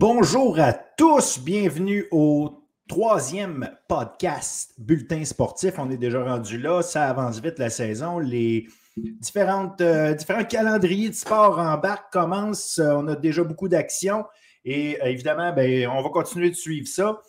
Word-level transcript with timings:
Bonjour 0.00 0.60
à 0.60 0.74
tous, 0.74 1.40
bienvenue 1.40 2.06
au 2.12 2.62
troisième 2.88 3.76
podcast 3.88 4.72
Bulletin 4.78 5.24
sportif. 5.24 5.76
On 5.76 5.90
est 5.90 5.96
déjà 5.96 6.22
rendu 6.22 6.56
là, 6.56 6.82
ça 6.82 7.08
avance 7.08 7.40
vite 7.40 7.58
la 7.58 7.68
saison. 7.68 8.20
Les 8.20 8.68
différentes, 8.96 9.80
euh, 9.80 10.14
différents 10.14 10.44
calendriers 10.44 11.08
de 11.08 11.16
sport 11.16 11.58
en 11.58 11.80
commencent. 12.12 12.78
On 12.78 13.08
a 13.08 13.16
déjà 13.16 13.42
beaucoup 13.42 13.66
d'actions 13.66 14.24
et 14.64 15.02
euh, 15.02 15.06
évidemment, 15.06 15.52
ben, 15.52 15.88
on 15.88 16.00
va 16.00 16.10
continuer 16.10 16.50
de 16.50 16.54
suivre 16.54 16.86
ça. 16.86 17.20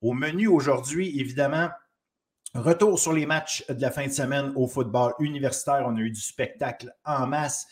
Au 0.00 0.14
menu 0.14 0.46
aujourd'hui, 0.46 1.20
évidemment, 1.20 1.68
retour 2.54 2.98
sur 2.98 3.12
les 3.12 3.26
matchs 3.26 3.66
de 3.68 3.82
la 3.82 3.90
fin 3.90 4.06
de 4.06 4.12
semaine 4.12 4.50
au 4.56 4.66
football 4.66 5.12
universitaire. 5.18 5.84
On 5.86 5.94
a 5.94 6.00
eu 6.00 6.10
du 6.10 6.22
spectacle 6.22 6.90
en 7.04 7.26
masse. 7.26 7.66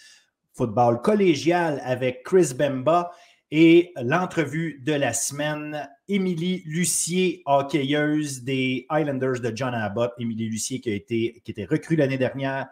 Football 0.54 1.00
collégial 1.00 1.80
avec 1.86 2.22
Chris 2.22 2.52
Bemba 2.54 3.12
et 3.54 3.92
l'entrevue 4.02 4.80
de 4.82 4.94
la 4.94 5.12
semaine, 5.12 5.86
Émilie 6.08 6.62
Lucier, 6.64 7.42
hockeyeuse 7.44 8.44
des 8.44 8.86
Islanders 8.90 9.40
de 9.42 9.52
John 9.54 9.74
Abbott. 9.74 10.14
Émilie 10.18 10.48
Lucier 10.48 10.80
qui 10.80 10.90
a 10.90 10.94
été 10.94 11.42
qui 11.44 11.50
était 11.50 11.66
recrue 11.66 11.96
l'année 11.96 12.16
dernière 12.16 12.66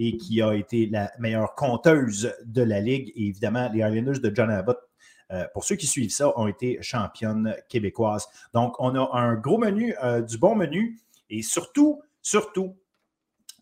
et 0.00 0.16
qui 0.16 0.42
a 0.42 0.52
été 0.52 0.86
la 0.86 1.12
meilleure 1.20 1.54
conteuse 1.54 2.34
de 2.44 2.62
la 2.62 2.80
Ligue. 2.80 3.12
Et 3.14 3.28
évidemment, 3.28 3.70
les 3.72 3.78
Islanders 3.78 4.18
de 4.18 4.34
John 4.34 4.50
Abbott, 4.50 4.80
euh, 5.30 5.44
pour 5.54 5.62
ceux 5.62 5.76
qui 5.76 5.86
suivent 5.86 6.10
ça, 6.10 6.36
ont 6.36 6.48
été 6.48 6.78
championnes 6.82 7.54
québécoises. 7.68 8.26
Donc, 8.52 8.74
on 8.80 8.96
a 8.96 9.08
un 9.16 9.36
gros 9.36 9.58
menu, 9.58 9.94
euh, 10.02 10.22
du 10.22 10.38
bon 10.38 10.56
menu 10.56 10.98
et 11.30 11.42
surtout, 11.42 12.02
surtout, 12.20 12.76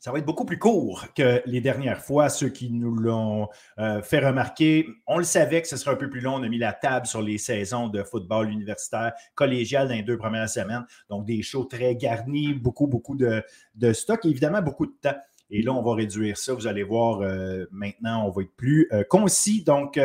ça 0.04 0.12
va 0.12 0.18
être 0.18 0.26
beaucoup 0.26 0.44
plus 0.44 0.58
court 0.58 1.06
que 1.16 1.40
les 1.46 1.62
dernières 1.62 2.02
fois. 2.02 2.28
Ceux 2.28 2.50
qui 2.50 2.70
nous 2.70 2.94
l'ont 2.94 3.48
euh, 3.78 4.02
fait 4.02 4.18
remarquer, 4.18 4.86
on 5.06 5.16
le 5.16 5.24
savait 5.24 5.62
que 5.62 5.68
ce 5.68 5.78
serait 5.78 5.92
un 5.92 5.96
peu 5.96 6.10
plus 6.10 6.20
long. 6.20 6.34
On 6.34 6.42
a 6.42 6.48
mis 6.50 6.58
la 6.58 6.74
table 6.74 7.06
sur 7.06 7.22
les 7.22 7.38
saisons 7.38 7.88
de 7.88 8.02
football 8.02 8.50
universitaire 8.50 9.14
collégial 9.34 9.88
dans 9.88 9.94
les 9.94 10.02
deux 10.02 10.18
premières 10.18 10.50
semaines. 10.50 10.84
Donc, 11.08 11.24
des 11.24 11.40
shows 11.40 11.64
très 11.64 11.96
garnis, 11.96 12.52
beaucoup, 12.52 12.86
beaucoup 12.86 13.16
de, 13.16 13.42
de 13.76 13.94
stock 13.94 14.26
et 14.26 14.28
évidemment 14.28 14.60
beaucoup 14.60 14.84
de 14.84 14.92
temps. 14.92 15.16
Et 15.48 15.62
là, 15.62 15.72
on 15.72 15.80
va 15.80 15.94
réduire 15.94 16.36
ça. 16.36 16.52
Vous 16.52 16.66
allez 16.66 16.82
voir, 16.82 17.22
euh, 17.22 17.64
maintenant, 17.70 18.26
on 18.26 18.30
va 18.30 18.42
être 18.42 18.54
plus 18.56 18.86
euh, 18.92 19.04
concis, 19.08 19.64
donc 19.64 19.98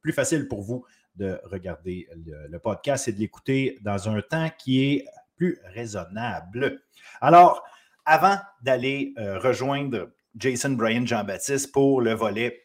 plus 0.00 0.12
facile 0.14 0.48
pour 0.48 0.62
vous 0.62 0.86
de 1.16 1.38
regarder 1.44 2.08
le 2.48 2.58
podcast 2.58 3.08
et 3.08 3.12
de 3.12 3.18
l'écouter 3.18 3.78
dans 3.82 4.08
un 4.08 4.22
temps 4.22 4.48
qui 4.56 4.82
est 4.82 5.04
plus 5.36 5.58
raisonnable. 5.74 6.80
Alors, 7.20 7.62
avant 8.04 8.36
d'aller 8.62 9.14
euh, 9.18 9.38
rejoindre 9.38 10.10
Jason 10.36 10.70
Bryan 10.70 11.06
Jean-Baptiste 11.06 11.72
pour 11.72 12.00
le 12.00 12.14
volet 12.14 12.62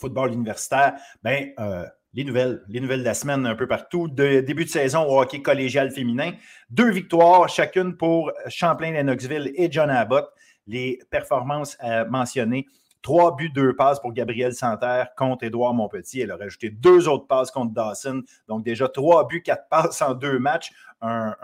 football 0.00 0.32
universitaire, 0.32 0.94
ben, 1.22 1.50
euh, 1.58 1.86
les 2.14 2.24
nouvelles, 2.24 2.62
les 2.68 2.80
nouvelles 2.80 3.00
de 3.00 3.04
la 3.04 3.14
semaine 3.14 3.46
un 3.46 3.54
peu 3.54 3.66
partout. 3.66 4.08
De, 4.08 4.40
début 4.40 4.64
de 4.64 4.70
saison 4.70 5.04
au 5.04 5.20
hockey 5.20 5.42
collégial 5.42 5.90
féminin. 5.90 6.32
Deux 6.70 6.90
victoires, 6.90 7.48
chacune 7.48 7.96
pour 7.96 8.32
Champlain-Lennoxville 8.48 9.52
et 9.54 9.70
John 9.70 9.90
Abbott. 9.90 10.26
Les 10.66 10.98
performances 11.10 11.76
à 11.80 12.04
mentionner. 12.04 12.66
Trois 13.02 13.36
buts, 13.36 13.50
deux 13.50 13.76
passes 13.76 14.00
pour 14.00 14.12
Gabriel 14.12 14.52
Santerre 14.54 15.14
contre 15.16 15.44
Édouard 15.44 15.72
Montpetit. 15.74 16.20
Elle 16.20 16.32
a 16.32 16.36
rajouté 16.36 16.70
deux 16.70 17.08
autres 17.08 17.26
passes 17.26 17.50
contre 17.50 17.72
Dawson. 17.72 18.22
Donc, 18.48 18.64
déjà 18.64 18.88
trois 18.88 19.26
buts, 19.26 19.42
quatre 19.42 19.68
passes 19.70 20.02
en 20.02 20.14
deux 20.14 20.38
matchs. 20.38 20.72
Un, 21.00 21.36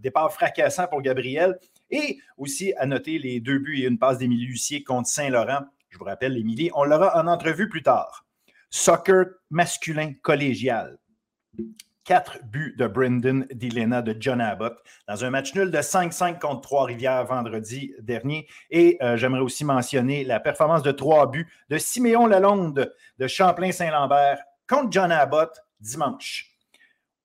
départ 0.00 0.32
fracassant 0.32 0.86
pour 0.86 1.02
Gabriel. 1.02 1.58
Et 1.90 2.18
aussi 2.36 2.72
à 2.74 2.86
noter 2.86 3.18
les 3.18 3.40
deux 3.40 3.58
buts 3.58 3.80
et 3.82 3.86
une 3.86 3.98
passe 3.98 4.18
d'Émilie 4.18 4.46
Lucier 4.46 4.84
contre 4.84 5.08
Saint-Laurent. 5.08 5.64
Je 5.88 5.98
vous 5.98 6.04
rappelle, 6.04 6.38
Émilie, 6.38 6.70
on 6.74 6.84
l'aura 6.84 7.20
en 7.20 7.26
entrevue 7.26 7.68
plus 7.68 7.82
tard. 7.82 8.24
Soccer 8.70 9.26
masculin 9.50 10.12
collégial. 10.22 10.98
Quatre 12.10 12.40
buts 12.44 12.74
de 12.76 12.88
Brendan 12.88 13.46
Dilena 13.52 14.02
de 14.02 14.16
John 14.18 14.40
Abbott 14.40 14.76
dans 15.06 15.24
un 15.24 15.30
match 15.30 15.54
nul 15.54 15.70
de 15.70 15.78
5-5 15.78 16.40
contre 16.40 16.62
Trois-Rivières 16.62 17.24
vendredi 17.24 17.94
dernier. 18.00 18.48
Et 18.68 18.98
euh, 19.00 19.16
j'aimerais 19.16 19.42
aussi 19.42 19.64
mentionner 19.64 20.24
la 20.24 20.40
performance 20.40 20.82
de 20.82 20.90
trois 20.90 21.30
buts 21.30 21.48
de 21.68 21.78
Siméon 21.78 22.26
Lalonde 22.26 22.92
de 23.16 23.26
Champlain-Saint-Lambert 23.28 24.42
contre 24.68 24.88
John 24.90 25.12
Abbott 25.12 25.56
dimanche. 25.78 26.50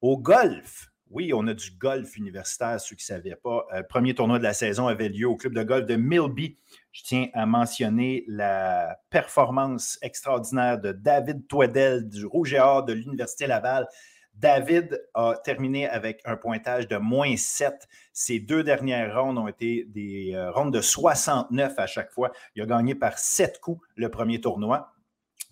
Au 0.01 0.19
golf, 0.19 0.91
oui, 1.09 1.31
on 1.34 1.47
a 1.47 1.56
du 1.56 1.72
golf 1.72 2.16
universitaire, 2.16 2.79
ceux 2.79 2.96
qui 2.96 3.12
ne 3.12 3.16
savaient 3.16 3.40
pas. 3.44 3.66
Le 3.72 3.79
euh, 3.79 3.84
premier 3.84 4.13
tournoi 4.13 4.38
de 4.38 4.44
la 4.44 4.53
saison 4.53 4.88
avait 4.88 5.09
lieu 5.09 5.28
au 5.28 5.35
club 5.35 5.56
de 5.56 5.63
golf 5.63 5.88
de 5.88 5.96
Milby. 5.96 6.57
Je 6.91 7.02
tiens 7.02 7.29
à 7.34 7.47
mentionner 7.47 8.23
la 8.28 9.00
performance 9.09 9.97
extraordinaire 10.03 10.78
de 10.78 10.91
David 10.91 11.47
Toedel 11.47 12.07
du 12.07 12.28
Rouge 12.28 12.53
et 12.53 12.57
de 12.57 12.94
l'Université 12.94 13.47
Laval. 13.47 13.88
David 14.35 15.01
a 15.13 15.35
terminé 15.44 15.88
avec 15.88 16.22
un 16.25 16.35
pointage 16.35 16.88
de 16.88 16.97
moins 16.97 17.35
7. 17.38 17.88
Ces 18.13 18.40
deux 18.40 18.63
dernières 18.63 19.22
rondes 19.22 19.38
ont 19.38 19.47
été 19.47 19.85
des 19.88 20.34
euh, 20.34 20.51
rondes 20.51 20.73
de 20.73 20.81
69 20.81 21.73
à 21.78 21.88
chaque 21.88 22.12
fois. 22.12 22.31
Il 22.56 22.62
a 22.62 22.66
gagné 22.66 22.96
par 22.96 23.18
7 23.18 23.59
coups 23.59 23.81
le 23.96 24.09
premier 24.09 24.41
tournoi 24.41 24.91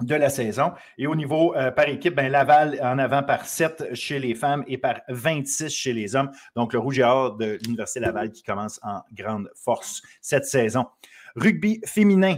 de 0.01 0.15
la 0.15 0.29
saison. 0.29 0.73
Et 0.97 1.07
au 1.07 1.15
niveau 1.15 1.55
euh, 1.55 1.71
par 1.71 1.87
équipe, 1.87 2.15
ben, 2.15 2.31
Laval 2.31 2.79
en 2.81 2.97
avant 2.99 3.23
par 3.23 3.45
7 3.45 3.93
chez 3.93 4.19
les 4.19 4.35
femmes 4.35 4.63
et 4.67 4.77
par 4.77 5.01
26 5.07 5.69
chez 5.69 5.93
les 5.93 6.15
hommes. 6.15 6.31
Donc, 6.55 6.73
le 6.73 6.79
Rouge 6.79 6.99
et 6.99 7.03
Or 7.03 7.37
de 7.37 7.57
l'Université 7.63 7.99
Laval 7.99 8.31
qui 8.31 8.43
commence 8.43 8.79
en 8.83 9.01
grande 9.13 9.49
force 9.55 10.01
cette 10.21 10.45
saison. 10.45 10.85
Rugby 11.35 11.79
féminin. 11.85 12.35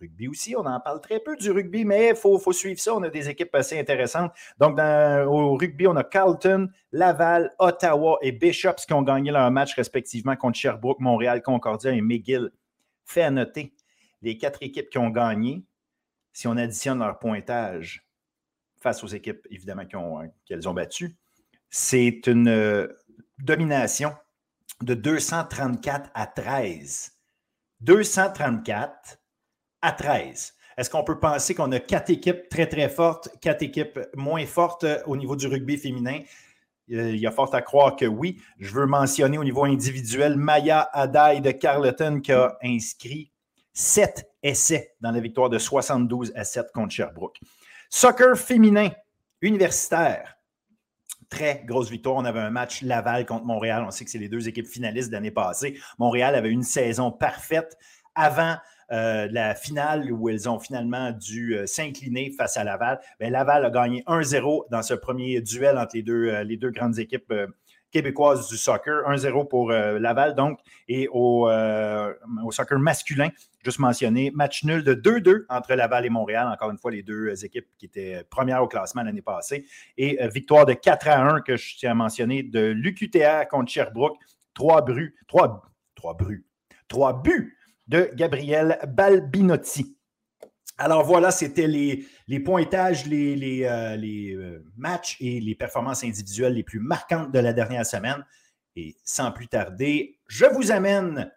Rugby 0.00 0.28
aussi, 0.28 0.54
on 0.56 0.64
en 0.66 0.80
parle 0.80 1.00
très 1.00 1.20
peu 1.20 1.36
du 1.36 1.50
rugby, 1.50 1.84
mais 1.84 2.10
il 2.10 2.16
faut, 2.16 2.38
suivre 2.52 2.80
ça. 2.80 2.94
On 2.94 3.02
a 3.02 3.10
des 3.10 3.28
équipes 3.28 3.54
assez 3.54 3.78
intéressantes. 3.78 4.32
Donc, 4.58 4.78
au 4.78 5.56
rugby, 5.56 5.86
on 5.86 5.96
a 5.96 6.04
Carlton, 6.04 6.68
Laval, 6.92 7.52
Ottawa 7.58 8.18
et 8.22 8.32
Bishops 8.32 8.86
qui 8.86 8.92
ont 8.92 9.02
gagné 9.02 9.30
leur 9.30 9.50
match 9.50 9.74
respectivement 9.74 10.36
contre 10.36 10.58
Sherbrooke, 10.58 11.00
Montréal, 11.00 11.42
Concordia 11.42 11.92
et 11.92 12.00
McGill. 12.00 12.50
Fait 13.04 13.22
à 13.22 13.30
noter, 13.30 13.74
les 14.22 14.38
quatre 14.38 14.62
équipes 14.62 14.88
qui 14.88 14.98
ont 14.98 15.10
gagné, 15.10 15.64
si 16.32 16.48
on 16.48 16.56
additionne 16.56 16.98
leur 16.98 17.18
pointage 17.18 18.06
face 18.80 19.04
aux 19.04 19.08
équipes, 19.08 19.46
évidemment, 19.50 19.84
qu'elles 19.86 20.68
ont, 20.68 20.70
ont 20.70 20.74
battues, 20.74 21.16
c'est 21.70 22.26
une 22.26 22.48
euh, 22.48 22.88
domination 23.38 24.14
de 24.82 24.94
234 24.94 26.10
à 26.14 26.26
13. 26.26 27.12
234 27.80 29.18
à 29.84 29.92
13. 29.92 30.54
Est-ce 30.76 30.90
qu'on 30.90 31.04
peut 31.04 31.20
penser 31.20 31.54
qu'on 31.54 31.70
a 31.70 31.78
quatre 31.78 32.10
équipes 32.10 32.48
très, 32.48 32.66
très 32.66 32.88
fortes, 32.88 33.28
quatre 33.40 33.62
équipes 33.62 34.00
moins 34.16 34.44
fortes 34.46 34.84
euh, 34.84 34.98
au 35.06 35.16
niveau 35.16 35.36
du 35.36 35.46
rugby 35.46 35.76
féminin? 35.76 36.20
Euh, 36.90 37.10
il 37.10 37.18
y 37.20 37.26
a 37.26 37.30
fort 37.30 37.54
à 37.54 37.60
croire 37.60 37.94
que 37.94 38.06
oui. 38.06 38.40
Je 38.58 38.72
veux 38.72 38.86
mentionner 38.86 39.36
au 39.38 39.44
niveau 39.44 39.64
individuel 39.64 40.36
Maya 40.36 40.88
Adai 40.92 41.40
de 41.40 41.50
Carleton 41.50 42.20
qui 42.20 42.32
a 42.32 42.56
inscrit 42.64 43.30
sept 43.74 44.28
essais 44.42 44.94
dans 45.02 45.10
la 45.10 45.20
victoire 45.20 45.50
de 45.50 45.58
72 45.58 46.32
à 46.34 46.44
7 46.44 46.72
contre 46.72 46.92
Sherbrooke. 46.92 47.38
Soccer 47.90 48.36
féminin, 48.36 48.90
universitaire. 49.42 50.38
Très 51.28 51.62
grosse 51.66 51.90
victoire. 51.90 52.16
On 52.16 52.24
avait 52.24 52.40
un 52.40 52.50
match 52.50 52.82
Laval 52.82 53.26
contre 53.26 53.44
Montréal. 53.44 53.84
On 53.86 53.90
sait 53.90 54.04
que 54.04 54.10
c'est 54.10 54.18
les 54.18 54.28
deux 54.28 54.48
équipes 54.48 54.66
finalistes 54.66 55.08
de 55.08 55.14
l'année 55.14 55.30
passée. 55.30 55.78
Montréal 55.98 56.34
avait 56.34 56.50
une 56.50 56.62
saison 56.62 57.10
parfaite 57.10 57.76
avant 58.14 58.56
euh, 58.92 59.28
la 59.30 59.54
finale 59.54 60.12
où 60.12 60.28
elles 60.28 60.48
ont 60.48 60.58
finalement 60.58 61.10
dû 61.12 61.56
euh, 61.56 61.66
s'incliner 61.66 62.32
face 62.36 62.56
à 62.56 62.64
Laval. 62.64 63.00
Bien, 63.18 63.30
Laval 63.30 63.64
a 63.64 63.70
gagné 63.70 64.02
1-0 64.06 64.64
dans 64.70 64.82
ce 64.82 64.94
premier 64.94 65.40
duel 65.40 65.78
entre 65.78 65.96
les 65.96 66.02
deux, 66.02 66.28
euh, 66.28 66.70
grandes 66.70 66.98
équipes 66.98 67.32
québécoise 67.90 68.48
du 68.48 68.56
soccer. 68.56 69.08
1-0 69.08 69.48
pour 69.48 69.70
Laval, 69.70 70.34
donc. 70.34 70.58
Et 70.88 71.08
au, 71.12 71.48
soccer 72.50 72.78
masculin, 72.78 73.28
juste 73.64 73.78
mentionné, 73.78 74.32
match 74.34 74.64
nul 74.64 74.82
de 74.82 74.94
2-2 74.94 75.44
entre 75.48 75.74
Laval 75.74 76.04
et 76.04 76.10
Montréal. 76.10 76.48
Encore 76.52 76.70
une 76.70 76.78
fois, 76.78 76.90
les 76.90 77.04
deux 77.04 77.44
équipes 77.44 77.68
qui 77.78 77.86
étaient 77.86 78.24
premières 78.28 78.64
au 78.64 78.66
classement 78.66 79.04
l'année 79.04 79.22
passée. 79.22 79.64
Et 79.96 80.18
victoire 80.26 80.66
de 80.66 80.72
4 80.72 81.08
à 81.08 81.22
1 81.22 81.40
que 81.42 81.56
je 81.56 81.76
tiens 81.76 81.92
à 81.92 81.94
mentionner 81.94 82.42
de 82.42 82.72
l'UQTR 82.72 83.46
contre 83.48 83.70
Sherbrooke. 83.70 84.16
Trois 84.54 84.82
bruits, 84.82 85.12
trois, 85.28 85.62
trois 85.94 86.14
bruits, 86.14 86.44
trois 86.88 87.22
buts 87.22 87.56
de 87.86 88.10
Gabriel 88.14 88.78
Balbinotti. 88.88 89.96
Alors 90.76 91.04
voilà, 91.04 91.30
c'était 91.30 91.68
les, 91.68 92.40
pointages, 92.40 93.06
les, 93.06 93.64
euh, 93.64 93.96
euh, 93.96 94.64
matchs 94.76 95.16
et 95.20 95.40
les 95.40 95.54
performances 95.54 96.02
individuelles 96.02 96.54
les 96.54 96.64
plus 96.64 96.80
marquantes 96.80 97.30
de 97.30 97.38
la 97.38 97.52
dernière 97.52 97.86
semaine. 97.86 98.24
Et 98.74 98.96
sans 99.04 99.30
plus 99.30 99.46
tarder, 99.46 100.18
je 100.26 100.46
vous 100.46 100.72
amène 100.72 101.30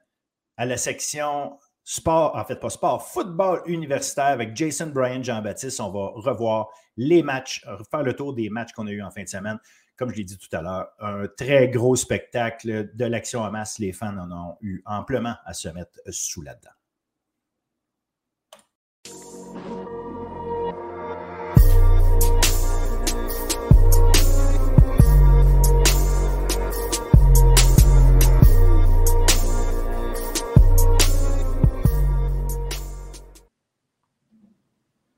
à 0.57 0.65
la 0.65 0.77
section 0.77 1.59
sport, 1.89 2.35
en 2.35 2.43
fait 2.43 2.59
pas 2.59 2.69
sport, 2.69 3.07
football 3.07 3.61
universitaire 3.65 4.25
avec 4.25 4.53
Jason 4.57 4.87
Bryan 4.87 5.23
Jean-Baptiste. 5.23 5.79
On 5.79 5.89
va 5.89 6.11
revoir 6.15 6.67
les 6.97 7.23
matchs, 7.23 7.65
faire 7.89 8.03
le 8.03 8.13
tour 8.13 8.33
des 8.33 8.49
matchs 8.49 8.73
qu'on 8.73 8.87
a 8.87 8.91
eu 8.91 9.01
en 9.01 9.09
fin 9.09 9.23
de 9.23 9.29
semaine. 9.29 9.57
Comme 9.95 10.09
je 10.11 10.17
l'ai 10.17 10.25
dit 10.25 10.37
tout 10.37 10.53
à 10.53 10.61
l'heure, 10.61 10.89
un 10.99 11.27
très 11.27 11.69
gros 11.69 11.95
spectacle 11.95 12.91
de 12.93 13.05
l'action 13.05 13.39
en 13.39 13.51
masse. 13.51 13.79
Les 13.79 13.93
fans 13.93 14.17
en 14.17 14.29
ont 14.31 14.57
eu 14.59 14.83
amplement 14.85 15.35
à 15.45 15.53
se 15.53 15.69
mettre 15.69 15.97
sous 16.09 16.41
la 16.41 16.55
dent. 16.55 16.69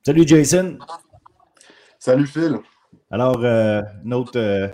Salut 0.10 0.28
Jason. 0.28 0.80
Salut 2.00 2.26
Phil. 2.26 2.58
Alors, 3.12 3.46
euh, 3.46 3.84
notre 4.04 4.40
euh, 4.40 4.68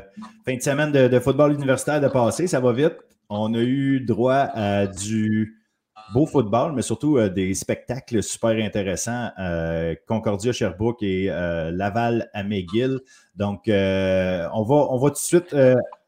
fin 0.45 0.55
de 0.55 0.61
semaine 0.61 0.93
de, 0.93 1.19
football 1.19 1.51
universitaire 1.51 1.99
de 1.99 2.07
passé, 2.07 2.47
ça 2.47 2.61
va 2.61 2.71
vite. 2.71 2.95
On 3.27 3.53
a 3.53 3.59
eu 3.59 3.99
droit 3.99 4.47
à 4.53 4.87
du 4.87 5.61
beau 6.13 6.25
football, 6.25 6.71
mais 6.71 6.83
surtout 6.83 7.17
euh, 7.17 7.27
des 7.27 7.53
spectacles 7.53 8.23
super 8.23 8.51
intéressants. 8.51 9.29
Concordia 10.07 10.53
Sherbrooke 10.53 11.03
et 11.03 11.25
Laval 11.25 12.29
à 12.33 12.41
McGill. 12.45 13.01
Donc, 13.35 13.63
on, 13.67 14.63
va, 14.63 14.87
on 14.89 14.97
va 14.97 15.09
tout 15.09 15.15
de 15.15 15.17
suite 15.17 15.53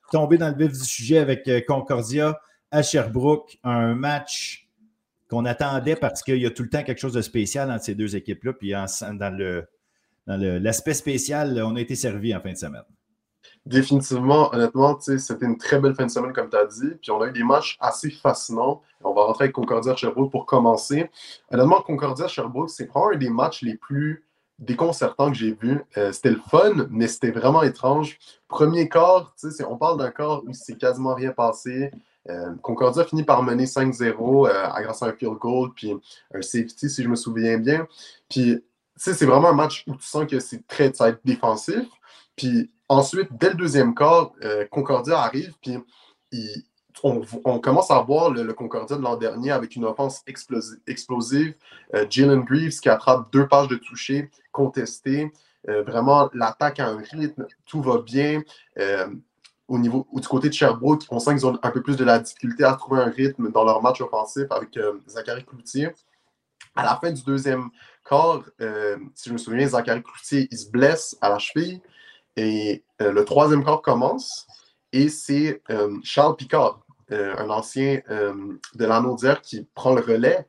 tomber 0.10 0.38
dans 0.38 0.48
le 0.48 0.56
vif 0.56 0.72
du 0.72 0.86
sujet 0.86 1.18
avec 1.18 1.50
Concordia 1.66 2.40
à 2.72 2.82
Sherbrooke. 2.82 3.58
Un 3.66 3.94
match 3.94 4.67
qu'on 5.30 5.46
attendait 5.46 5.96
parce 5.96 6.24
qu'il 6.24 6.38
y 6.38 6.46
a 6.46 6.52
tout 6.52 6.64
le 6.64 6.70
temps 6.70 6.84
quelque 6.84 7.00
chose 7.00 7.14
de 7.14 7.22
spécial 7.22 7.72
entre 7.72 7.84
ces 7.84 7.96
deux 7.96 8.16
équipes-là. 8.16 8.54
Puis 8.54 8.72
dans 8.72 9.38
le 9.38 9.68
dans 10.28 10.38
l'aspect 10.62 10.94
spécial, 10.94 11.62
on 11.66 11.76
a 11.78 11.82
été 11.82 11.96
servi 11.96 12.36
en 12.36 12.42
fin 12.42 12.52
de 12.52 12.58
semaine. 12.58 12.84
Définitivement, 13.66 14.54
honnêtement, 14.54 14.98
c'était 15.00 15.46
une 15.46 15.58
très 15.58 15.80
belle 15.80 15.96
fin 15.96 16.06
de 16.06 16.12
semaine, 16.12 16.34
comme 16.34 16.50
tu 16.50 16.58
as 16.58 16.66
dit. 16.66 16.96
Puis 17.02 17.12
on 17.12 17.22
a 17.22 17.28
eu 17.28 17.32
des 17.32 17.44
matchs 17.44 17.78
assez 17.80 18.10
fascinants. 18.10 18.82
On 19.04 19.14
va 19.14 19.24
rentrer 19.24 19.46
avec 19.46 19.56
Concordia 19.56 19.96
Sherbrooke 19.96 20.32
pour 20.32 20.46
commencer. 20.46 21.10
Honnêtement, 21.52 21.82
Concordia 21.82 22.28
Sherbrooke, 22.28 22.70
c'est 22.70 22.86
probablement 22.86 23.16
un 23.16 23.20
des 23.20 23.30
matchs 23.30 23.62
les 23.62 23.76
plus 23.76 24.26
déconcertants 24.60 25.32
que 25.32 25.38
j'ai 25.38 25.54
vus. 25.54 25.82
Euh, 25.98 26.12
c'était 26.12 26.32
le 26.32 26.42
fun, 26.50 26.88
mais 26.90 27.08
c'était 27.08 27.32
vraiment 27.32 27.62
étrange. 27.62 28.18
Premier 28.48 28.90
quart, 28.90 29.36
on 29.68 29.78
parle 29.78 29.98
d'un 29.98 30.12
quart 30.12 30.44
où 30.46 30.54
c'est 30.54 30.78
quasiment 30.78 31.14
rien 31.14 31.32
passé. 31.32 31.92
Euh, 32.30 32.54
Concordia 32.62 33.04
finit 33.06 33.24
par 33.24 33.44
mener 33.44 33.66
5-0 33.66 34.48
euh, 34.48 34.82
grâce 34.82 35.04
à 35.04 35.08
un 35.08 35.14
field 35.14 35.38
goal, 35.38 35.72
puis 35.74 35.94
un 36.34 36.42
safety, 36.42 36.90
si 36.90 37.04
je 37.04 37.10
me 37.10 37.16
souviens 37.16 37.58
bien. 37.58 37.88
Puis 38.30 38.64
c'est 38.96 39.26
vraiment 39.26 39.50
un 39.50 39.54
match 39.54 39.84
où 39.88 39.96
tu 39.96 40.06
sens 40.06 40.26
que 40.28 40.40
c'est 40.40 40.66
très 40.68 40.92
défensif. 41.24 41.86
Puis 42.36 42.72
ensuite, 42.90 43.30
dès 43.40 43.50
le 43.50 43.56
deuxième 43.56 43.94
quart, 43.94 44.34
euh, 44.44 44.66
Concordia 44.70 45.20
arrive, 45.20 45.54
puis 45.62 45.78
on, 47.04 47.60
commence 47.60 47.92
à 47.92 48.00
voir 48.02 48.32
le, 48.32 48.52
Concordia 48.54 48.98
de 48.98 49.04
l'an 49.04 49.18
dernier 49.18 49.52
avec 49.52 49.76
une 49.76 49.86
offense 49.86 50.24
explosive. 50.26 51.54
Jalen 52.10 52.42
Greaves 52.42 52.80
qui 52.80 52.90
attrape 52.90 53.32
deux 53.32 53.48
pages 53.48 53.68
de 53.68 53.76
toucher 53.76 54.32
contestées. 54.52 55.32
Vraiment, 55.68 56.30
l'attaque 56.34 56.80
a 56.80 56.88
un 56.88 56.98
rythme, 56.98 57.46
tout 57.68 57.82
va 57.82 58.00
bien. 58.00 58.42
Au 59.68 59.78
niveau 59.78 60.08
du 60.14 60.28
côté 60.28 60.50
de 60.50 60.54
Sherbrooke, 60.54 61.04
on 61.10 61.20
sent 61.20 61.36
qu'ils 61.36 61.46
ont 61.46 61.58
un 61.62 61.72
peu 61.72 61.82
plus 61.82 61.98
de 61.98 62.06
la 62.06 62.20
difficulté 62.20 62.64
à 62.64 62.74
trouver 62.74 63.02
un 63.02 63.10
rythme 63.10 63.52
dans 63.52 63.64
leur 63.64 63.82
match 63.82 64.02
offensif 64.02 64.46
avec 64.50 64.80
Zachary 65.08 65.44
Cloutier. 65.44 65.90
À 66.78 66.84
la 66.84 66.96
fin 66.96 67.12
du 67.12 67.24
deuxième 67.24 67.70
quart, 68.08 68.44
euh, 68.62 68.98
si 69.16 69.30
je 69.30 69.34
me 69.34 69.40
souviens, 69.40 69.68
Zachary 69.68 70.04
Cloutier, 70.04 70.48
il 70.52 70.58
se 70.58 70.70
blesse 70.70 71.18
à 71.22 71.30
la 71.30 71.40
cheville. 71.40 71.82
Et 72.36 72.84
euh, 73.02 73.12
le 73.12 73.26
troisième 73.26 73.66
quart 73.66 73.82
commence. 73.82 74.46
Et 74.94 75.10
c'est 75.10 75.64
euh, 75.72 75.98
Charles 76.04 76.36
Picard, 76.36 76.82
un 77.10 77.50
ancien 77.50 78.02
de 78.10 78.86
l'Anaudière, 78.86 79.42
qui 79.42 79.66
prend 79.74 79.96
le 79.96 80.02
relais. 80.02 80.46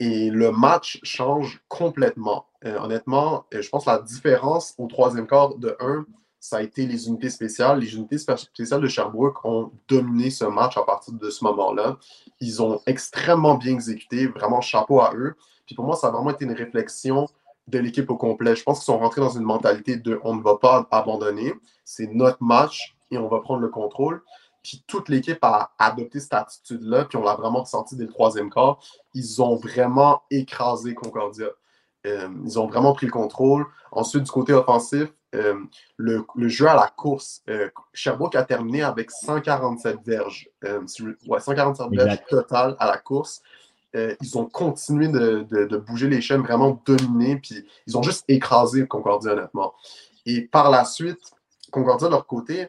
Et 0.00 0.30
le 0.30 0.50
match 0.50 0.98
change 1.02 1.62
complètement. 1.68 2.46
honnêtement, 2.64 3.46
je 3.52 3.68
pense 3.68 3.84
que 3.84 3.90
la 3.90 3.98
différence 4.00 4.74
au 4.78 4.86
troisième 4.86 5.26
quart 5.26 5.54
de 5.56 5.76
1, 5.78 6.06
ça 6.42 6.56
a 6.56 6.62
été 6.62 6.86
les 6.86 7.06
unités 7.06 7.30
spéciales. 7.30 7.78
Les 7.78 7.94
unités 7.94 8.18
spéciales 8.18 8.80
de 8.80 8.88
Sherbrooke 8.88 9.44
ont 9.44 9.70
dominé 9.86 10.28
ce 10.28 10.44
match 10.44 10.76
à 10.76 10.82
partir 10.82 11.14
de 11.14 11.30
ce 11.30 11.44
moment-là. 11.44 11.98
Ils 12.40 12.60
ont 12.60 12.80
extrêmement 12.84 13.54
bien 13.54 13.74
exécuté, 13.74 14.26
vraiment 14.26 14.60
chapeau 14.60 15.00
à 15.00 15.14
eux. 15.14 15.36
Puis 15.66 15.76
pour 15.76 15.84
moi, 15.84 15.94
ça 15.94 16.08
a 16.08 16.10
vraiment 16.10 16.30
été 16.30 16.44
une 16.44 16.52
réflexion 16.52 17.28
de 17.68 17.78
l'équipe 17.78 18.10
au 18.10 18.16
complet. 18.16 18.56
Je 18.56 18.64
pense 18.64 18.80
qu'ils 18.80 18.86
sont 18.86 18.98
rentrés 18.98 19.20
dans 19.20 19.30
une 19.30 19.44
mentalité 19.44 19.96
de 19.96 20.18
on 20.24 20.34
ne 20.34 20.42
va 20.42 20.56
pas 20.56 20.84
abandonner, 20.90 21.54
c'est 21.84 22.08
notre 22.08 22.42
match 22.42 22.96
et 23.12 23.18
on 23.18 23.28
va 23.28 23.38
prendre 23.38 23.60
le 23.60 23.68
contrôle. 23.68 24.20
Puis 24.64 24.82
toute 24.88 25.08
l'équipe 25.08 25.38
a 25.42 25.70
adopté 25.78 26.18
cette 26.18 26.34
attitude-là, 26.34 27.04
puis 27.04 27.18
on 27.18 27.22
l'a 27.22 27.36
vraiment 27.36 27.60
ressenti 27.60 27.94
dès 27.94 28.06
le 28.06 28.10
troisième 28.10 28.50
quart. 28.50 28.80
Ils 29.14 29.40
ont 29.40 29.54
vraiment 29.54 30.22
écrasé 30.28 30.92
Concordia. 30.94 31.50
Euh, 32.06 32.28
ils 32.44 32.58
ont 32.58 32.66
vraiment 32.66 32.92
pris 32.92 33.06
le 33.06 33.12
contrôle. 33.12 33.66
Ensuite, 33.90 34.24
du 34.24 34.30
côté 34.30 34.52
offensif, 34.52 35.08
euh, 35.34 35.54
le, 35.96 36.24
jeu 36.48 36.66
à 36.66 36.74
la 36.74 36.88
course, 36.88 37.42
euh, 37.48 37.70
Sherbrooke 37.92 38.34
a 38.34 38.42
terminé 38.42 38.82
avec 38.82 39.10
147 39.10 39.98
verges. 40.04 40.48
ouais, 40.62 41.40
147 41.40 41.86
verges 41.90 42.18
totales 42.28 42.76
à 42.78 42.86
la 42.86 42.98
course. 42.98 43.42
Ils 43.94 44.38
ont 44.38 44.46
continué 44.46 45.08
de, 45.08 45.76
bouger 45.76 46.08
les 46.08 46.20
chaînes, 46.20 46.42
vraiment 46.42 46.80
dominer, 46.84 47.36
puis 47.36 47.66
ils 47.86 47.96
ont 47.96 48.02
juste 48.02 48.24
écrasé 48.26 48.86
Concordia, 48.86 49.32
honnêtement. 49.32 49.74
Et 50.24 50.42
par 50.42 50.70
la 50.70 50.84
suite, 50.84 51.20
Concordia, 51.70 52.08
de 52.08 52.12
leur 52.12 52.26
côté, 52.26 52.68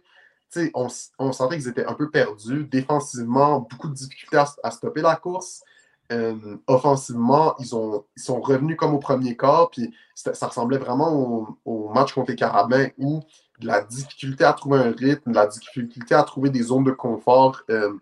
on, 0.74 0.88
on 1.20 1.32
sentait 1.32 1.58
qu'ils 1.58 1.70
étaient 1.70 1.86
un 1.86 1.94
peu 1.94 2.10
perdus. 2.10 2.66
Défensivement, 2.66 3.62
beaucoup 3.62 3.88
de 3.88 3.94
difficultés 3.94 4.44
à, 4.64 4.72
stopper 4.72 5.02
la 5.02 5.16
course. 5.16 5.64
Euh, 6.12 6.58
offensivement, 6.68 7.56
ils, 7.60 7.76
ont, 7.76 8.06
ils 8.18 8.22
sont 8.22 8.42
revenus 8.42 8.78
comme 8.78 8.94
au 8.94 9.00
premier 9.00 9.36
quart, 9.38 9.70
puis 9.70 9.94
ça 10.14 10.48
ressemblait 10.48 10.78
vraiment 10.78 11.58
au, 11.66 11.90
match 11.94 12.14
contre 12.14 12.32
les 12.32 12.36
Carabins 12.36 12.88
où 12.98 13.22
la 13.62 13.82
difficulté 13.82 14.44
à 14.44 14.54
trouver 14.54 14.80
un 14.80 14.92
rythme, 14.92 15.32
la 15.32 15.48
difficulté 15.48 16.14
à 16.14 16.24
trouver 16.24 16.50
des 16.50 16.64
zones 16.64 16.84
de 16.84 16.92
confort. 16.92 17.62
Euh, 17.70 17.94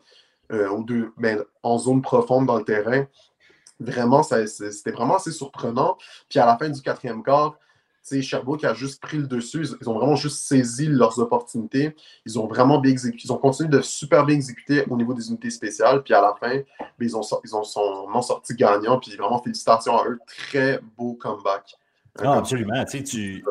euh, 0.51 1.11
ben, 1.17 1.43
en 1.63 1.77
zone 1.77 2.01
profonde 2.01 2.45
dans 2.45 2.57
le 2.57 2.63
terrain. 2.63 3.05
Vraiment, 3.79 4.21
c'était 4.21 4.91
vraiment 4.91 5.15
assez 5.15 5.31
surprenant. 5.31 5.97
Puis 6.29 6.39
à 6.39 6.45
la 6.45 6.57
fin 6.57 6.69
du 6.69 6.81
quatrième 6.81 7.23
quart, 7.23 7.55
Sherbrooke 8.21 8.63
a 8.63 8.73
juste 8.73 9.01
pris 9.01 9.17
le 9.17 9.27
dessus. 9.27 9.67
Ils, 9.79 9.89
ont 9.89 9.93
vraiment 9.93 10.15
juste 10.15 10.43
saisi 10.43 10.87
leurs 10.87 11.19
opportunités. 11.19 11.95
Ils 12.25 12.39
ont 12.39 12.47
vraiment 12.47 12.79
bien 12.79 12.91
exécuté. 12.91 13.23
Ils 13.25 13.31
ont 13.31 13.37
continué 13.37 13.69
de 13.69 13.81
super 13.81 14.25
bien 14.25 14.35
exécuter 14.35 14.83
au 14.89 14.97
niveau 14.97 15.13
des 15.13 15.29
unités 15.29 15.49
spéciales. 15.49 16.03
Puis 16.03 16.13
à 16.13 16.21
la 16.21 16.33
fin, 16.39 16.57
ben, 16.79 16.85
ils, 16.99 17.15
ont, 17.15 17.21
ils 17.43 17.55
ont 17.55 17.63
sont 17.63 18.21
sortis 18.21 18.55
gagnants. 18.55 18.99
Puis 18.99 19.15
vraiment, 19.15 19.41
félicitations 19.41 19.97
à 19.97 20.07
eux. 20.07 20.19
Très 20.27 20.79
beau 20.97 21.13
comeback. 21.13 21.75
Ah, 22.19 22.37
absolument. 22.37 22.83
Tu, 22.85 23.03
tu, 23.03 23.43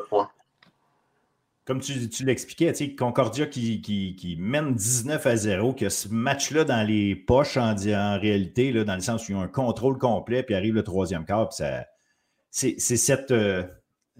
comme 1.70 1.80
tu, 1.80 2.24
l'expliquais, 2.24 2.72
Concordia 2.96 3.46
qui, 3.46 4.36
mène 4.40 4.74
19 4.74 5.24
à 5.24 5.36
0, 5.36 5.74
que 5.74 5.88
ce 5.88 6.08
match-là 6.08 6.64
dans 6.64 6.84
les 6.84 7.14
poches 7.14 7.56
en, 7.56 7.76
réalité, 7.76 8.72
là, 8.72 8.82
dans 8.82 8.96
le 8.96 9.00
sens 9.00 9.28
où 9.28 9.32
ils 9.32 9.34
ont 9.36 9.42
un 9.42 9.46
contrôle 9.46 9.96
complet, 9.96 10.42
puis 10.42 10.56
arrive 10.56 10.74
le 10.74 10.82
troisième 10.82 11.24
quart, 11.24 11.52
c'est 11.52 12.80
cette, 12.80 13.30
euh, 13.30 13.62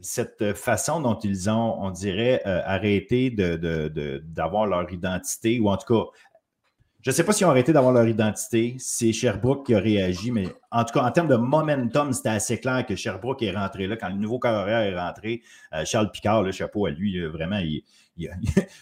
cette 0.03 0.55
façon 0.55 1.01
dont 1.01 1.19
ils 1.19 1.51
ont, 1.51 1.77
on 1.81 1.91
dirait, 1.91 2.43
euh, 2.47 2.61
arrêté 2.65 3.31
d'avoir 3.31 4.67
de, 4.67 4.71
leur 4.71 4.93
identité, 4.93 5.61
ou 5.61 5.69
en 5.69 5.77
tout 5.77 5.95
cas 5.95 6.11
je 7.03 7.09
ne 7.09 7.15
sais 7.15 7.25
pas 7.25 7.33
s'ils 7.33 7.47
ont 7.47 7.51
arrêté 7.51 7.73
d'avoir 7.73 7.95
leur 7.95 8.07
identité. 8.07 8.77
C'est 8.79 9.11
Sherbrooke 9.13 9.65
qui 9.65 9.75
a 9.75 9.79
réagi, 9.79 10.31
mais 10.31 10.49
en 10.71 10.85
tout 10.85 10.93
cas, 10.93 11.03
en 11.03 11.11
termes 11.11 11.29
de 11.29 11.37
momentum, 11.37 12.13
c'était 12.13 12.29
assez 12.29 12.61
clair 12.61 12.85
que 12.85 12.95
Sherbrooke 12.95 13.43
est 13.43 13.53
rentré 13.53 13.87
là. 13.87 13.97
Quand 13.97 14.11
le 14.11 14.17
nouveau 14.17 14.39
carrière 14.39 14.81
est 14.81 14.99
rentré, 14.99 15.41
euh, 15.73 15.83
Charles 15.87 16.11
Picard, 16.11 16.43
le 16.43 16.53
chapeau 16.53 16.85
à 16.85 16.91
lui, 16.91 17.19
vraiment, 17.27 17.59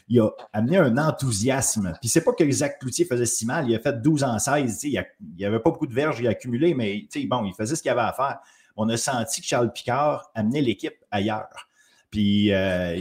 il, 0.09 0.21
a, 0.21 0.31
amené 0.53 0.79
un 0.79 0.99
enthousiasme. 0.99 1.93
Puis 2.01 2.09
c'est 2.09 2.25
pas 2.25 2.33
que 2.33 2.51
Zach 2.51 2.81
Cloutier 2.81 3.05
faisait 3.05 3.25
si 3.25 3.47
mal. 3.47 3.69
Il 3.69 3.77
a 3.77 3.79
fait 3.79 4.03
12 4.03 4.25
en 4.25 4.37
16. 4.37 4.83
Il 4.83 5.05
n'y 5.39 5.45
avait 5.45 5.61
pas 5.61 5.71
beaucoup 5.71 5.87
de 5.87 5.95
verges, 5.95 6.19
il 6.19 6.27
a 6.27 6.31
accumulé, 6.31 6.75
mais 6.75 7.07
bon, 7.27 7.45
il 7.45 7.55
faisait 7.55 7.77
ce 7.77 7.83
qu'il 7.83 7.91
avait 7.93 8.01
à 8.01 8.13
faire. 8.13 8.39
On 8.79 8.89
a 8.89 8.97
senti 8.97 9.43
que 9.43 9.47
Charles 9.47 9.73
Picard 9.73 10.31
amenait 10.35 10.63
l'équipe 10.63 10.95
ailleurs. 11.11 11.69
Puis 12.11 12.55
euh, 12.55 12.99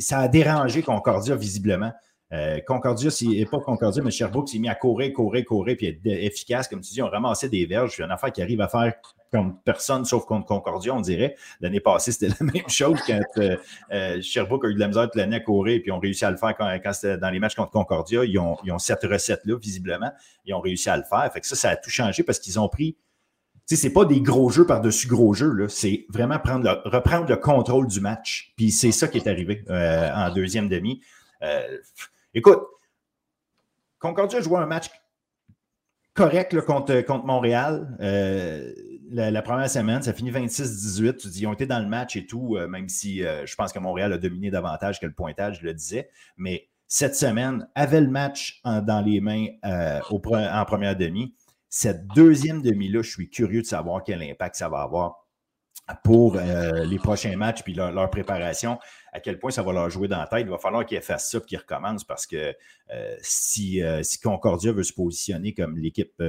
ça 0.00 0.18
a 0.18 0.28
dérangé 0.28 0.82
Concordia 0.82 1.36
visiblement. 1.36 1.92
Euh, 2.32 2.60
Concordia, 2.66 3.10
c'est 3.10 3.46
pas 3.50 3.60
Concordia, 3.60 4.02
mais 4.02 4.10
Sherbrooke 4.10 4.48
s'est 4.48 4.58
mis 4.58 4.68
à 4.68 4.74
courir, 4.74 5.12
courir, 5.12 5.44
courir, 5.44 5.76
puis 5.76 5.86
être 5.86 6.00
efficace. 6.06 6.66
Comme 6.66 6.80
tu 6.80 6.92
dis, 6.92 7.02
on 7.02 7.08
ramassait 7.08 7.48
des 7.48 7.66
verges. 7.66 7.94
C'est 7.96 8.02
une 8.02 8.10
affaire 8.10 8.32
qui 8.32 8.40
arrive 8.40 8.60
à 8.62 8.68
faire 8.68 8.94
comme 9.30 9.58
personne 9.64 10.04
sauf 10.04 10.24
contre 10.26 10.46
Concordia, 10.46 10.94
on 10.94 11.00
dirait. 11.00 11.36
L'année 11.60 11.80
passée, 11.80 12.12
c'était 12.12 12.34
la 12.40 12.46
même 12.52 12.68
chose 12.68 12.98
quand 13.06 13.20
euh, 13.38 13.56
euh, 13.92 14.18
a 14.18 14.68
eu 14.68 14.74
de 14.74 14.78
la 14.78 14.88
misère 14.88 15.04
toute 15.04 15.16
l'année 15.16 15.36
à 15.36 15.40
courir, 15.40 15.80
puis 15.82 15.90
ont 15.90 15.98
réussi 15.98 16.24
à 16.24 16.30
le 16.30 16.36
faire 16.36 16.54
quand, 16.56 16.92
c'était 16.92 17.18
dans 17.18 17.30
les 17.30 17.38
matchs 17.38 17.54
contre 17.54 17.70
Concordia. 17.70 18.24
Ils 18.24 18.38
ont, 18.38 18.78
cette 18.78 19.02
recette-là, 19.04 19.56
visiblement. 19.58 20.10
Ils 20.44 20.54
ont 20.54 20.60
réussi 20.60 20.88
à 20.90 20.96
le 20.96 21.02
faire. 21.02 21.30
Fait 21.32 21.44
ça, 21.44 21.56
ça 21.56 21.70
a 21.70 21.76
tout 21.76 21.90
changé 21.90 22.22
parce 22.22 22.38
qu'ils 22.38 22.58
ont 22.58 22.68
pris. 22.68 22.96
Sais, 23.76 23.88
c'est 23.88 23.92
pas 23.92 24.04
des 24.04 24.20
gros 24.20 24.50
jeux 24.50 24.66
par-dessus 24.66 25.08
gros 25.08 25.34
jeux, 25.34 25.68
C'est 25.68 26.06
vraiment 26.08 26.38
prendre 26.38 26.82
reprendre 26.84 27.28
le 27.28 27.36
contrôle 27.36 27.86
du 27.86 28.00
match. 28.00 28.52
Puis 28.56 28.70
c'est 28.70 28.92
ça 28.92 29.08
qui 29.08 29.18
est 29.18 29.28
arrivé 29.28 29.64
en 29.68 30.32
deuxième 30.32 30.68
demi. 30.68 31.02
Écoute, 32.34 32.60
Concordia 33.98 34.38
a 34.38 34.42
joué 34.42 34.58
un 34.58 34.66
match 34.66 34.90
correct 36.14 36.60
contre, 36.62 37.00
contre 37.02 37.24
Montréal. 37.24 37.96
Euh, 38.00 38.72
la, 39.10 39.42
première 39.42 39.70
semaine, 39.70 40.02
ça 40.02 40.12
finit 40.12 40.30
26-18. 40.30 41.16
Tu 41.16 41.28
dis, 41.28 41.42
ils 41.42 41.46
ont 41.46 41.52
été 41.52 41.66
dans 41.66 41.80
le 41.80 41.86
match 41.86 42.16
et 42.16 42.26
tout, 42.26 42.56
euh, 42.56 42.66
même 42.66 42.88
si 42.88 43.24
euh, 43.24 43.46
je 43.46 43.54
pense 43.54 43.72
que 43.72 43.78
Montréal 43.78 44.12
a 44.12 44.18
dominé 44.18 44.50
davantage 44.50 45.00
que 45.00 45.06
le 45.06 45.12
pointage, 45.12 45.60
je 45.60 45.66
le 45.66 45.74
disais. 45.74 46.10
Mais 46.36 46.68
cette 46.88 47.16
semaine, 47.16 47.68
avait 47.74 48.00
le 48.00 48.08
match 48.08 48.60
dans 48.64 49.02
les 49.04 49.20
mains 49.22 49.46
en 49.62 50.64
première 50.66 50.94
demi. 50.94 51.34
Cette 51.74 52.06
deuxième 52.08 52.60
demi-là, 52.60 53.00
je 53.00 53.10
suis 53.10 53.30
curieux 53.30 53.62
de 53.62 53.66
savoir 53.66 54.04
quel 54.04 54.22
impact 54.22 54.56
ça 54.56 54.68
va 54.68 54.82
avoir 54.82 55.26
pour 56.04 56.36
les 56.36 56.98
prochains 56.98 57.34
matchs 57.34 57.62
puis 57.62 57.72
leur, 57.72 58.10
préparation, 58.10 58.78
à 59.10 59.20
quel 59.20 59.38
point 59.38 59.50
ça 59.50 59.62
va 59.62 59.72
leur 59.72 59.88
jouer 59.88 60.06
dans 60.06 60.18
la 60.18 60.26
tête. 60.26 60.42
Il 60.42 60.50
va 60.50 60.58
falloir 60.58 60.84
qu'ils 60.84 61.00
fassent 61.00 61.30
ça 61.30 61.38
et 61.38 61.40
qu'ils 61.40 61.56
recommencent 61.56 62.04
parce 62.04 62.26
que 62.26 62.54
si, 63.22 63.80
si, 64.02 64.20
Concordia 64.20 64.70
veut 64.70 64.82
se 64.82 64.92
positionner 64.92 65.54
comme 65.54 65.78
l'équipe 65.78 66.22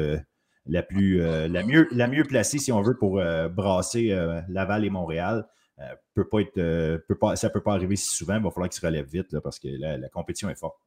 la 0.66 0.86
mieux 0.94 2.24
placée, 2.24 2.58
si 2.58 2.72
on 2.72 2.82
veut, 2.82 2.98
pour 2.98 3.22
brasser 3.52 4.18
Laval 4.48 4.86
et 4.86 4.90
Montréal, 4.90 5.46
peut 6.14 6.30
pas 6.30 6.40
être, 6.40 6.54
peut 7.06 7.18
pas, 7.20 7.36
ça 7.36 7.50
ne 7.50 7.54
peut 7.54 7.62
pas 7.62 7.74
arriver 7.74 7.98
si 7.98 8.16
souvent. 8.16 8.38
Il 8.38 8.44
va 8.44 8.50
falloir 8.50 8.70
qu'ils 8.70 8.80
se 8.80 8.86
relèvent 8.86 9.10
vite 9.10 9.38
parce 9.42 9.60
que 9.60 9.68
la 9.68 10.08
compétition 10.08 10.50
est 10.50 10.58
forte. 10.58 10.78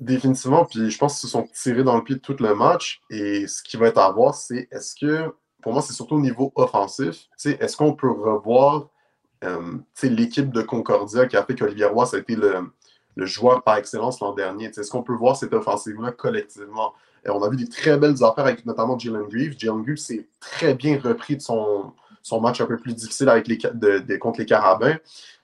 Définitivement. 0.00 0.64
Puis 0.64 0.90
je 0.90 0.98
pense 0.98 1.20
qu'ils 1.20 1.28
se 1.28 1.32
sont 1.32 1.46
tirés 1.52 1.84
dans 1.84 1.96
le 1.96 2.02
pied 2.02 2.18
tout 2.18 2.36
le 2.40 2.54
match. 2.54 3.02
Et 3.10 3.46
ce 3.46 3.62
qui 3.62 3.76
va 3.76 3.88
être 3.88 3.98
à 3.98 4.10
voir, 4.10 4.34
c'est 4.34 4.66
est-ce 4.72 4.94
que, 4.94 5.32
pour 5.62 5.74
moi, 5.74 5.82
c'est 5.82 5.92
surtout 5.92 6.16
au 6.16 6.20
niveau 6.20 6.52
offensif. 6.56 7.28
Est-ce 7.44 7.76
qu'on 7.76 7.92
peut 7.92 8.10
revoir 8.10 8.88
euh, 9.44 9.76
l'équipe 10.02 10.50
de 10.50 10.62
Concordia 10.62 11.26
qui 11.26 11.36
a 11.36 11.44
fait 11.44 11.54
qu'Olivier 11.54 11.84
Roy, 11.84 12.06
a 12.14 12.18
été 12.18 12.34
le, 12.34 12.72
joueur 13.26 13.62
par 13.62 13.76
excellence 13.76 14.20
l'an 14.20 14.32
dernier? 14.32 14.66
Est-ce 14.66 14.90
qu'on 14.90 15.02
peut 15.02 15.14
voir 15.14 15.36
cette 15.36 15.52
offensive-là 15.52 16.12
collectivement? 16.12 16.94
Et 17.26 17.28
on 17.28 17.42
a 17.42 17.50
vu 17.50 17.56
des 17.56 17.68
très 17.68 17.98
belles 17.98 18.24
affaires 18.24 18.46
avec 18.46 18.64
notamment 18.64 18.98
Jalen 18.98 19.28
Greaves. 19.28 19.56
Jalen 19.58 19.82
Greaves 19.82 19.98
s'est 19.98 20.26
très 20.40 20.72
bien 20.72 20.98
repris 20.98 21.36
de 21.36 21.42
son, 21.42 21.92
son 22.22 22.40
match 22.40 22.62
un 22.62 22.66
peu 22.66 22.78
plus 22.78 22.94
difficile 22.94 23.28
avec 23.28 23.48
les, 23.48 23.58
de, 23.58 24.16
contre 24.16 24.40
les 24.40 24.46
Carabins. 24.46 24.96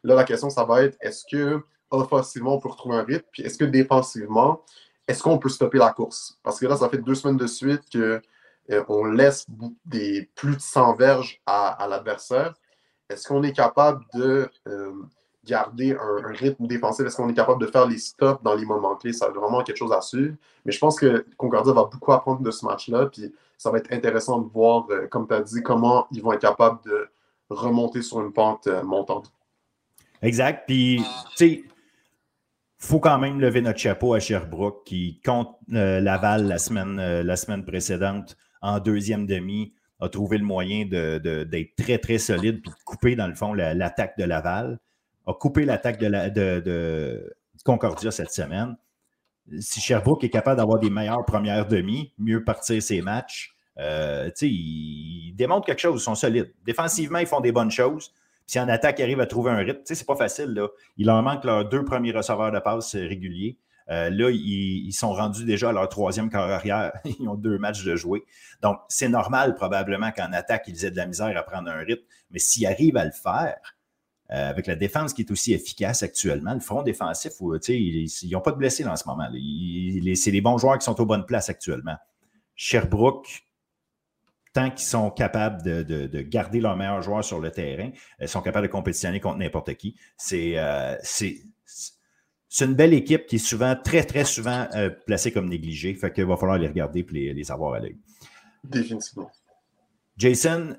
Là, 0.03 0.15
la 0.15 0.25
question, 0.25 0.49
ça 0.49 0.65
va 0.65 0.83
être 0.83 0.97
est-ce 1.03 1.25
que 1.31 1.61
offensivement, 1.91 2.55
on 2.55 2.59
peut 2.59 2.69
retrouver 2.69 2.97
un 2.97 3.05
rythme? 3.05 3.27
Puis 3.33 3.43
est-ce 3.43 3.59
que 3.59 3.65
défensivement, 3.65 4.63
est-ce 5.09 5.23
qu'on 5.23 5.39
peut 5.39 5.49
stopper 5.49 5.79
la 5.79 5.93
course? 5.93 6.39
Parce 6.43 6.59
que 6.59 6.67
là, 6.67 6.77
ça 6.77 6.89
fait 6.89 6.99
deux 6.99 7.15
semaines 7.15 7.37
de 7.37 7.47
suite 7.47 7.83
qu'on 7.91 9.07
euh, 9.07 9.15
laisse 9.15 9.47
des 9.85 10.29
plus 10.35 10.57
de 10.57 10.61
100 10.61 10.95
verges 10.95 11.41
à, 11.47 11.87
l'adversaire. 11.89 12.55
Est-ce 13.09 13.29
qu'on 13.29 13.43
est 13.45 13.53
capable 13.53 14.05
de 14.15 14.51
euh, 14.67 14.93
garder 15.45 15.97
un, 15.97 16.33
rythme 16.33 16.67
défensif? 16.67 17.07
Est-ce 17.07 17.17
qu'on 17.17 17.29
est 17.29 17.35
capable 17.35 17.61
de 17.61 17.69
faire 17.69 17.87
les 17.87 17.99
stops 17.99 18.43
dans 18.43 18.55
les 18.55 18.65
moments 18.65 18.97
clés? 18.97 19.13
Ça 19.13 19.27
a 19.27 19.31
vraiment 19.31 19.63
quelque 19.63 19.77
chose 19.77 19.93
à 19.93 20.01
suivre. 20.01 20.35
Mais 20.65 20.73
je 20.73 20.79
pense 20.81 20.99
que 20.99 21.25
Concordia 21.37 21.73
va 21.73 21.85
beaucoup 21.85 22.13
apprendre 22.13 22.41
de 22.41 22.51
ce 22.51 22.65
match-là. 22.65 23.07
Puis 23.07 23.33
ça 23.57 23.71
va 23.71 23.79
être 23.79 23.93
intéressant 23.93 24.41
de 24.41 24.51
voir, 24.51 24.87
euh, 24.91 25.07
comme 25.07 25.29
tu 25.29 25.35
as 25.35 25.41
dit, 25.41 25.63
comment 25.63 26.09
ils 26.11 26.21
vont 26.21 26.33
être 26.33 26.41
capables 26.41 26.81
de 26.85 27.09
remonter 27.49 28.03
sur 28.03 28.21
une 28.21 28.33
pente 28.33 28.67
montante. 28.83 29.33
Exact. 30.21 30.65
Puis, 30.67 31.01
tu 31.37 31.37
sais, 31.37 31.65
faut 32.79 33.01
quand 33.01 33.19
même 33.19 33.41
lever 33.41 33.61
notre 33.61 33.79
chapeau 33.79 34.15
à 34.15 34.21
Sherbrooke 34.21 34.85
qui, 34.85 35.21
contre 35.25 35.59
euh, 35.73 36.01
Laval 36.01 36.47
la 36.47 36.59
semaine, 36.59 36.99
euh, 36.99 37.23
la 37.23 37.37
semaine 37.37 37.65
précédente, 37.65 38.37
en 38.61 38.81
deuxième 38.81 39.27
demi, 39.27 39.73
a 40.01 40.09
trouvé 40.09 40.39
le 40.39 40.45
moyen 40.45 40.85
d'être 40.85 41.77
très, 41.77 41.99
très 41.99 42.19
solide 42.19 42.61
puis 42.61 42.71
de 42.71 42.85
couper, 42.85 43.17
dans 43.17 43.27
le 43.27 43.35
fond, 43.35 43.55
l'attaque 43.55 44.19
de 44.19 44.25
Laval. 44.25 44.79
A 45.27 45.33
coupé 45.33 45.65
l'attaque 45.65 45.99
de, 45.99 46.61
de, 46.61 47.37
Concordia 47.65 48.11
cette 48.11 48.31
semaine. 48.31 48.77
Si 49.59 49.81
Sherbrooke 49.81 50.23
est 50.25 50.31
capable 50.31 50.59
d'avoir 50.59 50.79
des 50.79 50.91
meilleures 50.91 51.25
premières 51.25 51.67
demi, 51.67 52.13
mieux 52.19 52.45
partir 52.45 52.83
ses 52.83 53.01
matchs, 53.01 53.55
euh, 53.79 54.31
ils, 54.43 55.29
ils 55.29 55.35
démontrent 55.35 55.67
quelque 55.67 55.81
chose, 55.81 56.01
ils 56.01 56.05
sont 56.05 56.15
solides. 56.15 56.53
Défensivement, 56.65 57.19
ils 57.19 57.27
font 57.27 57.41
des 57.41 57.53
bonnes 57.53 57.71
choses. 57.71 58.13
Si 58.47 58.61
en 58.61 58.69
attaque, 58.69 58.99
ils 58.99 59.03
arrivent 59.03 59.21
à 59.21 59.27
trouver 59.27 59.51
un 59.51 59.57
rythme, 59.57 59.81
tu 59.81 59.87
sais, 59.87 59.95
c'est 59.95 60.07
pas 60.07 60.17
facile. 60.17 60.55
Là. 60.55 60.69
Il 60.97 61.07
leur 61.07 61.23
manque 61.23 61.45
leurs 61.45 61.69
deux 61.69 61.85
premiers 61.85 62.13
receveurs 62.13 62.53
de 62.53 62.59
passe 62.61 62.95
réguliers. 62.95 63.59
Euh, 63.89 64.11
là, 64.11 64.31
ils, 64.31 64.93
sont 64.93 65.13
rendus 65.13 65.45
déjà 65.45 65.69
à 65.69 65.73
leur 65.73 65.89
troisième 65.89 66.29
quart 66.29 66.51
arrière. 66.51 66.93
Ils 67.21 67.29
ont 67.29 67.37
deux 67.37 67.59
matchs 67.59 67.85
de 67.85 67.95
jouer. 67.95 68.25
Donc, 68.63 68.79
c'est 68.89 69.09
normal 69.09 69.55
probablement 69.55 70.11
qu'en 70.11 70.33
attaque, 70.33 70.65
ils 70.67 70.85
aient 70.85 70.91
de 70.91 70.97
la 70.97 71.07
misère 71.07 71.37
à 71.37 71.43
prendre 71.43 71.71
un 71.71 71.79
rythme. 71.79 72.03
Mais 72.31 72.41
s'ils 72.41 72.67
arrivent 72.67 72.97
à 72.97 73.05
le 73.05 73.13
faire, 73.13 73.77
euh, 74.33 74.51
avec 74.51 74.67
la 74.67 74.75
défense 74.75 75.13
qui 75.13 75.23
est 75.23 75.31
aussi 75.31 75.53
efficace 75.53 76.03
actuellement, 76.03 76.55
le 76.55 76.61
front 76.61 76.83
défensif, 76.83 77.35
ils 77.69 78.09
n'ont 78.33 78.41
pas 78.41 78.51
de 78.51 78.57
blessés 78.57 78.85
en 78.85 78.97
ce 78.97 79.07
moment. 79.07 79.29
C'est 80.17 80.31
les 80.33 80.41
bons 80.41 80.59
joueurs 80.59 80.79
qui 80.79 80.85
sont 80.85 81.01
aux 81.01 81.07
bonnes 81.07 81.27
places 81.27 81.49
actuellement. 81.49 81.97
Sherbrooke, 82.57 83.46
tant 84.57 84.71
qu'ils 84.71 84.87
sont 84.87 85.11
capables 85.11 85.63
de, 85.63 86.23
garder 86.23 86.61
leurs 86.61 86.77
meilleurs 86.77 87.03
joueurs 87.03 87.23
sur 87.23 87.41
le 87.41 87.51
terrain, 87.51 87.91
ils 88.19 88.25
euh, 88.25 88.27
sont 88.27 88.41
capables 88.41 88.67
de 88.67 88.73
compétitionner 88.73 89.21
contre 89.21 89.37
n'importe 89.37 89.75
qui. 89.75 89.97
Euh, 90.33 90.97
c'est 91.03 92.65
une 92.65 92.75
belle 92.75 92.95
équipe 92.95 93.27
qui 93.27 93.37
est 93.37 93.47
souvent, 93.47 93.77
très, 93.77 94.03
très 94.05 94.25
souvent 94.25 94.67
euh, 94.75 94.89
placée 94.89 95.31
comme 95.31 95.51
négligée. 95.51 95.95
Fait 95.95 96.11
qu'il 96.11 96.25
va 96.25 96.39
falloir 96.39 96.57
les 96.57 96.69
regarder 96.69 97.01
et 97.01 97.35
les, 97.35 97.51
avoir 97.51 97.75
à 97.75 97.81
l'œil. 97.81 97.99
Définitivement. 98.65 99.31
Jason, 100.17 100.75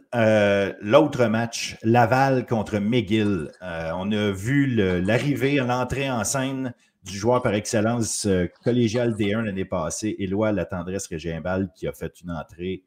l'autre 0.81 1.27
match, 1.27 1.77
Laval 1.83 2.47
contre 2.47 2.79
McGill. 2.79 3.51
on 3.61 4.11
a 4.11 4.31
vu 4.31 4.65
l'arrivée, 5.01 5.57
l'entrée 5.57 6.09
en 6.09 6.23
scène 6.23 6.73
du 7.03 7.15
joueur 7.15 7.43
par 7.43 7.53
excellence 7.53 8.27
collégial 8.63 9.13
D1 9.13 9.43
l'année 9.43 9.65
passée, 9.65 10.15
Éloi 10.17 10.51
La 10.51 10.65
Tendresse 10.65 11.05
Régimbal, 11.05 11.69
qui 11.75 11.87
a 11.87 11.93
fait 11.93 12.19
une 12.23 12.31
entrée 12.31 12.83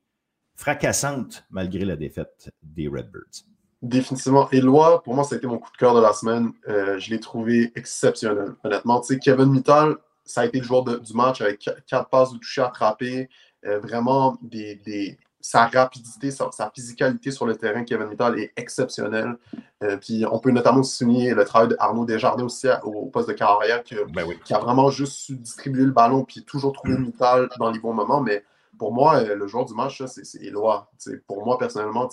fracassante 0.60 1.44
malgré 1.50 1.86
la 1.86 1.96
défaite 1.96 2.50
des 2.62 2.86
Redbirds. 2.86 3.46
Définitivement. 3.80 4.50
Éloi, 4.50 5.02
pour 5.02 5.14
moi, 5.14 5.24
ça 5.24 5.34
a 5.34 5.38
été 5.38 5.46
mon 5.46 5.58
coup 5.58 5.72
de 5.72 5.76
cœur 5.78 5.94
de 5.94 6.02
la 6.02 6.12
semaine. 6.12 6.52
Euh, 6.68 6.98
je 6.98 7.08
l'ai 7.10 7.18
trouvé 7.18 7.72
exceptionnel, 7.74 8.52
honnêtement. 8.62 9.00
Tu 9.00 9.14
sais, 9.14 9.18
Kevin 9.18 9.46
Mittal, 9.46 9.96
ça 10.22 10.42
a 10.42 10.44
été 10.44 10.58
le 10.58 10.64
joueur 10.64 10.84
du 10.84 11.14
match 11.14 11.40
avec 11.40 11.70
quatre 11.86 12.10
passes 12.10 12.32
de 12.34 12.38
toucher 12.38 12.60
attrapées. 12.60 13.30
Euh, 13.64 13.80
vraiment, 13.80 14.36
des, 14.42 15.18
sa 15.40 15.66
rapidité, 15.66 16.30
sa, 16.30 16.50
physicalité 16.74 17.30
sur 17.30 17.46
le 17.46 17.56
terrain, 17.56 17.82
Kevin 17.82 18.08
Mittal, 18.08 18.38
est 18.38 18.52
exceptionnelle. 18.54 19.38
Euh, 19.82 19.96
puis 19.96 20.26
on 20.30 20.38
peut 20.40 20.50
notamment 20.50 20.82
souligner 20.82 21.32
le 21.32 21.46
travail 21.46 21.68
d'Arnaud 21.68 22.04
Desjardins 22.04 22.44
aussi 22.44 22.68
au, 22.84 23.06
poste 23.06 23.28
de 23.28 23.32
carrière, 23.32 23.82
ben 24.12 24.26
qui, 24.44 24.52
a 24.52 24.58
vraiment 24.58 24.90
juste 24.90 25.14
su 25.14 25.36
distribuer 25.36 25.84
le 25.84 25.92
ballon 25.92 26.24
puis 26.24 26.44
toujours 26.44 26.74
trouver 26.74 26.98
mm. 26.98 27.02
Mittal 27.06 27.48
dans 27.58 27.70
les 27.70 27.78
bons 27.78 27.94
moments. 27.94 28.20
Mais 28.20 28.44
pour 28.80 28.94
moi, 28.94 29.16
euh, 29.16 29.36
le 29.36 29.46
joueur 29.46 29.66
du 29.66 29.74
match, 29.74 30.02
c'est 30.06 30.42
Éloi. 30.42 30.90
Pour 31.26 31.44
moi, 31.44 31.58
personnellement, 31.58 32.08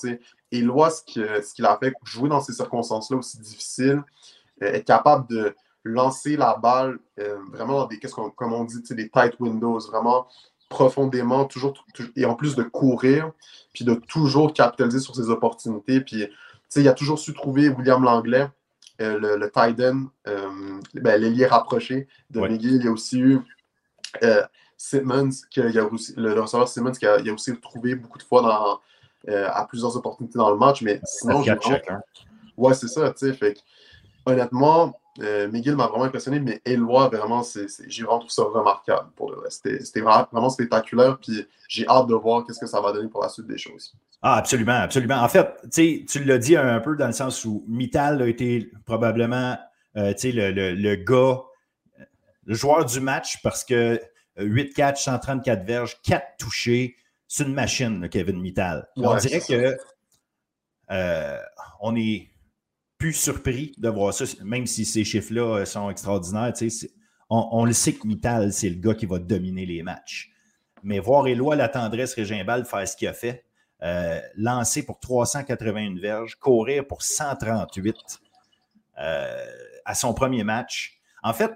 Éloi, 0.52 0.90
ce 0.90 1.02
qu'il 1.02 1.66
a 1.66 1.78
fait, 1.78 1.94
jouer 2.04 2.28
dans 2.28 2.42
ces 2.42 2.52
circonstances-là 2.52 3.16
aussi 3.16 3.40
difficiles, 3.40 4.04
euh, 4.62 4.74
être 4.74 4.84
capable 4.84 5.30
de 5.30 5.56
lancer 5.86 6.36
la 6.36 6.58
balle 6.58 7.00
euh, 7.22 7.38
vraiment 7.54 7.80
dans 7.80 7.86
des, 7.86 8.00
qu'est-ce 8.00 8.14
qu'on, 8.14 8.32
comme 8.32 8.52
on 8.52 8.66
dit, 8.66 8.82
des 8.90 9.10
tight 9.10 9.40
windows, 9.40 9.80
vraiment 9.80 10.28
profondément, 10.68 11.46
toujours, 11.46 11.86
et 12.18 12.26
en 12.26 12.36
plus 12.36 12.58
de 12.58 12.64
courir, 12.64 13.32
puis 13.74 13.86
de 13.86 13.94
toujours 13.94 14.54
capitaliser 14.54 15.00
sur 15.00 15.16
ses 15.16 15.30
opportunités. 15.30 16.02
Puis, 16.02 16.28
il 16.76 16.88
a 16.90 16.94
toujours 16.94 17.18
su 17.18 17.34
trouver 17.34 17.70
William 17.70 18.04
Langlais, 18.04 18.50
le, 19.00 19.48
tight 19.48 19.80
end, 19.80 20.08
ben, 20.26 21.22
l'ailier 21.22 21.46
rapproché 21.46 22.10
de 22.30 22.42
McGill. 22.42 22.76
Il 22.76 22.84
y 22.84 22.88
a 22.90 22.92
aussi 22.92 23.22
eu 23.22 23.40
Simmons, 24.78 25.32
qui 25.50 25.60
a 25.60 25.84
aussi, 25.86 26.14
le, 26.16 26.40
receveur 26.40 26.68
Simmons, 26.68 26.92
qui 26.92 27.06
a, 27.08 27.16
a, 27.16 27.34
aussi 27.34 27.60
trouvé 27.60 27.96
beaucoup 27.96 28.20
de 28.20 28.24
fois 28.24 28.42
dans, 28.42 28.80
euh, 29.30 29.50
à 29.52 29.66
plusieurs 29.66 29.98
opportunités 29.98 30.38
dans 30.38 30.52
le 30.52 30.58
match, 30.58 30.82
mais 30.82 31.02
sinon, 31.04 31.44
j'ai 31.44 31.52
hein. 31.52 32.02
Ouais, 32.56 32.74
c'est 32.74 32.88
ça, 32.88 33.12
tu 33.12 33.28
sais. 33.28 33.34
Fait 33.34 33.58
honnêtement, 34.26 35.00
euh, 35.22 35.50
Miguel 35.50 35.76
m'a 35.76 35.88
vraiment 35.88 36.06
impressionné, 36.06 36.40
mais 36.40 36.62
Eloi, 36.66 37.10
vraiment, 37.10 37.44
j'ai 37.88 38.04
vraiment 38.04 38.20
trouvé 38.20 38.32
ça 38.32 38.44
remarquable 38.44 39.10
pour 39.16 39.32
le 39.32 39.40
reste. 39.40 39.68
C'était 39.84 40.02
vraiment 40.02 40.50
spectaculaire, 40.50 41.18
puis 41.18 41.46
j'ai 41.68 41.88
hâte 41.88 42.08
de 42.08 42.16
voir 42.16 42.46
qu'est-ce 42.46 42.60
que 42.60 42.68
ça 42.68 42.80
va 42.80 42.94
donner 42.94 43.10
pour 43.10 43.24
la 43.24 43.30
suite 43.30 43.48
des 43.48 43.58
choses. 43.58 43.94
Ah, 44.22 44.36
absolument, 44.36 44.74
absolument. 44.74 45.18
En 45.22 45.30
fait, 45.30 45.48
tu 45.72 46.24
l'as 46.24 46.38
dit 46.38 46.56
un 46.56 46.80
peu 46.80 46.96
dans 46.96 47.08
le 47.08 47.14
sens 47.14 47.46
où 47.46 47.64
Mittal 47.68 48.22
a 48.22 48.28
été 48.28 48.72
probablement 48.86 49.58
euh, 49.96 50.14
le, 50.24 50.52
le, 50.52 50.74
le, 50.74 50.96
gars, 50.96 51.42
le 52.46 52.54
joueur 52.54 52.86
du 52.86 53.00
match 53.00 53.42
parce 53.42 53.64
que 53.64 54.00
8 54.38 54.74
catchs, 54.74 55.04
134 55.04 55.66
verges, 55.66 56.02
4 56.04 56.38
touchés. 56.38 56.96
C'est 57.28 57.44
une 57.44 57.54
machine, 57.54 58.08
Kevin 58.10 58.40
Mittal. 58.40 58.88
on 58.96 59.16
dirait 59.16 59.42
que 59.42 59.78
euh, 60.92 61.38
on 61.82 61.96
est 61.96 62.30
plus 62.98 63.14
surpris 63.14 63.74
de 63.78 63.90
voir 63.90 64.14
ça, 64.14 64.26
même 64.44 64.66
si 64.66 64.86
ces 64.86 65.04
chiffres-là 65.04 65.60
euh, 65.60 65.66
sont 65.66 65.90
extraordinaires. 65.90 66.54
On, 67.30 67.66
le 67.66 67.74
sait 67.74 67.94
que 67.94 68.08
Mittal, 68.08 68.54
c'est 68.54 68.70
le 68.70 68.78
gars 68.78 68.94
qui 68.94 69.06
va 69.06 69.20
dominer 69.20 69.66
les 69.66 69.84
matchs. 69.84 70.32
Mais 70.84 71.00
voir 71.00 71.28
Éloi 71.28 71.56
la 71.58 71.68
tendresse 71.68 72.14
Régimbal 72.14 72.66
faire 72.66 72.88
ce 72.88 72.96
qu'il 72.96 73.08
a 73.10 73.14
fait, 73.14 73.44
euh, 73.84 74.22
lancer 74.38 74.86
pour 74.86 75.00
381 75.00 76.00
verges, 76.00 76.36
courir 76.36 76.88
pour 76.88 77.02
138 77.02 77.96
à 78.96 79.94
son 79.94 80.14
premier 80.14 80.44
match. 80.44 81.00
En 81.22 81.34
fait, 81.34 81.52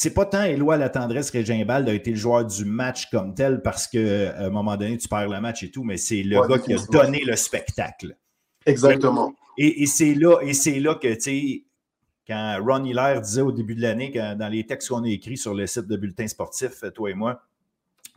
c'est 0.00 0.14
pas 0.14 0.24
tant 0.24 0.44
Éloi 0.44 0.78
la 0.78 0.88
tendresse 0.88 1.28
Régimbal 1.28 1.86
a 1.86 1.92
été 1.92 2.12
le 2.12 2.16
joueur 2.16 2.46
du 2.46 2.64
match 2.64 3.10
comme 3.10 3.34
tel 3.34 3.60
parce 3.60 3.86
qu'à 3.86 4.34
un 4.38 4.48
moment 4.48 4.74
donné, 4.78 4.96
tu 4.96 5.06
perds 5.06 5.28
le 5.28 5.38
match 5.42 5.62
et 5.62 5.70
tout, 5.70 5.84
mais 5.84 5.98
c'est 5.98 6.22
le 6.22 6.40
gars 6.48 6.58
qui 6.58 6.72
a 6.72 6.78
donné 6.90 7.22
le 7.22 7.36
spectacle. 7.36 8.16
Exactement. 8.64 9.34
Et, 9.58 9.84
c'est 9.84 10.14
là, 10.14 10.38
et 10.40 10.54
c'est 10.54 10.80
là 10.80 10.94
que, 10.94 11.12
tu 11.12 11.20
sais, 11.20 11.64
quand 12.26 12.56
Ron 12.66 12.86
Hiller 12.86 13.20
disait 13.20 13.42
au 13.42 13.52
début 13.52 13.74
de 13.74 13.82
l'année, 13.82 14.10
dans 14.38 14.48
les 14.50 14.64
textes 14.64 14.88
qu'on 14.88 15.04
a 15.04 15.08
écrits 15.08 15.36
sur 15.36 15.52
le 15.52 15.66
site 15.66 15.86
de 15.86 15.98
Bulletin 15.98 16.28
Sportif, 16.28 16.82
toi 16.94 17.10
et 17.10 17.14
moi, 17.14 17.42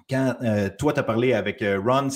quand 0.10 0.38
toi, 0.80 0.94
tu 0.94 1.00
as 1.02 1.04
parlé 1.04 1.34
avec 1.34 1.62
Ron, 1.62 2.08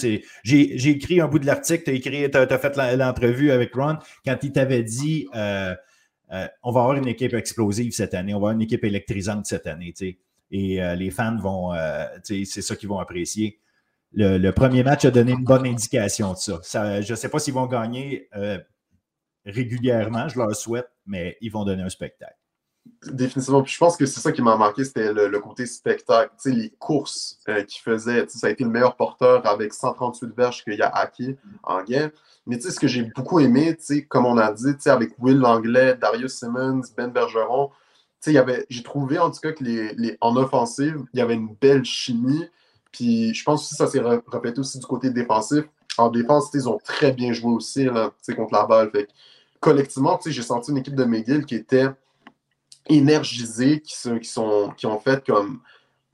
j'ai 0.46 0.90
écrit 0.90 1.20
un 1.20 1.28
bout 1.28 1.40
de 1.40 1.46
l'article, 1.46 2.00
tu 2.00 2.38
as, 2.38 2.58
fait 2.58 2.78
l'entrevue 2.96 3.52
avec 3.52 3.76
Ron, 3.76 3.98
quand 4.26 4.38
il 4.44 4.54
t'avait 4.54 4.84
dit 4.84 5.28
on 6.30 6.72
va 6.72 6.82
avoir 6.82 6.94
une 6.94 7.08
équipe 7.08 7.34
explosive 7.34 7.92
cette 7.92 8.14
année, 8.14 8.34
on 8.34 8.38
va 8.38 8.50
avoir 8.50 8.52
une 8.54 8.62
équipe 8.62 8.84
électrisante 8.84 9.46
cette 9.46 9.68
année. 9.68 9.94
Et 10.52 10.80
les 10.96 11.12
fans 11.12 11.38
vont, 11.38 11.74
c'est 12.24 12.46
ça 12.46 12.76
qu'ils 12.76 12.90
vont 12.90 13.00
apprécier. 13.00 13.60
Le, 14.14 14.52
premier 14.52 14.84
match 14.84 15.06
a 15.06 15.12
donné 15.12 15.34
une 15.34 15.44
bonne 15.44 15.68
indication 15.68 16.34
de 16.34 16.38
ça. 16.38 17.02
je 17.02 17.12
ne 17.12 17.16
sais 17.16 17.30
pas 17.30 17.40
s'ils 17.40 17.54
vont 17.54 17.68
gagner 17.68 18.30
régulièrement, 19.48 20.28
je 20.28 20.38
leur 20.38 20.56
souhaite, 20.56 20.90
mais 21.06 21.38
ils 21.42 21.52
vont 21.52 21.64
donner 21.64 21.84
un 21.84 21.90
spectacle. 21.90 22.38
Définitivement. 23.06 23.66
Je 23.66 23.78
pense 23.78 23.98
que 23.98 24.06
c'est 24.06 24.20
ça 24.22 24.32
qui 24.32 24.42
m'a 24.42 24.56
marqué, 24.56 24.84
c'était 24.84 25.12
le, 25.12 25.40
côté 25.40 25.66
spectacle. 25.66 26.34
Tu 26.42 26.52
sais, 26.52 26.56
les 26.56 26.70
courses 26.70 27.40
euh, 27.50 27.64
qu'il 27.64 27.82
faisait. 27.82 28.26
Ça 28.30 28.48
a 28.48 28.50
été 28.50 28.64
le 28.64 28.70
meilleur 28.70 28.96
porteur 28.96 29.46
avec 29.46 29.74
138 29.74 30.34
verges 30.36 30.64
qu'il 30.64 30.82
a 30.82 30.88
acquis 30.88 31.36
en 31.64 31.84
game. 31.84 32.12
Mais 32.48 32.58
tu 32.58 32.64
sais, 32.64 32.72
ce 32.72 32.80
que 32.80 32.88
j'ai 32.88 33.04
beaucoup 33.16 33.40
aimé, 33.40 33.78
comme 34.10 34.26
on 34.26 34.38
a 34.38 34.52
dit, 34.54 34.74
avec 34.86 35.12
Will 35.20 35.38
Langlais, 35.38 35.96
Darius 35.96 36.40
Simmons, 36.40 36.82
Ben 36.96 37.10
Bergeron, 37.10 37.72
j'ai 38.26 38.84
trouvé 38.84 39.20
en 39.20 39.30
tout 39.30 39.40
cas 39.42 39.52
que 39.52 39.64
les, 39.64 40.18
en 40.22 40.36
offensive, 40.38 41.04
il 41.14 41.20
y 41.20 41.22
avait 41.22 41.36
une 41.36 41.54
belle 41.60 41.86
chimie. 41.86 42.46
Puis 42.92 43.34
je 43.34 43.44
pense 43.44 43.70
que 43.70 43.76
ça 43.76 43.88
s'est 43.88 44.02
répété 44.28 44.60
aussi 44.60 44.80
du 44.80 44.86
côté 44.86 45.10
défensif. 45.10 45.66
En 45.98 46.10
défense, 46.10 46.50
ils 46.54 46.68
ont 46.70 46.80
très 46.84 47.12
bien 47.12 47.34
joué 47.34 47.52
aussi 47.52 47.86
là, 47.86 48.12
contre 48.36 48.54
la 48.54 48.66
balle. 48.66 48.92
Fait 48.92 49.08
collectivement, 49.60 50.20
j'ai 50.26 50.42
senti 50.42 50.72
une 50.72 50.78
équipe 50.78 50.96
de 50.96 51.04
McGill 51.04 51.46
qui 51.46 51.56
était 51.56 51.88
sont, 53.96 54.20
qui, 54.20 54.30
sont, 54.30 54.74
qui 54.78 54.86
ont 54.86 55.00
fait 55.00 55.26
comme 55.26 55.60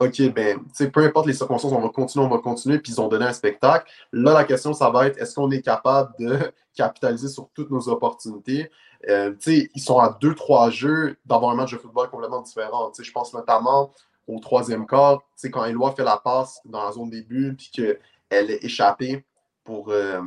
OK, 0.00 0.20
ben, 0.32 0.58
peu 0.92 1.04
importe 1.04 1.26
les 1.26 1.34
circonstances, 1.34 1.72
on 1.72 1.80
va 1.80 1.88
continuer, 1.88 2.24
on 2.24 2.28
va 2.28 2.38
continuer, 2.38 2.78
puis 2.78 2.92
ils 2.92 3.00
ont 3.00 3.08
donné 3.08 3.26
un 3.26 3.32
spectacle. 3.32 3.88
Là, 4.12 4.34
la 4.34 4.44
question, 4.44 4.72
ça 4.72 4.90
va 4.90 5.06
être 5.06 5.18
est-ce 5.18 5.36
qu'on 5.36 5.50
est 5.52 5.62
capable 5.62 6.12
de 6.18 6.38
capitaliser 6.74 7.28
sur 7.28 7.48
toutes 7.54 7.70
nos 7.70 7.88
opportunités? 7.88 8.70
Euh, 9.08 9.34
ils 9.46 9.80
sont 9.80 9.98
à 9.98 10.16
deux, 10.20 10.34
trois 10.34 10.70
jeux 10.70 11.16
d'avoir 11.24 11.52
un 11.52 11.54
match 11.54 11.72
de 11.72 11.78
football 11.78 12.10
complètement 12.10 12.42
différent. 12.42 12.90
Je 12.98 13.12
pense 13.12 13.32
notamment 13.32 13.92
au 14.26 14.40
troisième 14.40 14.86
quart, 14.86 15.22
quand 15.52 15.64
Eloi 15.64 15.92
fait 15.92 16.04
la 16.04 16.16
passe 16.16 16.60
dans 16.64 16.84
la 16.84 16.92
zone 16.92 17.10
début, 17.10 17.54
puis 17.54 17.70
qu'elle 17.72 18.50
est 18.50 18.64
échappée 18.64 19.24
pour, 19.62 19.90
euh, 19.90 20.22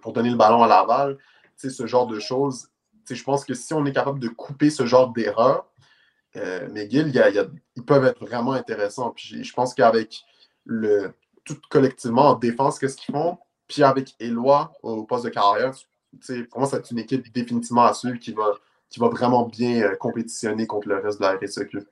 pour 0.00 0.12
donner 0.12 0.30
le 0.30 0.36
ballon 0.36 0.62
à 0.62 0.68
Laval, 0.68 1.18
ce 1.56 1.86
genre 1.86 2.06
de 2.06 2.20
choses, 2.20 2.68
je 3.08 3.22
pense 3.22 3.44
que 3.44 3.54
si 3.54 3.72
on 3.72 3.84
est 3.86 3.92
capable 3.92 4.18
de 4.18 4.28
couper 4.28 4.70
ce 4.70 4.84
genre 4.84 5.12
d'erreur, 5.12 5.66
euh, 6.36 6.68
McGill, 6.68 7.12
ils 7.76 7.84
peuvent 7.84 8.04
être 8.04 8.24
vraiment 8.24 8.52
intéressants. 8.52 9.10
Puis 9.10 9.42
je 9.42 9.52
pense 9.52 9.74
qu'avec 9.74 10.22
le 10.64 11.12
tout 11.44 11.56
collectivement 11.70 12.30
en 12.30 12.34
défense, 12.34 12.78
qu'est-ce 12.78 12.96
qu'ils 12.96 13.14
font? 13.14 13.38
Puis 13.68 13.82
avec 13.82 14.14
Eloi 14.20 14.72
au 14.82 15.04
poste 15.04 15.24
de 15.24 15.30
carrière, 15.30 15.72
pour 16.50 16.60
moi, 16.60 16.68
c'est 16.70 16.90
une 16.90 16.98
équipe 16.98 17.32
définitivement 17.32 17.84
à 17.84 17.94
suivre 17.94 18.18
qui 18.18 18.32
va, 18.32 18.52
qui 18.90 19.00
va 19.00 19.08
vraiment 19.08 19.46
bien 19.46 19.82
euh, 19.82 19.96
compétitionner 19.96 20.66
contre 20.66 20.88
le 20.88 20.98
reste 20.98 21.20
de 21.20 21.24
la 21.24 21.36
RSEQ. 21.36 21.86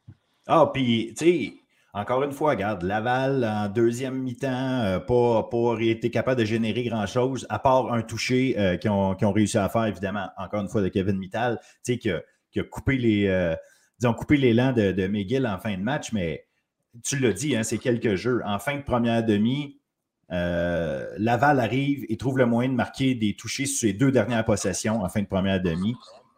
Ah, 0.46 0.70
puis, 0.72 1.14
tu 1.16 1.24
sais, 1.24 1.52
encore 1.92 2.22
une 2.22 2.32
fois, 2.32 2.50
regarde, 2.50 2.82
Laval 2.82 3.44
en 3.44 3.68
deuxième 3.68 4.22
mi-temps, 4.22 4.82
euh, 4.84 4.98
pas, 4.98 5.76
été 5.80 6.10
capable 6.10 6.40
de 6.40 6.44
générer 6.44 6.84
grand-chose, 6.84 7.46
à 7.48 7.58
part 7.58 7.92
un 7.92 8.02
toucher 8.02 8.56
euh, 8.58 8.76
qu'ils 8.76 8.90
ont, 8.90 9.32
réussi 9.32 9.58
à 9.58 9.68
faire, 9.68 9.86
évidemment, 9.86 10.28
encore 10.36 10.60
une 10.60 10.68
fois, 10.68 10.82
de 10.82 10.88
Kevin 10.88 11.18
Mittal, 11.18 11.58
tu 11.84 11.94
sais, 11.94 11.98
qui, 11.98 12.10
a, 12.10 12.64
coupé 12.64 12.96
les. 12.96 13.54
Coupé 14.16 14.36
l'élan 14.36 14.72
de, 14.72 14.92
de 14.92 15.06
McGill 15.06 15.46
en 15.46 15.58
fin 15.58 15.76
de 15.76 15.82
match, 15.82 16.12
mais 16.12 16.46
tu 17.02 17.18
l'as 17.18 17.32
dit, 17.32 17.56
hein, 17.56 17.62
c'est 17.62 17.78
quelques 17.78 18.14
jeux. 18.14 18.40
En 18.44 18.58
fin 18.58 18.76
de 18.76 18.82
première 18.82 19.24
demi, 19.24 19.78
Laval 20.30 21.60
arrive 21.60 22.04
et 22.08 22.16
trouve 22.16 22.38
le 22.38 22.46
moyen 22.46 22.70
de 22.70 22.74
marquer 22.74 23.14
des 23.14 23.36
touchés 23.36 23.66
sur 23.66 23.88
ses 23.88 23.92
deux 23.92 24.10
dernières 24.10 24.44
possessions 24.44 25.02
en 25.02 25.08
fin 25.08 25.22
de 25.22 25.26
première 25.26 25.60
demi 25.60 25.94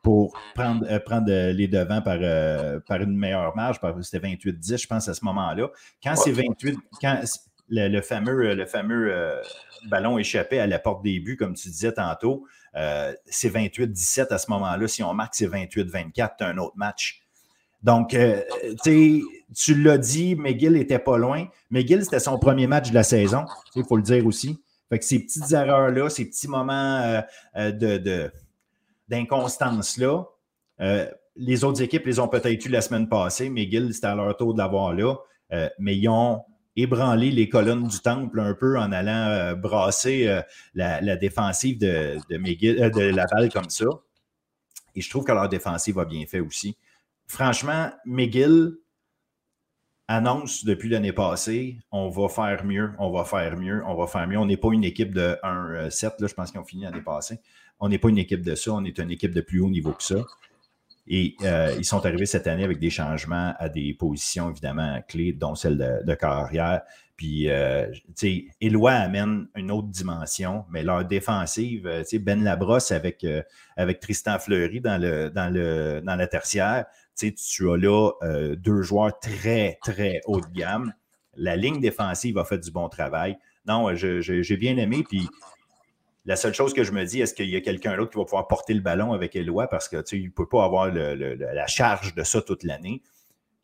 pour 0.07 0.39
prendre, 0.55 0.87
euh, 0.89 1.01
prendre 1.01 1.27
euh, 1.33 1.53
les 1.53 1.67
devants 1.67 2.01
par, 2.01 2.19
euh, 2.21 2.79
par 2.79 3.03
une 3.03 3.17
meilleure 3.17 3.57
marge. 3.57 3.81
C'était 4.03 4.25
28-10, 4.25 4.83
je 4.83 4.87
pense, 4.87 5.09
à 5.09 5.15
ce 5.15 5.25
moment-là. 5.25 5.69
Quand 6.01 6.15
c'est 6.15 6.31
28, 6.31 6.79
quand 7.01 7.21
le, 7.69 8.01
fameux, 8.03 8.55
le 8.55 8.67
fameux 8.67 9.13
ballon 9.89 10.17
échappé 10.17 10.61
à 10.61 10.69
la 10.69 10.79
porte 10.79 11.03
des 11.03 11.19
buts, 11.19 11.37
comme 11.37 11.55
tu 11.55 11.69
disais 11.71 11.91
tantôt, 11.91 12.47
c'est 13.25 13.49
28-17 13.49 14.33
à 14.33 14.39
ce 14.39 14.49
moment-là. 14.53 14.87
Si 14.87 15.03
on 15.03 15.13
marque, 15.13 15.35
c'est 15.35 15.49
28-24, 15.49 16.35
c'est 16.39 16.45
un 16.45 16.59
autre 16.59 16.77
match. 16.77 17.26
Donc, 17.83 18.17
tu 19.55 19.75
l'as 19.83 19.99
dit, 19.99 20.35
McGill 20.35 20.73
n'était 20.73 20.99
pas 20.99 21.19
loin. 21.19 21.47
McGill, 21.71 22.05
c'était 22.05 22.21
son 22.21 22.39
premier 22.39 22.67
match 22.67 22.91
de 22.91 22.95
la 22.95 23.05
saison, 23.05 23.45
il 23.75 23.85
faut 23.85 23.97
le 23.97 24.03
dire 24.03 24.27
aussi. 24.27 24.61
Fait 24.89 24.99
que 24.99 25.05
ces 25.05 25.19
petites 25.19 25.51
erreurs-là, 25.53 26.09
ces 26.11 26.25
petits 26.27 26.49
moments 26.49 27.23
d'inconstance-là. 29.09 30.25
Euh, 30.81 31.07
les 31.37 31.65
autres 31.65 31.83
équipes 31.83 32.07
les 32.07 32.19
ont 32.19 32.29
peut-être 32.29 32.65
eu 32.65 32.69
la 32.69 32.81
semaine 32.81 33.09
passée. 33.09 33.51
McGill, 33.51 33.93
c'était 33.93 34.07
à 34.07 34.15
leur 34.15 34.37
tour 34.37 34.55
de 34.55 34.59
l'avoir 34.59 34.93
là. 34.95 35.15
Euh, 35.53 35.69
mais 35.79 35.97
ils 35.97 36.09
ont 36.09 36.43
ébranlé 36.77 37.31
les 37.31 37.49
colonnes 37.49 37.87
du 37.87 38.01
temple 38.01 38.41
un 38.41 38.55
peu 38.55 38.79
en 38.79 38.93
allant 38.93 39.29
euh, 39.29 39.55
brasser 39.55 40.43
la, 40.75 41.17
défensive 41.17 41.79
de, 41.79 42.19
de, 42.29 42.39
McGill, 42.39 42.91
de 42.91 43.03
Laval 43.03 43.51
comme 43.53 43.71
ça. 43.71 43.87
Et 44.95 45.01
je 45.01 45.11
trouve 45.11 45.25
que 45.25 45.33
leur 45.33 45.49
défensive 45.49 45.99
a 45.99 46.05
bien 46.05 46.25
fait 46.27 46.41
aussi. 46.41 46.77
Franchement, 47.27 47.91
McGill 48.05 48.77
annonce 50.09 50.65
depuis 50.65 50.89
l'année 50.89 51.13
passée 51.13 51.79
on 51.91 52.09
va 52.09 52.29
faire 52.29 52.65
mieux, 52.65 52.93
on 52.99 53.11
va 53.11 53.25
faire 53.25 53.57
mieux, 53.57 53.83
on 53.87 53.97
va 53.97 54.07
faire 54.07 54.27
mieux. 54.29 54.39
On 54.39 54.47
n'est 54.47 54.57
pas 54.57 54.73
une 54.73 54.85
équipe 54.85 55.13
de 55.13 55.37
1-7, 55.43 56.29
je 56.29 56.35
pense 56.35 56.51
qu'ils 56.51 56.61
ont 56.61 56.65
fini 56.65 56.85
l'année 56.85 57.03
passée. 57.03 57.41
On 57.81 57.89
n'est 57.89 57.99
pas 57.99 58.09
une 58.09 58.19
équipe 58.19 58.43
de 58.43 58.55
ça, 58.55 58.73
on 58.73 58.85
est 58.85 58.99
une 58.99 59.11
équipe 59.11 59.35
de 59.35 59.41
plus 59.41 59.61
haut 59.61 59.69
niveau 59.69 59.93
que 59.93 60.03
ça. 60.03 60.25
Et 61.09 61.37
euh, 61.43 61.75
ils 61.79 61.85
sont 61.85 62.05
arrivés 62.05 62.27
cette 62.27 62.47
année 62.47 62.65
avec 62.65 62.81
des 62.81 62.91
changements 62.91 63.55
à 63.59 63.69
des 63.69 63.95
positions 63.95 64.51
évidemment 64.51 65.01
clés, 65.07 65.33
dont 65.33 65.55
celle 65.55 66.03
de, 66.05 66.15
carrière. 66.15 66.83
Puis, 67.17 67.49
euh, 67.49 67.87
tu 67.93 68.13
sais, 68.17 68.45
Éloi 68.61 68.93
amène 68.93 69.47
une 69.55 69.71
autre 69.71 69.89
dimension, 69.89 70.65
mais 70.71 70.83
leur 70.83 71.05
défensive, 71.05 71.87
euh, 71.87 72.01
tu 72.01 72.09
sais, 72.09 72.19
Ben 72.19 72.43
Labrosse 72.43 72.91
avec, 72.91 73.25
Tristan 74.01 74.39
Fleury 74.39 74.81
dans, 74.81 75.01
le, 75.01 75.31
dans, 75.31 76.17
la 76.17 76.27
tertiaire, 76.27 76.87
tu 77.17 77.71
as 77.71 77.77
là 77.77 78.13
deux 78.57 78.83
joueurs 78.83 79.19
très, 79.19 79.79
très 79.83 80.21
haut 80.27 80.41
de 80.41 80.53
gamme. 80.53 80.93
La 81.35 81.57
ligne 81.57 81.81
défensive 81.81 82.39
a 82.39 82.45
fait 82.45 82.59
du 82.59 82.71
bon 82.71 82.89
travail. 82.89 83.37
Non, 83.67 83.95
j'ai 83.95 84.57
bien 84.57 84.77
aimé. 84.77 85.05
Puis, 85.09 85.29
la 86.25 86.35
seule 86.35 86.55
chose 86.55 86.75
que 86.75 86.83
je 86.83 86.93
me 86.93 87.05
dis, 87.05 87.21
est-ce 87.21 87.35
qu'il 87.35 87.49
y 87.49 87.57
a 87.57 87.61
quelqu'un 87.61 87.97
d'autre 87.97 88.11
qui 88.11 88.19
va 88.19 88.25
pouvoir 88.25 88.49
porter 88.49 88.75
le 88.75 88.81
ballon 88.81 89.13
avec 89.13 89.37
Eloi 89.37 89.69
parce 89.69 89.89
que 89.89 90.03
il 90.13 90.25
ne 90.25 90.31
peut 90.31 90.49
pas 90.49 90.65
avoir 90.65 90.93
la 90.93 91.67
charge 91.67 92.15
de 92.15 92.23
ça 92.25 92.43
toute 92.43 92.65
l'année. 92.65 93.03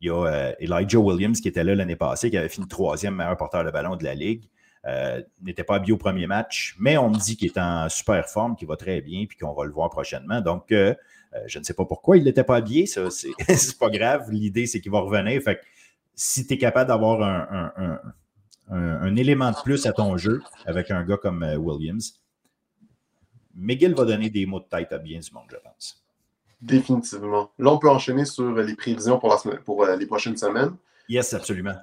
Il 0.01 0.09
y 0.09 0.11
a 0.11 0.27
euh, 0.27 0.53
Elijah 0.59 0.99
Williams 0.99 1.41
qui 1.41 1.49
était 1.49 1.65
là 1.65 1.75
l'année 1.75 1.97
passée, 1.97 2.31
qui 2.31 2.37
avait 2.37 2.49
fini 2.49 2.67
troisième 2.67 3.15
meilleur 3.15 3.37
porteur 3.37 3.65
de 3.65 3.71
ballon 3.71 3.97
de 3.97 4.05
la 4.05 4.15
Ligue. 4.15 4.49
Euh, 4.85 5.23
n'était 5.41 5.63
pas 5.63 5.77
habillé 5.77 5.93
au 5.93 5.97
premier 5.97 6.27
match, 6.27 6.75
mais 6.79 6.99
on 6.99 7.09
me 7.09 7.17
dit 7.17 7.37
qu'il 7.37 7.49
est 7.49 7.59
en 7.59 7.89
super 7.89 8.29
forme, 8.29 8.57
qu'il 8.57 8.67
va 8.67 8.77
très 8.77 9.01
bien, 9.01 9.27
puis 9.27 9.39
qu'on 9.39 9.55
va 9.55 9.65
le 9.65 9.71
voir 9.71 9.91
prochainement. 9.91 10.41
Donc, 10.41 10.73
euh, 10.73 10.93
je 11.47 11.59
ne 11.59 11.65
sais 11.65 11.75
pas 11.75 11.85
pourquoi 11.85 12.17
il 12.17 12.25
n'était 12.25 12.45
pas 12.45 12.57
habillé, 12.57 12.87
ça, 12.87 13.09
c'est 13.11 13.33
pas 13.79 13.91
grave. 13.91 14.31
L'idée, 14.31 14.67
c'est 14.67 14.81
qu'il 14.81 14.93
va 14.93 15.01
revenir. 15.01 15.41
Fait 15.43 15.61
si 16.15 16.47
tu 16.47 16.55
es 16.55 16.59
capable 16.59 16.89
d'avoir 16.89 17.23
un, 17.23 17.99
un, 18.71 19.17
élément 19.17 19.51
de 19.51 19.57
plus 19.63 19.87
à 19.87 19.93
ton 19.93 20.17
jeu 20.17 20.43
avec 20.67 20.91
un 20.91 21.03
gars 21.05 21.17
comme 21.17 21.43
Williams, 21.59 22.21
McGill 23.55 23.95
va 23.95 24.05
donner 24.05 24.31
des 24.31 24.47
mots 24.47 24.61
de 24.61 24.65
tête 24.65 24.93
à 24.93 24.99
bien 24.99 25.21
du 25.21 25.33
monde, 25.33 25.45
je 25.51 25.57
pense. 25.57 26.03
Définitivement. 26.61 27.51
Là, 27.59 27.73
on 27.73 27.79
peut 27.79 27.91
enchaîner 27.91 28.25
sur 28.25 28.55
les 28.55 28.77
prévisions 28.77 29.19
pour, 29.19 29.31
la 29.31 29.57
pour 29.59 29.83
euh, 29.83 29.97
les 29.97 30.07
prochaines 30.07 30.37
semaines. 30.37 30.77
Yes, 31.09 31.35
absolument. 31.35 31.75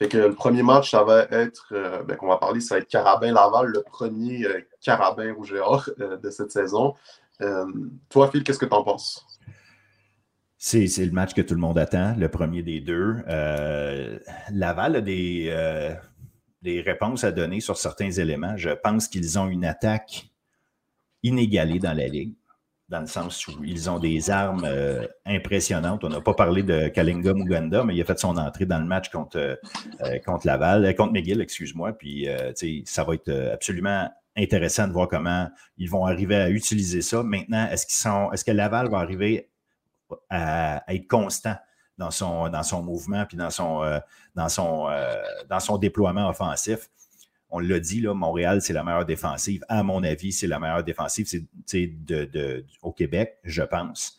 Fait 0.00 0.08
que 0.08 0.18
le 0.18 0.34
premier 0.34 0.64
match, 0.64 0.90
ça 0.90 1.04
va 1.04 1.22
être, 1.30 1.68
euh, 1.70 2.02
ben, 2.02 2.16
qu'on 2.16 2.26
va 2.26 2.38
parler, 2.38 2.60
ça 2.60 2.74
va 2.74 2.80
être 2.80 2.88
Carabin-Laval, 2.88 3.66
le 3.68 3.82
premier 3.82 4.44
euh, 4.44 4.60
Carabin 4.80 5.32
rouge 5.32 5.52
et 5.52 5.60
or 5.60 5.88
de 5.98 6.30
cette 6.30 6.50
saison. 6.50 6.94
Toi, 8.08 8.30
Phil, 8.30 8.42
qu'est-ce 8.44 8.58
que 8.58 8.66
tu 8.66 8.74
en 8.74 8.84
penses? 8.84 9.26
C'est, 10.56 10.86
le 10.98 11.10
match 11.10 11.34
que 11.34 11.42
tout 11.42 11.54
le 11.54 11.60
monde 11.60 11.78
attend, 11.78 12.14
le 12.16 12.28
premier 12.28 12.62
des 12.62 12.80
deux. 12.80 13.22
Laval 14.50 14.96
a 14.96 15.00
des, 15.00 15.50
des 16.64 16.80
réponses 16.80 17.22
à 17.24 17.30
donner 17.30 17.60
sur 17.60 17.76
certains 17.76 18.10
éléments. 18.10 18.56
Je 18.56 18.70
pense 18.70 19.06
qu'ils 19.06 19.38
ont 19.38 19.48
une 19.48 19.66
attaque 19.66 20.30
inégalés 21.22 21.78
dans 21.78 21.92
la 21.92 22.08
ligue, 22.08 22.34
dans 22.88 23.00
le 23.00 23.06
sens 23.06 23.46
où 23.46 23.62
ils 23.64 23.90
ont 23.90 23.98
des 23.98 24.30
armes 24.30 24.64
euh, 24.64 25.06
impressionnantes. 25.26 26.04
On 26.04 26.08
n'a 26.08 26.22
pas 26.22 26.32
parlé 26.34 26.62
de 26.62 26.88
Kalinga 26.88 27.34
Muganda, 27.34 27.84
mais 27.84 27.94
il 27.94 28.00
a 28.00 28.04
fait 28.04 28.18
son 28.18 28.36
entrée 28.38 28.64
dans 28.66 28.78
le 28.78 28.86
match 28.86 29.10
contre, 29.10 29.36
euh, 29.38 30.18
contre 30.24 30.46
Laval, 30.46 30.84
euh, 30.86 30.92
contre 30.94 31.12
McGill, 31.12 31.42
excuse-moi. 31.42 31.92
Puis, 31.92 32.26
ça 32.86 33.04
va 33.04 33.14
être 33.14 33.30
absolument 33.52 34.08
intéressant 34.36 34.88
de 34.88 34.92
voir 34.92 35.08
comment 35.08 35.48
ils 35.76 35.88
vont 35.88 36.06
arriver 36.06 36.36
à 36.36 36.50
utiliser 36.50 37.02
ça. 37.02 37.22
Maintenant, 37.22 37.68
est-ce 37.68 37.86
qu'ils 37.86 37.96
sont, 37.96 38.32
est-ce 38.32 38.44
que 38.44 38.50
Laval 38.50 38.90
va 38.90 38.98
arriver 38.98 39.50
à, 40.30 40.82
être 40.92 41.06
constant 41.06 41.56
dans 41.98 42.10
son, 42.10 42.48
dans 42.48 42.62
son 42.62 42.82
mouvement 42.82 43.24
puis 43.26 43.36
dans 43.36 43.50
son, 43.50 44.00
dans, 44.34 44.48
son, 44.48 44.88
dans 45.48 45.60
son 45.60 45.78
déploiement 45.78 46.28
offensif? 46.28 46.90
On 47.50 47.60
l'a 47.60 47.78
dit, 47.78 48.00
là, 48.00 48.14
Montréal, 48.14 48.60
c'est 48.60 48.72
la 48.72 48.82
meilleure 48.82 49.04
défensive. 49.04 49.64
À 49.68 49.84
mon 49.84 50.02
avis, 50.02 50.32
c'est 50.32 50.48
la 50.48 50.58
meilleure 50.58 50.82
défensive 50.82 51.28
de, 51.72 52.24
de, 52.24 52.66
au 52.82 52.92
Québec, 52.92 53.38
je 53.44 53.62
pense 53.62 54.18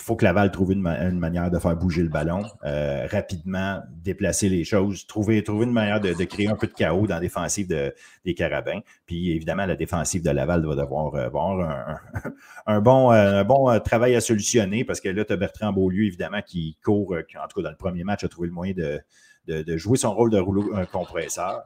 faut 0.00 0.16
que 0.16 0.24
Laval 0.24 0.50
trouve 0.50 0.72
une, 0.72 0.80
manière 0.80 1.50
de 1.50 1.58
faire 1.58 1.76
bouger 1.76 2.02
le 2.02 2.08
ballon 2.08 2.44
euh, 2.64 3.06
rapidement, 3.10 3.82
déplacer 4.02 4.48
les 4.48 4.64
choses, 4.64 5.06
trouver, 5.06 5.42
trouver 5.42 5.66
une 5.66 5.72
manière 5.72 6.00
de, 6.00 6.12
créer 6.24 6.48
un 6.48 6.56
peu 6.56 6.66
de 6.66 6.72
chaos 6.72 7.06
dans 7.06 7.16
la 7.16 7.20
défensive 7.20 7.68
des 7.68 8.34
Carabins. 8.34 8.80
Puis 9.06 9.32
évidemment, 9.32 9.66
la 9.66 9.76
défensive 9.76 10.22
de 10.22 10.30
Laval 10.30 10.66
va 10.66 10.74
devoir 10.74 11.14
avoir 11.14 12.00
un, 12.66 12.80
bon, 12.80 13.12
euh, 13.12 13.44
euh, 13.44 13.78
travail 13.80 14.14
à 14.14 14.20
solutionner 14.20 14.84
parce 14.84 15.00
que 15.00 15.08
là, 15.08 15.24
tu 15.24 15.32
as 15.32 15.36
Bertrand 15.36 15.72
Beaulieu, 15.72 16.04
évidemment, 16.04 16.42
qui 16.42 16.76
court, 16.84 17.14
qui, 17.28 17.36
en 17.36 17.46
tout 17.48 17.60
cas 17.60 17.62
dans 17.62 17.70
le 17.70 17.76
premier 17.76 18.04
match, 18.04 18.24
a 18.24 18.28
trouvé 18.28 18.48
le 18.48 18.54
moyen 18.54 18.74
de, 18.74 19.76
jouer 19.76 19.98
son 19.98 20.14
rôle 20.14 20.30
de 20.30 20.38
rouleau 20.38 20.70
compresseur. 20.92 21.62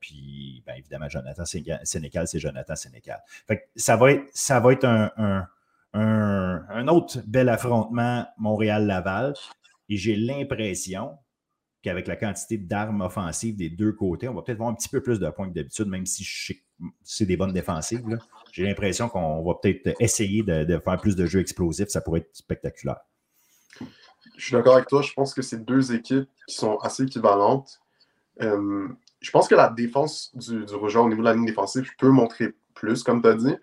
puis, 0.00 0.62
bien, 0.66 0.76
évidemment, 0.76 1.08
Jonathan 1.08 1.44
Sénécal, 1.44 2.26
c'est 2.26 2.38
Jonathan 2.38 2.76
Sénécal. 2.76 3.22
ça 3.76 3.96
va 3.96 4.12
être, 4.12 4.24
ça 4.32 4.60
va 4.60 4.72
être 4.72 4.84
un 4.84 5.10
un, 5.16 5.46
autre 5.94 7.18
bel 7.26 7.48
affrontement 7.48 8.26
Montréal-Laval. 8.38 9.34
Et 9.88 9.96
j'ai 9.96 10.16
l'impression 10.16 11.12
qu'avec 11.82 12.06
la 12.06 12.16
quantité 12.16 12.56
d'armes 12.56 13.02
offensives 13.02 13.56
des 13.56 13.68
deux 13.68 13.92
côtés, 13.92 14.28
on 14.28 14.34
va 14.34 14.42
peut-être 14.42 14.58
voir 14.58 14.70
un 14.70 14.74
petit 14.74 14.88
peu 14.88 15.02
plus 15.02 15.20
de 15.20 15.28
points 15.28 15.48
que 15.48 15.54
d'habitude, 15.54 15.86
même 15.86 16.06
si 16.06 16.26
c'est 17.02 17.26
des 17.26 17.36
bonnes 17.36 17.52
défensives. 17.52 18.02
J'ai 18.52 18.64
l'impression 18.64 19.08
qu'on 19.08 19.44
va 19.44 19.54
peut-être 19.62 19.94
essayer 20.00 20.42
de, 20.42 20.78
faire 20.78 20.96
plus 20.98 21.14
de 21.14 21.26
jeux 21.26 21.40
explosifs. 21.40 21.88
Ça 21.88 22.00
pourrait 22.00 22.20
être 22.20 22.34
spectaculaire. 22.34 23.00
Je 24.36 24.46
suis 24.46 24.52
d'accord 24.52 24.76
avec 24.76 24.88
toi. 24.88 25.02
Je 25.02 25.12
pense 25.12 25.34
que 25.34 25.42
c'est 25.42 25.64
deux 25.64 25.94
équipes 25.94 26.28
qui 26.48 26.54
sont 26.54 26.78
assez 26.78 27.02
équivalentes. 27.02 27.80
Euh, 28.40 28.88
je 29.20 29.30
pense 29.30 29.46
que 29.46 29.54
la 29.54 29.68
défense 29.68 30.34
du, 30.34 30.64
du 30.64 30.74
au 30.74 31.08
niveau 31.08 31.20
de 31.20 31.24
la 31.24 31.34
ligne 31.34 31.46
défensive 31.46 31.88
peut 31.98 32.08
montrer 32.08 32.54
plus, 32.74 33.02
comme 33.02 33.22
tu 33.22 33.28
as 33.28 33.34
dit. 33.34 33.56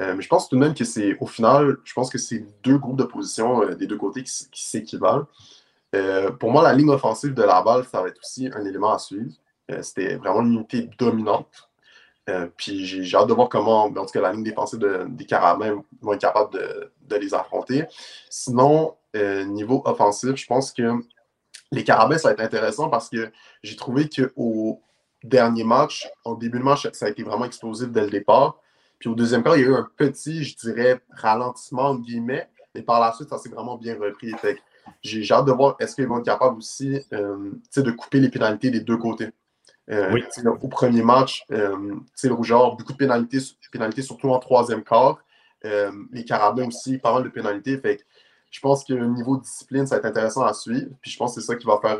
Euh, 0.00 0.14
mais 0.14 0.22
je 0.22 0.28
pense 0.28 0.48
tout 0.48 0.56
de 0.56 0.60
même 0.60 0.74
que 0.74 0.84
c'est, 0.84 1.16
au 1.20 1.26
final, 1.26 1.78
je 1.84 1.92
pense 1.94 2.10
que 2.10 2.18
c'est 2.18 2.44
deux 2.62 2.78
groupes 2.78 2.98
de 2.98 3.04
position 3.04 3.62
euh, 3.62 3.74
des 3.74 3.86
deux 3.86 3.96
côtés 3.96 4.22
qui, 4.22 4.62
s'équivalent. 4.62 5.26
Euh, 5.94 6.30
pour 6.32 6.50
moi, 6.50 6.62
la 6.62 6.74
ligne 6.74 6.90
offensive 6.90 7.32
de 7.32 7.42
la 7.42 7.62
balle, 7.62 7.84
ça 7.84 8.02
va 8.02 8.08
être 8.08 8.20
aussi 8.20 8.50
un 8.52 8.64
élément 8.64 8.92
à 8.92 8.98
suivre. 8.98 9.32
C'était 9.82 10.14
vraiment 10.16 10.42
une 10.42 10.54
unité 10.54 10.88
dominante. 10.96 11.68
puis 12.56 12.86
j'ai, 12.86 13.16
hâte 13.16 13.28
de 13.28 13.32
voir 13.32 13.48
comment, 13.48 13.84
en 13.86 13.90
tout 13.90 14.12
cas, 14.12 14.20
la 14.20 14.32
ligne 14.32 14.44
défensive 14.44 14.78
des 15.08 15.26
Carabins 15.26 15.82
vont 16.00 16.12
être 16.12 16.20
capables 16.20 16.52
de, 16.52 17.16
les 17.16 17.34
affronter. 17.34 17.84
Sinon, 18.30 18.94
niveau 19.48 19.82
offensif, 19.84 20.36
je 20.36 20.46
pense 20.46 20.70
que 20.70 20.92
les 21.72 21.82
Carabins, 21.82 22.16
ça 22.16 22.28
va 22.28 22.34
être 22.34 22.40
intéressant 22.40 22.88
parce 22.90 23.08
que 23.08 23.32
j'ai 23.64 23.74
trouvé 23.74 24.08
qu'au 24.08 24.80
dernier 25.24 25.64
match, 25.64 26.08
au 26.24 26.36
début 26.36 26.60
de 26.60 26.64
match, 26.64 26.88
ça 26.92 27.06
a 27.06 27.08
été 27.08 27.24
vraiment 27.24 27.44
explosif 27.44 27.88
dès 27.88 28.02
le 28.02 28.10
départ. 28.10 28.60
Puis 28.98 29.08
au 29.08 29.14
deuxième 29.14 29.42
quart, 29.42 29.56
il 29.56 29.62
y 29.62 29.64
a 29.64 29.68
eu 29.68 29.74
un 29.74 29.88
petit, 29.96 30.44
je 30.44 30.56
dirais, 30.56 31.00
ralentissement, 31.10 31.90
entre 31.90 32.02
guillemets. 32.02 32.48
Mais 32.74 32.82
par 32.82 33.00
la 33.00 33.12
suite, 33.12 33.28
ça 33.28 33.38
s'est 33.38 33.48
vraiment 33.48 33.76
bien 33.76 33.96
repris. 33.98 34.32
j'ai 35.02 35.32
hâte 35.32 35.46
de 35.46 35.52
voir 35.52 35.76
est-ce 35.78 35.94
qu'ils 35.94 36.06
vont 36.06 36.18
être 36.18 36.24
capables 36.24 36.58
aussi 36.58 37.00
euh, 37.12 37.52
de 37.76 37.90
couper 37.90 38.20
les 38.20 38.28
pénalités 38.28 38.70
des 38.70 38.80
deux 38.80 38.96
côtés. 38.96 39.30
Euh, 39.88 40.18
au 40.60 40.68
premier 40.68 41.02
match, 41.02 41.44
euh, 41.52 41.94
le 42.22 42.32
Rougeur, 42.32 42.74
beaucoup 42.76 42.92
de 42.92 42.98
pénalités, 42.98 43.38
pénalités, 43.70 44.02
surtout 44.02 44.30
en 44.30 44.38
troisième 44.38 44.82
quart. 44.82 45.18
les 45.62 46.24
Carabins 46.24 46.66
aussi, 46.66 46.98
pas 46.98 47.12
mal 47.12 47.24
de 47.24 47.28
pénalités. 47.28 47.78
Fait 47.78 48.04
je 48.50 48.60
pense 48.60 48.84
que 48.84 48.94
le 48.94 49.06
niveau 49.06 49.36
de 49.36 49.42
discipline, 49.42 49.86
ça 49.86 49.96
va 49.96 49.98
être 49.98 50.06
intéressant 50.06 50.42
à 50.42 50.54
suivre. 50.54 50.88
Puis 51.02 51.10
je 51.10 51.18
pense 51.18 51.34
que 51.34 51.40
c'est 51.40 51.46
ça 51.46 51.56
qui 51.56 51.66
va 51.66 51.78
faire 51.80 51.98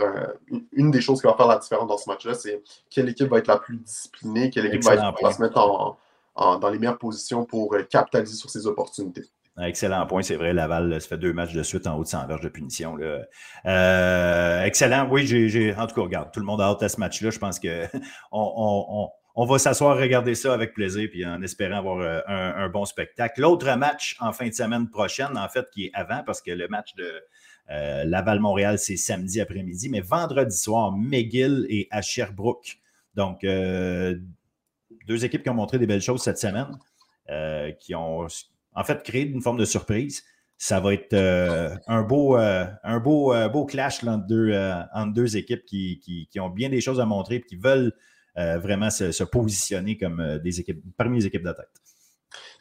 une 0.73 0.91
des 0.91 1.01
choses 1.01 1.21
qui 1.21 1.27
va 1.27 1.35
faire 1.35 1.49
la 1.49 1.59
différence 1.59 1.89
dans 1.89 1.99
ce 1.99 2.09
match-là, 2.09 2.35
c'est 2.35 2.63
quelle 2.89 3.09
équipe 3.09 3.29
va 3.29 3.39
être 3.39 3.49
la 3.49 3.59
plus 3.59 3.77
disciplinée, 3.77 4.51
quelle 4.51 4.67
équipe 4.67 4.85
va, 4.85 5.15
va, 5.23 5.33
se 5.33 5.43
mettre 5.43 5.59
en, 5.59 5.99
dans 6.37 6.71
les 6.71 6.79
meilleures 6.79 6.99
positions 6.99 7.45
pour 7.45 7.75
euh, 7.75 7.83
capitaliser 7.83 8.37
sur 8.37 8.51
ces 8.51 8.67
opportunités. 8.67 9.25
Excellent 9.59 10.07
point, 10.07 10.21
c'est 10.21 10.37
vrai. 10.37 10.53
Laval, 10.53 11.01
ça 11.01 11.09
fait 11.09 11.17
deux 11.17 11.33
matchs 11.33 11.55
de 11.55 11.63
suite 11.63 11.87
en 11.87 11.97
haut 11.97 12.03
de 12.03 12.09
100 12.09 12.27
verges 12.27 12.43
de 12.43 12.51
punition. 12.51 12.99
Euh, 13.65 14.63
excellent. 14.65 15.09
Oui, 15.11 15.75
en 15.79 15.87
tout 15.87 15.95
cas, 15.95 16.03
regarde, 16.03 16.31
tout 16.31 16.41
le 16.41 16.47
monde 16.47 16.61
a 16.61 16.65
hâte 16.65 16.83
à 16.83 16.91
ce 16.91 17.01
match-là. 17.01 17.31
Je 17.31 17.39
pense 17.39 17.59
qu'on 17.59 17.89
on, 18.33 19.09
on, 19.35 19.47
va 19.47 19.59
s'asseoir, 19.59 19.97
regarder 19.97 20.35
ça 20.35 20.53
avec 20.53 20.75
plaisir, 20.75 21.09
puis 21.11 21.25
en 21.25 21.41
espérant 21.41 21.79
avoir 21.79 22.01
euh, 22.01 22.21
un, 22.27 22.69
bon 22.69 22.85
spectacle. 22.85 23.41
L'autre 23.41 23.75
match 23.77 24.19
en 24.21 24.33
fin 24.33 24.47
de 24.47 24.53
semaine 24.53 24.91
prochaine, 24.91 25.39
en 25.39 25.49
fait, 25.49 25.65
qui 25.73 25.87
est 25.87 25.91
avant, 25.95 26.23
parce 26.23 26.43
que 26.43 26.51
le 26.51 26.69
match 26.69 26.95
de 26.97 27.11
Laval-Montréal, 28.05 28.79
c'est 28.79 28.97
samedi 28.97 29.41
après-midi, 29.41 29.89
mais 29.89 30.01
vendredi 30.01 30.57
soir, 30.57 30.93
McGill 30.93 31.67
et 31.71 31.89
à 31.91 32.03
Sherbrooke. 32.03 32.79
Donc, 33.15 33.43
deux 35.07 35.25
équipes 35.25 35.43
qui 35.43 35.51
ont 35.51 35.55
montré 35.55 35.79
des 35.79 35.87
belles 35.87 36.03
choses 36.03 36.23
cette 36.23 36.39
semaine, 36.39 36.79
euh, 37.31 37.73
qui 37.73 37.95
ont 37.95 38.27
en 38.75 38.85
fait 38.85 39.03
créé 39.03 39.23
une 39.27 39.43
forme 39.43 39.59
de 39.59 39.65
surprise. 39.65 40.23
Ça 40.59 40.81
va 40.81 40.95
être 40.95 41.13
euh, 41.13 41.75
un 41.87 42.03
beau, 42.03 42.37
euh, 42.37 42.67
un 42.83 42.99
beau, 42.99 43.35
beau 43.51 43.67
clash 43.67 44.05
entre, 44.05 44.27
deux, 44.27 44.53
entre 44.95 45.13
deux 45.13 45.37
équipes 45.37 45.65
qui, 45.65 46.29
ont 46.39 46.49
bien 46.49 46.69
des 46.69 46.81
choses 46.81 47.01
à 47.01 47.07
montrer 47.07 47.37
et 47.37 47.43
qui 47.43 47.57
veulent 47.57 47.93
vraiment 48.37 48.91
se, 48.91 49.25
positionner 49.25 49.97
comme 49.97 50.39
des 50.43 50.65
parmi 50.97 51.19
les 51.19 51.27
équipes 51.27 51.45
de 51.45 51.53
tête. 51.53 51.71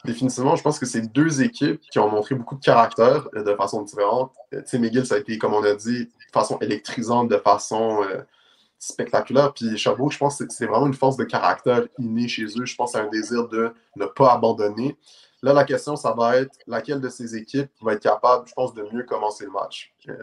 Définitivement, 0.05 0.55
je 0.55 0.61
pense 0.61 0.77
que 0.77 0.85
c'est 0.85 1.01
deux 1.11 1.41
équipes 1.41 1.81
qui 1.91 1.99
ont 1.99 2.09
montré 2.09 2.35
beaucoup 2.35 2.55
de 2.55 2.63
caractère 2.63 3.27
de 3.33 3.55
façon 3.55 3.81
différente. 3.81 4.31
Sais, 4.65 4.77
McGill, 4.77 5.05
ça 5.05 5.15
a 5.15 5.17
été, 5.17 5.37
comme 5.37 5.53
on 5.53 5.63
a 5.63 5.73
dit, 5.73 6.05
de 6.05 6.31
façon 6.31 6.59
électrisante, 6.59 7.29
de 7.29 7.37
façon 7.37 8.05
spectaculaire. 8.77 9.53
Puis 9.53 9.77
Chabot, 9.77 10.09
je 10.09 10.17
pense 10.17 10.37
que 10.37 10.45
c'est 10.49 10.65
vraiment 10.65 10.87
une 10.87 10.93
force 10.93 11.17
de 11.17 11.23
caractère 11.23 11.87
innée 11.97 12.27
chez 12.27 12.45
eux. 12.45 12.65
Je 12.65 12.75
pense 12.75 12.93
c'est 12.93 12.99
un 12.99 13.09
désir 13.09 13.47
de 13.47 13.73
ne 13.95 14.05
pas 14.05 14.33
abandonner. 14.33 14.97
Là, 15.41 15.53
la 15.53 15.63
question, 15.63 15.95
ça 15.95 16.13
va 16.13 16.37
être 16.37 16.57
laquelle 16.65 16.99
de 16.99 17.09
ces 17.09 17.35
équipes 17.35 17.69
va 17.81 17.93
être 17.93 18.01
capable, 18.01 18.47
je 18.47 18.53
pense, 18.53 18.73
de 18.73 18.87
mieux 18.91 19.03
commencer 19.03 19.45
le 19.45 19.51
match? 19.51 19.93
Euh, 20.09 20.15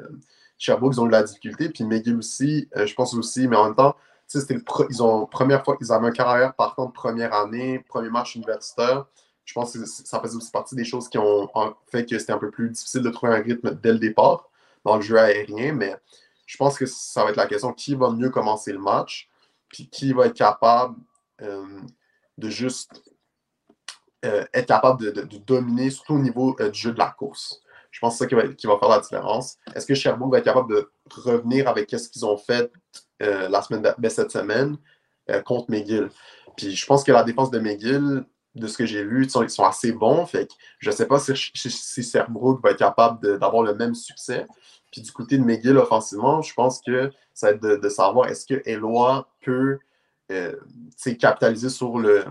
Chabot, 0.59 0.91
ils 0.93 1.01
ont 1.01 1.07
de 1.07 1.13
la 1.13 1.23
difficulté. 1.23 1.69
Puis 1.69 1.85
McGill 1.85 2.17
aussi, 2.17 2.69
euh, 2.77 2.87
je 2.87 2.95
pense 2.95 3.15
aussi, 3.15 3.47
mais 3.47 3.57
en 3.57 3.67
même 3.67 3.75
temps, 3.75 3.95
c'était 4.27 4.57
ils 4.91 5.03
ont 5.03 5.27
première 5.27 5.65
fois 5.65 5.77
qu'ils 5.77 5.93
avaient 5.93 6.07
un 6.07 6.13
carrière 6.13 6.55
partant 6.55 6.87
de 6.87 6.93
première 6.93 7.35
année, 7.35 7.85
premier 7.89 8.09
match 8.11 8.35
universitaire. 8.35 9.07
Je 9.45 9.53
pense 9.55 9.73
que 9.73 9.85
ça 9.85 10.21
faisait 10.21 10.37
aussi 10.37 10.51
partie 10.51 10.75
des 10.75 10.85
choses 10.85 11.09
qui 11.09 11.19
ont 11.19 11.51
fait 11.91 12.07
que 12.07 12.19
c'était 12.19 12.33
un 12.33 12.39
peu 12.39 12.51
plus 12.51 12.71
difficile 12.71 13.03
de 13.03 13.11
trouver 13.11 13.35
un 13.35 13.43
rythme 13.43 13.75
dès 13.83 13.93
le 13.93 13.99
départ 13.99 14.49
dans 14.85 14.97
le 14.97 15.03
jeu 15.03 15.19
aérien. 15.19 15.73
Mais 15.73 15.97
je 16.47 16.57
pense 16.57 16.79
que 16.79 16.87
ça 16.87 17.25
va 17.25 17.31
être 17.31 17.37
la 17.37 17.47
question 17.47 17.73
qui 17.73 17.95
va 17.95 18.11
mieux 18.11 18.31
commencer 18.31 18.73
le 18.73 18.79
match, 18.79 19.29
puis 19.69 19.89
qui 19.89 20.13
va 20.13 20.27
être 20.27 20.35
capable 20.35 20.97
euh, 21.41 21.81
de 22.39 22.49
juste 22.49 23.03
euh, 24.25 24.45
être 24.55 24.67
capable 24.67 25.13
de, 25.13 25.39
dominer, 25.39 25.91
surtout 25.91 26.15
au 26.15 26.19
niveau 26.19 26.57
euh, 26.61 26.71
du 26.71 26.79
jeu 26.79 26.93
de 26.93 26.99
la 26.99 27.11
course. 27.11 27.61
Je 27.91 28.01
pense 28.01 28.15
que 28.15 28.19
c'est 28.19 28.37
ça 28.37 28.55
qui 28.55 28.67
va, 28.67 28.79
faire 28.79 28.89
la 28.89 29.01
différence. 29.01 29.59
Est-ce 29.75 29.87
que 29.87 29.95
Sherbrooke 29.95 30.33
va 30.33 30.39
être 30.39 30.45
capable 30.45 30.73
de 30.73 30.91
revenir 31.11 31.69
avec 31.69 31.91
ce 31.91 32.09
qu'ils 32.09 32.25
ont 32.25 32.39
fait 32.39 32.73
la 33.21 33.61
semaine 33.61 33.95
ben, 33.99 34.11
cette 34.11 34.31
semaine 34.31 34.79
contre 35.45 35.71
McGill? 35.71 36.09
Puis 36.57 36.75
je 36.75 36.87
pense 36.87 37.05
que 37.05 37.13
la 37.13 37.23
défense 37.23 37.51
de 37.51 37.59
McGill, 37.59 38.25
de 38.55 38.67
ce 38.67 38.79
que 38.79 38.87
j'ai 38.87 39.05
vu, 39.05 39.25
ils 39.25 39.31
sont, 39.31 39.65
assez 39.65 39.93
bons. 39.93 40.27
Je 40.79 40.91
ne 40.91 40.95
sais 40.95 41.07
pas 41.07 41.19
si, 41.19 41.35
si, 41.55 42.03
Sherbrooke 42.03 42.63
va 42.63 42.71
être 42.71 42.79
capable 42.79 43.39
d'avoir 43.39 43.63
le 43.63 43.75
même 43.75 43.95
succès. 43.95 44.47
Puis 44.93 45.01
du 45.01 45.11
côté 45.11 45.39
de 45.39 45.43
McGill 45.43 45.79
offensivement, 45.79 46.43
je 46.43 46.53
pense 46.55 46.81
que 46.81 47.11
ça 47.33 47.49
va 47.49 47.53
être 47.55 47.63
de, 47.63 47.89
savoir 47.89 48.29
est-ce 48.29 48.47
que 48.47 48.63
Eloi 48.69 49.27
peut 49.43 49.79
euh, 50.31 50.55
capitaliser 51.19 51.71
sur 51.71 51.99
le, 51.99 52.25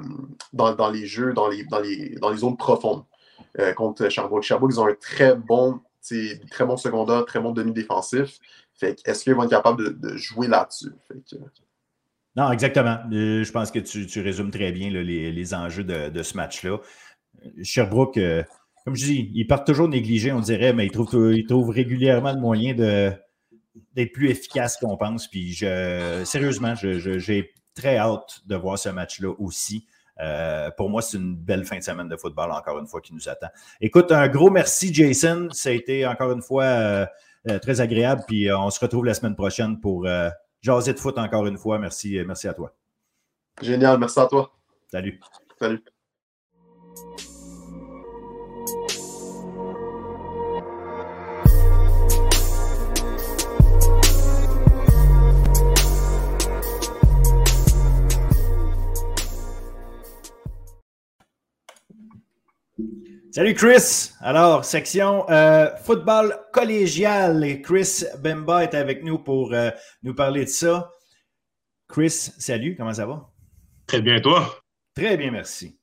dans, 0.54 0.90
les 0.90 1.08
jeux, 1.08 1.34
dans 1.34 1.50
les, 1.50 1.66
dans 1.66 1.80
les, 1.80 2.16
dans 2.22 2.30
les 2.30 2.38
zones 2.38 2.56
profondes 2.56 3.04
euh, 3.60 3.74
contre 3.74 4.08
Sherbrooke. 4.10 4.44
Sherbrooke, 4.44 4.72
ils 4.74 4.80
ont 4.80 4.88
un 4.88 4.94
très 4.94 5.36
bon, 5.36 5.82
très 6.52 6.66
bon 6.66 6.78
secondaire, 6.78 7.26
très 7.26 7.40
bon 7.40 7.52
demi-défensif. 7.52 8.38
Fait 8.76 8.96
est-ce 9.06 9.24
qu'ils 9.24 9.34
vont 9.34 9.44
être 9.44 9.50
capables 9.50 10.00
de, 10.00 10.16
jouer 10.16 10.48
là-dessus? 10.48 10.92
Non, 12.36 12.52
exactement. 12.52 13.00
Euh, 13.12 13.44
je 13.44 13.52
pense 13.52 13.72
que 13.72 13.80
tu, 13.80 14.22
résumes 14.22 14.52
très 14.52 14.72
bien 14.72 14.92
les, 14.92 15.54
enjeux 15.56 15.84
de, 15.84 16.22
ce 16.22 16.38
match-là. 16.38 16.78
Sherbrooke, 17.64 18.20
comme 18.84 18.96
je 18.96 19.06
dis, 19.06 19.32
ils 19.34 19.46
partent 19.46 19.68
toujours 19.68 19.88
négligés, 19.88 20.32
on 20.32 20.40
dirait, 20.40 20.74
mais 20.74 20.86
ils 20.86 20.92
trouvent, 20.92 21.34
ils 21.36 21.46
trouvent 21.46 21.70
régulièrement 21.70 22.34
le 22.34 22.40
moyen 22.40 22.74
d'être 22.74 24.12
plus 24.12 24.30
efficaces 24.30 24.78
qu'on 24.78 24.98
pense. 24.98 25.28
Puis 25.28 25.54
je, 25.54 26.22
sérieusement, 26.26 26.74
j'ai 26.76 27.54
très 27.76 27.98
hâte 27.98 28.42
de 28.46 28.56
voir 28.56 28.78
ce 28.78 28.90
match-là 28.90 29.34
aussi. 29.40 29.86
Euh, 30.20 30.70
pour 30.78 30.90
moi, 30.90 31.02
c'est 31.02 31.18
une 31.18 31.36
belle 31.36 31.66
fin 31.66 31.78
de 31.78 31.84
semaine 31.84 32.08
de 32.08 32.16
football, 32.16 32.52
encore 32.52 32.78
une 32.80 32.88
fois, 32.88 33.02
qui 33.02 33.14
nous 33.14 33.28
attend. 33.30 33.48
Écoute, 33.80 34.12
un 34.12 34.28
gros 34.28 34.50
merci, 34.50 34.94
Jason. 34.94 35.50
Ça 35.52 35.70
a 35.70 35.72
été 35.72 36.06
encore 36.06 36.32
une 36.32 36.42
fois 36.42 36.64
euh, 36.64 37.06
euh, 37.50 37.60
très 37.60 37.82
agréable. 37.82 38.24
Puis 38.28 38.52
on 38.52 38.70
se 38.70 38.80
retrouve 38.80 39.06
la 39.06 39.14
semaine 39.14 39.36
prochaine 39.36 39.80
pour 39.80 40.08
jaser 40.62 40.94
de 40.94 41.00
foot 41.00 41.18
encore 41.18 41.48
une 41.48 41.58
fois. 41.58 41.80
Merci, 41.80 42.20
merci 42.26 42.48
à 42.48 42.54
toi. 42.54 42.74
Génial, 43.62 44.00
merci 44.00 44.20
à 44.20 44.28
toi. 44.28 44.52
Salut. 44.92 45.20
Salut. 45.60 45.84
Salut 63.34 63.54
Chris. 63.54 64.12
Alors, 64.20 64.66
section 64.66 65.26
euh, 65.30 65.74
football 65.78 66.38
collégial. 66.52 67.62
Chris 67.62 68.04
Bemba 68.20 68.66
est 68.66 68.74
avec 68.74 69.06
nous 69.06 69.20
pour 69.20 69.54
euh, 69.54 69.70
nous 70.04 70.14
parler 70.14 70.44
de 70.44 70.50
ça. 70.50 70.92
Chris, 71.88 72.10
salut, 72.10 72.76
comment 72.76 72.94
ça 72.94 73.06
va? 73.06 73.30
Très 73.88 74.02
bien, 74.02 74.20
toi? 74.20 74.62
Très 74.94 75.16
bien, 75.16 75.32
merci. 75.32 75.80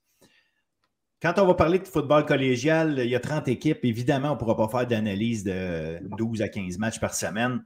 Quand 1.23 1.39
on 1.39 1.47
va 1.47 1.55
parler 1.55 1.79
de 1.79 1.87
football 1.87 2.27
collégial, 2.27 2.99
il 2.99 3.09
y 3.09 3.17
a 3.17 3.21
30 3.21 3.49
équipes. 3.49 3.83
Évidemment, 3.83 4.29
on 4.29 4.35
ne 4.35 4.39
pourra 4.39 4.55
pas 4.55 4.69
faire 4.69 4.87
d'analyse 4.87 5.43
de 5.43 6.01
12 6.19 6.43
à 6.43 6.51
15 6.51 6.77
matchs 6.77 7.01
par 7.01 7.15
semaine. 7.15 7.65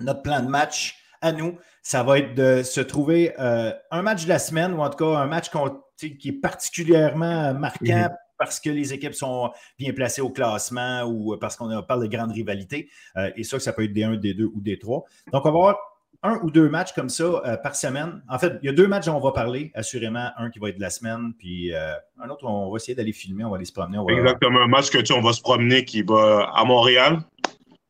Notre 0.00 0.20
plan 0.20 0.42
de 0.42 0.48
match 0.48 0.98
à 1.22 1.32
nous, 1.32 1.58
ça 1.82 2.02
va 2.02 2.18
être 2.18 2.34
de 2.34 2.62
se 2.62 2.82
trouver 2.82 3.34
euh, 3.40 3.72
un 3.90 4.02
match 4.02 4.24
de 4.24 4.28
la 4.28 4.38
semaine 4.38 4.74
ou 4.74 4.82
en 4.82 4.90
tout 4.90 4.98
cas 4.98 5.16
un 5.16 5.26
match 5.26 5.48
qui 5.96 6.28
est 6.28 6.40
particulièrement 6.42 7.54
marquant. 7.54 8.10
Mhm 8.10 8.27
parce 8.38 8.60
que 8.60 8.70
les 8.70 8.92
équipes 8.92 9.14
sont 9.14 9.50
bien 9.78 9.92
placées 9.92 10.22
au 10.22 10.30
classement 10.30 11.02
ou 11.02 11.36
parce 11.38 11.56
qu'on 11.56 11.82
parle 11.82 12.02
de 12.02 12.16
grandes 12.16 12.32
rivalités. 12.32 12.88
Euh, 13.16 13.30
et 13.36 13.44
ça, 13.44 13.58
ça 13.58 13.72
peut 13.72 13.84
être 13.84 13.92
des 13.92 14.04
1, 14.04 14.16
des 14.16 14.34
2 14.34 14.44
ou 14.44 14.60
des 14.60 14.78
3. 14.78 15.04
Donc, 15.32 15.44
on 15.44 15.50
va 15.50 15.58
avoir 15.58 15.76
un 16.22 16.40
ou 16.42 16.50
deux 16.50 16.68
matchs 16.68 16.92
comme 16.92 17.08
ça 17.08 17.24
euh, 17.24 17.56
par 17.56 17.76
semaine. 17.76 18.22
En 18.28 18.38
fait, 18.38 18.54
il 18.62 18.66
y 18.66 18.68
a 18.68 18.72
deux 18.72 18.88
matchs 18.88 19.06
dont 19.06 19.16
on 19.16 19.20
va 19.20 19.32
parler, 19.32 19.70
assurément. 19.74 20.30
Un 20.36 20.50
qui 20.50 20.58
va 20.58 20.70
être 20.70 20.76
de 20.76 20.80
la 20.82 20.90
semaine, 20.90 21.32
puis 21.38 21.72
euh, 21.72 21.92
un 22.20 22.28
autre, 22.28 22.44
on 22.44 22.70
va 22.70 22.76
essayer 22.76 22.94
d'aller 22.94 23.12
filmer, 23.12 23.44
on 23.44 23.50
va 23.50 23.56
aller 23.56 23.64
se 23.64 23.72
promener. 23.72 23.98
Exactement, 24.08 24.60
un 24.60 24.66
match 24.66 24.90
que 24.90 24.98
tu 24.98 25.12
on 25.12 25.20
va 25.20 25.32
se 25.32 25.40
promener 25.40 25.84
qui 25.84 26.02
va 26.02 26.50
à 26.54 26.64
Montréal, 26.64 27.20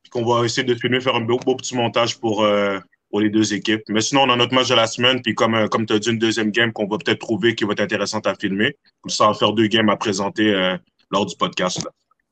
puis 0.03 0.11
qu'on 0.11 0.25
va 0.25 0.45
essayer 0.45 0.67
de 0.67 0.75
filmer, 0.75 1.01
faire 1.01 1.15
un 1.15 1.23
beau 1.23 1.39
petit 1.39 1.75
montage 1.75 2.19
pour, 2.19 2.47
pour 3.11 3.21
les 3.21 3.31
deux 3.31 3.55
équipes. 3.55 3.83
Mais 3.89 4.01
sinon, 4.01 4.23
on 4.23 4.31
a 4.31 4.37
notre 4.37 4.55
match 4.55 4.69
de 4.69 4.75
la 4.75 4.87
semaine, 4.87 5.23
puis 5.23 5.35
comme, 5.35 5.55
euh, 5.55 5.69
comme 5.69 5.87
tu 5.87 5.95
as 5.95 5.99
dit, 5.99 6.11
une 6.11 6.19
deuxième 6.19 6.51
game 6.51 6.73
qu'on 6.73 6.87
va 6.87 6.99
peut-être 6.99 7.21
trouver 7.21 7.55
qui 7.55 7.65
va 7.65 7.73
être 7.73 7.81
intéressante 7.81 8.27
à 8.27 8.35
filmer. 8.35 8.77
Comme 9.01 9.11
ça, 9.11 9.25
on 9.25 9.33
va 9.33 9.35
faire 9.35 9.53
deux 9.53 9.67
games 9.67 9.89
à 9.89 9.97
présenter 9.97 10.55
euh, 10.55 10.77
lors 11.11 11.27
du 11.27 11.37
podcast. 11.37 11.87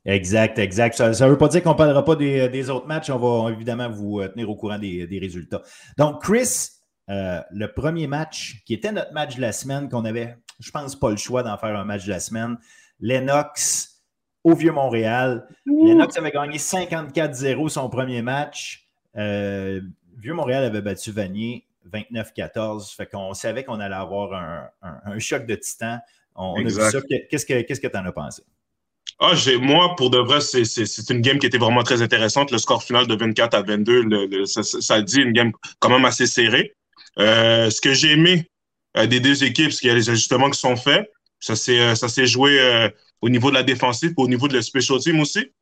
Exact, 0.04 0.58
exact. 0.58 0.94
Ça 0.94 1.08
ne 1.08 1.30
veut 1.30 1.38
pas 1.38 1.48
dire 1.48 1.62
qu'on 1.62 1.72
ne 1.72 1.76
parlera 1.76 2.04
pas 2.04 2.14
des, 2.14 2.70
autres 2.70 2.86
matchs. 2.86 3.10
On 3.10 3.18
va 3.18 3.50
évidemment 3.50 3.90
vous 3.90 4.20
euh, 4.20 4.28
tenir 4.28 4.48
au 4.48 4.54
courant 4.54 4.78
des, 4.78 5.18
résultats. 5.20 5.62
Donc, 5.98 6.22
Chris, 6.22 6.68
le 7.08 7.66
premier 7.66 8.06
match, 8.06 8.62
qui 8.66 8.74
était 8.74 8.92
notre 8.92 9.12
match 9.12 9.36
de 9.36 9.40
la 9.40 9.52
semaine, 9.52 9.88
qu'on 9.88 10.04
avait, 10.04 10.36
je 10.60 10.70
pense, 10.70 10.94
pas 10.94 11.10
le 11.10 11.16
choix 11.16 11.42
d'en 11.42 11.56
faire 11.56 11.76
un 11.76 11.84
match 11.84 12.04
de 12.04 12.10
la 12.10 12.20
semaine, 12.20 12.56
Lennox 13.00 14.02
au 14.44 14.54
Vieux-Montréal. 14.54 15.48
Lennox 15.66 16.16
avait 16.18 16.30
gagné 16.30 16.58
54-0 16.58 17.68
son 17.68 17.88
premier 17.88 18.22
match. 18.22 18.86
Vieux-Montréal 20.26 20.64
avait 20.64 20.80
battu 20.80 21.12
Vanier 21.12 21.64
29-14. 21.88 22.96
Fait 22.96 23.06
qu'on 23.06 23.32
savait 23.32 23.62
qu'on 23.62 23.78
allait 23.78 23.94
avoir 23.94 24.32
un, 24.82 25.18
choc 25.20 25.46
de 25.46 25.54
titan. 25.54 25.98
On, 26.34 26.56
a 26.56 26.62
vu 26.64 26.70
ça. 26.70 27.00
Qu'est-ce 27.30 27.46
que 27.46 27.86
tu 27.86 27.96
en 27.96 28.04
as 28.04 28.10
pensé? 28.10 28.42
Ah, 29.20 29.34
moi, 29.60 29.94
pour 29.96 30.10
de 30.10 30.18
vrai, 30.18 30.40
c'est 30.40 31.10
une 31.10 31.20
game 31.20 31.38
qui 31.38 31.46
était 31.46 31.58
vraiment 31.58 31.84
très 31.84 32.02
intéressante. 32.02 32.50
Le 32.50 32.58
score 32.58 32.82
final 32.82 33.06
de 33.06 33.14
24 33.14 33.54
à 33.54 33.62
22, 33.62 34.44
ça, 34.46 35.00
dit 35.00 35.20
une 35.20 35.32
game 35.32 35.52
quand 35.78 35.90
même 35.90 36.04
assez 36.04 36.26
serrée. 36.26 36.74
Euh, 37.20 37.70
ce 37.70 37.80
que 37.80 37.94
j'ai 37.94 38.12
aimé 38.12 38.50
euh, 38.96 39.06
des 39.06 39.20
deux 39.20 39.44
équipes, 39.44 39.70
c'est 39.70 39.82
qu'il 39.82 39.88
y 39.90 39.92
a 39.92 39.94
les 39.94 40.10
ajustements 40.10 40.50
qui 40.50 40.58
sont 40.58 40.74
faits. 40.74 41.08
Ça 41.38 41.54
s'est 41.54 41.78
euh, 41.78 42.26
joué 42.26 42.90
au 43.20 43.28
niveau 43.28 43.50
de 43.50 43.54
la 43.54 43.62
défensive, 43.62 44.12
au 44.16 44.26
niveau 44.26 44.48
de 44.48 44.54
la 44.54 44.62
special 44.62 44.98
team 44.98 45.20
aussi. 45.20 45.52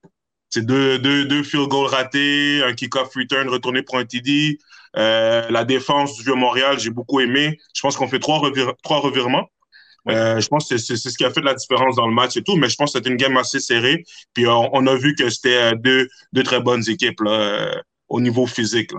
C'est 0.55 0.65
deux, 0.65 1.01
deux, 1.01 1.25
deux 1.25 1.43
field 1.43 1.67
goals 1.67 1.89
ratés, 1.89 2.63
un 2.63 2.75
kick-off 2.75 3.13
return 3.17 3.49
retourné 3.49 3.83
pour 3.83 3.99
un 3.99 4.05
TD. 4.05 4.61
Euh, 4.97 5.51
la 5.51 5.65
défense 5.65 6.17
du 6.17 6.23
Vieux-Montréal, 6.23 6.79
j'ai 6.79 6.91
beaucoup 6.91 7.19
aimé. 7.19 7.59
Je 7.75 7.81
pense 7.81 7.97
qu'on 7.97 8.07
fait 8.07 8.21
trois, 8.21 8.41
trois 8.85 9.01
revirements. 9.01 9.51
Euh, 10.09 10.39
je 10.39 10.47
pense 10.47 10.69
que 10.69 10.77
c'est 10.77 10.95
ce 10.95 11.19
qui 11.19 11.25
a 11.25 11.31
fait 11.33 11.41
la 11.41 11.55
différence 11.55 11.97
dans 11.97 12.07
le 12.07 12.15
match 12.15 12.37
et 12.37 12.43
tout, 12.45 12.55
mais 12.55 12.69
je 12.69 12.77
pense 12.77 12.93
que 12.93 13.01
c'était 13.01 13.11
une 13.11 13.17
game 13.17 13.37
assez 13.37 13.59
serrée. 13.59 14.05
Puis 14.33 14.47
on, 14.47 14.87
a 14.87 14.95
vu 14.95 15.17
que 15.17 15.29
c'était 15.29 15.57
euh, 15.57 15.75
deux, 15.75 16.09
deux, 16.33 16.45
très 16.45 16.61
bonnes 16.61 16.89
équipes 16.89 17.23
là, 17.23 17.83
au 18.09 18.21
niveau 18.21 18.47
physique. 18.47 18.93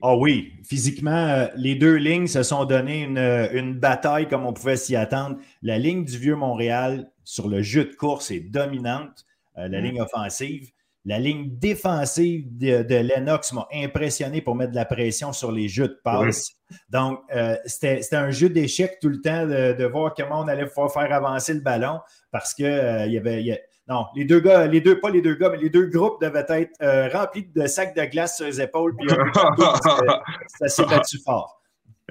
Ah 0.00 0.16
oui, 0.16 0.54
physiquement, 0.66 1.48
les 1.54 1.74
deux 1.74 1.96
lignes 1.96 2.28
se 2.28 2.42
sont 2.42 2.64
donné 2.64 3.02
une, 3.02 3.18
une 3.52 3.74
bataille 3.74 4.26
comme 4.26 4.46
on 4.46 4.54
pouvait 4.54 4.78
s'y 4.78 4.96
attendre. 4.96 5.36
La 5.60 5.76
ligne 5.76 6.06
du 6.06 6.16
Vieux-Montréal 6.16 7.10
sur 7.24 7.48
le 7.48 7.60
jeu 7.60 7.84
de 7.84 7.94
course 7.94 8.30
est 8.30 8.40
dominante. 8.40 9.26
Euh, 9.58 9.68
la 9.68 9.80
mm. 9.80 9.84
ligne 9.84 10.00
offensive. 10.00 10.70
La 11.04 11.18
ligne 11.18 11.58
défensive 11.58 12.44
de, 12.56 12.94
Lennox 12.94 13.52
m'a 13.52 13.66
impressionné 13.74 14.40
pour 14.40 14.54
mettre 14.54 14.70
de 14.70 14.76
la 14.76 14.84
pression 14.84 15.32
sur 15.32 15.50
les 15.50 15.66
jeux 15.66 15.88
de 15.88 16.00
passe. 16.04 16.52
Donc, 16.90 17.18
euh, 17.34 17.56
c'était 17.66 18.14
un 18.14 18.30
jeu 18.30 18.48
d'échecs 18.48 18.98
tout 19.00 19.08
le 19.08 19.20
temps 19.20 19.44
de, 19.44 19.84
voir 19.84 20.14
comment 20.14 20.42
on 20.42 20.46
allait 20.46 20.66
pouvoir 20.66 20.92
faire 20.92 21.12
avancer 21.12 21.54
le 21.54 21.60
ballon 21.60 21.98
parce 22.30 22.54
que 22.54 22.62
euh, 22.62 23.06
il 23.06 23.14
y 23.14 23.18
avait. 23.18 23.64
non, 23.88 24.06
les 24.14 24.24
deux 24.24 24.38
gars, 24.38 24.68
les 24.68 24.80
deux, 24.80 25.00
pas 25.00 25.10
les 25.10 25.22
deux 25.22 25.34
gars, 25.34 25.50
mais 25.50 25.58
les 25.58 25.70
deux 25.70 25.86
groupes 25.86 26.22
devaient 26.22 26.46
être 26.48 27.12
remplis 27.12 27.48
de 27.52 27.66
sacs 27.66 27.96
de 27.96 28.04
glace 28.04 28.36
sur 28.36 28.46
les 28.46 28.60
épaules. 28.60 28.94
Puis 28.96 29.08
ça 30.60 30.68
s'est 30.68 30.86
battu 30.86 31.18
fort. 31.18 31.61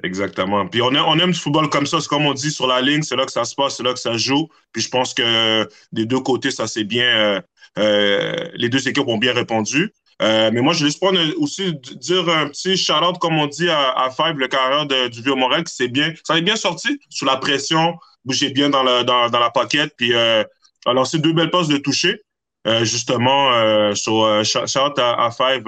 Exactement. 0.02 0.66
Puis 0.66 0.82
on, 0.82 0.92
aime 0.92 1.26
le 1.28 1.32
football 1.32 1.68
comme 1.68 1.86
ça. 1.86 2.00
C'est 2.00 2.08
comme 2.08 2.26
on 2.26 2.34
dit 2.34 2.50
sur 2.50 2.66
la 2.66 2.80
ligne, 2.80 3.02
c'est 3.02 3.16
là 3.16 3.24
que 3.24 3.32
ça 3.32 3.44
se 3.44 3.54
passe, 3.54 3.76
c'est 3.76 3.82
là 3.82 3.92
que 3.92 4.00
ça 4.00 4.16
joue. 4.16 4.48
Puis 4.72 4.82
je 4.82 4.88
pense 4.88 5.14
que 5.14 5.68
des 5.92 6.06
deux 6.06 6.20
côtés, 6.20 6.50
ça 6.50 6.66
c'est 6.66 6.84
bien. 6.84 7.04
Euh, 7.04 7.40
euh, 7.78 8.48
les 8.54 8.68
deux 8.68 8.86
équipes 8.88 9.08
ont 9.08 9.18
bien 9.18 9.32
répondu. 9.32 9.92
Euh, 10.20 10.50
mais 10.52 10.60
moi, 10.60 10.72
je 10.72 10.80
voulais 10.80 10.96
prendre 11.00 11.20
aussi 11.38 11.74
dire 11.96 12.28
un 12.28 12.48
petit 12.48 12.76
shout-out, 12.76 13.18
comme 13.18 13.38
on 13.38 13.46
dit, 13.46 13.68
à, 13.68 14.08
Five, 14.14 14.36
le 14.36 14.46
carrière 14.46 14.86
du 14.86 15.22
Vieux-Montréal, 15.22 15.64
qui 15.64 15.74
c'est 15.74 15.88
bien, 15.88 16.12
ça 16.24 16.38
est 16.38 16.42
bien 16.42 16.56
sorti 16.56 17.00
sous 17.10 17.24
la 17.24 17.36
pression, 17.36 17.94
bouger 18.24 18.50
bien 18.50 18.70
dans 18.70 18.82
la, 18.84 19.02
dans, 19.02 19.30
dans 19.30 19.40
la 19.40 19.50
paquette, 19.50 19.94
puis 19.96 20.14
euh, 20.14 20.44
a 20.86 20.92
lancé 20.92 21.18
deux 21.18 21.32
belles 21.32 21.50
passes 21.50 21.68
de 21.68 21.76
toucher. 21.76 22.20
Euh, 22.64 22.84
justement, 22.84 23.52
euh, 23.54 23.92
sur 23.94 24.22
euh, 24.22 24.44
shout 24.44 24.98
à, 24.98 25.30
Five, 25.36 25.64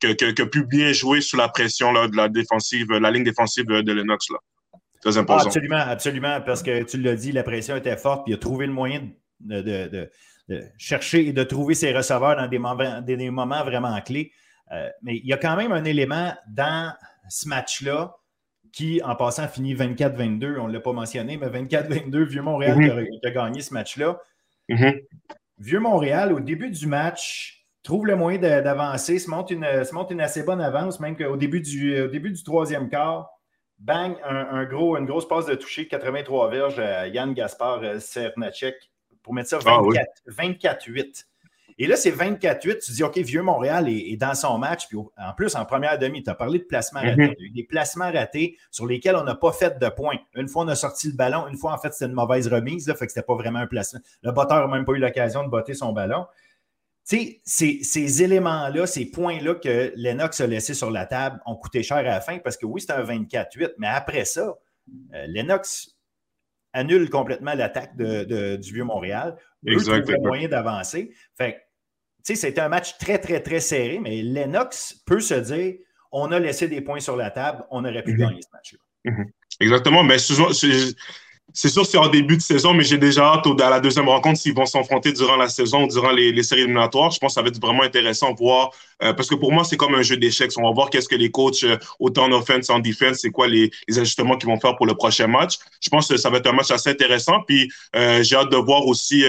que, 0.00 0.32
que, 0.32 0.42
pu 0.42 0.64
bien 0.64 0.92
jouer 0.92 1.22
sous 1.22 1.36
la 1.36 1.48
pression 1.48 1.92
là, 1.92 2.08
de 2.08 2.16
la 2.16 2.28
défensive, 2.28 2.92
la 2.92 3.10
ligne 3.10 3.24
défensive 3.24 3.64
de 3.64 3.92
Lennox. 3.92 4.28
Là. 4.30 4.38
Très 5.00 5.16
important. 5.16 5.44
Ah, 5.44 5.46
absolument, 5.46 5.76
absolument, 5.76 6.40
parce 6.42 6.62
que 6.62 6.82
tu 6.82 7.00
l'as 7.00 7.14
dit, 7.14 7.32
la 7.32 7.42
pression 7.42 7.76
était 7.76 7.96
forte, 7.96 8.24
puis 8.24 8.32
il 8.32 8.36
a 8.36 8.38
trouvé 8.38 8.66
le 8.66 8.72
moyen 8.72 9.08
de, 9.40 9.62
de, 9.62 10.10
de, 10.48 10.62
chercher 10.76 11.28
et 11.28 11.32
de 11.32 11.42
trouver 11.42 11.74
ses 11.74 11.92
receveurs 11.94 12.36
dans 12.36 12.48
des 12.48 12.58
moments, 12.58 13.00
des 13.00 13.30
moments 13.30 13.64
vraiment 13.64 13.98
clés. 14.02 14.30
mais 15.02 15.16
il 15.16 15.26
y 15.26 15.32
a 15.32 15.38
quand 15.38 15.56
même 15.56 15.72
un 15.72 15.84
élément 15.84 16.34
dans 16.48 16.92
ce 17.30 17.48
match-là 17.48 18.14
qui, 18.72 19.00
en 19.02 19.16
passant, 19.16 19.48
finit 19.48 19.74
24-22. 19.74 20.58
On 20.58 20.68
ne 20.68 20.72
l'a 20.74 20.80
pas 20.80 20.92
mentionné, 20.92 21.38
mais 21.38 21.46
24-22, 21.46 22.24
Vieux-Montréal 22.24 22.76
mm-hmm. 22.76 23.20
qui, 23.20 23.26
a, 23.26 23.30
gagné 23.30 23.62
ce 23.62 23.72
match-là. 23.72 24.18
Mm-hmm. 24.68 25.00
Vieux-Montréal, 25.58 26.32
au 26.32 26.40
début 26.40 26.70
du 26.70 26.86
match, 26.86 27.66
trouve 27.82 28.06
le 28.06 28.16
moyen 28.16 28.38
d'avancer, 28.38 29.18
se, 29.18 29.30
monte 29.30 29.50
une, 29.50 29.66
monte 29.92 30.10
une 30.10 30.20
assez 30.20 30.42
bonne 30.42 30.60
avance, 30.60 31.00
même 31.00 31.16
qu'au 31.16 31.36
début 31.36 31.60
du, 31.60 32.08
début 32.08 32.30
du 32.30 32.42
troisième 32.42 32.88
quart, 32.88 33.30
bang, 33.78 34.16
un, 34.24 34.64
gros, 34.64 34.96
une 34.96 35.06
grosse 35.06 35.28
passe 35.28 35.46
de 35.46 35.54
toucher, 35.54 35.86
83 35.88 36.50
verges 36.50 36.78
à 36.78 37.08
Yann 37.08 37.34
Gaspard 37.34 37.82
euh, 37.82 37.98
Cernacek 37.98 38.90
pour 39.22 39.34
mettre 39.34 39.50
ça 39.50 39.58
24-8. 39.58 41.24
Ah 41.24 41.35
et 41.78 41.86
là, 41.86 41.96
c'est 41.96 42.10
24-8. 42.10 42.78
Tu 42.84 42.92
dis, 42.92 43.02
OK, 43.02 43.18
Vieux-Montréal 43.18 43.88
est, 43.88 44.16
dans 44.16 44.34
son 44.34 44.56
match. 44.56 44.88
Puis 44.88 44.96
en 44.96 45.32
plus, 45.36 45.54
en 45.56 45.64
première 45.66 45.98
demi, 45.98 46.22
tu 46.22 46.30
as 46.30 46.34
parlé 46.34 46.58
de 46.58 46.64
placements 46.64 47.02
mhm. 47.02 47.08
ratés. 47.10 47.34
Il 47.38 47.42
y 47.42 47.44
a 47.44 47.48
eu 47.48 47.50
des 47.50 47.64
placements 47.64 48.10
ratés 48.10 48.56
sur 48.70 48.86
lesquels 48.86 49.16
on 49.16 49.24
n'a 49.24 49.34
pas 49.34 49.52
fait 49.52 49.78
de 49.78 49.88
points. 49.88 50.16
Une 50.34 50.48
fois, 50.48 50.64
on 50.64 50.68
a 50.68 50.74
sorti 50.74 51.08
le 51.08 51.14
ballon. 51.14 51.46
Une 51.48 51.56
fois, 51.56 51.72
en 51.72 51.78
fait, 51.78 51.92
c'était 51.92 52.06
une 52.06 52.16
mauvaise 52.16 52.48
remise. 52.48 52.88
Là, 52.88 52.94
fait 52.94 53.06
que 53.06 53.12
c'était 53.12 53.26
pas 53.26 53.34
vraiment 53.34 53.58
un 53.58 53.66
placement. 53.66 54.00
Le 54.22 54.32
botteur 54.32 54.66
n'a 54.66 54.74
même 54.74 54.86
pas 54.86 54.92
eu 54.92 54.98
l'occasion 54.98 55.44
de 55.44 55.48
botter 55.48 55.74
son 55.74 55.92
ballon. 55.92 56.26
Tu 57.06 57.40
sais, 57.44 57.82
ces, 57.84 58.22
éléments-là, 58.22 58.86
ces 58.86 59.06
points-là 59.06 59.54
que 59.56 59.92
Lennox 59.96 60.40
a 60.40 60.46
laissés 60.46 60.74
sur 60.74 60.90
la 60.90 61.06
table 61.06 61.40
ont 61.46 61.54
coûté 61.54 61.82
cher 61.82 61.98
à 61.98 62.02
la 62.02 62.20
fin 62.20 62.38
parce 62.38 62.56
que 62.56 62.66
oui, 62.66 62.80
c'était 62.80 62.94
un 62.94 63.04
24-8, 63.04 63.74
mais 63.78 63.86
après 63.86 64.24
ça, 64.24 64.56
euh, 65.14 65.26
Lennox 65.28 65.94
annule 66.72 67.08
complètement 67.08 67.54
l'attaque 67.54 67.96
de, 67.96 68.56
du 68.56 68.72
Vieux-Montréal. 68.72 69.36
Exactement. 69.64 70.26
moyen 70.26 70.48
d'avancer. 70.48 71.12
Fait 71.36 71.65
c'était 72.34 72.60
un 72.60 72.68
match 72.68 72.98
très, 72.98 73.18
très, 73.18 73.40
très 73.40 73.60
serré, 73.60 74.00
mais 74.02 74.22
Lennox 74.22 75.02
peut 75.06 75.20
se 75.20 75.34
dire 75.34 75.74
on 76.12 76.32
a 76.32 76.38
laissé 76.38 76.66
des 76.66 76.80
points 76.80 77.00
sur 77.00 77.16
la 77.16 77.30
table, 77.30 77.64
on 77.70 77.84
aurait 77.84 78.02
pu 78.02 78.12
mhm. 78.12 78.18
gagner 78.18 78.42
ce 78.42 78.48
match-là. 78.52 79.12
Mhm. 79.12 79.26
Exactement. 79.60 80.02
Mais 80.02 80.18
c'est 80.18 80.34
sûr 80.34 81.86
c'est 81.86 81.98
en 81.98 82.08
début 82.08 82.36
de 82.36 82.42
saison, 82.42 82.74
mais 82.74 82.84
j'ai 82.84 82.98
déjà 82.98 83.24
hâte 83.26 83.46
à 83.60 83.70
la 83.70 83.80
deuxième 83.80 84.08
rencontre 84.08 84.38
s'ils 84.38 84.54
vont 84.54 84.66
s'affronter 84.66 85.12
durant 85.12 85.36
la 85.36 85.48
saison, 85.48 85.86
durant 85.86 86.10
les, 86.10 86.42
séries 86.42 86.62
éliminatoires. 86.62 87.10
Je 87.10 87.18
pense 87.18 87.32
que 87.32 87.34
ça 87.34 87.42
va 87.42 87.48
être 87.48 87.60
vraiment 87.60 87.82
intéressant 87.82 88.32
de 88.32 88.38
voir, 88.38 88.70
euh, 89.02 89.12
parce 89.12 89.28
que 89.28 89.34
pour 89.34 89.52
moi, 89.52 89.64
c'est 89.64 89.76
comme 89.76 89.94
un 89.94 90.02
jeu 90.02 90.16
d'échecs. 90.16 90.50
On 90.56 90.62
va 90.62 90.72
voir 90.72 90.90
qu'est-ce 90.90 91.08
que 91.08 91.14
les 91.14 91.30
coachs, 91.30 91.62
euh, 91.64 91.76
autant 91.98 92.24
en 92.24 92.32
offense, 92.32 92.68
en 92.68 92.80
defense, 92.80 93.18
c'est 93.20 93.30
quoi 93.30 93.46
les, 93.46 93.70
ajustements 93.88 94.36
qu'ils 94.36 94.48
vont 94.48 94.60
faire 94.60 94.76
pour 94.76 94.86
le 94.86 94.94
prochain 94.94 95.28
match. 95.28 95.54
Je 95.80 95.88
pense 95.88 96.08
que 96.08 96.16
ça 96.16 96.28
va 96.30 96.38
être 96.38 96.48
un 96.48 96.52
match 96.52 96.70
assez 96.70 96.90
intéressant. 96.90 97.42
Puis 97.46 97.70
euh, 97.94 98.22
j'ai 98.22 98.36
hâte 98.36 98.50
de 98.50 98.56
voir 98.56 98.86
aussi 98.86 99.24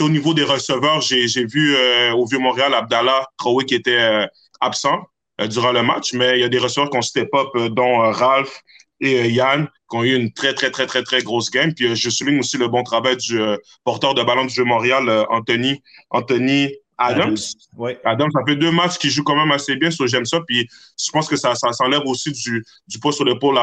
au 0.00 0.08
niveau 0.08 0.34
des 0.34 0.44
receveurs, 0.44 1.00
j'ai 1.00 1.44
vu 1.44 1.74
euh, 1.74 2.12
au 2.12 2.26
Vieux-Montréal 2.26 2.74
Abdallah 2.74 3.26
Crowe 3.36 3.64
qui 3.64 3.74
était 3.74 3.98
euh, 3.98 4.26
absent 4.60 5.02
euh, 5.40 5.46
durant 5.46 5.72
le 5.72 5.82
match, 5.82 6.14
mais 6.14 6.38
il 6.38 6.40
y 6.40 6.44
a 6.44 6.48
des 6.48 6.58
receveurs 6.58 6.90
qui 6.90 6.96
ont 6.96 7.02
step 7.02 7.28
up, 7.34 7.48
dont 7.72 7.98
Ralph 8.10 8.62
et 9.00 9.28
Yann, 9.28 9.68
qui 9.90 9.96
ont 9.96 10.04
eu 10.04 10.14
une 10.14 10.32
très, 10.32 10.54
très, 10.54 10.70
très, 10.70 10.86
très, 10.86 11.02
très 11.02 11.22
grosse 11.22 11.50
game. 11.50 11.74
Puis 11.74 11.94
je 11.96 12.10
souligne 12.10 12.38
aussi 12.38 12.56
le 12.56 12.68
bon 12.68 12.82
travail 12.82 13.16
du 13.16 13.40
porteur 13.84 14.14
de 14.14 14.22
ballon 14.22 14.44
du 14.44 14.54
jeu 14.54 14.64
Montréal, 14.64 15.26
Anthony, 15.28 15.82
Anthony 16.10 16.72
Adams. 16.98 17.36
Oui. 17.76 17.92
Adams, 18.04 18.30
ça 18.32 18.40
fait 18.46 18.54
deux 18.54 18.70
matchs 18.70 18.98
qui 18.98 19.10
jouent 19.10 19.24
quand 19.24 19.34
même 19.34 19.50
assez 19.50 19.74
bien, 19.74 19.90
so 19.90 20.06
j'aime 20.06 20.24
ça. 20.24 20.40
Puis 20.46 20.68
je 20.96 21.10
pense 21.10 21.28
que 21.28 21.36
ça, 21.36 21.56
ça 21.56 21.72
s'enlève 21.72 22.02
aussi 22.04 22.30
du, 22.30 22.64
du 22.86 23.00
poids 23.00 23.12
sur 23.12 23.24
l'épaule 23.24 23.58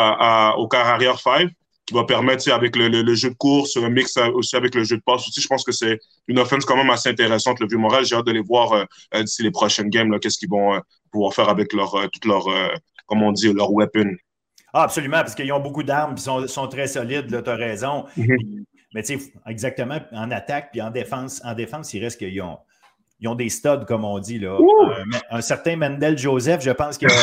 au 0.58 0.68
quart 0.68 0.88
arrière 0.88 1.20
5 1.20 1.50
qui 1.90 1.96
va 1.96 2.04
permettre, 2.04 2.52
avec 2.52 2.76
le, 2.76 2.88
le, 2.88 3.16
jeu 3.16 3.32
de 3.32 3.36
course, 3.36 3.76
un 3.76 3.90
mix 3.90 4.16
aussi 4.36 4.56
avec 4.56 4.76
le 4.76 4.84
jeu 4.84 4.98
de 4.98 5.02
passe 5.02 5.28
aussi. 5.28 5.42
Je 5.42 5.48
pense 5.48 5.64
que 5.64 5.72
c'est 5.72 5.98
une 6.28 6.38
offense 6.38 6.64
quand 6.64 6.76
même 6.76 6.92
assez 6.92 7.10
intéressante, 7.10 7.60
le 7.60 7.68
vieux 7.68 7.80
Montréal. 7.80 8.06
J'ai 8.06 8.16
hâte 8.16 8.28
de 8.28 8.32
les 8.32 8.44
voir 8.44 8.74
euh, 8.74 8.84
euh, 9.16 9.24
d'ici 9.24 9.42
les 9.42 9.50
prochaines 9.50 9.90
games, 9.90 10.16
qu'est-ce 10.20 10.38
qu'ils 10.38 10.52
vont 10.52 10.76
euh, 10.76 10.80
pouvoir 11.12 11.34
faire 11.34 11.50
avec 11.50 11.74
leur, 11.74 11.96
toute 12.12 12.26
leur, 12.26 12.46
comme 13.08 13.24
on 13.24 13.32
dit, 13.32 13.52
leur 13.52 13.74
weapon. 13.74 14.12
Ah, 14.72 14.84
absolument, 14.84 15.18
parce 15.18 15.34
qu'ils 15.34 15.52
ont 15.52 15.60
beaucoup 15.60 15.82
d'armes, 15.82 16.14
ils 16.16 16.22
sont, 16.22 16.46
sont, 16.46 16.68
très 16.68 16.86
solides, 16.86 17.42
tu 17.44 17.50
as 17.50 17.56
raison. 17.56 18.06
Mm-hmm. 18.16 18.64
Mais 18.94 19.02
tu 19.02 19.18
sais, 19.18 19.34
exactement, 19.48 19.98
en 20.12 20.30
attaque, 20.30 20.70
puis 20.72 20.84
en 20.84 20.92
défense, 20.92 21.42
en 21.44 21.56
défense, 21.56 21.92
il 21.96 22.04
reste 22.04 22.20
qu'ils 22.20 22.40
ont, 22.44 22.60
ils 23.20 23.28
ont 23.28 23.36
des 23.36 23.50
studs, 23.50 23.86
comme 23.88 24.06
on 24.06 24.20
dit. 24.20 24.38
Là. 24.38 24.60
un 25.32 25.42
certain 25.42 25.76
Mendel 25.76 26.20
Joseph, 26.20 26.62
je 26.62 26.70
pense 26.70 27.00
qu'il 27.00 27.10
a 27.10 27.14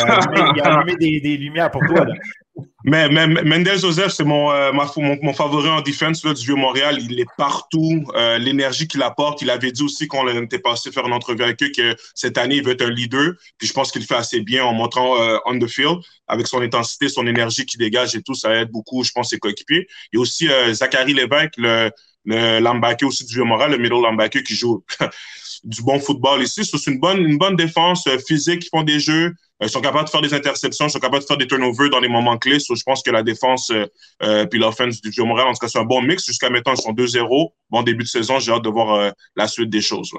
allumé, 0.65 0.97
des, 0.97 1.21
des, 1.21 1.37
lumières 1.37 1.71
pour 1.71 1.81
toi. 1.87 2.03
Là. 2.03 2.13
Mais, 2.83 3.09
mais 3.09 3.27
Mendel 3.27 3.77
Joseph, 3.77 4.13
c'est 4.13 4.23
mon, 4.23 4.51
euh, 4.51 4.71
mon, 4.71 5.19
mon, 5.21 5.33
favori 5.33 5.67
en 5.67 5.81
défense 5.81 6.21
du 6.21 6.45
Vieux-Montréal. 6.45 6.97
Il 7.01 7.19
est 7.19 7.27
partout. 7.37 8.05
Euh, 8.15 8.37
l'énergie 8.37 8.87
qu'il 8.87 9.01
apporte, 9.01 9.41
il 9.41 9.49
avait 9.49 9.71
dit 9.71 9.83
aussi 9.83 10.07
qu'on 10.07 10.27
était 10.41 10.59
passé 10.59 10.91
faire 10.91 11.05
une 11.05 11.13
entrevue 11.13 11.43
avec 11.43 11.61
eux 11.61 11.69
que 11.75 11.95
cette 12.15 12.37
année, 12.37 12.55
il 12.55 12.63
veut 12.63 12.71
être 12.71 12.83
un 12.83 12.89
leader. 12.89 13.33
Puis 13.57 13.67
je 13.67 13.73
pense 13.73 13.91
qu'il 13.91 14.03
fait 14.03 14.15
assez 14.15 14.39
bien 14.39 14.63
en 14.63 14.73
montrant 14.73 15.21
euh, 15.21 15.37
on 15.45 15.59
the 15.59 15.67
field, 15.67 15.97
avec 16.27 16.47
son 16.47 16.61
intensité, 16.61 17.09
son 17.09 17.27
énergie 17.27 17.65
qu'il 17.65 17.79
dégage 17.79 18.15
et 18.15 18.21
tout. 18.21 18.35
Ça 18.35 18.53
aide 18.55 18.71
beaucoup, 18.71 19.03
je 19.03 19.11
pense, 19.11 19.31
ses 19.31 19.39
coéquipiers. 19.39 19.87
A 20.15 20.19
aussi 20.19 20.47
Zachary 20.71 21.13
Lévesque, 21.13 21.55
le, 21.57 21.91
le 22.25 23.05
aussi 23.05 23.25
du 23.25 23.33
Vieux-Montréal, 23.33 23.71
le 23.71 23.77
middle 23.79 24.01
linebacker 24.01 24.43
qui 24.43 24.55
joue 24.55 24.83
du 25.63 25.81
bon 25.81 25.99
football 25.99 26.41
ici. 26.41 26.63
C'est 26.63 26.89
une 26.89 26.99
bonne, 26.99 27.19
une 27.19 27.37
bonne 27.37 27.55
défense 27.55 28.07
physique, 28.25 28.61
qui 28.61 28.69
font 28.69 28.83
des 28.83 28.99
jeux. 28.99 29.33
Euh, 29.61 29.65
ils 29.65 29.69
sont 29.69 29.81
capables 29.81 30.05
de 30.05 30.09
faire 30.09 30.21
des 30.21 30.33
interceptions, 30.33 30.85
ils 30.85 30.91
sont 30.91 30.99
capables 30.99 31.23
de 31.23 31.27
faire 31.27 31.37
des 31.37 31.47
turnovers 31.47 31.89
dans 31.89 31.99
les 31.99 32.07
moments 32.07 32.37
clés. 32.37 32.59
je 32.59 32.83
pense 32.83 33.01
que 33.01 33.09
la 33.09 33.23
défense 33.23 33.71
euh, 33.71 33.85
euh, 34.23 34.45
puis 34.45 34.59
l'offense 34.59 35.01
du 35.01 35.09
Vieux-Montréal, 35.09 35.47
en 35.47 35.53
tout 35.53 35.59
cas, 35.59 35.67
c'est 35.67 35.79
un 35.79 35.85
bon 35.85 36.01
mix. 36.01 36.25
Jusqu'à 36.25 36.49
maintenant, 36.49 36.73
ils 36.73 36.81
sont 36.81 36.93
2-0. 36.93 37.51
Bon 37.69 37.81
début 37.81 38.03
de 38.03 38.09
saison, 38.09 38.39
j'ai 38.39 38.51
hâte 38.51 38.63
de 38.63 38.69
voir 38.69 39.11
la 39.35 39.47
suite 39.47 39.69
des 39.69 39.81
choses. 39.81 40.11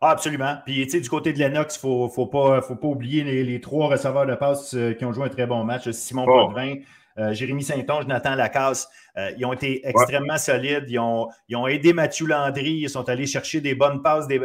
Ah, 0.00 0.10
absolument. 0.10 0.56
Puis, 0.64 0.84
tu 0.84 0.90
sais, 0.90 1.00
du 1.00 1.08
côté 1.08 1.32
de 1.32 1.38
Lennox, 1.38 1.78
il 1.82 1.88
ne 1.88 2.08
faut, 2.08 2.26
pas, 2.26 2.60
faut 2.62 2.76
pas 2.76 2.88
oublier 2.88 3.22
les, 3.24 3.60
trois 3.60 3.88
receveurs 3.88 4.26
de 4.26 4.34
passe 4.34 4.76
qui 4.98 5.04
ont 5.04 5.12
joué 5.12 5.26
un 5.26 5.28
très 5.28 5.46
bon 5.46 5.64
match. 5.64 5.90
Simon 5.90 6.24
oh. 6.28 6.52
Jérémy 7.32 7.62
Saint-Onge, 7.62 8.06
Nathan 8.06 8.34
Lacasse. 8.34 8.88
ils 9.36 9.44
ont 9.44 9.52
été 9.52 9.86
extrêmement 9.86 10.38
solides. 10.38 10.86
Ils 10.88 10.98
ont, 10.98 11.28
ils 11.48 11.56
ont, 11.56 11.66
aidé 11.66 11.92
Mathieu 11.92 12.26
Landry. 12.26 12.80
Ils 12.82 12.90
sont 12.90 13.08
allés 13.08 13.26
chercher 13.26 13.60
des 13.60 13.74
bonnes 13.74 14.02
passes. 14.02 14.26
Des, 14.26 14.40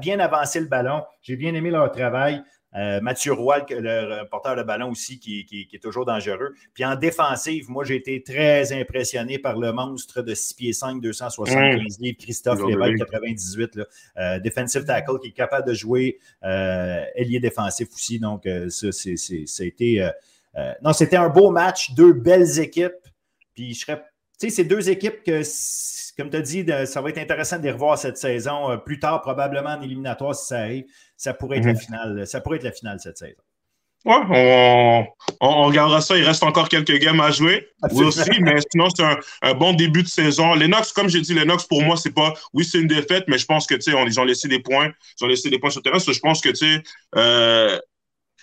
bien 0.00 0.18
avancer 0.18 0.60
le 0.60 0.66
ballon. 0.66 1.02
J'ai 1.22 1.36
bien 1.36 1.54
aimé 1.54 1.70
leur 1.70 1.90
travail. 1.92 2.42
Euh, 2.76 3.00
Mathieu 3.00 3.32
Roy, 3.32 3.66
le 3.70 4.24
porteur 4.28 4.54
de 4.54 4.62
ballon 4.62 4.90
aussi, 4.90 5.18
qui, 5.18 5.68
est 5.72 5.82
toujours 5.82 6.04
dangereux. 6.04 6.54
Puis 6.72 6.84
en 6.84 6.94
défensive, 6.94 7.68
moi, 7.68 7.84
j'ai 7.84 7.96
été 7.96 8.22
très 8.22 8.72
impressionné 8.72 9.38
par 9.38 9.58
le 9.58 9.72
monstre 9.72 10.22
de 10.22 10.34
6 10.34 10.54
pieds 10.54 10.72
5, 10.72 11.00
275 11.00 11.98
livres, 12.00 12.18
Christophe 12.18 12.64
Lévesque, 12.66 12.98
98. 12.98 13.74
Là. 13.74 13.84
Euh, 14.18 14.38
defensive 14.38 14.84
tackle 14.84 15.18
qui 15.20 15.28
est 15.28 15.32
capable 15.32 15.66
de 15.66 15.74
jouer 15.74 16.18
euh, 16.44 17.04
ailier 17.16 17.40
défensif 17.40 17.88
aussi. 17.92 18.18
Donc, 18.18 18.48
ça, 18.68 18.92
c'était. 18.92 20.10
non, 20.82 20.92
c'était 20.92 21.16
un 21.16 21.28
beau 21.28 21.50
match, 21.50 21.92
deux 21.94 22.12
belles 22.12 22.60
équipes. 22.60 22.92
Puis 23.54 23.74
je 23.74 23.80
serais. 23.80 24.04
Tu 24.38 24.48
sais, 24.48 24.56
c'est 24.56 24.64
deux 24.64 24.88
équipes 24.88 25.22
que, 25.22 25.42
comme 26.16 26.30
tu 26.30 26.36
as 26.36 26.40
dit, 26.40 26.64
ça 26.86 27.02
va 27.02 27.10
être 27.10 27.18
intéressant 27.18 27.58
de 27.58 27.64
les 27.64 27.72
revoir 27.72 27.98
cette 27.98 28.16
saison. 28.16 28.78
plus 28.78 28.98
tard, 28.98 29.20
probablement 29.20 29.70
en 29.70 29.82
éliminatoire 29.82 30.34
si 30.34 30.46
ça 30.46 30.60
arrive 30.60 30.86
ça 31.20 31.34
pourrait 31.34 31.58
être 31.58 31.66
la 31.66 31.74
mhm. 31.74 31.78
finale. 31.78 32.26
Ça 32.26 32.40
pourrait 32.40 32.56
être 32.56 32.64
la 32.64 32.72
finale 32.72 32.98
cette 32.98 33.18
saison. 33.18 33.42
Ouais, 34.06 34.16
on, 34.30 35.06
on, 35.42 35.64
regardera 35.64 36.00
ça. 36.00 36.16
Il 36.16 36.24
reste 36.24 36.42
encore 36.42 36.70
quelques 36.70 36.96
games 36.96 37.20
à 37.20 37.30
jouer. 37.30 37.68
Oui 37.92 38.04
aussi, 38.04 38.30
mais 38.40 38.56
sinon, 38.72 38.88
c'est 38.88 39.04
un, 39.42 39.52
bon 39.52 39.74
début 39.74 40.02
de 40.02 40.08
saison. 40.08 40.54
Lennox, 40.54 40.94
comme 40.94 41.10
j'ai 41.10 41.20
dit, 41.20 41.34
Lennox, 41.34 41.64
pour 41.64 41.82
moi, 41.82 41.98
c'est 41.98 42.14
pas. 42.14 42.32
Oui, 42.54 42.64
c'est 42.64 42.78
une 42.78 42.86
défaite, 42.86 43.24
mais 43.28 43.36
je 43.36 43.44
pense 43.44 43.66
que, 43.66 43.74
tu 43.74 43.82
sais, 43.82 44.04
ils 44.06 44.18
ont 44.18 44.24
laissé 44.24 44.48
des 44.48 44.60
points. 44.60 44.90
Ils 45.20 45.24
ont 45.24 45.28
laissé 45.28 45.50
des 45.50 45.58
points 45.58 45.68
sur 45.68 45.80
le 45.80 45.82
terrain. 45.82 45.98
je 45.98 46.18
pense 46.20 46.40
que, 46.40 46.48
tu 46.48 46.56
sais, 46.56 46.82
euh, 47.16 47.78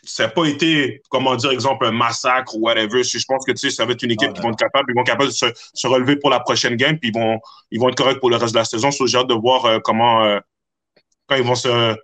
ça 0.04 0.24
n'a 0.24 0.30
pas 0.30 0.46
été, 0.46 1.02
comment 1.10 1.36
dire, 1.36 1.50
exemple, 1.50 1.84
un 1.88 1.92
massacre 1.92 2.56
ou 2.56 2.60
whatever. 2.60 3.04
Je 3.04 3.26
pense 3.28 3.44
que, 3.44 3.54
tu 3.54 3.58
sais, 3.58 3.70
ça 3.72 3.86
va 3.86 3.94
être 3.94 4.04
une 4.04 4.12
équipe 4.12 4.30
ah, 4.30 4.34
qui 4.34 4.42
vont 4.42 4.52
être 4.52 4.60
capables, 4.60 4.86
ils 4.92 4.94
vont 4.94 5.02
être 5.02 5.08
capables 5.08 5.32
de 5.32 5.36
se, 5.36 5.88
relever 5.88 6.18
pour 6.18 6.30
la 6.30 6.42
prochaine 6.42 6.76
game, 6.76 7.00
puis 7.00 7.10
ils 7.10 7.20
vont, 7.20 7.40
ils 7.72 7.80
vont 7.80 7.90
être 7.90 7.98
corrects 7.98 8.20
pour 8.20 8.30
le 8.30 8.36
reste 8.36 8.54
de 8.54 8.60
la 8.60 8.66
saison. 8.66 8.92
j'ai 8.92 9.18
hâte 9.18 9.28
de 9.28 9.34
voir 9.34 9.66
euh, 9.66 9.80
comment, 9.80 10.24
euh, 10.24 10.40
quand 11.28 11.36
ils 11.38 11.44
vont 11.44 11.56
se, 11.56 11.98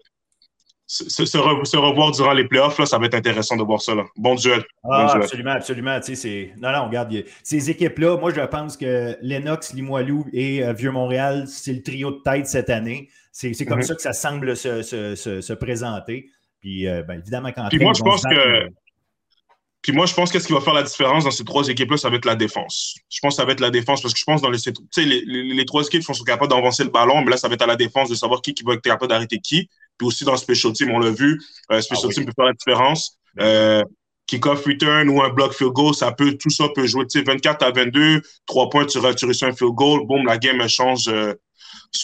se, 0.93 1.77
revoir 1.77 2.11
durant 2.11 2.33
les 2.33 2.45
playoffs, 2.45 2.77
là, 2.77 2.85
ça 2.85 2.97
va 2.97 3.05
être 3.05 3.15
intéressant 3.15 3.55
de 3.55 3.63
voir 3.63 3.81
ça. 3.81 3.95
Là. 3.95 4.03
Bon 4.15 4.35
duel. 4.35 4.63
Ah, 4.83 5.11
absolument, 5.15 5.51
absolument. 5.51 5.99
Non, 6.57 6.71
non, 6.71 6.85
regarde, 6.87 7.23
ces 7.43 7.69
équipes-là, 7.69 8.17
moi, 8.17 8.31
je 8.33 8.41
pense 8.41 8.77
que 8.77 9.17
Lennox, 9.21 9.73
Limoilou 9.73 10.25
et 10.33 10.63
euh, 10.63 10.73
Vieux-Montréal, 10.73 11.45
c'est 11.47 11.73
le 11.73 11.81
trio 11.81 12.11
de 12.11 12.21
tête 12.23 12.47
cette 12.47 12.69
année. 12.69 13.09
C'est 13.31 13.65
comme 13.65 13.79
mhm. 13.79 13.83
ça 13.83 13.95
que 13.95 14.01
ça 14.01 14.13
semble 14.13 14.55
se, 14.55 15.53
présenter. 15.53 16.29
Puis, 16.59 16.87
euh, 16.87 17.03
ben, 17.03 17.19
évidemment, 17.19 17.51
quand 17.51 17.67
Puis 17.69 17.79
moi, 17.79 17.93
je 17.93 18.03
pense 18.03 18.23
que. 18.23 18.33
Euh, 18.33 18.69
puis 19.81 19.91
moi, 19.91 20.05
je 20.05 20.13
pense 20.13 20.31
qu'est-ce 20.31 20.47
qui 20.47 20.53
va 20.53 20.61
faire 20.61 20.73
la 20.73 20.83
différence 20.83 21.25
dans 21.25 21.31
ces 21.31 21.43
trois 21.43 21.67
équipes-là, 21.67 21.97
ça 21.97 22.09
va 22.09 22.15
être 22.15 22.23
la 22.23 22.37
défense. 22.37 22.95
Je 23.09 23.19
pense 23.21 23.35
que 23.35 23.41
ça 23.41 23.45
va 23.45 23.51
être 23.51 23.59
la 23.59 23.69
défense 23.69 24.01
parce 24.01 24.13
que 24.13 24.19
je 24.19 24.23
pense 24.23 24.41
dans 24.41 24.49
les, 24.49 24.59
les, 24.95 25.53
les, 25.53 25.65
trois 25.65 25.85
équipes 25.85 26.03
sont 26.03 26.13
capables 26.23 26.49
d'avancer 26.49 26.85
le 26.85 26.89
ballon, 26.89 27.21
mais 27.21 27.31
là, 27.31 27.37
ça 27.37 27.49
va 27.49 27.55
être 27.55 27.63
à 27.63 27.67
la 27.67 27.75
défense 27.75 28.09
de 28.09 28.15
savoir 28.15 28.41
qui, 28.41 28.53
qui 28.53 28.63
va 28.63 28.75
être 28.75 28.81
capable 28.81 29.09
d'arrêter 29.09 29.39
qui. 29.39 29.69
Puis 29.97 30.07
aussi 30.07 30.23
dans 30.23 30.31
le 30.31 30.37
special 30.37 30.73
team, 30.73 30.91
on 30.91 30.99
l'a 30.99 31.11
vu, 31.11 31.39
euh, 31.71 31.81
special 31.81 32.09
ah 32.11 32.13
team 32.13 32.25
peut 32.25 32.33
faire 32.35 32.45
la 32.45 32.53
différence. 32.53 33.17
Euh, 33.39 33.83
kick-off 34.27 34.65
return 34.65 35.09
ou 35.09 35.21
un 35.21 35.29
block 35.29 35.53
field 35.53 35.73
goal, 35.73 35.93
ça 35.93 36.11
peut, 36.11 36.35
tout 36.37 36.49
ça 36.49 36.67
peut 36.73 36.87
jouer. 36.87 37.05
Tu 37.07 37.19
sais, 37.19 37.25
24 37.25 37.63
à 37.63 37.71
22, 37.71 38.21
3 38.45 38.69
points, 38.69 38.85
tu, 38.85 38.99
tu 39.15 39.25
reçois 39.25 39.49
un 39.49 39.53
field 39.53 39.73
goal, 39.73 40.05
boum, 40.05 40.25
la 40.25 40.37
game 40.37 40.65
change. 40.67 41.07
Euh, 41.07 41.33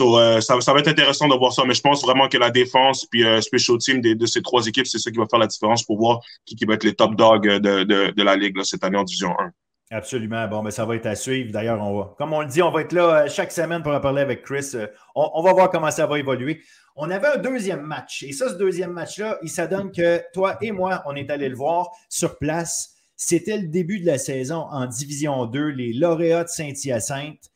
euh, 0.02 0.42
ça, 0.42 0.60
ça, 0.62 0.74
va 0.74 0.80
être 0.80 0.88
intéressant 0.88 1.28
de 1.28 1.36
voir 1.36 1.54
ça, 1.54 1.64
mais 1.66 1.74
je 1.74 1.82
pense 1.82 2.02
vraiment 2.04 2.28
que 2.28 2.38
la 2.38 2.52
défense 2.52 3.06
puis 3.06 3.24
special 3.42 3.78
team 3.78 4.02
de, 4.02 4.14
de, 4.14 4.26
ces 4.26 4.42
trois 4.42 4.66
équipes, 4.68 4.88
c'est 4.88 5.00
ça 5.00 5.10
qui 5.12 5.18
va 5.18 5.26
faire 5.30 5.40
la 5.40 5.48
différence 5.48 5.84
pour 5.84 5.98
voir 5.98 6.20
qui, 6.46 6.56
qui 6.56 6.66
va 6.66 6.76
être 6.76 6.84
les 6.84 6.94
top 6.94 7.16
dogs 7.16 7.48
de, 7.48 7.84
de, 7.84 8.12
de 8.12 8.24
la 8.24 8.36
Ligue 8.36 8.58
là, 8.58 8.64
cette 8.64 8.84
année 8.84 8.98
en 8.98 9.04
Division 9.04 9.32
1. 9.40 9.52
Absolument. 9.92 10.48
Bon, 10.48 10.58
mais 10.58 10.66
ben, 10.66 10.72
ça 10.72 10.86
va 10.86 10.96
être 10.96 11.08
à 11.08 11.16
suivre. 11.16 11.52
D'ailleurs, 11.52 11.82
on 11.82 12.00
va, 12.00 12.16
comme 12.18 12.34
on 12.34 12.42
le 12.42 12.48
dit, 12.48 12.62
on 12.62 12.72
va 12.72 12.82
être 12.82 12.94
là 12.94 13.28
chaque 13.28 13.52
semaine 13.52 13.82
pour 13.82 13.92
en 13.92 14.00
parler 14.00 14.22
avec 14.22 14.44
Chris. 14.44 14.76
On, 15.16 15.32
on, 15.34 15.42
va 15.42 15.54
voir 15.54 15.72
comment 15.72 15.90
ça 15.90 16.06
va 16.06 16.20
évoluer. 16.20 16.62
On 16.96 17.10
avait 17.10 17.28
un 17.28 17.38
deuxième 17.38 17.82
match. 17.82 18.22
Et 18.24 18.32
ça, 18.32 18.50
ce 18.50 18.56
deuxième 18.56 18.92
match-là, 18.92 19.40
il 19.42 19.50
s'adonne 19.50 19.92
que 19.92 20.22
toi 20.32 20.58
et 20.62 20.72
moi, 20.72 21.02
on 21.08 21.16
est 21.16 21.32
allés 21.32 21.50
le 21.50 21.56
voir 21.56 21.90
sur 22.08 22.38
place. 22.38 22.94
C'était 23.16 23.58
le 23.58 23.68
début 23.68 24.00
de 24.00 24.06
la 24.06 24.20
saison 24.20 24.68
en 24.70 24.86
Division 24.86 25.46
2, 25.46 25.70
les 25.70 25.94
lauréats 25.94 26.44
de 26.44 26.50
Saint-Hyacinthe 26.50 27.52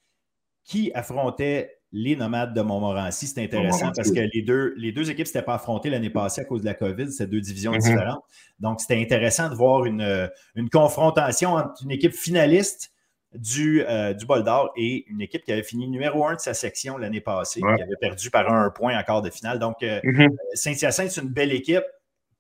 qui 0.64 0.91
affrontaient 0.93 1.83
les 1.94 2.16
nomades 2.16 2.54
de 2.54 2.62
Montmorency. 2.62 3.28
C'est 3.28 3.44
intéressant 3.44 3.91
parce 3.96 4.12
que 4.12 4.20
les 4.20 4.41
deux, 4.41 4.74
les 4.76 4.91
deux 4.91 5.10
équipes 5.12 5.26
ne 5.26 5.26
s'étaient 5.26 5.46
pas 5.46 5.56
affrontées 5.56 5.91
l'année 5.91 6.10
passée 6.10 6.41
à 6.41 6.44
cause 6.44 6.62
de 6.62 6.66
la 6.66 6.74
COVID. 6.74 7.12
C'était 7.12 7.28
deux 7.28 7.39
divisions 7.39 7.72
mm-hmm. 7.72 7.82
différentes. 7.82 8.24
Donc, 8.60 8.82
c'était 8.82 9.00
intéressant 9.00 9.50
de 9.50 9.56
voir 9.56 9.86
une, 9.86 10.30
une 10.56 10.70
confrontation 10.70 11.54
entre 11.54 11.84
une 11.84 11.91
équipe 11.91 12.14
finaliste 12.14 12.91
du, 13.36 13.84
euh, 13.84 14.14
du 14.14 14.26
Bol 14.26 14.44
d'Or 14.44 14.72
et 14.76 15.06
une 15.08 15.22
équipe 15.22 15.44
qui 15.44 15.52
avait 15.52 15.64
fini 15.64 15.88
numéro 15.88 16.26
un 16.28 16.36
de 16.36 16.39
sa 16.39 16.54
section 16.54 16.98
l'année 16.98 17.22
passée, 17.22 17.62
qui 17.62 17.82
avait 17.82 17.96
perdu 18.00 18.30
par 18.30 18.52
un, 18.52 18.70
point 18.72 18.98
en 18.98 19.04
quart 19.04 19.22
de 19.22 19.30
finale. 19.30 19.60
Donc, 19.60 19.84
euh, 19.84 20.00
mm-hmm. 20.02 20.36
Saint-Hyacinthe, 20.54 21.12
c'est 21.12 21.22
une 21.22 21.30
belle 21.30 21.52
équipe. 21.52 21.84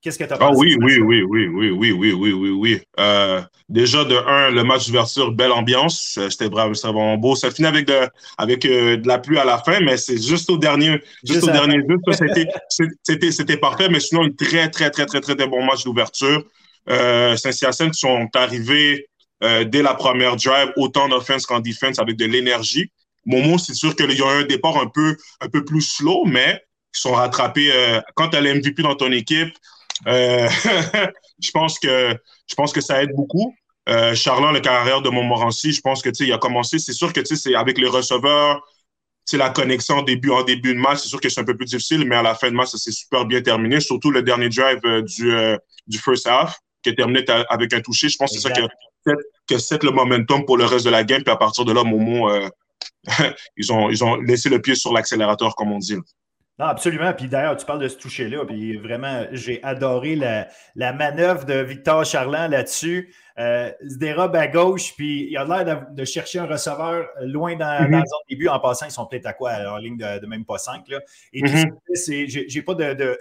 Qu'est-ce 0.03 0.19
que 0.19 0.25
tu 0.25 0.33
as 0.33 0.37
pensé? 0.37 0.51
Ah 0.53 0.57
oui, 0.57 0.75
oui, 0.81 0.99
oui, 0.99 1.23
oui, 1.23 1.47
oui, 1.47 1.71
oui, 1.71 1.91
oui, 1.91 2.11
oui, 2.11 2.33
oui, 2.33 2.49
oui. 2.49 2.81
déjà, 3.69 4.03
de 4.03 4.15
un, 4.15 4.51
le 4.51 4.63
match 4.63 4.87
d'ouverture, 4.87 5.31
belle 5.31 5.53
ambiance. 5.53 6.19
C'était 6.29 6.49
vraiment 6.49 7.17
beau. 7.17 7.35
Ça 7.35 7.49
finit 7.49 7.67
avec, 7.67 7.87
de, 7.87 8.07
avec 8.37 8.63
de 8.63 9.07
la 9.07 9.17
pluie 9.17 9.39
à 9.39 9.45
la 9.45 9.59
fin, 9.59 9.79
mais 9.79 9.95
c'est 9.95 10.21
juste 10.21 10.49
au 10.49 10.57
dernier, 10.57 11.01
juste, 11.23 11.43
au 11.43 11.51
dernier 11.51 11.79
but. 11.81 12.01
C'était 13.31 13.57
parfait, 13.57 13.87
mais 13.87 14.01
sinon, 14.01 14.25
un 14.25 14.31
très, 14.31 14.69
très, 14.69 14.89
très, 14.89 15.05
très, 15.05 15.21
très, 15.21 15.35
très 15.35 15.47
bon 15.47 15.63
match 15.63 15.85
d'ouverture. 15.85 16.43
Saint-Hyacinthe 16.85 17.95
sont 17.95 18.27
arrivés 18.35 19.07
euh, 19.43 19.65
dès 19.65 19.81
la 19.81 19.93
première 19.93 20.37
drive, 20.37 20.71
autant 20.77 21.09
d'offense 21.09 21.45
qu'en 21.45 21.59
défense 21.59 21.99
avec 21.99 22.15
de 22.15 22.25
l'énergie. 22.25 22.91
Momo, 23.25 23.57
c'est 23.57 23.73
sûr 23.73 23.95
qu'il 23.95 24.11
y 24.11 24.21
a 24.21 24.27
un 24.27 24.43
départ 24.43 24.77
un 24.77 24.87
peu, 24.87 25.17
un 25.41 25.49
peu 25.49 25.65
plus 25.65 25.81
slow, 25.81 26.25
mais 26.25 26.61
ils 26.95 26.99
sont 26.99 27.13
rattrapés. 27.13 27.69
Euh, 27.71 27.99
quand 28.15 28.29
tu 28.29 28.37
as 28.37 28.41
l'MVP 28.41 28.83
dans 28.83 28.95
ton 28.95 29.11
équipe, 29.11 29.53
euh, 30.07 30.49
je, 31.39 31.51
pense 31.51 31.79
que, 31.79 32.17
je 32.47 32.55
pense 32.55 32.73
que 32.73 32.81
ça 32.81 33.01
aide 33.01 33.11
beaucoup. 33.15 33.55
Euh, 33.89 34.11
le 34.11 34.59
carrière 34.59 35.01
de 35.01 35.09
Montmorency, 35.09 35.73
je 35.73 35.81
pense 35.81 36.01
que 36.01 36.09
il 36.19 36.31
a 36.31 36.37
commencé. 36.37 36.79
C'est 36.79 36.93
sûr 36.93 37.11
que 37.11 37.23
c'est 37.23 37.55
avec 37.55 37.77
les 37.77 37.87
receveurs, 37.87 38.61
la 39.33 39.49
connexion 39.49 39.95
en 39.95 40.03
début, 40.03 40.31
en 40.31 40.43
début 40.43 40.73
de 40.73 40.79
match, 40.79 40.99
c'est 40.99 41.09
sûr 41.09 41.19
que 41.19 41.29
c'est 41.29 41.41
un 41.41 41.45
peu 41.45 41.55
plus 41.55 41.65
difficile, 41.65 42.05
mais 42.07 42.15
à 42.15 42.21
la 42.23 42.35
fin 42.35 42.49
de 42.49 42.55
match, 42.55 42.69
ça 42.69 42.77
s'est 42.77 42.91
super 42.91 43.25
bien 43.25 43.41
terminé. 43.41 43.79
Surtout 43.79 44.11
le 44.11 44.21
dernier 44.21 44.49
drive 44.49 44.79
du, 45.03 45.33
du 45.87 45.97
first 45.97 46.27
half, 46.27 46.57
qui 46.81 46.89
est 46.89 46.95
terminé 46.95 47.25
avec 47.49 47.73
un 47.73 47.81
touché. 47.81 48.09
Je 48.09 48.17
pense 48.17 48.31
que 48.31 48.37
c'est 48.37 48.47
ça 48.47 48.51
qui 48.51 48.61
a 48.61 48.67
que 49.47 49.57
c'est 49.57 49.83
le 49.83 49.91
momentum 49.91 50.45
pour 50.45 50.57
le 50.57 50.65
reste 50.65 50.85
de 50.85 50.89
la 50.89 51.03
game. 51.03 51.23
Puis 51.23 51.31
à 51.31 51.37
partir 51.37 51.65
de 51.65 51.73
là, 51.73 51.83
Momo, 51.83 52.29
euh, 52.29 52.49
ils, 53.57 53.71
ont, 53.71 53.89
ils 53.89 54.03
ont 54.03 54.15
laissé 54.15 54.49
le 54.49 54.61
pied 54.61 54.75
sur 54.75 54.93
l'accélérateur, 54.93 55.55
comme 55.55 55.71
on 55.71 55.79
dit. 55.79 55.97
Non, 56.59 56.65
absolument. 56.65 57.11
Puis 57.13 57.27
d'ailleurs, 57.27 57.57
tu 57.57 57.65
parles 57.65 57.81
de 57.81 57.87
ce 57.87 57.97
toucher-là. 57.97 58.45
Puis 58.45 58.77
vraiment, 58.77 59.25
j'ai 59.31 59.61
adoré 59.63 60.15
la, 60.15 60.47
la, 60.75 60.93
manœuvre 60.93 61.45
de 61.45 61.55
Victor 61.55 62.05
Charland 62.05 62.51
là-dessus. 62.51 63.13
Euh, 63.39 63.71
il 63.83 63.91
se 63.91 63.97
dérobe 63.97 64.35
à 64.35 64.47
gauche, 64.47 64.93
puis 64.95 65.27
il 65.31 65.37
a 65.37 65.45
l'air 65.45 65.87
de, 65.89 66.05
chercher 66.05 66.37
un 66.39 66.45
receveur 66.45 67.07
loin 67.21 67.55
dans, 67.55 67.65
mm-hmm. 67.65 67.91
dans 67.91 67.97
la 67.97 68.05
zone 68.05 68.19
début. 68.29 68.47
En 68.49 68.59
passant, 68.59 68.85
ils 68.85 68.91
sont 68.91 69.07
peut-être 69.07 69.25
à 69.25 69.33
quoi? 69.33 69.53
En 69.67 69.77
ligne 69.77 69.97
de, 69.97 70.25
même 70.27 70.45
pas 70.45 70.59
5. 70.59 70.87
Là. 70.89 70.99
Et 71.33 71.41
mm 71.41 71.45
-hmm. 71.45 72.45
j'ai 72.47 72.61
pas 72.61 72.75
de. 72.75 72.93
de 72.93 73.17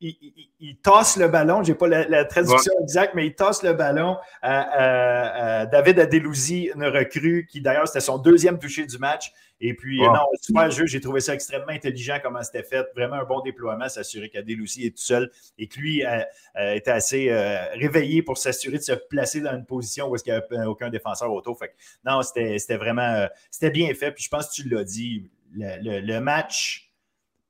il, 0.00 0.16
il, 0.60 0.76
tasse 0.76 1.16
le 1.16 1.28
ballon, 1.28 1.62
j'ai 1.62 1.74
pas 1.74 1.88
la, 1.88 2.24
traduction 2.24 2.72
exacte, 2.82 3.14
mais 3.14 3.26
il 3.26 3.34
tasse 3.34 3.62
le 3.62 3.72
ballon 3.72 4.16
à, 4.42 5.66
David 5.66 5.98
Adelouzi, 5.98 6.70
une 6.74 6.84
recrue 6.84 7.46
qui 7.50 7.60
d'ailleurs 7.60 7.86
c'était 7.86 8.00
son 8.00 8.18
deuxième 8.18 8.58
touché 8.58 8.86
du 8.86 8.98
match. 8.98 9.32
Et 9.62 9.74
puis, 9.74 10.00
non, 10.00 10.26
super 10.40 10.70
jeu, 10.70 10.86
j'ai 10.86 11.00
trouvé 11.00 11.20
ça 11.20 11.34
extrêmement 11.34 11.68
intelligent 11.68 12.18
comment 12.22 12.42
c'était 12.42 12.62
fait. 12.62 12.86
Vraiment 12.96 13.16
un 13.16 13.24
bon 13.24 13.40
déploiement, 13.42 13.90
s'assurer 13.90 14.30
qu'Adelouzi 14.30 14.86
est 14.86 14.96
tout 14.96 15.02
seul 15.02 15.30
et 15.58 15.66
que 15.68 15.78
lui 15.78 16.02
euh, 16.02 16.20
euh, 16.56 16.72
était 16.72 16.90
assez 16.90 17.28
euh, 17.28 17.66
réveillé 17.74 18.22
pour 18.22 18.38
s'assurer 18.38 18.78
de 18.78 18.82
se 18.82 18.92
placer 18.92 19.42
dans 19.42 19.54
une 19.54 19.66
position 19.66 20.08
où 20.08 20.16
il 20.16 20.22
n'y 20.24 20.32
avait 20.32 20.64
aucun 20.64 20.88
défenseur 20.88 21.30
autour. 21.30 21.58
Fait 21.58 21.74
non, 22.06 22.22
c'était 22.22 22.76
vraiment 22.78 23.26
c'était 23.50 23.70
bien 23.70 23.92
fait. 23.92 24.12
Puis 24.12 24.24
je 24.24 24.30
pense 24.30 24.48
que 24.48 24.62
tu 24.62 24.68
l'as 24.70 24.84
dit, 24.84 25.28
le 25.54 26.18
match 26.20 26.89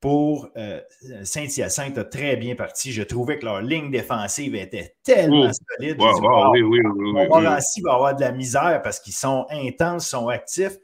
pour 0.00 0.48
euh, 0.56 0.80
Saint-Hyacinthe 1.24 1.98
a 1.98 2.04
très 2.04 2.36
bien 2.36 2.54
parti. 2.54 2.90
Je 2.90 3.02
trouvais 3.02 3.38
que 3.38 3.44
leur 3.44 3.60
ligne 3.60 3.90
défensive 3.90 4.54
était 4.54 4.96
tellement 5.04 5.50
solide. 5.52 5.96
oui, 6.00 6.62
oui, 6.62 6.80
oui, 6.96 7.12
va 7.84 7.94
avoir 7.94 8.16
de 8.16 8.22
la 8.22 8.32
misère 8.32 8.80
parce 8.82 8.98
qu'ils 8.98 9.12
sont 9.12 9.46
intenses, 9.50 10.08
sont 10.08 10.28
actifs. 10.28 10.76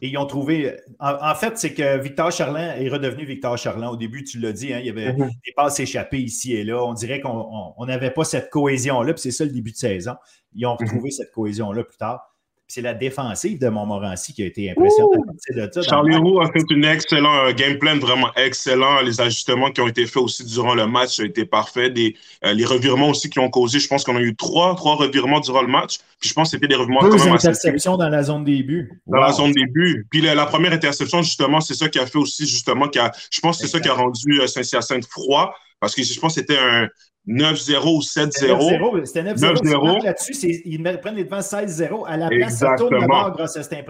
Et 0.00 0.08
ils 0.08 0.18
ont 0.18 0.26
trouvé. 0.26 0.76
En, 0.98 1.34
fait, 1.36 1.56
c'est 1.56 1.72
que 1.72 1.98
Victor 1.98 2.32
Charland 2.32 2.74
est 2.76 2.88
redevenu 2.88 3.24
Victor 3.24 3.56
Charland. 3.56 3.94
Au 3.94 3.96
début, 3.96 4.24
tu 4.24 4.40
l'as 4.40 4.52
dit, 4.52 4.74
hein, 4.74 4.80
il 4.80 4.86
y 4.86 4.90
avait 4.90 5.12
mhm. 5.12 5.28
des 5.28 5.52
passes 5.54 5.78
échappées 5.78 6.18
ici 6.18 6.52
et 6.52 6.64
là. 6.64 6.84
On 6.84 6.94
dirait 6.94 7.20
qu'on 7.20 7.86
n'avait 7.86 8.10
pas 8.10 8.24
cette 8.24 8.50
cohésion-là, 8.50 9.14
puis 9.14 9.22
c'est 9.22 9.30
ça 9.30 9.44
le 9.44 9.50
début 9.50 9.70
de 9.70 9.76
saison. 9.76 10.16
Ils 10.52 10.66
ont 10.66 10.76
mhm. 10.78 10.88
retrouvé 10.88 11.10
cette 11.12 11.30
cohésion-là 11.30 11.84
plus 11.84 11.96
tard 11.96 12.33
c'est 12.66 12.80
la 12.80 12.94
défensive 12.94 13.58
de 13.58 13.68
Montmorency 13.68 14.32
qui 14.32 14.42
a 14.42 14.46
été 14.46 14.70
impressionnante 14.70 15.12
de 15.50 15.68
ça. 15.70 15.82
Charlie 15.82 16.16
Roux 16.16 16.40
a 16.40 16.50
fait 16.50 16.64
une 16.70 16.84
excellent 16.84 17.52
game 17.52 17.78
plan, 17.78 17.98
vraiment 17.98 18.30
excellent. 18.36 19.02
Les 19.02 19.20
ajustements 19.20 19.70
qui 19.70 19.80
ont 19.82 19.88
été 19.88 20.06
faits 20.06 20.22
aussi 20.22 20.44
durant 20.44 20.74
le 20.74 20.86
match 20.86 21.20
ont 21.20 21.24
été 21.24 21.44
parfaits. 21.44 21.92
Euh, 21.96 22.52
les 22.52 22.64
revirements 22.64 23.10
aussi 23.10 23.28
qui 23.28 23.38
ont 23.38 23.50
causé, 23.50 23.78
je 23.78 23.86
pense 23.86 24.02
qu'on 24.02 24.16
a 24.16 24.20
eu 24.20 24.34
trois, 24.34 24.74
trois 24.76 24.96
revirements 24.96 25.40
durant 25.40 25.62
le 25.62 25.68
match. 25.68 25.98
Puis 26.18 26.30
je 26.30 26.34
pense 26.34 26.48
que 26.48 26.56
c'était 26.56 26.68
des 26.68 26.74
revirements 26.74 27.02
Deux 27.02 27.28
interceptions 27.28 27.96
dans 27.98 28.08
la 28.08 28.22
zone 28.22 28.44
début. 28.44 28.90
Dans 29.06 29.20
la 29.20 29.32
zone 29.32 29.52
début. 29.52 30.06
Puis 30.10 30.22
la, 30.22 30.46
première 30.46 30.72
interception, 30.72 31.22
justement, 31.22 31.60
c'est 31.60 31.74
ça 31.74 31.88
qui 31.88 31.98
a 31.98 32.06
fait 32.06 32.18
aussi, 32.18 32.46
justement, 32.46 32.88
qui 32.88 32.98
a, 32.98 33.12
je 33.30 33.40
pense 33.40 33.58
que 33.58 33.66
c'est 33.66 33.72
ça 33.72 33.80
qui 33.80 33.88
a 33.88 33.94
rendu 33.94 34.40
euh, 34.40 34.46
Saint-Hyacinthe 34.46 35.06
froid. 35.06 35.54
Parce 35.80 35.94
que 35.94 36.02
je 36.02 36.18
pense 36.18 36.34
que 36.34 36.40
c'était 36.40 36.58
un, 36.58 36.88
9-0 37.26 37.96
ou 37.96 38.00
7-0. 38.00 39.04
C'était 39.06 39.22
9-0. 39.22 40.04
Là-dessus, 40.04 40.34
ils 40.64 40.82
prennent 41.00 41.14
les 41.14 41.24
devants 41.24 41.38
16-0. 41.38 42.06
À 42.06 42.16
la 42.16 42.28
place, 42.28 42.58
ça 42.58 42.74
tourne 42.76 42.98
d'abord 43.00 43.32
grâce 43.32 43.56
à 43.56 43.62
cette 43.62 43.86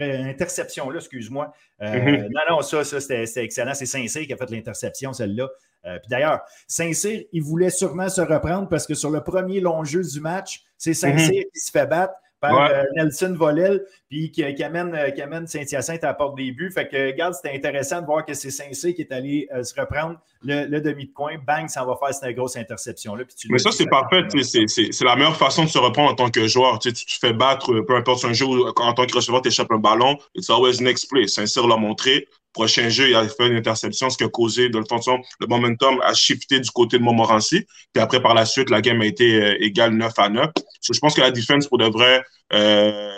interception-là, 0.00 0.98
excuse-moi. 0.98 1.52
Euh, 1.82 1.86
mm-hmm. 1.86 2.22
Non, 2.30 2.56
non, 2.56 2.62
ça, 2.62 2.84
ça 2.84 3.00
c'était 3.00 3.44
excellent. 3.44 3.74
C'est 3.74 3.86
Saint-Cyr 3.86 4.26
qui 4.26 4.32
a 4.32 4.36
fait 4.36 4.50
l'interception, 4.50 5.12
celle-là. 5.12 5.48
Euh, 5.84 5.98
puis 5.98 6.08
d'ailleurs, 6.10 6.40
Saint-Cyr, 6.66 7.24
il 7.32 7.42
voulait 7.42 7.70
sûrement 7.70 8.08
se 8.08 8.20
reprendre 8.20 8.68
parce 8.68 8.86
que 8.86 8.94
sur 8.94 9.10
le 9.10 9.22
premier 9.22 9.60
long 9.60 9.84
jeu 9.84 10.02
du 10.02 10.20
match, 10.20 10.62
c'est 10.76 10.94
Saint-Cyr 10.94 11.42
mm-hmm. 11.42 11.52
qui 11.52 11.60
se 11.60 11.70
fait 11.70 11.86
battre 11.86 12.14
par 12.40 12.70
euh, 12.70 12.82
Nelson 12.94 13.34
Volel, 13.36 13.84
puis 14.08 14.30
qui, 14.30 14.44
amène, 14.62 14.96
qui 15.14 15.22
amène 15.22 15.46
Saint-Hyacinthe 15.46 16.04
à 16.04 16.08
la 16.08 16.14
porte 16.14 16.36
des 16.36 16.52
buts. 16.52 16.70
Fait 16.70 16.88
que, 16.88 17.08
regarde, 17.08 17.34
c'était 17.34 17.56
intéressant 17.56 18.00
de 18.00 18.06
voir 18.06 18.24
que 18.24 18.34
c'est 18.34 18.50
Saint-Cyr 18.50 18.94
qui 18.94 19.02
est 19.02 19.12
allé 19.12 19.48
se 19.62 19.78
reprendre 19.78 20.20
le, 20.42 20.80
demi 20.80 21.06
de 21.06 21.12
coin, 21.12 21.36
bang, 21.44 21.68
ça 21.68 21.84
va 21.84 21.96
faire 21.96 22.14
cette 22.14 22.34
grosse 22.36 22.56
interception-là. 22.56 23.24
Mais 23.48 23.58
ça, 23.58 23.70
c'est 23.72 23.86
parfait. 23.86 24.22
C'est 24.42 25.04
la 25.04 25.16
meilleure 25.16 25.36
façon 25.36 25.64
de 25.64 25.68
se 25.68 25.78
reprendre 25.78 26.10
en 26.12 26.14
tant 26.14 26.30
que 26.30 26.46
joueur. 26.46 26.78
Tu, 26.78 26.92
te 26.92 27.18
fais 27.20 27.32
battre, 27.32 27.80
peu 27.80 27.96
importe 27.96 28.24
un 28.24 28.32
jeu 28.32 28.46
en 28.46 28.92
tant 28.92 29.06
que 29.06 29.14
receveur, 29.14 29.42
tu 29.42 29.48
échappes 29.48 29.72
un 29.72 29.78
ballon. 29.78 30.18
It's 30.34 30.50
always 30.50 30.80
next 30.80 31.10
play. 31.10 31.26
Saint-Cyr 31.26 31.66
l'a 31.66 31.76
montré. 31.76 32.28
Prochain 32.58 32.88
jeu, 32.88 33.08
il 33.08 33.14
a 33.14 33.28
fait 33.28 33.46
une 33.46 33.54
interception, 33.54 34.10
ce 34.10 34.18
qui 34.18 34.24
a 34.24 34.28
causé, 34.28 34.68
de 34.68 34.78
toute 34.78 34.88
façon, 34.88 35.20
le 35.38 35.46
momentum 35.46 36.00
a 36.02 36.12
shifté 36.12 36.58
du 36.58 36.68
côté 36.72 36.98
de 36.98 37.04
Montmorency. 37.04 37.64
Puis 37.92 38.02
après, 38.02 38.20
par 38.20 38.34
la 38.34 38.44
suite, 38.46 38.68
la 38.68 38.80
game 38.80 39.00
a 39.00 39.06
été 39.06 39.40
euh, 39.40 39.54
égale 39.60 39.94
9 39.94 40.12
à 40.18 40.28
9. 40.28 40.50
je 40.92 40.98
pense 40.98 41.14
que 41.14 41.20
la 41.20 41.30
défense, 41.30 41.68
pour 41.68 41.78
de 41.78 41.84
vrai, 41.84 42.20
euh, 42.52 43.12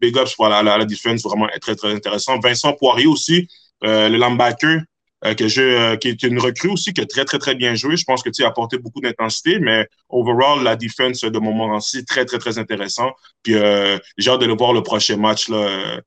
big 0.00 0.16
ups 0.16 0.34
pour 0.34 0.48
la, 0.48 0.62
la, 0.62 0.82
défense, 0.86 1.22
vraiment 1.22 1.46
très, 1.60 1.76
très 1.76 1.92
intéressant. 1.92 2.38
Vincent 2.38 2.72
Poirier 2.72 3.06
aussi, 3.06 3.46
euh, 3.84 4.08
le 4.08 4.16
linebacker, 4.16 4.80
euh, 5.26 5.34
que 5.34 5.46
je, 5.46 5.96
qui 5.96 6.08
est 6.08 6.22
une 6.22 6.40
recrue 6.40 6.70
aussi, 6.70 6.94
qui 6.94 7.02
a 7.02 7.06
très, 7.06 7.26
très, 7.26 7.38
très 7.38 7.54
bien 7.54 7.74
joué. 7.74 7.98
Je 7.98 8.04
pense 8.04 8.22
que 8.22 8.30
tu 8.30 8.44
as 8.44 8.48
apporté 8.48 8.78
beaucoup 8.78 9.02
d'intensité, 9.02 9.58
mais 9.58 9.86
overall, 10.08 10.62
la 10.62 10.74
défense 10.74 11.20
de 11.20 11.38
Montmorency, 11.38 12.06
très, 12.06 12.24
très, 12.24 12.38
très 12.38 12.56
intéressant. 12.56 13.10
Puis 13.42 13.56
j'ai 14.16 14.30
hâte 14.30 14.40
de 14.40 14.46
le 14.46 14.56
voir 14.56 14.72
le 14.72 14.82
prochain 14.82 15.18
match 15.18 15.50
là, 15.50 16.00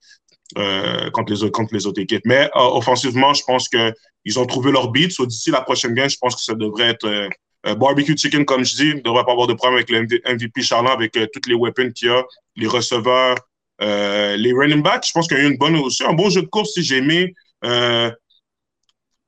euh, 0.58 1.10
contre, 1.12 1.32
les 1.32 1.44
autres, 1.44 1.52
contre 1.52 1.74
les 1.74 1.86
autres 1.86 2.02
équipes. 2.02 2.24
Mais 2.26 2.50
offensivement, 2.54 3.34
je 3.34 3.44
pense 3.46 3.70
qu'ils 3.70 4.40
ont 4.40 4.46
trouvé 4.46 4.72
leur 4.72 4.92
beat. 4.92 5.12
So, 5.12 5.26
D'ici 5.26 5.52
la 5.52 5.62
prochaine 5.62 5.94
game, 5.94 6.10
je 6.10 6.18
pense 6.18 6.36
que 6.36 6.42
ça 6.42 6.54
devrait 6.54 6.90
être 6.90 7.30
barbecue 7.78 8.18
chicken, 8.18 8.46
comme 8.46 8.64
je 8.64 8.76
dis. 8.76 8.90
Il 8.90 8.96
ne 8.96 9.02
devrait 9.02 9.26
pas 9.26 9.32
avoir 9.32 9.48
de 9.48 9.54
problème 9.54 9.78
avec 9.78 9.90
le 9.90 10.22
MVP 10.34 10.62
Charlant, 10.62 10.92
avec 10.92 11.12
toutes 11.34 11.48
les 11.48 11.56
weapons 11.56 11.92
qu'il 11.92 12.08
y 12.08 12.12
a, 12.12 12.24
les 12.56 12.68
receveurs, 12.68 13.36
les 13.80 14.54
running 14.54 14.82
backs. 14.82 15.08
Je 15.08 15.12
pense 15.12 15.28
qu'il 15.28 15.38
y 15.38 15.42
a 15.42 15.44
eu 15.44 15.52
une 15.52 15.58
bonne, 15.58 15.76
aussi 15.76 16.04
un 16.04 16.14
bon 16.14 16.30
jeu 16.30 16.42
de 16.42 16.48
course 16.48 16.74
si 16.74 16.84
j'ai 16.84 16.98
aimé. 16.98 17.34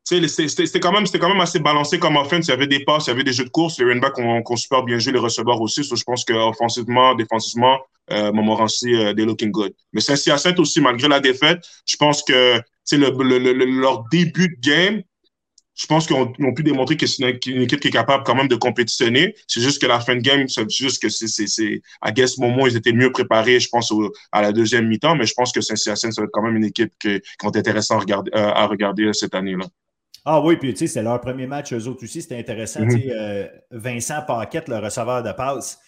C'était 0.04 0.80
quand, 0.80 0.92
même, 0.92 1.06
quand 1.08 1.30
même 1.30 1.42
assez 1.42 1.60
balancé 1.60 2.00
comme 2.00 2.18
offense. 2.18 2.48
Il 2.48 2.52
y 2.52 2.54
avait 2.54 2.68
des 2.68 2.84
passes, 2.84 3.08
il 3.08 3.12
y 3.12 3.14
avait 3.14 3.24
des 3.24 3.34
jeux 3.34 3.46
de 3.46 3.50
course. 3.50 3.80
Les 3.80 3.86
running 3.86 4.02
backs 4.02 4.18
ont, 4.18 4.56
super 4.56 4.84
bien 4.84 4.98
joué, 5.00 5.14
les 5.14 5.20
receveurs 5.20 5.62
aussi. 5.62 5.84
je 5.84 6.04
pense 6.04 6.26
qu'offensivement, 6.26 7.16
défensivement, 7.16 7.80
euh, 8.12 8.32
Montmorency, 8.34 8.94
euh, 8.94 9.14
they're 9.14 9.26
looking 9.26 9.52
good. 9.52 9.74
Mais 9.94 10.02
Saint-Hyacinthe 10.02 10.60
aussi, 10.60 10.82
malgré 10.82 11.08
la 11.08 11.20
défaite, 11.20 11.64
je 11.86 11.96
pense 11.96 12.24
que 12.24 12.60
le, 12.92 13.80
leur 13.80 14.04
début 14.12 14.50
de 14.50 14.60
game, 14.60 15.02
je 15.76 15.86
pense 15.86 16.06
qu'ils 16.06 16.16
ont, 16.18 16.54
pu 16.54 16.64
démontrer 16.64 16.98
que 16.98 17.08
c'est 17.08 17.24
une, 17.48 17.62
équipe 17.62 17.80
qui 17.80 17.88
est 17.88 17.92
capable 17.92 18.24
quand 18.26 18.36
même 18.36 18.50
de 18.50 18.56
compétitionner. 18.56 19.34
C'est 19.48 19.62
juste 19.62 19.82
que 19.82 19.88
la 19.88 20.00
fin 20.00 20.16
de 20.16 20.22
game, 20.22 20.48
c'est 20.48 20.70
juste 20.70 21.02
que 21.02 21.10
c'est, 21.10 21.82
à 22.02 22.12
guess 22.12 22.38
moment, 22.38 22.68
ils 22.68 22.76
étaient 22.76 22.92
mieux 22.92 23.12
préparés, 23.12 23.60
je 23.60 23.70
pense, 23.70 23.94
à 24.32 24.42
la 24.42 24.52
deuxième 24.52 24.88
mi-temps. 24.88 25.16
Mais 25.16 25.26
je 25.26 25.34
pense 25.34 25.52
que 25.52 25.62
Saint-Hyacinthe, 25.62 26.14
ça 26.14 26.22
va 26.22 26.26
être 26.26 26.32
quand 26.34 26.44
même 26.44 26.58
une 26.58 26.66
équipe 26.66 26.92
qui, 27.00 27.20
qui 27.22 27.44
va 27.44 27.50
être 27.50 27.58
intéressante 27.58 27.98
à 27.98 28.02
regarder, 28.02 28.32
euh, 28.36 28.52
à 28.52 28.68
regarder 28.68 29.14
cette 29.14 29.34
année-là. 29.34 29.66
Ah 30.26 30.40
oui, 30.42 30.56
puis 30.58 30.74
tu 30.74 30.80
sais, 30.80 30.88
c'est 30.88 31.02
leur 31.02 31.20
premier 31.20 31.48
match, 31.48 31.74
eux 31.74 31.88
autres 31.88 32.04
aussi, 32.04 32.22
c'était 32.22 32.38
intéressant. 32.38 32.82
Mhm. 32.82 33.02
Euh, 33.10 33.48
Vincent 33.72 34.22
Paquette, 34.28 34.68
le 34.68 34.78
receveur 34.78 35.24
de 35.24 35.32
passe, 35.32 35.80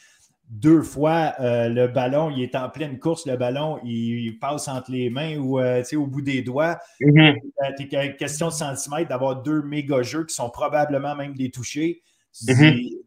deux 0.50 0.82
fois, 0.82 1.34
euh, 1.40 1.70
le 1.70 1.88
ballon, 1.88 2.32
il 2.32 2.44
est 2.44 2.56
en 2.56 2.70
pleine 2.70 3.00
course, 3.00 3.26
le 3.26 3.38
ballon, 3.38 3.80
il, 3.84 4.38
passe 4.40 4.68
entre 4.68 4.92
les 4.92 5.10
mains 5.10 5.38
ou 5.38 5.60
euh, 5.60 5.84
au 5.96 6.08
bout 6.08 6.22
des 6.22 6.42
doigts. 6.42 6.78
Mm 7.00 7.34
question 8.18 8.48
de 8.48 8.54
centimètres 8.54 9.10
d'avoir 9.10 9.42
deux 9.42 9.62
méga 9.62 10.02
jeux 10.02 10.26
qui 10.26 10.36
sont 10.36 10.50
probablement 10.50 11.16
même 11.16 11.34
des 11.34 11.50
touchés. 11.50 12.02
Tu 12.34 12.54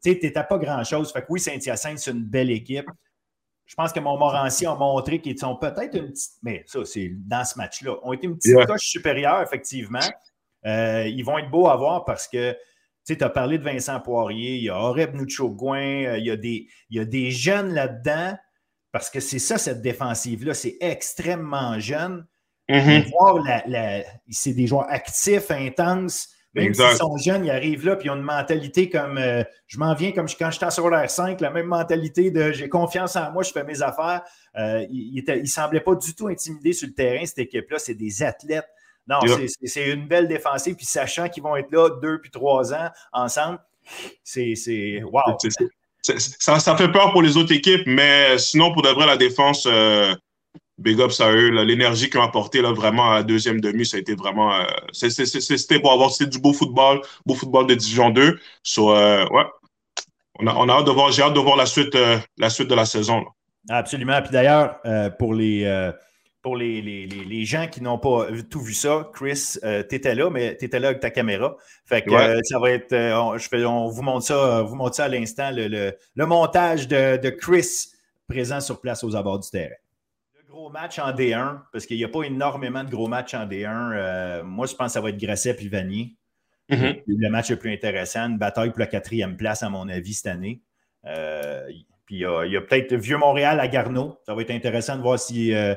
n'étais 0.05 0.29
mhm. 0.29 0.47
pas 0.49 0.59
grand-chose. 0.59 1.13
Fait 1.13 1.21
que 1.21 1.27
oui, 1.29 1.41
Saint-Hyacinthe, 1.41 1.99
c'est 1.99 2.11
une 2.11 2.25
belle 2.25 2.51
équipe. 2.51 2.87
Je 3.67 3.75
pense 3.75 3.93
que 3.93 3.99
Montmorency 3.99 4.65
a 4.65 4.77
montré 4.77 5.21
qu'ils 5.21 5.39
sont 5.39 5.57
peut-être 5.57 5.97
une 5.97 6.11
petite, 6.11 6.35
mais 6.43 6.63
ça, 6.67 6.85
c'est 6.85 7.11
dans 7.13 7.45
ce 7.45 7.59
match-là, 7.59 7.97
ont 8.03 8.13
été 8.13 8.27
une 8.27 8.37
petite 8.37 8.65
coche 8.67 8.87
supérieure, 8.87 9.43
effectivement. 9.43 9.99
Euh, 10.65 11.07
ils 11.07 11.25
vont 11.25 11.39
être 11.39 11.51
beaux 11.51 11.69
à 11.69 11.77
voir 11.77 12.05
parce 12.05 12.27
que 12.27 12.57
tu 13.07 13.17
as 13.21 13.29
parlé 13.29 13.59
de 13.59 13.63
Vincent 13.63 14.01
Poirier, 14.01 14.57
il 14.57 14.65
y 14.65 14.69
a 14.69 14.77
Oreb 14.77 15.15
Nucho-Gouin, 15.15 16.05
euh, 16.05 16.19
il, 16.19 16.27
y 16.27 16.31
a 16.31 16.37
des, 16.37 16.69
il 16.91 16.97
y 16.97 17.01
a 17.01 17.05
des 17.05 17.31
jeunes 17.31 17.73
là-dedans, 17.73 18.37
parce 18.91 19.11
que 19.11 19.21
c'est 19.21 19.39
ça, 19.39 19.59
cette 19.59 19.81
défensive-là, 19.81 20.55
c'est 20.55 20.77
extrêmement 20.81 21.79
jeune. 21.79 22.27
Mm-hmm. 22.69 24.05
c'est 24.29 24.53
des 24.55 24.67
joueurs 24.67 24.91
actifs, 24.91 25.53
intenses. 25.53 26.31
Même 26.53 26.75
s'ils 26.75 26.97
sont 26.97 27.17
jeunes, 27.19 27.45
ils 27.45 27.51
arrivent 27.51 27.85
là, 27.85 27.95
puis 27.95 28.07
ils 28.07 28.11
ont 28.11 28.17
une 28.17 28.23
mentalité 28.23 28.89
comme 28.89 29.19
euh, 29.19 29.45
je 29.67 29.79
m'en 29.79 29.95
viens 29.95 30.11
comme 30.11 30.27
quand 30.27 30.51
j'étais 30.51 30.71
sur 30.71 30.89
l'air 30.89 31.09
5, 31.09 31.41
la 31.43 31.51
même 31.51 31.67
mentalité 31.67 32.31
de 32.31 32.51
j'ai 32.51 32.69
confiance 32.69 33.15
en 33.15 33.31
moi, 33.31 33.43
je 33.43 33.53
fais 33.53 33.63
mes 33.63 33.83
affaires. 33.83 34.23
il 34.57 35.23
ne 35.29 35.45
semblait 35.45 35.81
pas 35.81 35.95
du 35.95 36.15
tout 36.15 36.29
intimidé 36.29 36.73
sur 36.73 36.89
le 36.89 36.95
terrain, 36.95 37.25
cette 37.25 37.39
équipe-là. 37.39 37.79
C'est 37.79 37.95
des 37.95 38.23
athlètes 38.23 38.67
non, 39.09 39.19
c'est 39.65 39.91
une 39.91 40.07
belle 40.07 40.29
défensive. 40.29 40.75
Puis 40.75 40.87
sachant 40.87 41.29
qu'ils 41.29 41.43
vont 41.43 41.57
être 41.57 41.71
là 41.71 41.91
deux 42.03 42.21
puis 42.21 42.31
trois 42.31 42.75
ans 42.75 42.91
ensemble, 43.13 43.59
c'est 44.25 45.03
wow. 45.05 45.37
Ça, 46.03 46.61
ça, 46.61 46.77
fait 46.77 46.91
peur 46.91 47.13
pour 47.13 47.23
les 47.23 47.37
autres 47.37 47.53
équipes, 47.53 47.83
mais 47.87 48.39
sinon, 48.39 48.73
pour 48.73 48.83
de 48.83 48.89
vrai, 48.91 49.07
la 49.07 49.17
défense, 49.17 49.67
euh, 49.67 50.15
big 50.79 51.01
ups 51.01 51.21
à 51.21 51.33
eux. 51.33 51.51
L'énergie 51.65 52.09
qu'ils 52.09 52.21
ont 52.21 52.23
apporté 52.23 52.63
là, 52.63 52.73
vraiment 52.73 53.11
à 53.11 53.15
la 53.17 53.23
deuxième 53.25 53.61
demi, 53.61 53.85
ça 53.85 53.97
a 53.97 54.01
été 54.01 54.15
vraiment. 54.15 54.55
Euh, 54.55 54.65
C'était 54.93 55.81
pour 55.81 55.93
avoir 55.93 56.11
du 56.17 56.39
beau 56.39 56.53
football, 56.53 57.01
beau 57.25 57.35
football 57.35 57.67
de 57.67 57.75
Division 57.75 58.11
2. 58.11 58.39
So, 58.63 58.95
euh, 58.95 59.27
ouais, 59.31 59.45
on 60.39 60.47
a, 60.47 60.55
on 60.55 60.69
a 60.69 60.75
hâte 60.75 60.87
de 60.87 60.93
voir, 60.93 61.11
j'ai 61.11 61.23
hâte 61.23 61.35
de 61.35 61.41
voir 61.41 61.57
la 61.57 61.67
suite, 61.67 61.97
la 62.39 62.51
suite 62.51 62.69
de 62.69 62.75
la 62.77 62.87
saison. 62.87 63.25
Absolument. 63.69 64.23
Puis 64.23 64.31
d'ailleurs, 64.31 64.79
pour 65.19 65.35
les 65.35 65.65
pour 66.47 66.57
les, 66.57 66.81
les, 66.81 67.07
les, 67.09 67.45
gens 67.45 67.67
qui 67.67 67.83
n'ont 67.83 67.99
pas 67.99 68.29
tout 68.49 68.61
vu 68.61 68.73
ça, 68.73 69.11
Chris, 69.13 69.57
tu 69.61 69.97
étais 69.97 70.15
là, 70.15 70.31
mais 70.31 70.57
tu 70.57 70.67
étais 70.67 70.79
là 70.79 70.91
avec 70.91 71.01
ta 71.01 71.11
caméra. 71.11 71.57
Fait 71.85 72.03
que 72.03 72.13
ça 72.45 72.61
va 72.61 72.71
être. 72.71 72.95
on, 72.95 73.37
je 73.37 73.49
fais, 73.49 73.65
on 73.65 73.89
vous 73.89 74.03
montre 74.03 74.25
ça, 74.27 74.63
vous 74.63 74.77
montre 74.77 74.95
ça 74.95 75.07
à 75.07 75.09
l'instant, 75.09 75.51
le, 75.51 75.67
le, 75.67 76.27
montage 76.27 76.87
de, 76.87 77.17
de, 77.17 77.31
Chris 77.31 77.89
présent 78.29 78.61
sur 78.61 78.81
place 78.81 79.03
aux 79.03 79.17
abords 79.17 79.41
du 79.41 79.51
terrain 79.51 79.75
gros 80.49 80.71
match 80.71 81.01
en 81.01 81.11
D1, 81.11 81.63
parce 81.73 81.85
qu'il 81.85 81.97
n'y 81.97 82.05
a 82.05 82.09
pas 82.09 82.23
énormément 82.23 82.85
de 82.85 82.91
gros 82.91 83.09
matchs 83.09 83.35
en 83.35 83.45
D1. 83.45 83.93
Euh, 83.93 84.45
moi, 84.45 84.67
je 84.67 84.75
pense 84.77 84.87
que 84.87 84.93
ça 84.93 85.01
va 85.01 85.09
être 85.09 85.19
Grasset 85.19 85.55
puis 85.55 85.69
Vanier. 85.69 86.15
Mm-hmm. 86.71 87.03
Le 87.09 87.29
match 87.29 87.51
le 87.51 87.57
plus 87.57 87.73
intéressant, 87.73 88.21
une 88.29 88.39
bataille 88.39 88.71
pour 88.71 88.79
la 88.79 88.87
quatrième 88.87 89.37
place, 89.37 89.65
à 89.65 89.69
mon 89.69 89.89
avis, 89.89 90.15
cette 90.15 90.29
année. 90.29 90.61
Euh, 92.13 92.43
puis 92.43 92.49
il 92.49 92.53
y 92.53 92.57
a, 92.57 92.61
peut-être 92.61 92.95
Vieux-Montréal 92.95 93.61
à 93.61 93.69
Garneau. 93.69 94.19
Ça 94.27 94.35
va 94.35 94.43
être 94.43 94.51
intéressant 94.51 94.97
de 94.97 95.03
voir 95.03 95.19
si 95.19 95.55
euh, 95.55 95.75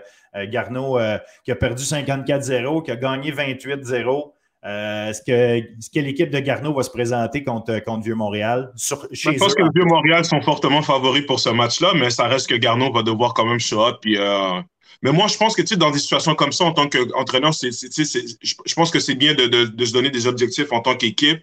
Garneau, 0.47 0.97
qui 1.43 1.51
a 1.51 1.55
perdu 1.55 1.83
54-0, 1.83 2.83
qui 2.83 2.91
a 2.91 2.95
gagné 2.95 3.31
28-0, 3.31 4.31
est-ce 4.61 5.21
que, 5.21 5.99
l'équipe 5.99 6.29
de 6.29 6.39
Garneau 6.39 6.73
va 6.73 6.83
se 6.83 6.89
présenter 6.89 7.43
contre, 7.43 7.79
contre 7.83 8.03
Vieux-Montréal? 8.03 8.71
Je 8.75 9.37
pense 9.37 9.55
que 9.55 9.63
Vieux-Montréal 9.73 10.25
sont 10.25 10.41
fortement 10.41 10.81
favoris 10.81 11.25
pour 11.25 11.39
ce 11.39 11.49
match-là, 11.49 11.93
mais 11.95 12.09
ça 12.09 12.27
reste 12.27 12.49
que 12.49 12.55
Garneau 12.55 12.91
va 12.91 13.03
devoir 13.03 13.33
quand 13.33 13.45
même 13.45 13.59
show 13.59 13.85
up. 13.85 13.97
Puis, 14.01 14.17
euh, 14.17 14.61
Mais 15.01 15.11
moi, 15.11 15.27
je 15.27 15.37
pense 15.37 15.55
que 15.55 15.75
dans 15.75 15.91
des 15.91 15.99
situations 15.99 16.35
comme 16.35 16.51
ça, 16.51 16.65
en 16.65 16.73
tant 16.73 16.89
qu'entraîneur, 16.89 17.53
je 17.53 18.73
pense 18.75 18.91
que 18.91 18.99
c'est 18.99 19.15
bien 19.15 19.33
de, 19.33 19.47
de, 19.47 19.85
se 19.85 19.93
donner 19.93 20.09
des 20.09 20.27
objectifs 20.27 20.71
en 20.71 20.81
tant 20.81 20.95
qu'équipe. 20.95 21.41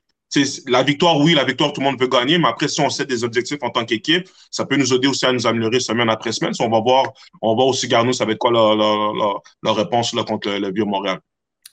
La 0.67 0.83
victoire, 0.83 1.19
oui, 1.19 1.35
la 1.35 1.45
victoire, 1.45 1.73
tout 1.73 1.81
le 1.81 1.87
monde 1.87 1.99
peut 1.99 2.09
gagner, 2.09 2.39
mais 2.39 2.49
après, 2.49 2.69
si 2.69 2.81
on 2.81 2.91
set 2.91 3.09
des 3.09 3.25
objectifs 3.25 3.63
en 3.63 3.71
tant 3.71 3.85
qu'équipe, 3.85 4.29
ça 4.51 4.67
peut 4.67 4.77
nous 4.77 4.93
aider 4.93 5.07
aussi 5.07 5.25
à 5.25 5.33
nous 5.33 5.47
améliorer 5.47 5.81
semaine 5.81 6.11
après 6.11 6.33
semaine. 6.33 6.53
on 6.61 6.69
va 6.69 6.81
voir, 6.81 7.13
on 7.41 7.57
va 7.57 7.63
aussi 7.65 7.89
Garneau, 7.89 8.13
ça 8.13 8.25
va 8.25 8.33
être 8.33 8.39
quoi 8.39 8.51
la, 8.51 9.73
réponse 9.73 10.15
là, 10.15 10.25
contre 10.25 10.51
le 10.51 10.73
Vieux-Montréal. 10.73 11.21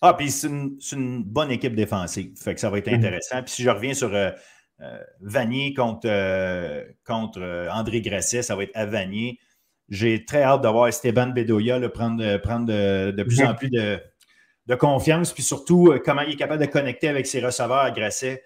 Ah, 0.02 0.14
puis 0.14 0.32
c'est 0.32 0.48
une, 0.48 1.24
bonne 1.24 1.50
équipe 1.50 1.76
défensive. 1.76 2.34
Fait 2.38 2.54
que 2.54 2.60
ça 2.60 2.70
va 2.70 2.78
être 2.78 2.90
mhm. 2.90 2.98
intéressant. 2.98 3.42
Puis 3.42 3.54
si 3.54 3.64
je 3.64 3.70
reviens 3.70 3.94
sur 3.94 4.14
euh, 4.14 4.32
euh, 4.82 4.98
Vanier 5.22 5.74
contre, 5.74 6.08
euh, 6.10 6.84
contre 7.06 7.70
André 7.72 8.02
Grasset, 8.02 8.42
ça 8.42 8.56
va 8.56 8.64
être 8.64 8.76
à 8.76 8.86
Vanier. 8.86 9.40
J'ai 9.88 10.26
très 10.26 10.44
hâte 10.44 10.62
de 10.62 10.68
voir 10.68 10.90
Esteban 10.90 11.28
Bedoya 11.28 11.80
prendre, 11.90 12.38
prendre 12.38 12.66
de, 12.68 13.24
plus 13.24 13.40
mhm. 13.40 13.48
en 13.48 13.56
plus 13.56 13.70
de, 13.70 14.00
confiance, 14.76 15.34
puis 15.34 15.44
surtout 15.44 15.94
comment 16.06 16.22
il 16.22 16.34
est 16.34 16.38
capable 16.38 16.62
de 16.62 16.70
connecter 16.70 17.08
avec 17.08 17.28
ses 17.28 17.42
receveurs 17.42 17.80
à 17.80 17.92
Grasset. 17.92 18.44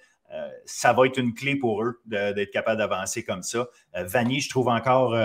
ça 0.65 0.93
va 0.93 1.05
être 1.05 1.18
une 1.18 1.34
clé 1.34 1.55
pour 1.55 1.84
eux 1.84 2.01
d'être 2.05 2.51
capable 2.51 2.78
d'avancer 2.78 3.24
comme 3.24 3.43
ça. 3.43 3.68
Vanier, 3.93 4.39
je 4.39 4.49
trouve 4.49 4.68
encore 4.68 5.15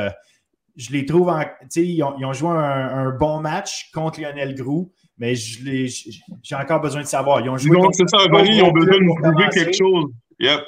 je 0.74 0.90
les 0.90 1.04
trouve 1.04 1.28
en. 1.28 1.42
Ils 1.76 2.02
ont, 2.02 2.14
ils 2.18 2.24
ont 2.24 2.32
joué 2.32 2.48
un, 2.48 2.54
un, 2.54 3.10
bon 3.10 3.40
match 3.40 3.90
contre 3.92 4.22
Lionel 4.22 4.54
Groux 4.54 4.90
mais 5.22 5.34
j'ai 5.36 6.56
encore 6.56 6.80
besoin 6.80 7.02
de 7.02 7.06
savoir. 7.06 7.40
Ils 7.40 7.48
ont 7.48 7.56
joué. 7.56 7.78
Non, 7.78 7.92
c'est 7.92 8.08
ça, 8.08 8.18
Vanille, 8.30 8.56
ils 8.58 8.62
ont 8.62 8.72
besoin 8.72 8.98
de 8.98 9.22
prouver 9.22 9.48
quelque 9.50 9.76
chose. 9.76 10.06
Yep. 10.40 10.60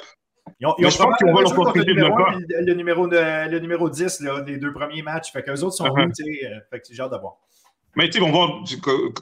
Ils 0.61 0.67
ont, 0.67 0.75
ils 0.77 0.85
ont 0.85 0.89
je 0.89 0.97
pense 0.97 1.17
qu'ils 1.17 1.27
vont 1.27 1.41
l'opportunité 1.41 1.93
de 1.93 1.99
le 1.99 2.05
faire. 2.05 2.39
Le 2.61 2.73
numéro, 2.73 3.07
le 3.07 3.59
numéro 3.59 3.89
10 3.89 4.21
là, 4.21 4.41
des 4.41 4.57
deux 4.57 4.71
premiers 4.71 5.01
matchs. 5.01 5.33
Fait 5.33 5.43
qu'eux 5.43 5.59
autres 5.59 5.75
sont 5.75 5.93
tu 5.93 6.23
sais. 6.23 6.45
Euh, 6.45 6.59
fait 6.69 6.79
que 6.79 6.85
j'ai 6.89 7.01
hâte 7.01 7.11
de 7.11 7.17
voir. 7.17 7.37
Mais 7.95 8.09
tu 8.09 8.19
sais, 8.19 8.21
on 8.21 8.63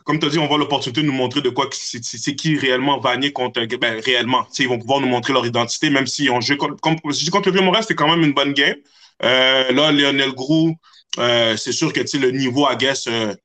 comme 0.03 0.19
tu 0.19 0.25
as 0.25 0.29
dit, 0.29 0.39
on 0.39 0.47
va 0.47 0.57
l'opportunité 0.57 1.01
de 1.01 1.07
nous 1.07 1.13
montrer 1.13 1.41
de 1.41 1.49
quoi 1.49 1.69
c'est 1.71 2.35
qui 2.35 2.57
réellement 2.57 2.99
Vanier 2.99 3.31
contre. 3.31 3.63
Ben, 3.77 4.01
réellement. 4.03 4.47
ils 4.57 4.67
vont 4.67 4.79
pouvoir 4.79 4.99
nous 4.99 5.07
montrer 5.07 5.31
leur 5.31 5.45
identité, 5.45 5.89
même 5.91 6.07
si 6.07 6.29
on 6.29 6.41
joue 6.41 6.57
comme, 6.57 6.79
comme 6.79 6.99
contre 6.99 7.49
le 7.49 7.53
Vieux-Montréal, 7.53 7.83
c'était 7.83 7.95
quand 7.95 8.09
même 8.09 8.23
une 8.23 8.33
bonne 8.33 8.53
game. 8.53 8.75
Euh, 9.23 9.71
là, 9.71 9.91
Lionel 9.91 10.31
Grou, 10.31 10.75
euh, 11.19 11.55
c'est 11.55 11.71
sûr 11.71 11.93
que 11.93 12.01
le 12.17 12.31
niveau, 12.31 12.65
à 12.65 12.75
guess, 12.75 13.07
euh, 13.07 13.35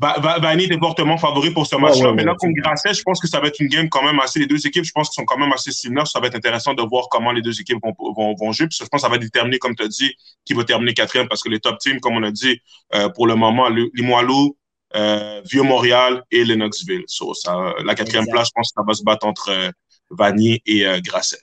Vanny 0.00 0.64
est 0.64 0.78
fortement 0.78 1.16
favori 1.16 1.50
pour 1.50 1.66
ce 1.66 1.76
match-là, 1.76 2.12
mais 2.12 2.24
là, 2.24 2.34
contre 2.38 2.54
Grasset, 2.60 2.94
je 2.94 3.02
pense 3.02 3.20
que 3.20 3.28
ça 3.28 3.40
va 3.40 3.48
être 3.48 3.60
une 3.60 3.68
game 3.68 3.88
quand 3.88 4.02
même 4.02 4.18
assez. 4.20 4.40
Les 4.40 4.46
deux 4.46 4.66
équipes, 4.66 4.84
je 4.84 4.92
pense, 4.92 5.12
sont 5.12 5.24
quand 5.24 5.38
même 5.38 5.52
assez 5.52 5.70
similaires. 5.70 6.06
Ça 6.06 6.20
va 6.20 6.26
être 6.26 6.34
intéressant 6.34 6.74
de 6.74 6.82
voir 6.82 7.08
comment 7.10 7.32
les 7.32 7.42
deux 7.42 7.60
équipes 7.60 7.78
vont, 7.82 7.94
vont, 8.16 8.34
vont 8.34 8.52
jouer. 8.52 8.66
Puis 8.66 8.78
je 8.80 8.84
pense 8.86 9.02
que 9.02 9.06
ça 9.06 9.08
va 9.08 9.18
déterminer, 9.18 9.58
comme 9.58 9.74
tu 9.74 9.84
as 9.84 9.88
dit, 9.88 10.12
qui 10.44 10.54
va 10.54 10.64
terminer 10.64 10.94
quatrième 10.94 11.28
parce 11.28 11.42
que 11.42 11.48
les 11.48 11.60
top 11.60 11.78
teams, 11.78 12.00
comme 12.00 12.16
on 12.16 12.22
a 12.22 12.30
dit, 12.30 12.60
euh, 12.94 13.08
pour 13.08 13.26
le 13.26 13.34
moment, 13.34 13.68
Limoilou, 13.68 14.56
euh, 14.96 15.42
Vieux-Montréal 15.50 16.22
et 16.30 16.44
Lennoxville. 16.44 17.04
So, 17.06 17.34
ça, 17.34 17.74
la 17.84 17.94
quatrième 17.94 18.26
place, 18.26 18.48
je 18.48 18.52
pense 18.54 18.70
que 18.70 18.80
ça 18.80 18.84
va 18.86 18.94
se 18.94 19.02
battre 19.02 19.26
entre 19.26 19.50
euh, 19.50 19.70
Vanier 20.10 20.62
et 20.66 20.86
euh, 20.86 21.00
Grasset. 21.00 21.40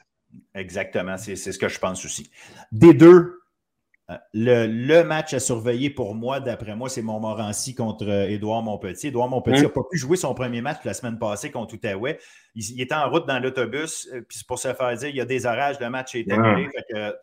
Exactement, 0.55 1.17
c'est 1.17 1.35
ce 1.35 1.57
que 1.57 1.67
je 1.67 1.77
pense 1.77 2.05
aussi. 2.05 2.29
Des 2.71 2.93
deux, 2.93 3.40
euh, 4.11 4.67
le, 4.67 5.03
match 5.03 5.33
à 5.33 5.39
surveiller 5.39 5.89
pour 5.89 6.15
moi, 6.15 6.39
d'après 6.39 6.75
moi, 6.75 6.89
c'est 6.89 7.01
Montmorency 7.01 7.75
contre 7.75 8.07
euh, 8.07 8.29
Édouard 8.29 8.61
Montpetit. 8.63 9.07
Édouard 9.07 9.29
Montpetit 9.29 9.61
n'a 9.61 9.69
pas 9.69 9.81
pu 9.89 9.97
jouer 9.97 10.17
son 10.17 10.33
premier 10.33 10.61
match 10.61 10.79
la 10.83 10.93
semaine 10.93 11.17
passée 11.17 11.51
contre 11.51 11.75
Outaouais. 11.75 12.19
Il, 12.55 12.81
était 12.81 12.95
en 12.95 13.09
route 13.09 13.27
dans 13.27 13.39
l'autobus, 13.39 14.09
euh, 14.13 14.21
puis 14.27 14.43
pour 14.47 14.59
se 14.59 14.73
faire 14.73 14.95
dire, 14.95 15.09
il 15.09 15.15
y 15.15 15.21
a 15.21 15.25
des 15.25 15.45
orages, 15.45 15.79
le 15.79 15.89
match 15.89 16.15
est 16.15 16.29
annulé, 16.31 16.69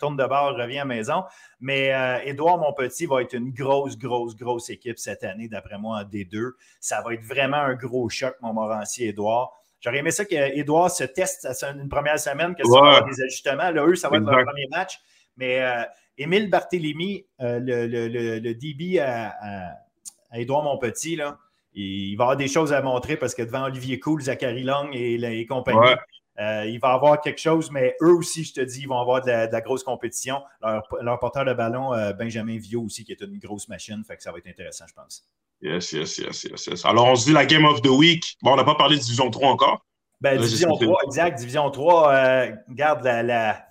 tourne 0.01 0.17
de 0.17 0.25
bord, 0.25 0.57
revient 0.57 0.79
à 0.79 0.81
la 0.81 0.85
maison. 0.87 1.25
Mais 1.61 1.93
Édouard 2.25 2.59
Montpetit 2.59 3.07
va 3.07 3.23
être 3.23 3.35
une 3.35 3.51
grosse, 3.53 3.99
grosse, 3.99 4.37
grosse 4.37 4.71
équipe 4.71 4.99
cette 4.99 5.25
année, 5.25 5.49
d'après 5.49 5.79
moi, 5.79 5.99
en 5.99 6.03
D2. 6.03 6.53
Ça 6.81 7.03
va 7.03 7.15
être 7.15 7.25
vraiment 7.25 7.57
un 7.59 7.75
gros 7.75 8.09
choc, 8.09 8.35
Montmorency-Édouard. 8.41 9.53
J'aurais 9.81 9.99
aimé 9.99 10.11
ça 10.11 10.25
qu'Édouard 10.25 10.91
se 10.91 11.05
teste 11.05 11.47
une 11.63 11.89
première 11.89 12.19
semaine, 12.19 12.55
que 12.55 12.65
ça 12.65 12.81
va 12.81 13.01
des 13.03 13.23
ajustements. 13.23 13.71
Là, 13.71 13.87
eux, 13.87 13.95
ça 13.95 14.09
va 14.09 14.17
être 14.17 14.25
leur 14.25 14.45
premier 14.45 14.67
match. 14.71 14.99
Mais 15.37 15.63
Émile 16.19 16.51
Barthélémy, 16.51 17.25
euh, 17.41 17.61
le, 17.61 17.87
le, 17.87 18.09
le, 18.39 18.55
DB 18.55 18.99
à, 18.99 19.35
à, 19.41 20.39
Édouard 20.39 20.65
Monpetit, 20.65 21.17
là, 21.17 21.39
il 21.75 22.17
va 22.17 22.25
avoir 22.25 22.37
des 22.37 22.49
choses 22.49 22.73
à 22.73 22.83
montrer 22.83 23.17
parce 23.17 23.35
que 23.35 23.43
devant 23.43 23.65
Olivier 23.65 24.01
Cool, 24.01 24.21
Zachary 24.23 24.65
Long 24.65 24.91
et, 24.93 25.47
compagnie, 25.47 25.95
euh, 26.41 26.67
il 26.67 26.79
va 26.81 26.93
avoir 26.93 27.21
quelque 27.21 27.41
chose, 27.41 27.71
mais 27.71 27.97
eux 28.03 28.13
aussi, 28.13 28.45
je 28.45 28.53
te 28.53 28.61
dis, 28.61 28.81
ils 28.83 28.89
vont 28.89 28.99
avoir 28.99 29.23
de 29.23 29.31
la, 29.31 29.61
grosse 29.61 29.85
compétition. 29.85 30.43
Leur, 30.61 31.19
porteur 31.21 31.45
de 31.45 31.53
ballon, 31.53 31.95
euh, 31.95 32.13
Benjamin 32.13 32.59
Viau 32.59 32.83
aussi, 32.83 33.05
qui 33.05 33.13
est 33.13 33.21
une 33.21 33.39
grosse 33.39 33.69
machine, 33.69 34.03
fait 34.05 34.17
que 34.17 34.23
ça 34.23 34.33
va 34.33 34.39
être 34.39 34.49
intéressant, 34.49 34.87
je 34.89 34.95
pense. 34.95 35.25
Yes, 35.61 35.93
yes, 35.93 36.19
yes, 36.19 36.45
yes, 36.45 36.67
yes. 36.67 36.85
Alors, 36.85 37.07
on 37.07 37.17
se 37.17 37.27
dit 37.27 37.33
la 37.33 37.47
Game 37.47 37.65
of 37.65 37.83
the 37.83 37.89
Week. 37.89 38.37
Bon, 38.43 38.53
on 38.53 38.57
n'a 38.57 38.65
pas 38.65 38.77
parlé 38.77 38.97
de 38.97 39.03
Division 39.03 39.31
3 39.31 39.49
encore. 39.49 39.85
Ben, 40.21 40.41
Division 40.41 40.77
3, 40.77 41.03
exact. 41.05 41.39
Division 41.39 41.71
3, 41.71 42.49
garde 42.71 43.05
la, 43.05 43.23
la 43.23 43.68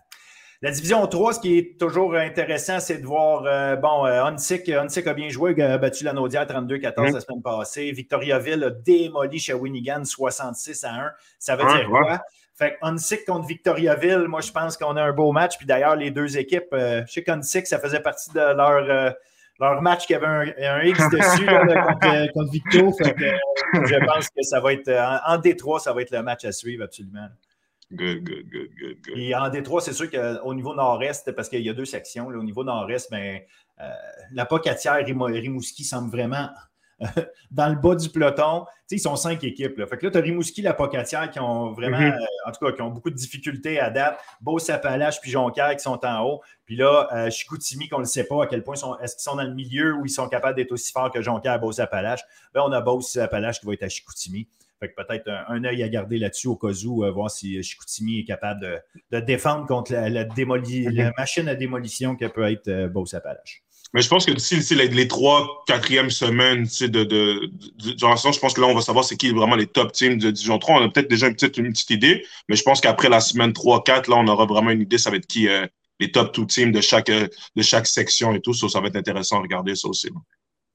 division 0.64 1.06
3, 1.06 1.34
ce 1.34 1.40
qui 1.40 1.58
est 1.58 1.80
toujours 1.80 2.16
intéressant, 2.16 2.80
c'est 2.80 2.98
de 2.98 3.06
voir, 3.06 3.44
euh, 3.46 3.76
bon, 3.76 4.06
euh, 4.06 4.24
Hansik, 4.24 4.70
a 4.70 5.14
bien 5.14 5.30
joué, 5.30 5.60
a 5.62 5.78
battu 5.78 6.04
la 6.04 6.14
Naudière 6.14 6.46
32-14 6.46 7.14
la 7.14 7.20
semaine 7.20 7.42
passée. 7.44 7.92
Victoriaville 7.92 8.64
a 8.64 8.70
démoli 8.72 9.40
Shawinigan 9.40 10.04
66 10.04 10.84
à 10.84 10.94
1. 10.94 11.12
Ça 11.38 11.56
veut 11.56 11.66
dire 11.66 11.88
quoi? 11.90 12.22
Fait 12.58 12.76
que 12.82 13.26
contre 13.26 13.48
Victoriaville, 13.48 14.26
moi, 14.28 14.42
je 14.42 14.52
pense 14.52 14.78
qu'on 14.78 14.96
a 14.96 15.04
un 15.04 15.14
beau 15.14 15.32
match. 15.32 15.58
Puis 15.58 15.68
d'ailleurs, 15.68 15.96
les 15.96 16.10
deux 16.10 16.40
équipes, 16.40 16.74
euh, 16.74 17.04
je 17.06 17.14
sais 17.14 17.24
qu'Hansik, 17.24 17.68
ça 17.68 17.78
faisait 17.78 18.00
partie 18.00 18.32
de 18.32 18.40
leur, 18.40 18.90
euh, 18.90 19.12
leur 19.60 19.80
match 19.84 20.08
qui 20.08 20.16
avait 20.16 20.26
un, 20.66 20.82
X 20.82 20.98
dessus 21.12 21.46
contre, 21.46 22.34
contre, 22.34 22.52
Victo. 22.52 22.92
Fait 22.94 23.14
que, 23.14 23.26
je 23.86 24.06
pense 24.06 24.30
que 24.30 24.42
ça 24.42 24.60
va 24.60 24.74
être, 24.74 24.90
en, 24.90 25.36
en 25.36 25.38
Détroit, 25.38 25.80
ça 25.80 25.94
va 25.94 26.02
être 26.02 26.10
le 26.10 26.24
match 26.24 26.46
à 26.46 26.52
suivre, 26.52 26.84
absolument. 26.84 27.28
Good, 27.92 28.26
good, 28.26 28.50
good, 28.50 28.70
good, 28.78 28.98
good. 29.02 29.18
Et 29.18 29.34
en 29.34 29.50
Détroit, 29.50 29.80
c'est 29.80 29.94
sûr 29.94 30.10
qu'au 30.12 30.54
niveau 30.54 30.76
nord-est, 30.76 31.32
parce 31.32 31.48
qu'il 31.48 31.62
y 31.62 31.70
a 31.70 31.74
deux 31.74 31.86
sections, 31.86 32.28
au 32.28 32.44
niveau 32.44 32.64
nord-est, 32.66 33.10
ben, 33.10 33.40
euh, 33.80 33.90
la 34.34 34.46
Pocatière 34.46 34.96
Rimouski 35.06 35.86
semble 35.86 36.12
vraiment 36.12 36.50
dans 37.52 37.70
le 37.70 37.76
bas 37.76 37.96
du 37.96 38.10
peloton. 38.10 38.66
Ils 38.90 39.00
sont 39.00 39.16
cinq 39.16 39.44
équipes. 39.44 39.78
Là. 39.78 39.88
Fait 39.88 39.98
que 39.98 40.06
là, 40.06 40.12
tu 40.12 40.18
as 40.18 40.22
Rimouski, 40.22 40.62
la 40.62 40.74
Pocatière 40.74 41.30
qui 41.30 41.40
ont 41.40 41.72
vraiment, 41.72 41.98
mm-hmm. 41.98 42.14
euh, 42.14 42.50
en 42.50 42.52
tout 42.52 42.66
cas, 42.66 42.72
qui 42.72 42.82
ont 42.82 42.90
beaucoup 42.90 43.10
de 43.10 43.16
difficultés 43.16 43.80
à 43.80 43.90
date. 43.90 44.20
Beau-Sapalache 44.42 45.22
puis 45.22 45.32
Jonquière 45.32 45.76
qui 45.76 45.84
sont 45.84 46.04
en 46.06 46.26
haut. 46.26 46.42
Puis 46.66 46.76
là, 46.76 47.08
euh, 47.14 47.30
Chicoutimi, 47.30 47.88
qu'on 47.88 48.00
ne 48.00 48.06
sait 48.06 48.26
pas 48.26 48.44
à 48.44 48.48
quel 48.48 48.64
point 48.64 48.76
sont, 48.76 48.98
est-ce 49.00 49.16
qu'ils 49.16 49.24
sont 49.24 49.36
dans 49.36 49.44
le 49.44 49.54
milieu 49.54 49.94
ou 49.96 50.06
ils 50.06 50.10
sont 50.10 50.28
capables 50.28 50.56
d'être 50.56 50.72
aussi 50.72 50.92
forts 50.92 51.12
que 51.12 51.22
Jonquière, 51.22 51.60
Beau-Sapalache. 51.60 52.22
Ben, 52.54 52.64
on 52.66 52.72
a 52.72 52.82
Beau-Sapalache 52.82 53.60
qui 53.60 53.66
va 53.66 53.74
être 53.74 53.84
à 53.84 53.90
Chicoutimi. 53.90 54.48
Fait 54.80 54.90
que 54.90 54.94
peut-être 54.96 55.28
un, 55.48 55.64
œil 55.64 55.82
à 55.82 55.90
garder 55.90 56.20
là-dessus 56.20 56.48
au 56.48 56.56
cas 56.56 56.72
où, 56.86 57.04
euh, 57.04 57.12
voir 57.12 57.32
si 57.32 57.62
Chicoutimi 57.64 58.20
est 58.20 58.26
capable 58.26 58.82
de, 59.12 59.20
défendre 59.20 59.66
contre 59.66 59.92
la, 59.94 60.10
la, 60.10 61.12
machine 61.18 61.48
à 61.48 61.56
démolition 61.56 62.16
que 62.16 62.26
peut 62.26 62.52
être 62.52 62.68
euh, 62.68 62.88
Beauce-Appalaches. 62.88 63.64
Mais 63.94 64.02
je 64.02 64.10
pense 64.10 64.26
que 64.26 64.32
d'ici 64.32 64.76
les, 64.76 64.90
les, 64.90 65.08
trois, 65.08 65.64
quatrième 65.66 66.10
semaines 66.10 66.64
de, 66.82 67.04
de, 67.04 67.52
je 67.80 68.40
pense 68.40 68.54
que 68.54 68.62
là, 68.62 68.68
on 68.68 68.76
va 68.76 68.82
savoir 68.82 69.06
c'est 69.06 69.16
qui 69.16 69.32
vraiment 69.32 69.56
les 69.56 69.66
top 69.66 69.94
teams 69.94 70.18
de 70.18 70.30
Dijon 70.30 70.60
3. 70.60 70.82
On 70.82 70.86
a 70.86 70.90
peut-être 70.90 71.10
déjà 71.10 71.28
une 71.28 71.34
petite, 71.34 71.58
une 71.58 71.72
petite 71.72 71.90
idée, 71.92 72.26
mais 72.50 72.56
je 72.56 72.64
pense 72.64 72.82
qu'après 72.82 73.08
la 73.08 73.22
semaine 73.22 73.52
3-4, 73.52 74.10
là, 74.10 74.18
on 74.18 74.28
aura 74.28 74.46
vraiment 74.46 74.72
une 74.72 74.82
idée, 74.82 74.98
ça 74.98 75.10
va 75.10 75.16
être 75.16 75.26
qui 75.26 75.48
euh, 75.48 75.66
les 76.00 76.12
top 76.12 76.34
two 76.34 76.46
teams 76.46 76.72
de 76.72 76.82
chaque, 76.82 77.10
de 77.10 77.62
chaque 77.62 77.88
section 77.88 78.34
et 78.36 78.42
tout. 78.42 78.54
Ça, 78.54 78.68
ça 78.68 78.82
va 78.82 78.88
être 78.88 78.98
intéressant 78.98 79.38
à 79.38 79.42
regarder 79.42 79.76
ça 79.76 79.88
aussi. 79.88 80.10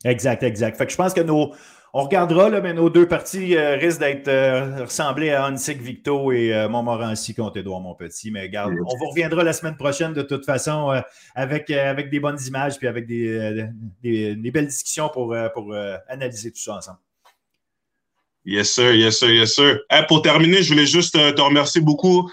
Exact, 0.04 0.42
exact. 0.42 0.76
Fait 0.78 0.86
que 0.86 0.92
je 0.92 0.96
pense 0.96 1.14
que 1.14 1.20
nos, 1.20 1.54
on 1.94 2.04
regardera, 2.04 2.48
là, 2.48 2.62
mais 2.62 2.72
nos 2.72 2.88
deux 2.88 3.06
parties 3.06 3.54
euh, 3.54 3.76
risquent 3.76 4.00
d'être 4.00 4.28
euh, 4.28 4.84
ressemblées 4.84 5.30
à 5.30 5.46
Hansik 5.46 5.78
Victo 5.82 6.32
et 6.32 6.54
euh, 6.54 6.66
Montmorency 6.68 7.34
contre 7.34 7.58
Édouard 7.58 7.80
Montpetit. 7.80 8.30
Mais 8.30 8.42
regarde, 8.42 8.72
on 8.72 8.96
vous 8.96 9.08
reviendra 9.10 9.44
la 9.44 9.52
semaine 9.52 9.76
prochaine 9.76 10.14
de 10.14 10.22
toute 10.22 10.46
façon 10.46 11.02
avec, 11.34 11.70
avec 11.70 12.08
des 12.08 12.18
bonnes 12.18 12.38
images 12.46 12.78
puis 12.78 12.88
avec 12.88 13.06
des, 13.06 13.68
des, 14.02 14.50
belles 14.50 14.68
discussions 14.68 15.10
pour, 15.10 15.36
pour 15.52 15.74
analyser 16.08 16.50
tout 16.50 16.60
ça 16.60 16.76
ensemble. 16.76 16.98
Yes, 18.44 18.72
sir, 18.72 18.92
yes, 18.94 19.18
sir, 19.18 19.30
yes, 19.30 19.54
sir. 19.54 19.78
pour 20.08 20.22
terminer, 20.22 20.62
je 20.62 20.72
voulais 20.72 20.86
juste 20.86 21.14
te 21.14 21.40
remercier 21.40 21.80
beaucoup, 21.80 22.30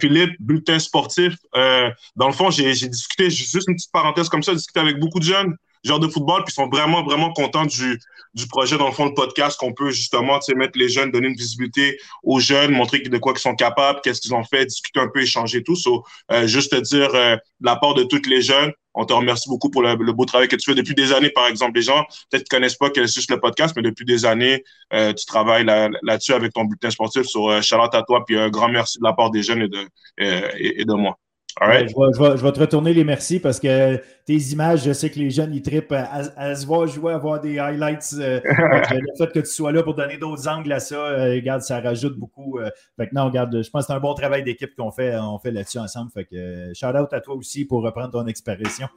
Philippe, 0.00 0.30
bulletin 0.40 0.78
sportif. 0.78 1.34
dans 1.52 2.28
le 2.28 2.32
fond, 2.32 2.50
j'ai 2.50 2.72
discuté, 2.72 3.30
juste 3.30 3.68
une 3.68 3.74
petite 3.74 3.92
parenthèse 3.92 4.28
comme 4.28 4.42
ça, 4.42 4.54
discuté 4.54 4.80
avec 4.80 4.98
beaucoup 4.98 5.18
de 5.18 5.24
jeunes 5.24 5.56
genre 5.84 6.00
de 6.00 6.08
football, 6.08 6.44
puis 6.44 6.52
ils 6.52 6.54
sont 6.54 6.68
vraiment, 6.68 7.02
vraiment 7.04 7.32
contents 7.32 7.66
du, 7.66 7.98
du 8.34 8.46
projet, 8.46 8.78
dans 8.78 8.86
le 8.86 8.92
fond, 8.92 9.06
le 9.06 9.14
podcast, 9.14 9.58
qu'on 9.58 9.72
peut 9.72 9.90
justement 9.90 10.38
mettre 10.56 10.78
les 10.78 10.88
jeunes, 10.88 11.10
donner 11.10 11.28
une 11.28 11.36
visibilité 11.36 11.98
aux 12.22 12.40
jeunes, 12.40 12.72
montrer 12.72 13.00
de 13.00 13.18
quoi 13.18 13.32
ils 13.36 13.40
sont 13.40 13.54
capables, 13.54 14.00
qu'est-ce 14.02 14.20
qu'ils 14.20 14.34
ont 14.34 14.44
fait, 14.44 14.66
discuter 14.66 15.00
un 15.00 15.08
peu, 15.08 15.22
échanger 15.22 15.62
tout. 15.62 15.76
So, 15.76 16.04
euh, 16.30 16.46
juste 16.46 16.72
te 16.72 16.80
dire, 16.80 17.14
euh, 17.14 17.36
de 17.36 17.66
la 17.66 17.76
part 17.76 17.94
de 17.94 18.04
tous 18.04 18.28
les 18.28 18.42
jeunes, 18.42 18.72
on 18.94 19.06
te 19.06 19.12
remercie 19.12 19.48
beaucoup 19.48 19.70
pour 19.70 19.82
le, 19.82 19.96
beau 20.12 20.24
travail 20.24 20.48
que 20.48 20.56
tu 20.56 20.70
fais 20.70 20.74
depuis 20.74 20.94
des 20.94 21.12
années, 21.12 21.30
par 21.30 21.46
exemple. 21.46 21.72
Les 21.76 21.82
gens, 21.82 22.04
peut-être 22.30 22.44
ne 22.52 22.56
connaissent 22.56 22.76
pas 22.76 22.90
que 22.90 23.06
c'est 23.06 23.14
juste 23.14 23.30
le 23.30 23.40
podcast, 23.40 23.74
mais 23.74 23.82
depuis 23.82 24.04
des 24.04 24.26
années, 24.26 24.62
euh, 24.92 25.12
tu 25.14 25.24
travailles 25.24 25.64
là-dessus 25.64 26.32
avec 26.34 26.52
ton 26.52 26.64
bulletin 26.64 26.90
sportif. 26.90 27.22
Sur 27.22 27.48
euh, 27.48 27.62
Charlotte 27.62 27.94
à 27.94 28.02
toi, 28.02 28.24
puis 28.26 28.38
un 28.38 28.50
grand 28.50 28.68
merci 28.68 28.98
de 28.98 29.04
la 29.04 29.14
part 29.14 29.30
des 29.30 29.42
jeunes 29.42 29.62
et 29.62 29.68
de, 29.68 29.88
et 30.18 30.84
de 30.84 30.92
moi 30.92 31.18
je, 31.60 32.42
vais, 32.42 32.52
te 32.52 32.60
retourner 32.60 32.94
les 32.94 33.04
merci 33.04 33.38
parce 33.38 33.60
que 33.60 34.00
tes 34.24 34.36
images, 34.36 34.84
je 34.84 34.92
sais 34.92 35.10
que 35.10 35.18
les 35.18 35.30
jeunes, 35.30 35.54
ils 35.54 35.62
trippent 35.62 35.92
à, 35.92 36.54
se 36.54 36.66
voir 36.66 36.86
jouer, 36.86 37.12
à 37.12 37.18
voir 37.18 37.40
des 37.40 37.58
highlights. 37.58 38.14
Euh, 38.18 38.40
le 38.44 39.16
fait 39.18 39.32
que 39.32 39.40
tu 39.40 39.46
sois 39.46 39.72
là 39.72 39.82
pour 39.82 39.94
donner 39.94 40.16
d'autres 40.16 40.48
angles 40.48 40.72
à 40.72 40.80
ça, 40.80 40.96
euh, 40.96 41.34
regarde, 41.34 41.62
ça 41.62 41.80
rajoute 41.80 42.16
beaucoup. 42.16 42.58
Euh, 42.58 42.70
fait 42.96 43.08
que 43.08 43.14
non, 43.14 43.26
regarde, 43.26 43.62
je 43.62 43.70
pense 43.70 43.82
que 43.82 43.86
c'est 43.88 43.92
un 43.92 44.00
bon 44.00 44.14
travail 44.14 44.42
d'équipe 44.42 44.74
qu'on 44.74 44.90
fait, 44.90 45.16
on 45.18 45.38
fait 45.38 45.50
là-dessus 45.50 45.78
ensemble. 45.78 46.10
Fait 46.12 46.24
que 46.24 46.72
shout 46.74 46.86
out 46.86 47.12
à 47.12 47.20
toi 47.20 47.34
aussi 47.34 47.64
pour 47.64 47.82
reprendre 47.82 48.10
ton 48.10 48.26
expression. 48.26 48.88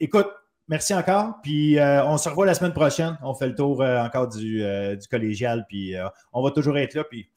écoute, 0.00 0.28
merci 0.68 0.94
encore. 0.94 1.34
Puis 1.42 1.76
on 1.80 2.16
se 2.16 2.28
revoit 2.28 2.46
la 2.46 2.54
semaine 2.54 2.72
prochaine. 2.72 3.18
On 3.22 3.34
fait 3.34 3.48
le 3.48 3.54
tour 3.54 3.82
encore 3.82 4.28
du, 4.28 4.62
du 4.62 5.08
collégial. 5.08 5.66
Puis 5.68 5.94
on 6.32 6.42
va 6.42 6.50
toujours 6.50 6.78
être 6.78 6.94
là. 6.94 7.04
Puis 7.04 7.28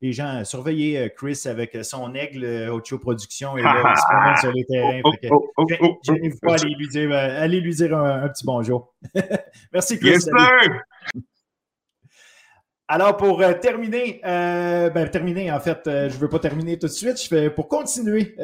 les 0.00 0.12
gens, 0.12 0.44
surveillez 0.44 0.98
euh, 0.98 1.08
Chris 1.08 1.42
avec 1.46 1.74
euh, 1.74 1.82
son 1.82 2.14
aigle 2.14 2.44
Ocho 2.70 2.96
euh, 2.96 3.00
Production 3.00 3.56
et 3.56 3.62
là, 3.62 3.82
il 3.84 3.96
se 3.96 4.06
promène 4.06 4.36
sur 4.36 4.52
les 4.52 4.64
terrains. 4.64 5.00
Oh, 5.04 5.12
oh, 5.56 5.66
oh, 5.80 5.98
je 6.04 6.38
pas 6.40 6.54
aller 6.54 6.74
lui 6.74 6.88
dire, 6.88 7.12
allez 7.12 7.60
lui 7.60 7.74
dire 7.74 7.96
un, 7.96 8.28
petit 8.28 8.46
bonjour. 8.46 8.94
Merci, 9.72 9.98
Chris. 9.98 10.10
Yes, 10.10 10.28
alors, 12.88 13.16
pour 13.16 13.42
terminer, 13.60 14.20
ben, 14.22 15.08
terminer, 15.10 15.50
en 15.50 15.60
fait, 15.60 15.80
je 15.84 15.90
ne 15.90 16.20
veux 16.20 16.28
pas 16.28 16.38
terminer 16.38 16.78
tout 16.78 16.86
de 16.86 16.92
suite. 16.92 17.20
Je 17.20 17.26
fais, 17.26 17.50
pour 17.50 17.68
continuer 17.68 18.36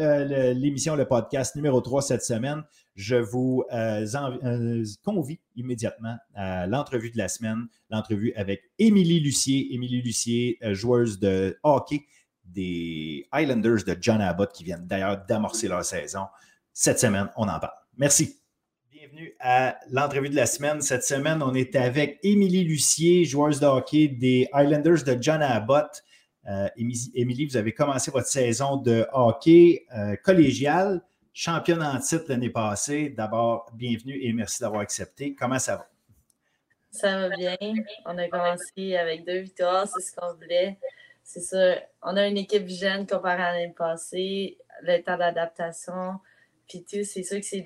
l'émission, 0.55 0.97
le 0.97 1.05
podcast 1.05 1.55
numéro 1.55 1.81
3 1.81 2.03
cette 2.03 2.23
semaine, 2.23 2.65
je 2.95 3.17
vous 3.17 3.65
euh, 3.73 4.07
euh, 4.15 4.85
convie 5.05 5.41
immédiatement 5.57 6.17
à 6.35 6.67
l'entrevue 6.67 7.11
de 7.11 7.19
la 7.19 7.29
semaine, 7.29 7.67
l'entrevue 7.91 8.33
avec 8.37 8.63
Émilie 8.79 9.21
Lucier. 9.21 9.75
Émilie 9.75 10.01
Lucier, 10.01 10.59
euh, 10.63 10.75
joueuse 10.75 11.19
de 11.19 11.59
hockey 11.63 12.05
des 12.45 13.27
Islanders 13.35 13.85
de 13.85 13.97
John 14.01 14.21
Abbott, 14.21 14.53
qui 14.53 14.65
viennent 14.65 14.87
d'ailleurs 14.87 15.25
d'amorcer 15.27 15.67
leur 15.67 15.85
saison. 15.85 16.27
Cette 16.73 17.01
semaine, 17.01 17.29
on 17.37 17.49
en 17.49 17.59
parle. 17.59 17.75
Merci. 17.97 18.37
Bienvenue 18.93 19.35
à 19.41 19.77
l'entrevue 19.91 20.29
de 20.29 20.37
la 20.37 20.47
semaine. 20.47 20.81
Cette 20.81 21.05
semaine, 21.05 21.43
on 21.43 21.55
est 21.55 21.75
avec 21.75 22.21
Émilie 22.23 22.65
Lucier, 22.65 23.25
joueuse 23.25 23.59
de 23.59 23.67
hockey 23.67 24.09
des 24.09 24.49
Islanders 24.55 25.03
de 25.05 25.21
John 25.21 25.43
Abbott. 25.43 26.03
Émilie, 26.77 27.47
vous 27.47 27.57
avez 27.57 27.73
commencé 27.73 28.11
votre 28.11 28.27
saison 28.27 28.77
de 28.77 29.07
hockey 29.13 29.87
collégial 30.23 31.03
championne 31.35 31.83
en 31.83 31.99
titre 31.99 32.27
l'année 32.29 32.49
passée. 32.49 33.11
D'abord, 33.11 33.67
bienvenue 33.75 34.17
et 34.23 34.33
merci 34.33 34.63
d'avoir 34.63 34.83
accepté. 34.83 35.35
Comment 35.35 35.59
ça 35.59 35.77
va? 35.77 35.89
Ça 36.93 37.29
va 37.29 37.37
bien. 37.37 37.57
On 38.07 38.17
a 38.17 38.29
commencé 38.29 38.97
avec 38.97 39.27
deux 39.27 39.41
victoires, 39.41 39.89
c'est 39.89 40.01
ce 40.01 40.15
qu'on 40.15 40.33
voulait. 40.35 40.79
C'est 41.25 41.41
ça. 41.41 41.75
On 42.03 42.17
a 42.17 42.29
une 42.29 42.39
équipe 42.39 42.69
jeune 42.69 43.05
comparée 43.05 43.43
à 43.43 43.53
l'année 43.53 43.75
passée, 43.77 44.59
le 44.83 45.03
temps 45.03 45.19
d'adaptation. 45.19 46.21
Puis 46.69 46.85
tout, 46.85 47.03
c'est 47.03 47.25
sûr 47.25 47.41
que 47.41 47.47
c'est 47.47 47.65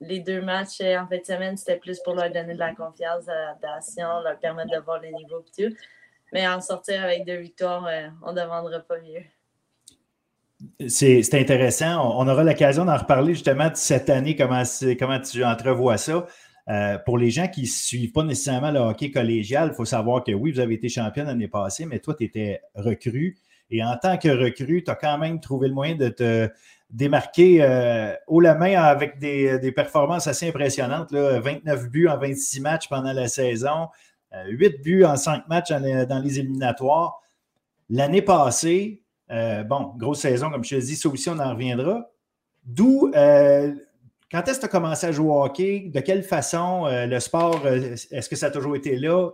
les, 0.00 0.20
deux 0.20 0.42
matchs 0.42 0.80
en 0.80 1.06
fait 1.06 1.20
de 1.20 1.24
semaine, 1.24 1.56
c'était 1.56 1.78
plus 1.78 2.00
pour 2.00 2.14
leur 2.14 2.30
donner 2.30 2.54
de 2.54 2.58
la 2.58 2.74
confiance, 2.74 3.24
de 3.24 3.30
l'adaptation, 3.30 4.20
leur 4.20 4.38
permettre 4.40 4.72
de 4.72 4.80
voir 4.80 4.98
les 5.00 5.12
niveaux 5.12 5.44
et 5.56 5.68
tout. 5.68 5.76
Mais 6.32 6.46
en 6.48 6.60
sortir 6.60 7.04
avec 7.04 7.24
deux 7.24 7.36
victoires, 7.36 7.86
euh, 7.86 8.08
on 8.22 8.32
ne 8.32 8.40
demandera 8.40 8.80
pas 8.80 8.98
mieux 8.98 9.22
c'est 10.88 11.34
intéressant. 11.34 12.16
On, 12.18 12.28
aura 12.28 12.44
l'occasion 12.44 12.84
d'en 12.84 12.96
reparler 12.96 13.34
justement 13.34 13.68
de 13.68 13.76
cette 13.76 14.10
année, 14.10 14.36
comment, 14.36 14.62
tu 15.20 15.44
entrevois 15.44 15.96
ça. 15.96 16.26
Euh, 16.68 16.98
pour 16.98 17.18
les 17.18 17.30
gens 17.30 17.48
qui 17.48 17.62
ne 17.62 17.66
suivent 17.66 18.12
pas 18.12 18.22
nécessairement 18.22 18.70
le 18.70 18.78
hockey 18.78 19.10
collégial, 19.10 19.70
il 19.72 19.74
faut 19.74 19.84
savoir 19.84 20.22
que 20.22 20.32
oui, 20.32 20.52
vous 20.52 20.60
avez 20.60 20.74
été 20.74 20.88
championne 20.88 21.26
l'année 21.26 21.48
passée, 21.48 21.86
mais 21.86 21.98
toi, 21.98 22.14
tu 22.14 22.24
étais 22.24 22.60
recrue. 22.74 23.38
Et 23.70 23.82
en 23.82 23.96
tant 23.96 24.18
que 24.18 24.28
recrue, 24.28 24.84
tu 24.84 24.90
as 24.90 24.94
quand 24.94 25.18
même 25.18 25.40
trouvé 25.40 25.68
le 25.68 25.74
moyen 25.74 25.96
de 25.96 26.08
te 26.08 26.48
démarquer 26.90 27.62
euh, 27.62 28.14
haut 28.26 28.40
la 28.40 28.54
main 28.54 28.74
avec 28.74 29.18
des, 29.18 29.72
performances 29.72 30.26
assez 30.26 30.48
impressionnantes. 30.48 31.12
29 31.12 31.88
buts 31.88 32.08
en 32.08 32.18
26 32.18 32.60
matchs 32.60 32.88
pendant 32.88 33.12
la 33.12 33.28
saison, 33.28 33.88
8 34.48 34.66
euh, 34.66 34.78
buts 34.82 35.04
en 35.04 35.16
5 35.16 35.48
matchs 35.48 35.70
dans 35.70 36.22
les 36.22 36.40
éliminatoires. 36.40 37.20
L'année 37.88 38.22
passée, 38.22 39.02
euh, 39.30 39.62
bon, 39.62 39.92
grosse 39.96 40.20
saison, 40.20 40.50
comme 40.50 40.64
je 40.64 40.76
te 40.76 40.80
dis, 40.80 40.96
ça 40.96 41.08
aussi, 41.08 41.28
on 41.28 41.38
en 41.38 41.50
reviendra. 41.50 42.10
D'où, 42.64 43.10
euh, 43.14 43.72
quand 44.30 44.46
est-ce 44.48 44.56
que 44.56 44.60
tu 44.60 44.66
as 44.66 44.68
commencé 44.68 45.06
à 45.06 45.12
jouer 45.12 45.28
au 45.28 45.44
hockey? 45.44 45.90
De 45.92 46.00
quelle 46.00 46.22
façon? 46.22 46.86
Euh, 46.86 47.06
le 47.06 47.20
sport, 47.20 47.66
est-ce 47.66 48.28
que 48.28 48.36
ça 48.36 48.46
a 48.46 48.50
toujours 48.50 48.76
été 48.76 48.96
là? 48.96 49.30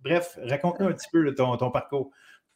bref, 0.00 0.38
raconte-nous 0.44 0.86
un 0.86 0.92
petit 0.92 1.08
peu 1.10 1.34
ton, 1.34 1.70
parcours. 1.70 2.10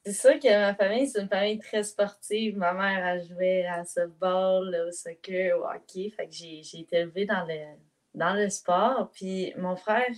C'est 0.04 0.12
sûr 0.12 0.38
que 0.38 0.48
ma 0.48 0.74
famille, 0.74 1.08
c'est 1.08 1.20
une 1.20 1.28
famille 1.28 1.58
très 1.58 1.82
sportive. 1.82 2.56
Ma 2.56 2.72
mère 2.72 3.04
a 3.04 3.18
joué 3.20 3.66
à 3.66 3.84
football, 3.84 4.74
au 4.88 4.92
soccer, 4.92 5.58
au 5.58 5.64
hockey. 5.64 6.12
Fait 6.16 6.26
que 6.26 6.32
j'ai, 6.32 6.60
été 6.60 6.96
élevée 6.96 7.26
dans 7.26 7.44
le, 7.46 7.76
dans 8.14 8.34
le 8.34 8.48
sport. 8.48 9.10
Puis 9.12 9.52
mon 9.56 9.76
frère, 9.76 10.08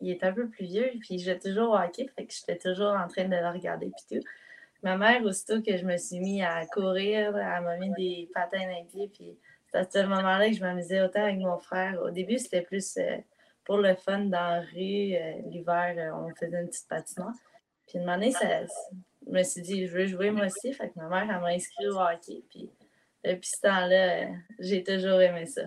il 0.00 0.10
est 0.10 0.22
un 0.24 0.32
peu 0.32 0.48
plus 0.48 0.66
vieux, 0.66 0.90
puis 1.00 1.14
il 1.14 1.18
jouait 1.20 1.38
toujours 1.38 1.70
au 1.70 1.76
hockey. 1.76 2.06
Fait 2.16 2.26
j'étais 2.28 2.58
toujours 2.58 2.92
en 2.92 3.08
train 3.08 3.24
de 3.24 3.36
le 3.36 3.48
regarder, 3.48 3.90
puis 3.90 4.20
tout. 4.20 4.26
Ma 4.84 4.98
mère, 4.98 5.24
aussitôt 5.24 5.62
que 5.62 5.78
je 5.78 5.84
me 5.86 5.96
suis 5.96 6.20
mis 6.20 6.42
à 6.42 6.66
courir, 6.66 7.34
elle 7.38 7.64
m'a 7.64 7.76
mis 7.78 7.90
des 7.96 8.28
patins 8.34 8.58
les 8.68 8.84
pieds. 8.84 9.08
Puis 9.08 9.38
c'est 9.72 9.78
à 9.78 9.84
ce 9.90 10.06
moment-là 10.06 10.46
que 10.50 10.54
je 10.54 10.60
m'amusais 10.60 11.00
autant 11.00 11.22
avec 11.22 11.38
mon 11.38 11.58
frère. 11.58 12.02
Au 12.02 12.10
début, 12.10 12.38
c'était 12.38 12.60
plus 12.60 12.98
euh, 12.98 13.16
pour 13.64 13.78
le 13.78 13.94
fun 13.94 14.26
dans 14.26 14.30
la 14.30 14.60
rue. 14.60 15.14
Euh, 15.14 15.40
l'hiver, 15.46 15.94
euh, 15.96 16.12
on 16.14 16.34
faisait 16.34 16.60
une 16.60 16.68
petite 16.68 16.86
patinoire. 16.86 17.32
Puis 17.86 17.98
une 17.98 18.08
année, 18.10 18.30
ça, 18.32 18.66
je 19.26 19.32
me 19.32 19.42
suis 19.42 19.62
dit, 19.62 19.86
je 19.86 19.92
veux 19.96 20.04
jouer 20.04 20.30
moi 20.30 20.44
aussi. 20.44 20.74
Fait 20.74 20.90
que 20.90 20.98
ma 20.98 21.08
mère, 21.08 21.34
elle 21.34 21.40
m'a 21.40 21.48
inscrit 21.48 21.88
au 21.88 21.98
hockey. 21.98 22.44
Puis 22.50 22.70
depuis 23.24 23.48
ce 23.48 23.62
temps-là, 23.62 24.28
j'ai 24.58 24.84
toujours 24.84 25.18
aimé 25.22 25.46
ça. 25.46 25.62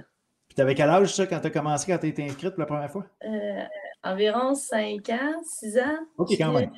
Puis 0.47 0.55
t'avais 0.55 0.75
quel 0.75 0.91
âge 0.91 1.11
ça 1.11 1.25
quand 1.25 1.39
tu 1.39 1.47
as 1.47 1.49
commencé, 1.49 1.91
quand 1.91 1.97
tu 1.97 2.07
été 2.07 2.23
inscrite 2.23 2.51
pour 2.51 2.59
la 2.59 2.67
première 2.67 2.91
fois? 2.91 3.07
environ 4.03 4.53
5 4.53 5.09
ans, 5.09 5.41
6 5.43 5.79
ans. 5.79 5.97
OK, 6.17 6.29
quand 6.37 6.53
même. 6.53 6.71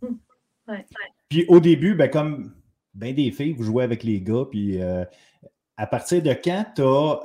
Hmm. 0.00 0.14
Ouais. 0.68 0.86
Puis 1.30 1.44
au 1.48 1.60
début, 1.60 1.94
ben, 1.94 2.10
comme 2.10 2.52
bien 2.92 3.12
des 3.12 3.30
filles, 3.30 3.52
vous 3.52 3.62
jouez 3.62 3.84
avec 3.84 4.02
les 4.02 4.20
gars. 4.20 4.44
Puis 4.50 4.82
euh, 4.82 5.04
à 5.76 5.86
partir 5.86 6.20
de 6.20 6.32
quand 6.32 6.66
tu 6.74 6.82
as 6.82 7.20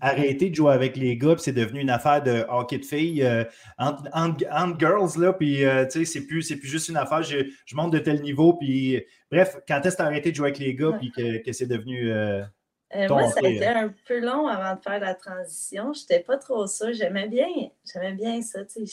arrêté 0.00 0.50
de 0.50 0.54
jouer 0.54 0.74
avec 0.74 0.96
les 0.96 1.16
gars, 1.16 1.34
puis 1.34 1.44
c'est 1.44 1.52
devenu 1.52 1.80
une 1.80 1.88
affaire 1.88 2.22
de 2.22 2.44
hockey 2.50 2.78
de 2.78 2.84
filles 2.84 3.22
euh, 3.22 3.44
entre, 3.78 4.78
girls, 4.78 5.18
là, 5.18 5.32
puis 5.32 5.64
euh, 5.64 5.86
tu 5.86 6.00
sais, 6.00 6.04
c'est 6.04 6.26
plus, 6.26 6.46
plus 6.46 6.68
juste 6.68 6.90
une 6.90 6.98
affaire, 6.98 7.22
je, 7.22 7.46
monte 7.74 7.92
de 7.92 7.98
tel 7.98 8.20
niveau, 8.20 8.52
puis 8.54 9.02
bref, 9.30 9.56
quand 9.66 9.80
est-ce 9.86 9.96
que 9.96 10.02
tu 10.02 10.06
arrêté 10.06 10.30
de 10.32 10.36
jouer 10.36 10.48
avec 10.48 10.58
les 10.58 10.74
gars, 10.74 10.92
puis 10.98 11.10
que, 11.12 11.52
c'est 11.52 11.66
devenu. 11.66 12.12
moi, 13.08 13.30
ça 13.30 13.40
a 13.42 13.48
été 13.48 13.66
un 13.66 13.94
peu 14.06 14.20
long 14.20 14.46
avant 14.48 14.74
de 14.74 14.82
faire 14.82 15.00
la 15.00 15.14
transition. 15.14 15.94
Je 15.94 16.00
n'étais 16.02 16.20
pas 16.20 16.36
trop 16.36 16.66
ça. 16.66 16.92
J'aimais 16.92 17.28
bien, 17.28 17.48
j'aimais 17.90 18.12
bien 18.12 18.42
ça. 18.42 18.68
Sais, 18.68 18.84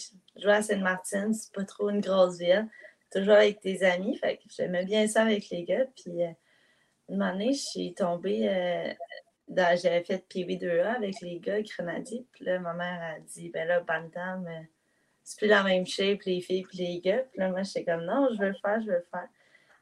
jouer 0.41 0.54
à 0.54 0.62
Sainte-Martine, 0.62 1.34
c'est 1.34 1.51
pas 1.51 1.66
trop 1.66 1.89
une 1.89 1.99
grosse 1.99 2.38
ville 2.38 2.70
toujours 3.14 3.36
avec 3.36 3.59
tes 3.59 3.84
amis. 3.84 4.18
Fait 4.18 4.38
que 4.38 4.43
j'aimais 4.49 4.86
bien 4.86 5.07
ça 5.07 5.24
avec 5.24 5.49
les 5.49 5.64
gars. 5.64 5.86
Puis 5.95 6.24
euh, 6.24 6.32
une 7.09 7.22
année, 7.22 7.53
je 7.53 7.61
suis 7.61 7.93
tombée. 7.93 8.49
Euh, 8.49 8.93
j'avais 9.76 10.03
fait 10.03 10.26
PB2A 10.30 10.95
avec 10.95 11.22
les 11.22 11.39
gars 11.39 11.61
Grenadier. 11.61 12.26
Puis 12.32 12.45
là, 12.45 12.59
ma 12.59 12.74
mère 12.74 13.01
a 13.01 13.20
dit 13.20 13.49
ben 13.49 13.68
là, 13.68 13.82
Bantam, 13.82 14.47
euh, 14.47 14.64
c'est 15.24 15.38
plus 15.38 15.47
la 15.47 15.64
même 15.64 15.86
shape, 15.86 16.24
les 16.26 16.41
filles 16.41 16.64
puis 16.64 16.80
les 16.80 16.99
gars. 16.99 17.24
Puis 17.32 17.39
là, 17.39 17.49
moi, 17.49 17.64
j'étais 17.64 17.86
comme 17.86 18.05
non, 18.05 18.30
je 18.34 18.39
veux 18.39 18.49
le 18.49 18.55
faire, 18.55 18.82
je 18.82 18.88
veux 18.88 18.97
le 18.97 19.07
faire. 19.11 19.28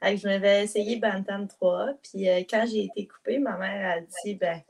Je 0.03 0.27
m'avais 0.27 0.63
essayé 0.63 0.97
Bantam 0.97 1.45
3A. 1.45 1.97
Puis 2.01 2.25
quand 2.49 2.65
j'ai 2.67 2.85
été 2.85 3.07
coupée, 3.07 3.37
ma 3.37 3.57
mère 3.57 3.97
a 3.97 4.01
dit 4.01 4.35
ben 4.35 4.61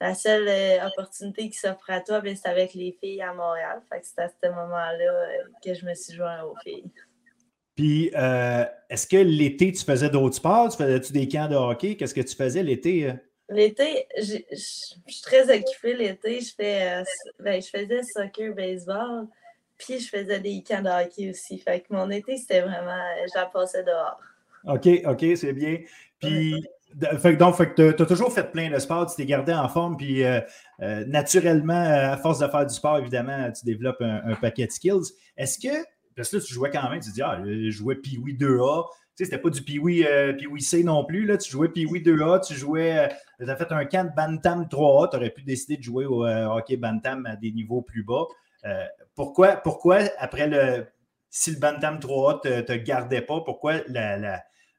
la 0.00 0.14
seule 0.14 0.48
opportunité 0.86 1.50
qui 1.50 1.58
s'offre 1.58 1.90
à 1.90 2.00
toi, 2.00 2.20
ben, 2.20 2.34
c'est 2.34 2.48
avec 2.48 2.72
les 2.72 2.96
filles 3.00 3.20
à 3.20 3.34
Montréal. 3.34 3.82
Fait 3.90 4.00
que 4.00 4.06
c'est 4.06 4.22
à 4.22 4.28
ce 4.28 4.48
moment-là 4.48 5.26
que 5.62 5.74
je 5.74 5.84
me 5.84 5.94
suis 5.94 6.14
joint 6.14 6.42
aux 6.44 6.54
filles. 6.62 6.90
Puis, 7.80 8.10
euh, 8.14 8.66
est-ce 8.90 9.06
que 9.06 9.16
l'été, 9.16 9.72
tu 9.72 9.82
faisais 9.82 10.10
d'autres 10.10 10.36
sports? 10.36 10.68
Tu 10.68 10.76
faisais-tu 10.76 11.14
des 11.14 11.26
camps 11.26 11.48
de 11.48 11.56
hockey? 11.56 11.96
Qu'est-ce 11.96 12.12
que 12.12 12.20
tu 12.20 12.36
faisais 12.36 12.62
l'été? 12.62 13.10
L'été, 13.48 14.06
je 14.18 14.36
suis 15.06 15.22
très 15.22 15.44
occupée 15.44 15.94
l'été. 15.94 16.42
Je, 16.42 16.54
fais, 16.54 17.02
ben, 17.38 17.62
je 17.62 17.68
faisais 17.68 18.02
soccer, 18.02 18.54
baseball, 18.54 19.28
puis 19.78 19.98
je 19.98 20.10
faisais 20.10 20.40
des 20.40 20.62
camps 20.62 20.82
de 20.82 20.90
hockey 20.90 21.30
aussi. 21.30 21.56
Fait 21.56 21.80
que 21.80 21.86
mon 21.88 22.10
été, 22.10 22.36
c'était 22.36 22.60
vraiment, 22.60 23.02
j'en 23.34 23.48
passais 23.48 23.82
dehors. 23.82 24.20
OK, 24.66 24.86
OK, 25.06 25.38
c'est 25.38 25.54
bien. 25.54 25.78
Puis, 26.20 26.62
donc, 27.38 27.56
tu 27.76 27.82
as 27.82 28.06
toujours 28.06 28.30
fait 28.30 28.52
plein 28.52 28.68
de 28.68 28.78
sports, 28.78 29.06
tu 29.06 29.16
t'es 29.16 29.24
gardé 29.24 29.54
en 29.54 29.70
forme, 29.70 29.96
puis 29.96 30.22
euh, 30.22 30.42
euh, 30.82 31.06
naturellement, 31.06 31.82
à 31.82 32.18
force 32.18 32.40
de 32.40 32.46
faire 32.46 32.66
du 32.66 32.74
sport, 32.74 32.98
évidemment, 32.98 33.50
tu 33.52 33.64
développes 33.64 34.02
un, 34.02 34.34
paquet 34.34 34.66
de 34.66 34.70
skills. 34.70 35.14
Est-ce 35.38 35.58
que, 35.58 35.82
parce 36.16 36.30
que 36.30 36.36
là, 36.36 36.42
tu 36.42 36.54
jouais 36.54 36.70
quand 36.70 36.88
même, 36.90 37.00
tu 37.00 37.10
dis, 37.10 37.22
ah, 37.22 37.40
je 37.44 37.70
jouais 37.70 37.96
Pee-Wee 37.96 38.36
2A, 38.36 38.86
tu 38.86 38.90
sais, 39.14 39.24
c'était 39.24 39.38
pas 39.38 39.50
du 39.50 39.62
Pee-Wee 39.62 40.06
euh, 40.06 40.36
C 40.58 40.84
non 40.84 41.04
plus, 41.04 41.26
là, 41.26 41.36
tu 41.36 41.50
jouais 41.50 41.68
Pee-Wee 41.68 42.02
2A, 42.02 42.46
tu 42.46 42.54
jouais, 42.54 43.08
tu 43.38 43.48
as 43.48 43.56
fait 43.56 43.72
un 43.72 43.84
camp 43.84 44.14
Bantam 44.14 44.64
3A, 44.64 45.10
tu 45.10 45.16
aurais 45.16 45.30
pu 45.30 45.42
décider 45.42 45.76
de 45.76 45.82
jouer 45.82 46.06
au 46.06 46.26
hockey 46.26 46.76
Bantam 46.76 47.26
à 47.26 47.36
des 47.36 47.52
niveaux 47.52 47.82
plus 47.82 48.02
bas. 48.02 48.24
pourquoi, 49.14 49.56
pourquoi, 49.56 49.98
après 50.18 50.48
le, 50.48 50.86
si 51.30 51.52
le 51.52 51.58
Bantam 51.58 51.98
3A 51.98 52.34
ne 52.44 52.60
te, 52.60 52.72
te, 52.72 52.72
gardait 52.72 53.22
pas, 53.22 53.40
pourquoi 53.40 53.74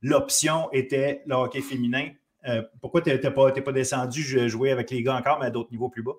l'option 0.02 0.72
était 0.72 1.24
le 1.26 1.36
hockey 1.36 1.62
féminin? 1.62 2.10
Euh, 2.48 2.64
pourquoi 2.82 3.02
tu 3.02 3.10
n'es 3.10 3.20
pas, 3.20 3.52
pas, 3.52 3.72
descendu 3.72 4.50
jouer 4.50 4.72
avec 4.72 4.90
les 4.90 5.04
gars 5.04 5.16
encore, 5.16 5.40
mais 5.40 5.48
à 5.48 5.50
d'autres 5.50 5.72
niveaux 5.72 5.90
plus 5.90 6.04
bas? 6.04 6.16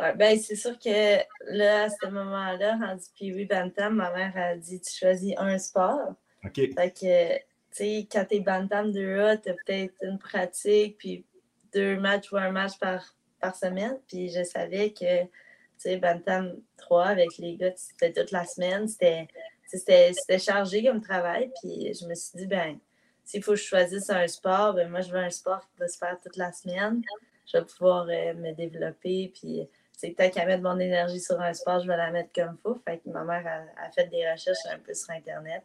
Ouais, 0.00 0.14
ben, 0.14 0.38
c'est 0.38 0.56
sûr 0.56 0.78
que 0.78 1.18
là, 1.46 1.84
à 1.84 1.88
ce 1.88 2.06
moment-là, 2.08 2.76
rendu 2.76 3.04
puis 3.14 3.44
Bantam, 3.44 3.94
ma 3.94 4.12
mère 4.12 4.32
a 4.36 4.56
dit 4.56 4.80
tu 4.80 4.92
choisis 4.92 5.34
un 5.36 5.58
sport. 5.58 6.14
OK. 6.44 6.54
Fait 6.54 6.90
que, 6.90 7.36
tu 7.36 7.42
sais, 7.70 8.08
quand 8.10 8.24
tu 8.24 8.36
es 8.36 8.40
Bantam 8.40 8.90
2A, 8.90 9.40
tu 9.40 9.50
as 9.50 9.54
peut-être 9.54 9.94
une 10.02 10.18
pratique, 10.18 10.98
puis 10.98 11.24
deux 11.72 11.96
matchs 11.96 12.32
ou 12.32 12.36
un 12.36 12.50
match 12.50 12.78
par, 12.78 13.14
par 13.40 13.54
semaine. 13.54 13.98
Puis 14.08 14.30
je 14.30 14.42
savais 14.42 14.90
que, 14.90 15.22
tu 15.24 15.30
sais, 15.78 15.96
Bantam 15.96 16.56
3 16.76 17.06
avec 17.06 17.38
les 17.38 17.56
gars, 17.56 17.72
c'était 17.76 18.12
toute 18.12 18.32
la 18.32 18.44
semaine. 18.44 18.88
C'était 18.88 20.38
chargé 20.38 20.84
comme 20.84 21.00
travail. 21.00 21.50
Puis 21.60 21.94
je 21.94 22.06
me 22.06 22.14
suis 22.14 22.38
dit, 22.38 22.46
ben, 22.46 22.78
s'il 23.24 23.42
faut 23.42 23.52
que 23.52 23.58
je 23.58 23.64
choisisse 23.64 24.10
un 24.10 24.26
sport, 24.26 24.74
ben 24.74 24.88
moi, 24.90 25.00
je 25.00 25.10
veux 25.10 25.18
un 25.18 25.30
sport 25.30 25.60
qui 25.60 25.78
va 25.78 25.88
se 25.88 25.98
faire 25.98 26.18
toute 26.22 26.36
la 26.36 26.52
semaine. 26.52 27.02
Je 27.46 27.58
vais 27.58 27.64
pouvoir 27.64 28.06
euh, 28.08 28.34
me 28.34 28.52
développer. 28.52 29.32
Puis, 29.34 29.68
c'est 30.04 30.10
peut-être 30.10 30.34
qu'à 30.34 30.44
mettre 30.44 30.62
mon 30.62 30.78
énergie 30.78 31.20
sur 31.20 31.40
un 31.40 31.54
sport, 31.54 31.80
je 31.80 31.88
vais 31.88 31.96
la 31.96 32.10
mettre 32.10 32.30
comme 32.34 32.58
faut. 32.62 32.78
Fait 32.86 32.98
que 32.98 33.08
ma 33.08 33.24
mère 33.24 33.66
a, 33.78 33.90
fait 33.92 34.06
des 34.08 34.30
recherches 34.30 34.66
un 34.70 34.78
peu 34.78 34.92
sur 34.92 35.10
Internet. 35.10 35.62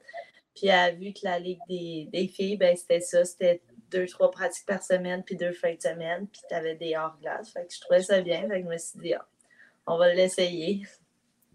Puis, 0.56 0.68
elle 0.68 0.76
a 0.76 0.92
vu 0.92 1.12
que 1.12 1.20
la 1.24 1.40
Ligue 1.40 1.60
des, 1.68 2.28
filles, 2.28 2.56
ben, 2.56 2.76
c'était 2.76 3.02
ça. 3.02 3.26
C'était 3.26 3.62
deux, 3.92 4.06
trois 4.08 4.32
pratiques 4.32 4.66
par 4.66 4.82
semaine, 4.82 5.24
puis 5.24 5.36
deux 5.36 5.52
fins 5.52 5.74
de 5.74 5.82
semaine. 5.82 6.28
Puis, 6.28 6.42
tu 6.48 6.56
avais 6.56 6.76
des 6.76 6.96
hors-glace. 6.96 7.52
Fait 7.52 7.66
que 7.66 7.74
je 7.74 7.82
trouvais 7.82 8.02
ça 8.02 8.22
bien. 8.22 8.48
Fait 8.48 8.62
que 8.62 8.68
je 8.68 8.72
me 8.72 8.78
suis 8.78 9.00
dit, 9.00 9.14
ah, 9.14 9.26
on 9.88 9.98
va 9.98 10.14
l'essayer. 10.14 10.84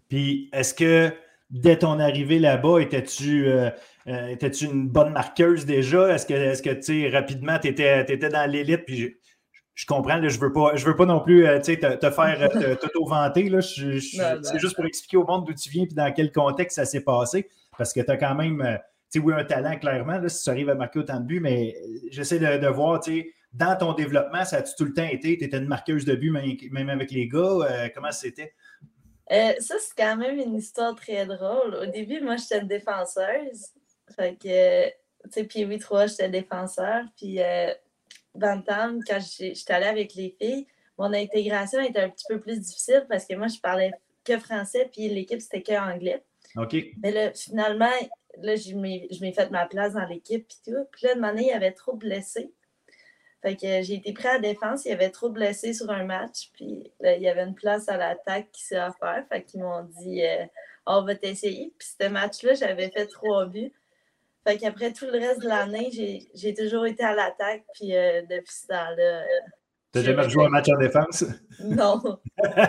Puis, 0.07 0.49
est-ce 0.53 0.75
que 0.75 1.11
dès 1.49 1.79
ton 1.79 1.99
arrivée 1.99 2.37
là-bas, 2.37 2.79
étais-tu 2.81 3.47
euh, 3.47 3.71
euh, 4.07 4.35
une 4.61 4.89
bonne 4.89 5.11
marqueuse 5.11 5.65
déjà? 5.65 6.13
Est-ce 6.13 6.27
que, 6.27 6.33
est 6.33 6.61
que 6.61 7.11
rapidement, 7.11 7.57
tu 7.57 7.73
dans 7.73 8.51
l'élite? 8.51 8.85
Je, 9.75 9.85
comprends, 9.85 10.17
je 10.27 10.35
ne 10.35 10.41
veux, 10.41 10.51
pas, 10.51 10.75
je 10.75 10.85
veux 10.85 10.95
pas 10.95 11.05
non 11.05 11.19
plus 11.19 11.45
euh, 11.45 11.59
te, 11.59 11.95
te, 11.95 12.09
faire 12.09 12.49
t'auto-vanter. 12.81 13.51
C'est 13.61 14.59
juste 14.59 14.75
pour 14.75 14.85
expliquer 14.85 15.17
au 15.17 15.25
monde 15.25 15.45
d'où 15.45 15.53
tu 15.53 15.69
viens 15.69 15.83
et 15.83 15.93
dans 15.93 16.11
quel 16.13 16.31
contexte 16.31 16.77
ça 16.77 16.85
s'est 16.85 17.03
passé. 17.03 17.49
Parce 17.77 17.93
que 17.93 17.99
tu 17.99 18.09
as 18.09 18.17
quand 18.17 18.35
même, 18.35 18.79
tu 19.11 19.19
oui, 19.19 19.33
un 19.33 19.43
talent, 19.43 19.77
clairement, 19.77 20.17
là, 20.17 20.29
si 20.29 20.43
tu 20.43 20.49
arrives 20.49 20.69
à 20.69 20.75
marquer 20.75 20.99
autant 20.99 21.19
de 21.19 21.25
buts, 21.25 21.41
mais 21.41 21.75
j'essaie 22.09 22.39
de, 22.39 22.57
de, 22.57 22.67
voir, 22.67 23.01
dans 23.53 23.77
ton 23.77 23.93
développement, 23.93 24.45
ça 24.45 24.57
a-tu 24.57 24.73
tout 24.77 24.85
le 24.85 24.93
temps 24.93 25.05
été? 25.05 25.37
Tu 25.37 25.43
étais 25.43 25.57
une 25.57 25.67
marqueuse 25.67 26.05
de 26.05 26.15
buts, 26.15 26.31
même, 26.31 26.89
avec 26.89 27.11
les 27.11 27.27
gars? 27.27 27.89
comment 27.93 28.11
c'était? 28.11 28.53
Euh, 29.31 29.53
ça, 29.59 29.75
c'est 29.79 29.95
quand 29.97 30.17
même 30.17 30.39
une 30.39 30.55
histoire 30.55 30.95
très 30.95 31.25
drôle. 31.25 31.75
Au 31.75 31.85
début, 31.85 32.21
moi, 32.21 32.35
j'étais 32.37 32.59
une 32.59 32.67
défenseuse. 32.67 33.73
Fait 34.15 34.35
que, 34.35 34.87
tu 34.87 35.31
sais, 35.31 35.43
puis 35.45 35.65
oui, 35.65 35.79
3, 35.79 36.07
j'étais 36.07 36.29
défenseur. 36.29 37.03
Puis, 37.17 37.39
euh, 38.35 38.39
Bantam, 38.39 38.99
quand 39.07 39.19
j'étais 39.19 39.73
allée 39.73 39.85
avec 39.85 40.15
les 40.15 40.35
filles, 40.39 40.67
mon 40.97 41.13
intégration 41.13 41.79
était 41.81 41.99
un 41.99 42.09
petit 42.09 42.25
peu 42.29 42.39
plus 42.39 42.59
difficile 42.59 43.05
parce 43.09 43.25
que 43.25 43.35
moi, 43.35 43.47
je 43.47 43.59
parlais 43.59 43.91
que 44.23 44.39
français, 44.39 44.89
puis 44.91 45.07
l'équipe, 45.09 45.41
c'était 45.41 45.61
que 45.61 45.73
anglais. 45.73 46.23
OK. 46.55 46.75
Mais 47.01 47.11
là, 47.11 47.33
finalement, 47.33 47.91
là, 48.37 48.55
je 48.55 48.75
m'ai 48.75 49.33
fait 49.33 49.51
ma 49.51 49.65
place 49.65 49.93
dans 49.93 50.05
l'équipe, 50.05 50.47
puis 50.47 50.73
tout. 50.73 50.85
Puis 50.91 51.07
là, 51.07 51.15
de 51.15 51.19
manière, 51.19 51.43
il 51.43 51.49
y 51.49 51.51
avait 51.51 51.73
trop 51.73 51.95
blessés. 51.95 52.51
Fait 53.41 53.55
que 53.55 53.83
j'ai 53.83 53.95
été 53.95 54.11
prêt 54.11 54.29
à 54.29 54.33
la 54.33 54.39
défense. 54.39 54.85
Il 54.85 54.89
y 54.89 54.91
avait 54.91 55.11
trop 55.11 55.29
de 55.29 55.35
blessés 55.35 55.73
sur 55.73 55.91
un 55.91 56.03
match. 56.03 56.49
Puis 56.53 56.91
il 57.03 57.21
y 57.21 57.27
avait 57.27 57.43
une 57.43 57.53
place 57.53 57.87
à 57.89 57.97
l'attaque 57.97 58.51
qui 58.51 58.63
s'est 58.63 58.79
offerte. 58.79 59.27
Fait 59.29 59.43
qu'ils 59.43 59.61
m'ont 59.61 59.83
dit 59.83 60.25
euh, 60.25 60.45
on 60.87 61.03
va 61.03 61.13
t'essayer. 61.13 61.71
Puis 61.77 61.89
ce 62.01 62.07
match-là, 62.07 62.55
j'avais 62.55 62.89
fait 62.89 63.05
trois 63.05 63.45
buts. 63.45 63.71
Fait 64.45 64.57
qu'après 64.57 64.93
tout 64.93 65.05
le 65.05 65.13
reste 65.13 65.41
de 65.41 65.47
l'année, 65.47 65.89
j'ai 66.33 66.53
toujours 66.53 66.85
été 66.85 67.03
à 67.03 67.15
l'attaque. 67.15 67.63
Puis 67.73 67.95
euh, 67.95 68.21
depuis 68.29 68.53
ce 68.53 68.67
temps-là. 68.67 69.21
Euh, 69.21 69.23
T'as 69.91 70.03
jamais 70.03 70.29
joué 70.29 70.45
un 70.45 70.49
match 70.49 70.69
en 70.69 70.77
défense? 70.77 71.25
Non. 71.63 72.01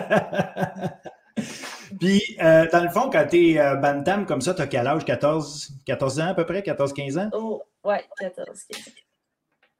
Puis, 1.99 2.35
dans 2.39 2.83
le 2.83 2.89
fond, 2.89 3.09
quand 3.11 3.27
tu 3.29 3.51
es 3.51 3.75
Bantam 3.77 4.25
comme 4.25 4.41
ça, 4.41 4.53
tu 4.53 4.61
as 4.61 4.67
quel 4.67 4.87
âge? 4.87 5.05
14, 5.05 5.69
14 5.85 6.19
ans 6.19 6.27
à 6.29 6.33
peu 6.33 6.45
près? 6.45 6.61
14-15 6.61 7.19
ans? 7.19 7.29
Oh, 7.33 7.61
ouais, 7.83 8.03
14-15 8.19 8.91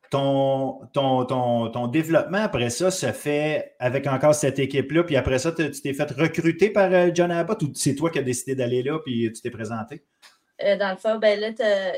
ton, 0.10 0.88
ton, 0.94 1.26
ton, 1.70 1.88
développement 1.88 2.38
après 2.38 2.70
ça 2.70 2.92
se 2.92 3.12
fait 3.12 3.76
avec 3.80 4.08
encore 4.08 4.36
cette 4.36 4.60
équipe-là, 4.60 5.04
puis 5.04 5.16
après 5.16 5.40
ça, 5.40 5.52
tu 5.52 5.70
t'es 5.72 5.94
fait 5.94 6.10
recruter 6.12 6.70
par 6.70 6.92
euh, 6.94 7.10
John 7.14 7.32
Abbott 7.32 7.62
ou 7.64 7.72
c'est 7.74 7.96
toi 7.96 8.10
qui 8.10 8.20
as 8.20 8.24
décidé 8.24 8.56
d'aller 8.56 8.84
là, 8.84 9.00
puis 9.04 9.32
tu 9.34 9.42
t'es 9.42 9.50
présenté? 9.52 10.04
Euh, 10.64 10.76
dans 10.76 10.92
le 10.92 10.98
fond, 10.98 11.18
ben 11.18 11.40
là, 11.40 11.50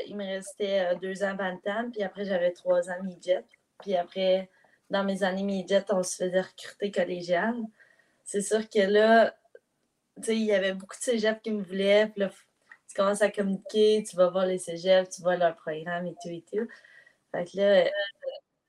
il 0.06 0.16
me 0.16 0.24
restait 0.24 0.92
euh, 0.92 0.94
deux 0.96 1.22
ans 1.22 1.34
Bantam, 1.34 1.90
puis 1.92 2.02
après, 2.02 2.24
j'avais 2.24 2.52
trois 2.52 2.90
ans 2.90 3.02
midget. 3.02 3.44
Puis 3.80 3.96
après, 3.96 4.50
dans 4.90 5.04
mes 5.04 5.22
années 5.22 5.42
midget, 5.42 5.84
on 5.90 6.02
se 6.02 6.16
faisait 6.16 6.42
recruter 6.42 6.90
collégial. 6.90 7.54
C'est 8.24 8.42
sûr 8.42 8.68
que 8.68 8.80
là, 8.80 9.34
tu 10.16 10.24
sais, 10.24 10.36
il 10.36 10.44
y 10.44 10.52
avait 10.52 10.74
beaucoup 10.74 10.96
de 10.96 11.02
cégeps 11.02 11.40
qui 11.42 11.52
me 11.52 11.62
voulaient, 11.62 12.08
puis 12.08 12.20
là, 12.20 12.30
tu 12.88 12.94
commences 12.94 13.22
à 13.22 13.30
communiquer, 13.30 14.04
tu 14.08 14.16
vas 14.16 14.28
voir 14.28 14.46
les 14.46 14.58
cégeps, 14.58 15.16
tu 15.16 15.22
vois 15.22 15.36
leur 15.36 15.56
programme 15.56 16.06
et 16.06 16.14
tout 16.22 16.28
et 16.28 16.44
tout. 16.52 16.68
Fait 17.32 17.44
que 17.44 17.56
là, 17.56 17.90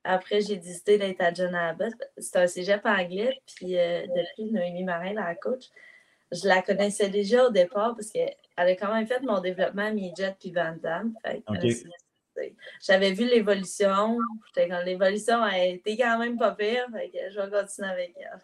après, 0.04 0.42
j'ai 0.42 0.58
décidé 0.58 0.98
d'être 0.98 1.22
à 1.22 1.34
John 1.34 1.54
Abbott. 1.54 1.94
C'est 2.18 2.38
un 2.38 2.48
cégep 2.48 2.86
anglais, 2.86 3.40
puis 3.46 3.78
euh, 3.78 4.06
depuis 4.08 4.52
Noémie 4.52 4.84
Marin, 4.84 5.14
la 5.14 5.36
coach, 5.36 5.66
je 6.32 6.48
la 6.48 6.62
connaissais 6.62 7.10
déjà 7.10 7.46
au 7.46 7.52
départ 7.52 7.96
parce 7.96 8.10
qu'elle 8.10 8.36
a 8.56 8.76
quand 8.76 8.94
même 8.94 9.08
fait 9.08 9.22
mon 9.22 9.42
développement 9.42 9.88
à 9.88 9.92
midget 9.92 10.36
puis 10.40 10.52
Van 10.52 10.76
Damme. 10.82 11.14
J'avais 12.82 13.12
vu 13.12 13.26
l'évolution. 13.26 14.18
L'évolution 14.86 15.42
a 15.42 15.58
été 15.60 15.98
quand 15.98 16.18
même 16.20 16.38
pas 16.38 16.52
pire. 16.52 16.88
Fait 16.94 17.10
que 17.10 17.32
je 17.32 17.40
vais 17.40 17.50
continuer 17.50 17.90
avec 17.90 18.14
elle. 18.18 18.40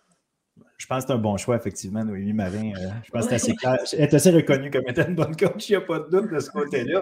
Je 0.77 0.85
pense 0.85 1.03
que 1.03 1.07
c'est 1.07 1.13
un 1.13 1.17
bon 1.17 1.37
choix, 1.37 1.55
effectivement, 1.55 2.03
Noémie 2.03 2.33
Marin. 2.33 2.71
Euh, 2.75 2.89
je 3.03 3.11
pense 3.11 3.25
que 3.25 3.29
c'est 3.29 3.35
assez 3.35 3.55
clair. 3.55 3.77
Elle 3.93 4.01
est 4.01 4.13
assez 4.13 4.31
reconnue 4.31 4.69
comme 4.69 4.87
étant 4.87 5.07
une 5.07 5.15
bonne 5.15 5.35
coach, 5.35 5.69
il 5.69 5.71
n'y 5.73 5.75
a 5.77 5.81
pas 5.81 5.99
de 5.99 6.09
doute 6.09 6.31
de 6.31 6.39
ce 6.39 6.49
côté-là. 6.51 7.01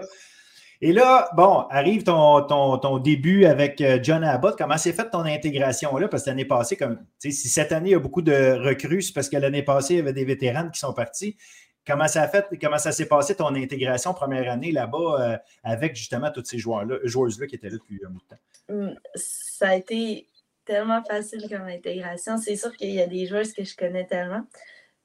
Et 0.82 0.92
là, 0.92 1.30
bon, 1.34 1.66
arrive 1.70 2.02
ton, 2.02 2.42
ton, 2.42 2.98
début 2.98 3.46
avec 3.46 3.80
euh, 3.80 3.98
John 4.02 4.22
Abbott. 4.22 4.56
Comment 4.58 4.76
s'est 4.76 4.92
faite 4.92 5.10
ton 5.10 5.24
intégration 5.24 5.96
là? 5.96 6.08
Parce 6.08 6.24
que 6.24 6.30
l'année 6.30 6.44
passée, 6.44 6.76
comme 6.76 6.98
si 7.18 7.32
cette 7.32 7.72
année, 7.72 7.90
il 7.90 7.92
y 7.92 7.96
a 7.96 7.98
beaucoup 7.98 8.22
de 8.22 8.58
recrues, 8.62 9.02
c'est 9.02 9.12
parce 9.12 9.28
que 9.28 9.36
l'année 9.36 9.62
passée, 9.62 9.94
il 9.94 9.96
y 9.98 10.00
avait 10.00 10.12
des 10.12 10.24
vétérans 10.24 10.68
qui 10.68 10.78
sont 10.78 10.92
partis. 10.92 11.36
Comment 11.86 12.08
ça 12.08 12.22
a 12.22 12.28
fait, 12.28 12.46
comment 12.60 12.78
ça 12.78 12.92
s'est 12.92 13.06
passé 13.06 13.36
ton 13.36 13.54
intégration 13.54 14.12
première 14.12 14.50
année 14.50 14.72
là-bas 14.72 15.20
euh, 15.20 15.38
avec 15.62 15.94
justement 15.94 16.30
tous 16.32 16.44
ces 16.44 16.58
joueurs-là, 16.58 16.96
joueuses-là 17.04 17.46
qui 17.46 17.54
étaient 17.54 17.70
là 17.70 17.76
depuis 17.76 18.00
un 18.04 18.10
bout 18.10 18.20
de 18.20 18.28
temps? 18.28 18.42
Hum, 18.68 18.94
ça 19.14 19.68
a 19.68 19.76
été 19.76 20.26
tellement 20.64 21.02
facile 21.04 21.48
comme 21.48 21.68
intégration. 21.68 22.36
C'est 22.36 22.56
sûr 22.56 22.76
qu'il 22.76 22.90
y 22.90 23.00
a 23.00 23.06
des 23.06 23.26
joueuses 23.26 23.52
que 23.52 23.64
je 23.64 23.74
connais 23.76 24.04
tellement. 24.04 24.44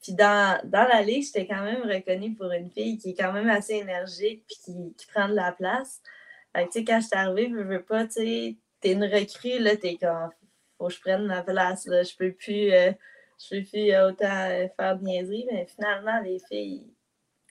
Puis 0.02 0.14
dans, 0.14 0.60
la 0.72 1.02
ligue, 1.04 1.24
j'étais 1.24 1.48
quand 1.48 1.64
même 1.64 1.84
reconnue 1.84 2.34
pour 2.34 2.52
une 2.52 2.72
fille 2.72 2.98
qui 2.98 3.12
est 3.12 3.14
quand 3.14 3.34
même 3.34 3.50
assez 3.50 3.76
énergique 3.76 4.44
puis 4.48 4.74
qui, 4.98 5.08
prend 5.14 5.30
de 5.30 5.36
la 5.36 5.52
place. 5.52 6.02
Fait 6.56 6.66
tu 6.66 6.72
sais, 6.72 6.84
quand 6.84 7.00
je 7.00 7.08
suis 7.08 7.16
arrivée, 7.16 7.50
je 7.50 7.62
veux 7.62 7.84
pas, 7.84 8.06
tu 8.06 8.14
sais, 8.14 8.56
t'es 8.82 8.94
une 8.94 9.06
recrue, 9.06 9.60
là, 9.60 9.78
t'es 9.78 9.96
comme, 9.96 10.32
faut 10.78 10.88
que 10.88 10.94
je 10.94 11.00
prenne 11.02 11.26
ma 11.28 11.44
place, 11.44 11.86
là, 11.86 12.04
je 12.04 12.16
peux 12.18 12.32
plus, 12.32 12.74
euh, 12.74 12.92
je 13.40 13.58
peux 13.58 13.64
plus 13.64 13.96
autant 13.96 14.50
euh, 14.50 14.68
faire 14.76 14.98
de 14.98 15.04
niaiseries, 15.04 15.46
mais 15.52 15.68
finalement, 15.68 16.20
les 16.22 16.40
filles, 16.50 16.92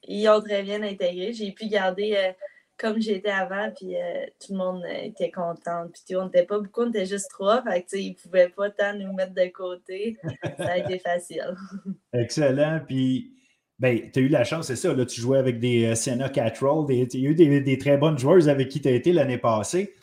ils 0.05 0.28
ont 0.28 0.40
très 0.40 0.62
bien 0.62 0.82
intégré. 0.82 1.32
J'ai 1.32 1.53
pu 1.53 1.68
garder 1.68 2.14
euh, 2.16 2.32
comme 2.80 3.00
j'étais 3.00 3.30
avant, 3.30 3.70
puis 3.76 3.94
euh, 3.94 4.24
tout 4.44 4.52
le 4.52 4.58
monde 4.58 4.82
était 5.02 5.30
content. 5.30 5.86
Puis 5.92 6.16
on 6.16 6.24
n'était 6.24 6.44
pas 6.44 6.58
beaucoup, 6.58 6.82
on 6.82 6.88
était 6.88 7.04
juste 7.04 7.28
trois, 7.30 7.62
fait 7.62 7.82
que 7.82 7.96
ils 7.96 8.10
ne 8.10 8.14
pouvaient 8.14 8.48
pas 8.48 8.70
tant 8.70 8.94
nous 8.94 9.12
mettre 9.12 9.34
de 9.34 9.46
côté. 9.52 10.16
Ça 10.56 10.72
a 10.72 10.78
été 10.78 10.98
facile. 10.98 11.54
Excellent. 12.14 12.80
Puis, 12.86 13.34
ben, 13.78 14.10
tu 14.10 14.20
as 14.20 14.22
eu 14.22 14.28
la 14.28 14.44
chance, 14.44 14.66
c'est 14.66 14.76
ça, 14.76 14.94
là, 14.94 15.04
tu 15.04 15.20
jouais 15.20 15.38
avec 15.38 15.60
des 15.60 15.92
uh, 15.92 15.94
Senna 15.94 16.30
Catrol, 16.30 16.86
il 16.88 16.98
y 16.98 17.26
a 17.26 17.30
eu 17.30 17.34
des, 17.34 17.78
très 17.78 17.98
bonnes 17.98 18.18
joueuses 18.18 18.48
avec 18.48 18.68
qui 18.68 18.80
tu 18.80 18.88
as 18.88 18.92
été 18.92 19.12
l'année 19.12 19.38
passée. 19.38 19.94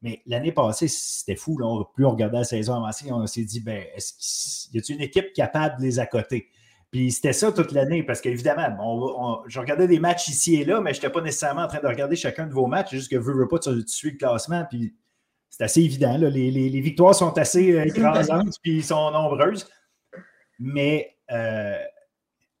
Mais 0.00 0.20
l'année 0.26 0.52
passée, 0.52 0.88
c'était 0.88 1.36
fou. 1.36 1.58
Là, 1.58 1.84
plus 1.94 2.04
on 2.04 2.10
regardait 2.10 2.38
la 2.38 2.44
saison 2.44 2.74
avancée, 2.74 3.12
on 3.12 3.26
s'est 3.26 3.44
dit, 3.44 3.60
ben, 3.60 3.84
y 4.72 4.78
a 4.78 4.82
une 4.88 5.00
équipe 5.00 5.32
capable 5.32 5.78
de 5.78 5.82
les 5.82 5.98
accoter? 5.98 6.48
Puis 6.92 7.10
c'était 7.10 7.32
ça 7.32 7.50
toute 7.50 7.72
l'année, 7.72 8.02
parce 8.02 8.20
qu'évidemment, 8.20 9.42
je 9.46 9.58
regardais 9.58 9.88
des 9.88 9.98
matchs 9.98 10.28
ici 10.28 10.56
et 10.56 10.64
là, 10.66 10.82
mais 10.82 10.92
je 10.92 10.98
n'étais 10.98 11.10
pas 11.10 11.22
nécessairement 11.22 11.62
en 11.62 11.66
train 11.66 11.80
de 11.80 11.86
regarder 11.86 12.16
chacun 12.16 12.46
de 12.46 12.52
vos 12.52 12.66
matchs, 12.66 12.90
juste 12.90 13.10
que 13.10 13.16
veux, 13.16 13.32
veux 13.32 13.48
pas, 13.48 13.58
tu, 13.58 13.82
tu 13.86 14.10
le 14.10 14.18
classement, 14.18 14.66
puis 14.68 14.94
c'est 15.48 15.64
assez 15.64 15.80
évident. 15.80 16.18
Les, 16.18 16.50
les, 16.50 16.80
victoires 16.82 17.14
sont 17.14 17.36
assez 17.38 17.72
euh, 17.72 17.84
écrasantes, 17.84 18.58
puis 18.62 18.82
sont 18.82 19.10
nombreuses. 19.10 19.66
Mais 20.58 21.16
euh, 21.30 21.78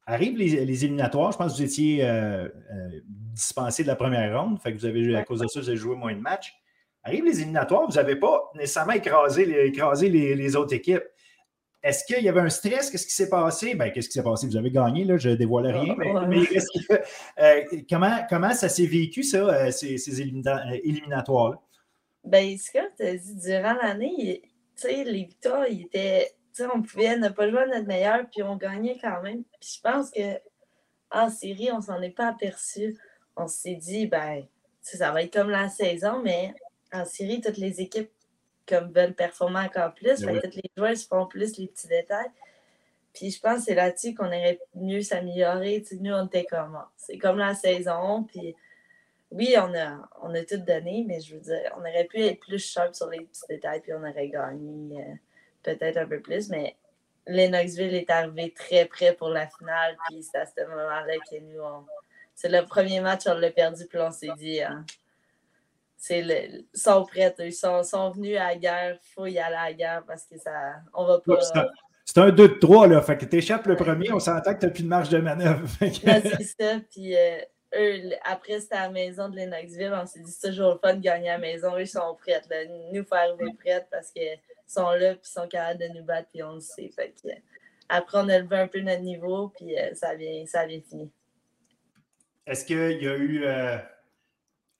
arrivent 0.06 0.38
les, 0.38 0.64
les, 0.64 0.84
éliminatoires, 0.86 1.32
je 1.32 1.36
pense 1.36 1.52
que 1.52 1.58
vous 1.58 1.64
étiez 1.64 1.98
euh, 2.02 2.48
dispensé 3.10 3.82
de 3.82 3.88
la 3.88 3.96
première 3.96 4.40
ronde, 4.40 4.58
fait 4.62 4.72
que 4.72 4.78
vous 4.78 4.86
avez, 4.86 5.14
à 5.14 5.24
cause 5.24 5.40
de 5.40 5.46
ça, 5.46 5.60
vous 5.60 5.68
avez 5.68 5.76
joué 5.76 5.94
moins 5.94 6.14
de 6.14 6.20
matchs. 6.20 6.54
Arrivent 7.04 7.26
les 7.26 7.40
éliminatoires, 7.40 7.86
vous 7.86 7.96
n'avez 7.96 8.16
pas 8.16 8.50
nécessairement 8.54 8.92
écrasé, 8.92 9.66
écrasé 9.66 10.08
les 10.08 10.56
autres 10.56 10.72
équipes. 10.72 11.04
Est-ce 11.82 12.04
qu'il 12.04 12.22
y 12.22 12.28
avait 12.28 12.40
un 12.40 12.48
stress? 12.48 12.90
Qu'est-ce 12.90 13.06
qui 13.06 13.14
s'est 13.14 13.28
passé? 13.28 13.74
Ben, 13.74 13.90
qu'est-ce 13.90 14.08
qui 14.08 14.14
s'est 14.14 14.22
passé? 14.22 14.46
Vous 14.46 14.56
avez 14.56 14.70
gagné, 14.70 15.04
là, 15.04 15.16
je 15.16 15.30
ne 15.30 15.34
dévoile 15.34 15.66
rien, 15.66 15.94
mais, 15.96 16.12
euh, 17.40 17.82
comment, 17.90 18.18
comment 18.28 18.52
ça 18.52 18.68
s'est 18.68 18.86
vécu, 18.86 19.24
ça, 19.24 19.38
euh, 19.38 19.70
ces, 19.72 19.98
ces 19.98 20.20
euh, 20.22 20.80
éliminatoires-là? 20.84 21.60
Ben, 22.24 22.56
ce 22.56 22.70
que 22.70 22.96
tu 22.96 23.02
as 23.02 23.16
dit, 23.16 23.34
durant 23.34 23.74
l'année, 23.74 24.42
les 24.84 25.24
victoires, 25.24 25.66
ils 25.68 25.82
étaient. 25.82 26.30
on 26.72 26.82
pouvait 26.82 27.16
ne 27.18 27.28
pas 27.28 27.50
jouer 27.50 27.62
à 27.62 27.66
notre 27.66 27.86
meilleur, 27.86 28.26
puis 28.30 28.44
on 28.44 28.56
gagnait 28.56 28.98
quand 29.00 29.20
même. 29.22 29.42
Puis 29.60 29.76
je 29.76 29.80
pense 29.80 30.10
que 30.10 30.38
en 31.10 31.30
série, 31.30 31.70
on 31.72 31.80
s'en 31.80 32.00
est 32.00 32.10
pas 32.10 32.28
aperçu. 32.28 32.96
On 33.36 33.48
s'est 33.48 33.74
dit, 33.74 34.06
ben, 34.06 34.46
ça 34.82 35.10
va 35.10 35.22
être 35.22 35.32
comme 35.32 35.50
la 35.50 35.68
saison, 35.68 36.22
mais 36.22 36.54
en 36.92 37.04
série, 37.04 37.40
toutes 37.40 37.58
les 37.58 37.80
équipes 37.80 38.10
comme 38.66 38.92
veulent 38.92 39.14
performer 39.14 39.60
encore 39.60 39.94
plus. 39.94 40.22
Ben 40.22 40.40
les 40.40 40.70
joueurs 40.76 40.96
se 40.96 41.06
font 41.06 41.26
plus 41.26 41.56
les 41.58 41.66
petits 41.66 41.88
détails. 41.88 42.30
Puis 43.12 43.30
je 43.30 43.40
pense 43.40 43.58
que 43.58 43.64
c'est 43.66 43.74
là-dessus 43.74 44.14
qu'on 44.14 44.26
aurait 44.26 44.58
mieux 44.74 45.02
s'améliorer. 45.02 45.84
Nous, 46.00 46.12
on 46.12 46.26
était 46.26 46.44
comme 46.44 46.78
c'est 46.96 47.18
comme 47.18 47.38
la 47.38 47.54
saison. 47.54 48.24
Puis 48.24 48.56
oui, 49.30 49.54
on 49.58 49.74
a, 49.74 50.08
on 50.22 50.34
a 50.34 50.44
tout 50.44 50.58
donné, 50.58 51.04
mais 51.06 51.20
je 51.20 51.34
veux 51.34 51.40
dire, 51.40 51.72
on 51.76 51.80
aurait 51.80 52.04
pu 52.04 52.22
être 52.22 52.40
plus 52.40 52.58
sharp 52.58 52.94
sur 52.94 53.08
les 53.08 53.20
petits 53.20 53.42
détails, 53.48 53.80
puis 53.80 53.92
on 53.92 54.02
aurait 54.02 54.28
gagné 54.28 55.00
euh, 55.00 55.14
peut-être 55.62 55.98
un 55.98 56.06
peu 56.06 56.20
plus. 56.20 56.48
Mais 56.48 56.76
Lennoxville 57.26 57.94
est 57.94 58.10
arrivé 58.10 58.52
très 58.52 58.86
près 58.86 59.14
pour 59.14 59.28
la 59.28 59.46
finale. 59.46 59.96
Puis 60.08 60.22
c'est 60.22 60.38
à 60.38 60.46
ce 60.46 60.60
moment-là 60.68 61.14
que 61.30 61.38
nous, 61.40 61.86
c'est 62.34 62.48
le 62.48 62.64
premier 62.64 63.00
match, 63.00 63.22
on 63.26 63.34
l'a 63.34 63.50
perdu, 63.50 63.86
puis 63.86 63.98
on 63.98 64.10
s'est 64.10 64.32
dit. 64.38 64.62
Hein, 64.62 64.84
ils 66.10 66.64
sont 66.74 67.04
prêts, 67.04 67.34
ils 67.38 67.52
sont, 67.52 67.82
sont, 67.82 68.10
venus 68.10 68.36
à 68.38 68.48
la 68.48 68.56
guerre, 68.56 68.98
il 69.02 69.12
faut 69.14 69.26
y 69.26 69.38
aller 69.38 69.56
à 69.56 69.64
la 69.66 69.72
guerre 69.72 70.02
parce 70.06 70.24
que 70.24 70.38
ça, 70.38 70.50
on 70.94 71.06
va 71.06 71.20
pas. 71.20 71.38
C'est 72.04 72.18
un 72.18 72.30
2 72.30 72.48
de 72.48 72.54
3, 72.54 72.88
là. 72.88 73.00
Fait 73.00 73.16
que 73.16 73.24
tu 73.24 73.36
échappes 73.36 73.66
le 73.66 73.76
premier, 73.76 74.12
on 74.12 74.18
s'entend 74.18 74.54
que 74.54 74.60
tu 74.60 74.66
n'as 74.66 74.72
plus 74.72 74.82
de 74.82 74.88
marge 74.88 75.08
de 75.08 75.18
manœuvre. 75.18 75.68
c'est 75.80 76.42
ça. 76.42 76.80
Puis 76.90 77.16
euh, 77.16 77.38
eux, 77.76 78.10
après, 78.24 78.60
c'était 78.60 78.74
à 78.74 78.86
la 78.86 78.90
maison 78.90 79.28
de 79.28 79.36
Lennoxville. 79.36 79.92
On 79.94 80.04
s'est 80.04 80.20
dit, 80.20 80.30
c'est 80.30 80.48
toujours 80.48 80.72
le 80.72 80.78
fun 80.78 80.94
de 80.94 81.00
gagner 81.00 81.30
à 81.30 81.34
la 81.34 81.38
maison. 81.38 81.74
Eux, 81.76 81.82
ils 81.82 81.88
sont 81.88 82.16
prêts. 82.20 82.42
Là. 82.50 82.56
Nous, 82.92 83.04
faire 83.04 83.18
arriver 83.18 83.52
prêts 83.58 83.86
parce 83.90 84.10
qu'ils 84.10 84.38
sont 84.66 84.90
là, 84.90 85.14
puis 85.14 85.22
ils 85.24 85.32
sont 85.32 85.46
capables 85.46 85.80
de 85.80 85.98
nous 85.98 86.04
battre, 86.04 86.28
puis 86.32 86.42
on 86.42 86.54
le 86.54 86.60
sait. 86.60 86.90
Fait 86.94 87.14
que, 87.22 87.28
après, 87.88 88.18
on 88.18 88.28
a 88.28 88.38
levé 88.38 88.56
un 88.56 88.68
peu 88.68 88.80
notre 88.80 89.02
niveau, 89.02 89.48
puis 89.56 89.78
euh, 89.78 89.94
ça, 89.94 90.14
vient, 90.14 90.44
ça 90.46 90.66
vient 90.66 90.80
fini. 90.80 91.10
Est-ce 92.46 92.64
qu'il 92.64 93.02
y 93.02 93.08
a 93.08 93.16
eu. 93.16 93.44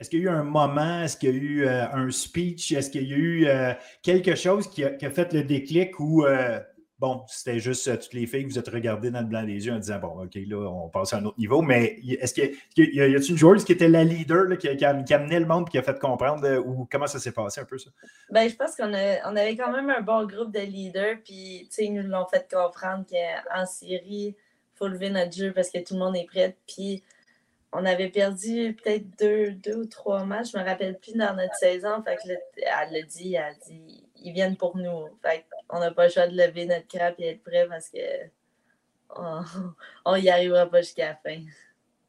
Est-ce 0.02 0.10
qu'il 0.10 0.18
y 0.18 0.28
a 0.28 0.32
eu 0.32 0.34
un 0.34 0.42
moment, 0.42 1.04
est-ce 1.04 1.16
qu'il 1.16 1.30
y 1.30 1.32
a 1.32 1.40
eu 1.40 1.64
euh, 1.64 1.86
un 1.92 2.10
speech, 2.10 2.72
est-ce 2.72 2.90
qu'il 2.90 3.08
y 3.08 3.14
a 3.14 3.16
eu 3.16 3.46
euh, 3.46 3.72
quelque 4.02 4.34
chose 4.34 4.68
qui 4.68 4.82
a, 4.82 5.10
fait 5.10 5.32
le 5.32 5.44
déclic 5.44 6.00
ou, 6.00 6.26
euh, 6.26 6.58
bon, 6.98 7.22
c'était 7.28 7.60
juste 7.60 8.00
toutes 8.00 8.12
les 8.12 8.26
filles 8.26 8.48
que 8.48 8.52
vous 8.52 8.58
êtes 8.58 8.68
regardées 8.68 9.12
dans 9.12 9.20
le 9.20 9.26
blanc 9.26 9.44
des 9.44 9.64
yeux 9.64 9.72
en 9.72 9.78
disant, 9.78 10.00
bon, 10.00 10.24
OK, 10.24 10.34
là, 10.34 10.56
on 10.56 10.88
passe 10.88 11.12
à 11.12 11.18
un 11.18 11.24
autre 11.24 11.38
niveau, 11.38 11.62
mais 11.62 12.00
est-ce 12.18 12.34
qu'il 12.34 12.52
y, 12.76 13.00
a, 13.00 13.06
une 13.06 13.38
joueuse 13.38 13.64
qui 13.64 13.70
était 13.70 13.88
la 13.88 14.02
leader, 14.02 14.58
qui, 14.58 14.66
a, 14.66 14.88
amené 14.90 15.38
le 15.38 15.46
monde 15.46 15.66
et 15.68 15.70
qui 15.70 15.78
a 15.78 15.84
fait 15.84 16.00
comprendre 16.00 16.48
ou 16.66 16.88
comment 16.90 17.06
ça 17.06 17.20
s'est 17.20 17.30
passé 17.30 17.60
un 17.60 17.64
peu 17.64 17.78
ça? 17.78 17.90
Ben, 18.28 18.50
je 18.50 18.56
pense 18.56 18.74
qu'on 18.74 18.88
on 18.90 19.36
avait 19.36 19.56
quand 19.56 19.70
même 19.70 19.88
un 19.88 20.00
bon 20.00 20.26
groupe 20.26 20.52
de 20.52 20.62
leaders, 20.62 21.18
puis, 21.24 21.70
ils 21.78 21.94
nous 21.94 22.08
l'ont 22.08 22.26
fait 22.26 22.52
comprendre 22.52 23.04
qu'en 23.08 23.66
Syrie, 23.66 24.34
il 24.34 24.36
faut 24.74 24.88
lever 24.88 25.10
notre 25.10 25.32
jeu 25.32 25.52
parce 25.52 25.70
que 25.70 25.78
tout 25.78 25.94
le 25.94 26.00
monde 26.00 26.16
est 26.16 26.26
prêt, 26.26 26.56
puis 26.66 27.04
on 27.72 27.84
avait 27.86 28.10
perdu 28.10 28.76
peut-être 28.82 29.18
deux, 29.18 29.52
deux 29.52 29.76
ou 29.76 29.86
trois 29.86 30.24
matchs, 30.24 30.52
je 30.52 30.58
me 30.58 30.64
rappelle 30.64 30.98
plus 30.98 31.14
dans 31.14 31.34
notre 31.34 31.54
saison. 31.54 32.02
Fait 32.02 32.16
que 32.16 32.28
elle 32.28 32.92
l'a 32.92 33.02
dit, 33.02 33.34
elle 33.34 33.42
a 33.42 33.54
dit, 33.66 34.04
ils 34.16 34.32
viennent 34.32 34.56
pour 34.56 34.76
nous. 34.76 35.08
Fait 35.22 35.46
on 35.70 35.80
n'a 35.80 35.90
pas 35.90 36.06
le 36.06 36.12
choix 36.12 36.26
de 36.26 36.36
lever 36.36 36.66
notre 36.66 36.86
crap 36.86 37.14
et 37.18 37.28
être 37.28 37.42
prêt 37.42 37.66
parce 37.66 37.88
que 37.88 37.98
on 40.04 40.16
n'y 40.20 40.28
arrivera 40.28 40.66
pas 40.66 40.82
jusqu'à 40.82 41.08
la 41.08 41.14
fin. 41.16 41.42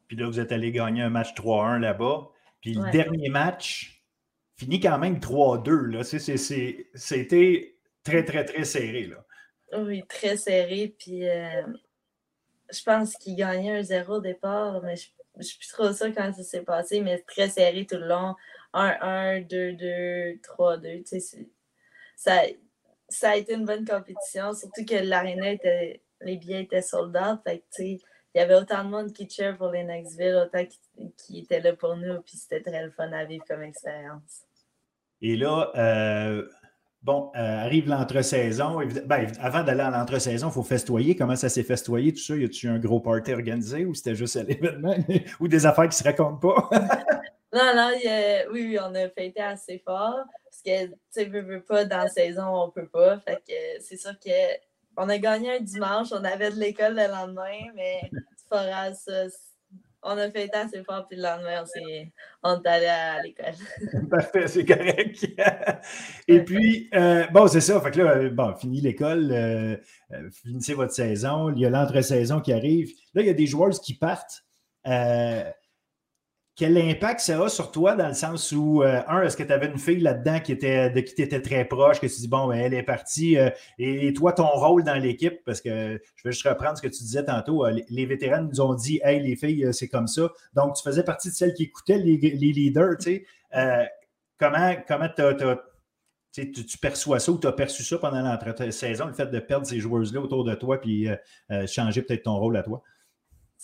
Puis 0.06 0.16
là, 0.16 0.26
vous 0.26 0.38
êtes 0.38 0.52
allé 0.52 0.70
gagner 0.70 1.02
un 1.02 1.10
match 1.10 1.34
3-1 1.34 1.78
là-bas. 1.78 2.28
Puis 2.60 2.74
le 2.74 2.90
dernier 2.90 3.30
match 3.30 4.02
finit 4.56 4.80
quand 4.80 4.98
même 4.98 5.18
3-2. 5.18 6.02
C'était 6.94 7.76
très, 8.02 8.24
très, 8.24 8.44
très 8.44 8.64
serré. 8.64 9.06
Là. 9.06 9.80
Oui, 9.80 10.04
très 10.08 10.36
serré. 10.36 10.94
Puis 10.98 11.28
euh, 11.28 11.62
je 12.70 12.82
pense 12.82 13.16
qu'il 13.16 13.36
gagnait 13.36 13.78
un 13.78 13.82
0 13.82 14.14
au 14.14 14.20
départ, 14.20 14.82
mais 14.82 14.96
je 14.96 15.08
je 15.34 15.38
ne 15.38 15.42
sais 15.44 15.56
plus 15.58 15.68
trop 15.68 15.92
ça 15.92 16.10
quand 16.10 16.32
ça 16.32 16.42
s'est 16.42 16.62
passé, 16.62 17.00
mais 17.00 17.18
très 17.22 17.48
serré 17.48 17.86
tout 17.86 17.96
le 17.96 18.06
long. 18.06 18.34
1-1, 18.72 19.46
2-2, 19.46 20.40
3-2. 20.40 21.46
Ça, 22.16 22.42
ça 23.08 23.30
a 23.30 23.36
été 23.36 23.54
une 23.54 23.64
bonne 23.64 23.84
compétition, 23.84 24.52
surtout 24.52 24.84
que 24.84 24.94
l'aréna 24.94 25.52
était. 25.52 26.00
Les 26.20 26.36
billets 26.36 26.62
étaient 26.62 26.82
soldats. 26.82 27.42
il 27.78 28.00
y 28.34 28.38
avait 28.38 28.54
autant 28.54 28.84
de 28.84 28.88
monde 28.88 29.12
qui 29.12 29.28
cheer 29.28 29.56
pour 29.56 29.68
les 29.68 29.84
Knoxville, 29.84 30.36
autant 30.36 30.64
qui, 30.64 31.38
étaient 31.38 31.60
là 31.60 31.74
pour 31.74 31.96
nous, 31.96 32.22
puis 32.22 32.36
c'était 32.36 32.62
très 32.62 32.82
le 32.82 32.90
fun 32.90 33.12
à 33.12 33.24
vivre 33.24 33.44
comme 33.46 33.62
expérience. 33.62 34.44
Et 35.20 35.36
là, 35.36 35.70
euh, 35.76 36.48
Bon, 37.04 37.30
euh, 37.36 37.58
arrive 37.58 37.86
l'entre-saison. 37.86 38.80
Ben, 39.04 39.30
avant 39.38 39.62
d'aller 39.62 39.82
à 39.82 39.90
l'entre-saison, 39.90 40.48
il 40.48 40.52
faut 40.52 40.62
festoyer. 40.62 41.14
Comment 41.14 41.36
ça 41.36 41.50
s'est 41.50 41.62
festoyé, 41.62 42.14
tout 42.14 42.20
ça? 42.20 42.34
Y 42.34 42.44
a-tu 42.46 42.66
un 42.66 42.78
gros 42.78 42.98
party 42.98 43.34
organisé 43.34 43.84
ou 43.84 43.92
c'était 43.92 44.14
juste 44.14 44.36
à 44.36 44.42
l'événement 44.42 44.96
ou 45.40 45.46
des 45.46 45.66
affaires 45.66 45.84
qui 45.84 45.88
ne 45.88 45.92
se 45.92 46.04
racontent 46.04 46.36
pas? 46.36 46.70
non, 47.52 47.74
non, 47.76 47.90
oui, 48.52 48.68
oui, 48.68 48.78
on 48.80 48.94
a 48.94 49.10
fêté 49.10 49.42
assez 49.42 49.82
fort. 49.84 50.16
Parce 50.44 50.62
que, 50.64 50.86
tu 50.86 50.94
sais, 51.10 51.60
pas, 51.68 51.84
dans 51.84 51.98
la 51.98 52.08
saison, 52.08 52.46
on 52.46 52.70
peut 52.70 52.88
pas. 52.88 53.18
Fait 53.20 53.42
que 53.46 53.82
c'est 53.82 53.98
sûr 53.98 54.14
qu'on 54.18 55.08
a 55.10 55.18
gagné 55.18 55.58
un 55.58 55.60
dimanche, 55.60 56.08
on 56.10 56.24
avait 56.24 56.52
de 56.52 56.56
l'école 56.56 56.94
le 56.94 57.06
lendemain, 57.06 57.70
mais 57.74 58.00
c'est 58.34 58.48
pas 58.48 58.94
ça 58.94 59.28
on 60.04 60.18
a 60.18 60.30
fait 60.30 60.54
assez 60.54 60.84
fort, 60.84 61.06
puis 61.08 61.16
le 61.16 61.22
lendemain, 61.22 61.64
on, 62.42 62.60
est 62.62 62.66
allé 62.68 62.86
à 62.86 63.22
l'école. 63.22 63.54
Parfait, 64.10 64.46
c'est 64.46 64.64
correct. 64.64 65.26
Et 66.28 66.44
puis, 66.44 66.90
euh, 66.94 67.26
bon, 67.32 67.48
c'est 67.48 67.62
ça. 67.62 67.80
Fait 67.80 67.90
que 67.90 68.00
là, 68.00 68.28
bon, 68.28 68.54
fini 68.54 68.80
l'école, 68.80 69.30
euh, 69.32 69.76
euh, 70.12 70.30
finissez 70.30 70.74
votre 70.74 70.92
saison. 70.92 71.50
Il 71.50 71.60
y 71.60 71.66
a 71.66 71.70
l'entre-saison 71.70 72.40
qui 72.40 72.52
arrive. 72.52 72.92
Là, 73.14 73.22
il 73.22 73.26
y 73.26 73.30
a 73.30 73.34
des 73.34 73.46
joueurs 73.46 73.70
qui 73.80 73.94
partent 73.94 74.44
quel 76.56 76.78
impact 76.78 77.20
ça 77.20 77.42
a 77.42 77.48
sur 77.48 77.72
toi 77.72 77.96
dans 77.96 78.06
le 78.06 78.14
sens 78.14 78.52
où, 78.52 78.82
euh, 78.82 79.02
un, 79.08 79.22
est-ce 79.22 79.36
que 79.36 79.42
tu 79.42 79.52
avais 79.52 79.66
une 79.66 79.78
fille 79.78 79.98
là-dedans 79.98 80.38
qui 80.38 80.52
était, 80.52 80.88
de 80.88 81.00
qui 81.00 81.14
tu 81.14 81.22
étais 81.22 81.42
très 81.42 81.64
proche, 81.64 81.98
que 81.98 82.06
tu 82.06 82.14
dis, 82.14 82.28
bon, 82.28 82.46
ben, 82.46 82.56
elle 82.56 82.74
est 82.74 82.84
partie, 82.84 83.36
euh, 83.36 83.50
et, 83.78 84.12
toi, 84.12 84.32
ton 84.32 84.46
rôle 84.46 84.84
dans 84.84 84.94
l'équipe, 84.94 85.42
parce 85.44 85.60
que 85.60 86.00
je 86.14 86.22
vais 86.24 86.32
juste 86.32 86.46
reprendre 86.46 86.76
ce 86.76 86.82
que 86.82 86.88
tu 86.88 87.02
disais 87.02 87.24
tantôt, 87.24 87.66
euh, 87.66 87.76
les, 87.88 88.06
vétérans 88.06 88.42
nous 88.42 88.60
ont 88.60 88.74
dit, 88.74 89.00
hey, 89.02 89.20
les 89.20 89.34
filles, 89.34 89.68
c'est 89.72 89.88
comme 89.88 90.06
ça. 90.06 90.28
Donc, 90.54 90.76
tu 90.76 90.82
faisais 90.84 91.02
partie 91.02 91.28
de 91.28 91.34
celles 91.34 91.54
qui 91.54 91.64
écoutaient 91.64 91.98
les, 91.98 92.16
leaders, 92.16 92.98
tu 92.98 93.24
sais. 93.50 93.90
comment 94.38 94.74
comment 94.86 95.08
tu, 96.32 96.52
tu, 96.52 96.78
perçois 96.78 97.18
ça 97.18 97.32
ou 97.32 97.38
tu 97.38 97.46
as 97.46 97.52
perçu 97.52 97.82
ça 97.82 97.98
pendant 97.98 98.20
l'entre-saison, 98.20 99.06
le 99.06 99.12
fait 99.12 99.26
de 99.26 99.38
perdre 99.40 99.66
ces 99.66 99.80
joueuses-là 99.80 100.20
autour 100.20 100.44
de 100.44 100.54
toi, 100.54 100.80
puis 100.80 101.08
changer 101.66 102.02
peut-être 102.02 102.24
ton 102.24 102.36
rôle 102.36 102.56
à 102.56 102.62
toi? 102.62 102.82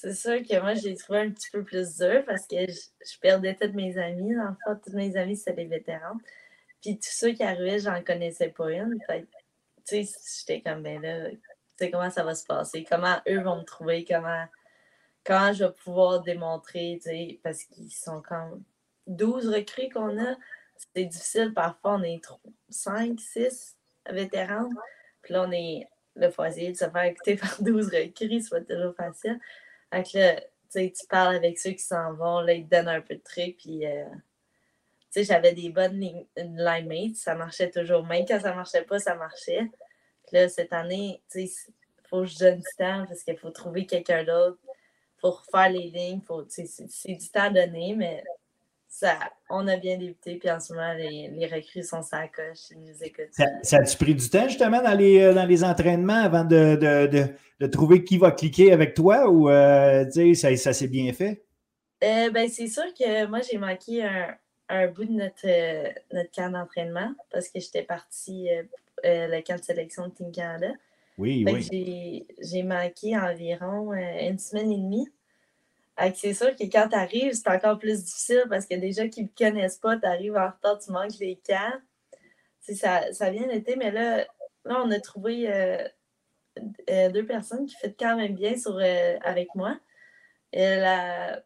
C'est 0.01 0.14
sûr 0.14 0.42
que 0.42 0.59
moi, 0.62 0.72
j'ai 0.72 0.96
trouvé 0.96 1.18
un 1.18 1.30
petit 1.30 1.51
peu 1.51 1.62
plus 1.62 1.98
dur 1.98 2.24
parce 2.24 2.46
que 2.46 2.57
je, 2.57 3.18
perdais 3.20 3.55
toutes 3.55 3.74
mes 3.74 3.98
amis. 3.98 4.34
En 4.38 4.55
fait, 4.55 4.80
toutes 4.82 4.94
mes 4.94 5.14
amis, 5.14 5.36
c'était 5.36 5.53
des 5.53 5.66
vétérans. 5.66 6.16
Puis 6.80 6.96
tous 6.96 7.11
ceux 7.11 7.32
qui 7.32 7.42
arrivaient, 7.42 7.80
j'en 7.80 8.03
connaissais 8.03 8.48
pas 8.48 8.72
une. 8.72 8.98
Fait 9.07 9.26
tu 9.86 10.07
sais, 10.07 10.18
j'étais 10.38 10.62
comme, 10.62 10.82
ben 10.82 11.03
là, 11.03 11.28
tu 11.28 11.38
sais, 11.76 11.90
comment 11.90 12.09
ça 12.09 12.24
va 12.24 12.34
se 12.34 12.46
passer? 12.46 12.82
Comment 12.88 13.20
eux 13.28 13.42
vont 13.42 13.57
me 13.57 13.64
trouver? 13.64 14.07
Comment, 14.07 14.46
comment 15.22 15.53
je 15.53 15.64
vais 15.64 15.72
pouvoir 15.72 16.22
démontrer, 16.22 16.98
tu 17.03 17.11
sais, 17.11 17.40
parce 17.42 17.64
qu'ils 17.64 17.92
sont 17.92 18.22
comme... 18.22 18.62
12 19.07 19.48
recrues 19.48 19.90
qu'on 19.90 20.18
a, 20.18 20.34
c'est 20.94 21.05
difficile. 21.05 21.53
Parfois, 21.53 21.96
on 21.96 22.03
est 22.05 22.22
5, 22.70 23.20
6 23.20 23.76
vétérans. 24.09 24.70
Puis 25.20 25.34
là, 25.34 25.44
on 25.46 25.53
est. 25.53 25.86
Faut 26.32 26.44
essayer 26.44 26.72
de 26.72 26.76
se 26.76 26.88
faire 26.88 27.05
écouter 27.05 27.36
par 27.36 27.61
12 27.61 27.86
recrues, 27.88 28.40
c'est 28.40 28.51
pas 28.51 28.61
toujours 28.62 28.94
facile. 28.94 29.38
Là, 29.93 30.03
tu 30.72 31.07
parles 31.09 31.36
avec 31.36 31.59
ceux 31.59 31.72
qui 31.72 31.82
s'en 31.82 32.14
vont, 32.14 32.41
là, 32.41 32.53
ils 32.53 32.66
te 32.66 32.76
donnent 32.76 32.88
un 32.88 33.01
peu 33.01 33.14
de 33.14 33.22
trucs, 33.22 33.57
puis. 33.59 33.86
Euh, 33.86 34.05
tu 35.12 35.24
sais, 35.24 35.24
j'avais 35.24 35.53
des 35.53 35.70
bonnes 35.70 35.99
line 36.36 36.86
mates, 36.86 37.16
ça 37.16 37.34
marchait 37.34 37.68
toujours. 37.68 38.07
Même 38.07 38.24
quand 38.28 38.38
ça 38.38 38.55
marchait 38.55 38.84
pas, 38.84 39.01
ça 39.01 39.16
marchait. 39.16 39.68
Là, 40.30 40.49
cette 40.49 40.72
année, 40.72 41.20
tu 41.28 41.49
sais, 41.49 41.72
faut 42.09 42.20
que 42.20 42.26
je 42.26 42.38
donne 42.38 42.59
du 42.59 42.76
temps 42.78 43.05
parce 43.07 43.24
qu'il 43.24 43.36
faut 43.36 43.51
trouver 43.51 43.86
quelqu'un 43.86 44.22
d'autre. 44.22 44.59
Faut 45.20 45.32
refaire 45.32 45.70
les 45.70 45.91
lignes. 45.91 46.20
C'est 46.49 47.14
du 47.14 47.28
temps 47.28 47.43
à 47.43 47.51
donner, 47.51 47.95
mais 47.97 48.22
ça, 48.93 49.16
on 49.49 49.68
a 49.68 49.76
bien 49.76 49.97
débuté. 49.97 50.34
Puis 50.34 50.51
en 50.51 50.59
ce 50.59 50.74
moment, 50.74 50.93
les, 50.95 51.28
les 51.32 51.47
recrues 51.47 51.84
sont 51.84 52.03
sa 52.03 52.26
coche. 52.26 52.70
Ils 52.72 52.80
nous 52.80 53.03
écoutent. 53.03 53.32
Ça, 53.32 53.47
ça 53.62 53.76
a-tu 53.76 53.97
pris 53.97 54.14
du 54.16 54.28
temps, 54.28 54.49
justement, 54.49 54.82
dans 54.82 54.95
les, 54.95 55.20
euh, 55.20 55.32
dans 55.32 55.47
les 55.47 55.62
entraînements 55.62 56.24
avant 56.24 56.45
de, 56.45 56.74
de, 56.74 57.07
de, 57.07 57.26
de 57.61 57.66
trouver 57.68 58.03
qui 58.03 58.18
va 58.18 58.32
cliquer 58.32 58.72
avec 58.72 58.95
toi 58.95 59.30
ou 59.30 59.49
euh, 59.49 60.05
ça, 60.34 60.57
ça 60.57 60.72
s'est 60.72 60.88
bien 60.88 61.12
fait? 61.12 61.45
Euh, 62.03 62.30
ben, 62.30 62.49
c'est 62.49 62.66
sûr 62.66 62.93
que 62.99 63.26
moi, 63.26 63.41
j'ai 63.49 63.59
manqué 63.59 64.03
un, 64.03 64.34
un 64.68 64.88
bout 64.88 65.05
de 65.05 65.12
notre, 65.12 65.47
euh, 65.47 65.88
notre 66.12 66.30
camp 66.32 66.51
d'entraînement 66.51 67.14
parce 67.30 67.49
que 67.49 67.61
j'étais 67.61 67.84
partie 67.84 68.49
le 69.05 69.41
camp 69.43 69.57
de 69.57 69.62
sélection 69.62 70.09
de 70.09 70.12
Team 70.12 70.32
Canada. 70.32 70.72
Oui, 71.16 71.45
oui. 71.47 72.26
J'ai 72.43 72.62
manqué 72.64 73.16
environ 73.16 73.93
une 73.93 74.38
semaine 74.38 74.72
et 74.72 74.78
demie. 74.78 75.09
C'est 76.14 76.34
sûr 76.34 76.57
que 76.57 76.64
quand 76.64 76.88
tu 76.88 76.96
arrives, 76.96 77.32
c'est 77.32 77.48
encore 77.48 77.78
plus 77.78 78.05
difficile 78.05 78.44
parce 78.48 78.66
que 78.66 78.74
déjà 78.74 79.09
qu'ils 79.09 79.24
ne 79.24 79.28
te 79.28 79.44
connaissent 79.44 79.78
pas, 79.78 79.96
tu 79.98 80.07
arrives 80.07 80.36
en 80.36 80.51
retard, 80.51 80.78
tu 80.78 80.90
manques 80.92 81.18
les 81.18 81.40
camps. 81.46 81.78
Ça, 82.61 83.12
ça 83.12 83.30
vient 83.30 83.46
l'été, 83.46 83.76
mais 83.76 83.90
là, 83.90 84.18
là, 84.64 84.82
on 84.84 84.90
a 84.90 85.01
trouvé 85.01 85.48
deux 86.88 87.26
personnes 87.26 87.66
qui 87.66 87.74
font 87.76 87.94
quand 87.98 88.16
même 88.16 88.34
bien 88.34 88.57
sur, 88.57 88.78
avec 89.22 89.48
moi. 89.55 89.78
la, 90.53 91.42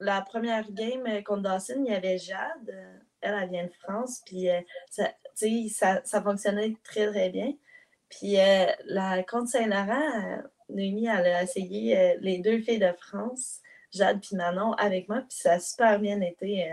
la 0.00 0.20
première 0.22 0.70
game 0.72 1.06
euh, 1.06 1.22
contre 1.22 1.42
Dawson, 1.42 1.82
il 1.84 1.92
y 1.92 1.94
avait 1.94 2.18
Jade. 2.18 2.68
Euh, 2.68 2.98
elle, 3.20 3.34
elle 3.42 3.50
vient 3.50 3.64
de 3.64 3.72
France. 3.82 4.22
Puis, 4.24 4.48
euh, 4.50 4.60
ça, 4.90 5.10
ça, 5.34 6.04
ça, 6.04 6.22
fonctionnait 6.22 6.76
très, 6.84 7.10
très 7.10 7.30
bien. 7.30 7.54
Puis, 8.08 8.36
la 8.84 9.22
contre 9.24 9.48
Saint-Laurent, 9.48 10.42
Noémie, 10.68 11.06
elle 11.06 11.26
a 11.26 11.42
essayé 11.42 12.16
les 12.20 12.38
deux 12.38 12.60
filles 12.60 12.78
de 12.78 12.92
France, 12.98 13.60
Jade 13.92 14.20
et 14.32 14.36
Manon, 14.36 14.72
avec 14.72 15.08
moi. 15.08 15.20
Puis, 15.20 15.38
ça 15.38 15.52
a 15.52 15.60
super 15.60 16.00
bien 16.00 16.20
été. 16.20 16.66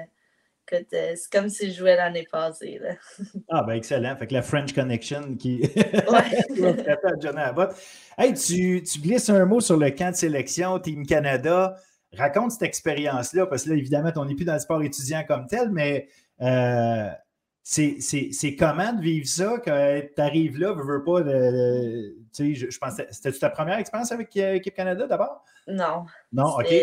c'est 0.69 1.31
comme 1.31 1.49
si 1.49 1.71
je 1.71 1.77
jouais 1.77 1.95
l'année 1.95 2.27
passée. 2.31 2.81
ah, 3.49 3.63
ben 3.63 3.73
excellent. 3.73 4.15
Fait 4.15 4.27
que 4.27 4.33
la 4.33 4.41
French 4.41 4.73
Connection 4.73 5.35
qui. 5.35 5.61
ouais. 5.85 6.83
hey, 8.17 8.33
tu, 8.33 8.83
tu 8.83 8.99
glisses 8.99 9.29
un 9.29 9.45
mot 9.45 9.61
sur 9.61 9.77
le 9.77 9.91
camp 9.91 10.11
de 10.11 10.15
sélection 10.15 10.79
Team 10.79 11.05
Canada 11.05 11.75
raconte 12.17 12.51
cette 12.51 12.63
expérience-là, 12.63 13.47
parce 13.47 13.63
que 13.63 13.71
là, 13.71 13.75
évidemment, 13.75 14.11
on 14.15 14.25
n'est 14.25 14.35
plus 14.35 14.45
dans 14.45 14.53
le 14.53 14.59
sport 14.59 14.81
étudiant 14.83 15.23
comme 15.27 15.47
tel, 15.47 15.69
mais 15.69 16.07
euh, 16.41 17.09
c'est 17.63 18.55
comment 18.59 18.93
de 18.93 19.01
vivre 19.01 19.27
ça 19.27 19.55
quand 19.63 20.01
tu 20.15 20.21
arrives 20.21 20.57
là, 20.59 20.73
veux, 20.73 20.83
veux 20.83 21.03
pas 21.03 21.21
de, 21.21 22.15
tu 22.33 22.55
sais, 22.55 22.69
je, 22.71 22.77
c'était 23.11 23.31
ta 23.31 23.49
première 23.49 23.77
expérience 23.77 24.11
avec 24.11 24.35
euh, 24.35 24.55
Équipe 24.55 24.75
Canada 24.75 25.07
d'abord? 25.07 25.45
Non. 25.67 26.05
Non, 26.33 26.57
OK. 26.57 26.73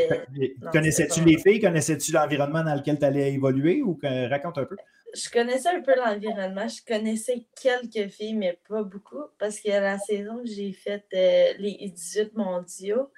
Connaissais-tu 0.73 1.23
les 1.25 1.37
filles? 1.39 1.61
Connaissais-tu 1.61 2.13
l'environnement 2.13 2.65
dans 2.65 2.75
lequel 2.75 2.99
tu 2.99 3.05
allais 3.05 3.33
évoluer 3.33 3.83
ou 3.83 3.99
raconte 4.03 4.57
un 4.57 4.65
peu? 4.65 4.77
Je 5.15 5.29
connaissais 5.29 5.69
un 5.69 5.83
peu 5.83 5.95
l'environnement. 5.97 6.67
Je 6.67 6.83
connaissais 6.87 7.45
quelques 7.61 8.11
filles, 8.11 8.35
mais 8.35 8.59
pas 8.69 8.83
beaucoup, 8.83 9.25
parce 9.39 9.61
que 9.61 9.69
la 9.69 9.99
saison 9.99 10.39
que 10.39 10.47
j'ai 10.47 10.73
faite 10.73 11.07
euh, 11.15 11.53
les 11.59 11.91
18 11.95 12.35
mondiaux, 12.37 13.11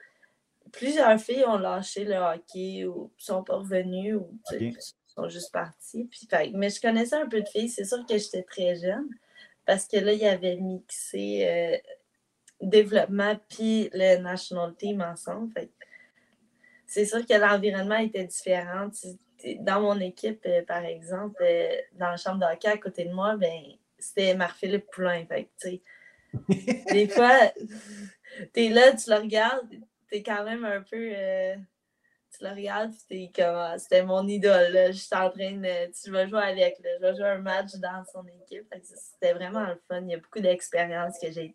plusieurs 0.72 1.20
filles 1.20 1.44
ont 1.46 1.58
lâché 1.58 2.04
le 2.04 2.16
hockey 2.16 2.86
ou 2.86 3.12
sont 3.18 3.44
pas 3.44 3.56
revenues 3.56 4.14
ou 4.14 4.38
sont 5.14 5.28
juste 5.28 5.52
parties. 5.52 6.04
Puis, 6.04 6.28
mais 6.54 6.70
je 6.70 6.80
connaissais 6.80 7.16
un 7.16 7.28
peu 7.28 7.40
de 7.40 7.48
filles. 7.48 7.68
C'est 7.68 7.84
sûr 7.84 8.04
que 8.06 8.16
j'étais 8.18 8.42
très 8.42 8.76
jeune 8.76 9.08
parce 9.66 9.86
que 9.86 9.96
là, 9.96 10.12
il 10.12 10.20
y 10.20 10.26
avait 10.26 10.56
mixé 10.56 11.46
euh, 11.46 11.76
développement 12.60 13.38
puis 13.48 13.90
le 13.92 14.18
national 14.18 14.74
team 14.76 15.02
ensemble. 15.02 15.52
c'est 16.86 17.04
sûr 17.04 17.26
que 17.26 17.34
l'environnement 17.34 17.96
était 17.96 18.24
différent. 18.24 18.88
Dans 19.60 19.80
mon 19.80 19.98
équipe, 19.98 20.44
euh, 20.46 20.62
par 20.64 20.84
exemple, 20.84 21.42
euh, 21.42 21.74
dans 21.94 22.10
la 22.10 22.16
chambre 22.16 22.38
de 22.38 22.52
hockey 22.52 22.68
à 22.68 22.78
côté 22.78 23.04
de 23.04 23.12
moi, 23.12 23.36
ben, 23.36 23.60
c'était 23.98 24.34
Marc-Philippe 24.34 24.86
Poulain. 24.92 25.24
des 26.90 27.08
fois, 27.12 27.52
tu 28.54 28.64
es 28.64 28.68
là, 28.68 28.92
tu 28.92 29.10
le 29.10 29.16
regardes, 29.16 29.68
t'es 30.08 30.22
quand 30.22 30.44
même 30.44 30.64
un 30.64 30.82
peu. 30.82 31.12
Euh, 31.14 31.56
puis 33.09 33.30
comme. 33.32 33.55
Ah, 33.55 33.78
c'était 33.78 34.03
mon 34.03 34.26
idole, 34.26 34.72
là. 34.72 34.90
Je 34.90 34.99
suis 34.99 35.14
en 35.14 35.30
train 35.30 35.53
de. 35.53 35.93
Tu 35.93 36.11
vas 36.11 36.26
jouer 36.26 36.43
avec, 36.43 36.78
là. 36.82 36.90
Je 36.97 37.03
vais 37.03 37.16
jouer 37.16 37.28
un 37.28 37.38
match 37.38 37.74
dans 37.74 38.05
son 38.12 38.24
équipe. 38.26 38.72
C'était 38.82 39.34
vraiment 39.34 39.66
le 39.66 39.80
fun. 39.88 40.03
Il 40.03 40.11
y 40.11 40.14
a 40.14 40.18
beaucoup 40.18 40.40
d'expérience 40.40 41.18
que 41.20 41.30
j'ai 41.30 41.55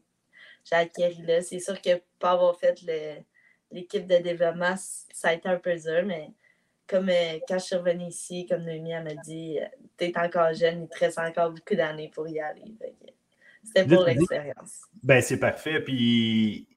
acquis 0.71 1.21
là. 1.23 1.41
C'est 1.41 1.59
sûr 1.59 1.81
que 1.81 2.01
pas 2.19 2.31
avoir 2.31 2.57
fait 2.57 2.79
l'équipe 3.71 4.07
de 4.07 4.17
développement, 4.17 4.75
ça 4.77 5.29
a 5.29 5.33
été 5.33 5.47
un 5.49 5.57
peu 5.57 5.75
dur, 5.75 6.03
mais 6.05 6.31
comme 6.87 7.09
euh, 7.09 7.39
quand 7.47 7.59
je 7.59 7.65
suis 7.65 7.75
revenue 7.75 8.07
ici, 8.07 8.45
comme 8.49 8.63
Noémie 8.63 8.93
m'a 8.93 9.13
dit, 9.25 9.59
euh, 9.59 9.65
t'es 9.97 10.13
encore 10.17 10.53
jeune, 10.53 10.83
il 10.83 10.87
te 10.87 10.99
reste 10.99 11.19
encore 11.19 11.51
beaucoup 11.51 11.75
d'années 11.75 12.09
pour 12.13 12.27
y 12.27 12.39
aller. 12.39 12.63
C'était 13.63 13.85
pour 13.85 14.05
l'expérience. 14.05 14.81
Ben, 15.03 15.21
c'est 15.21 15.39
parfait. 15.39 15.81
Puis 15.81 16.67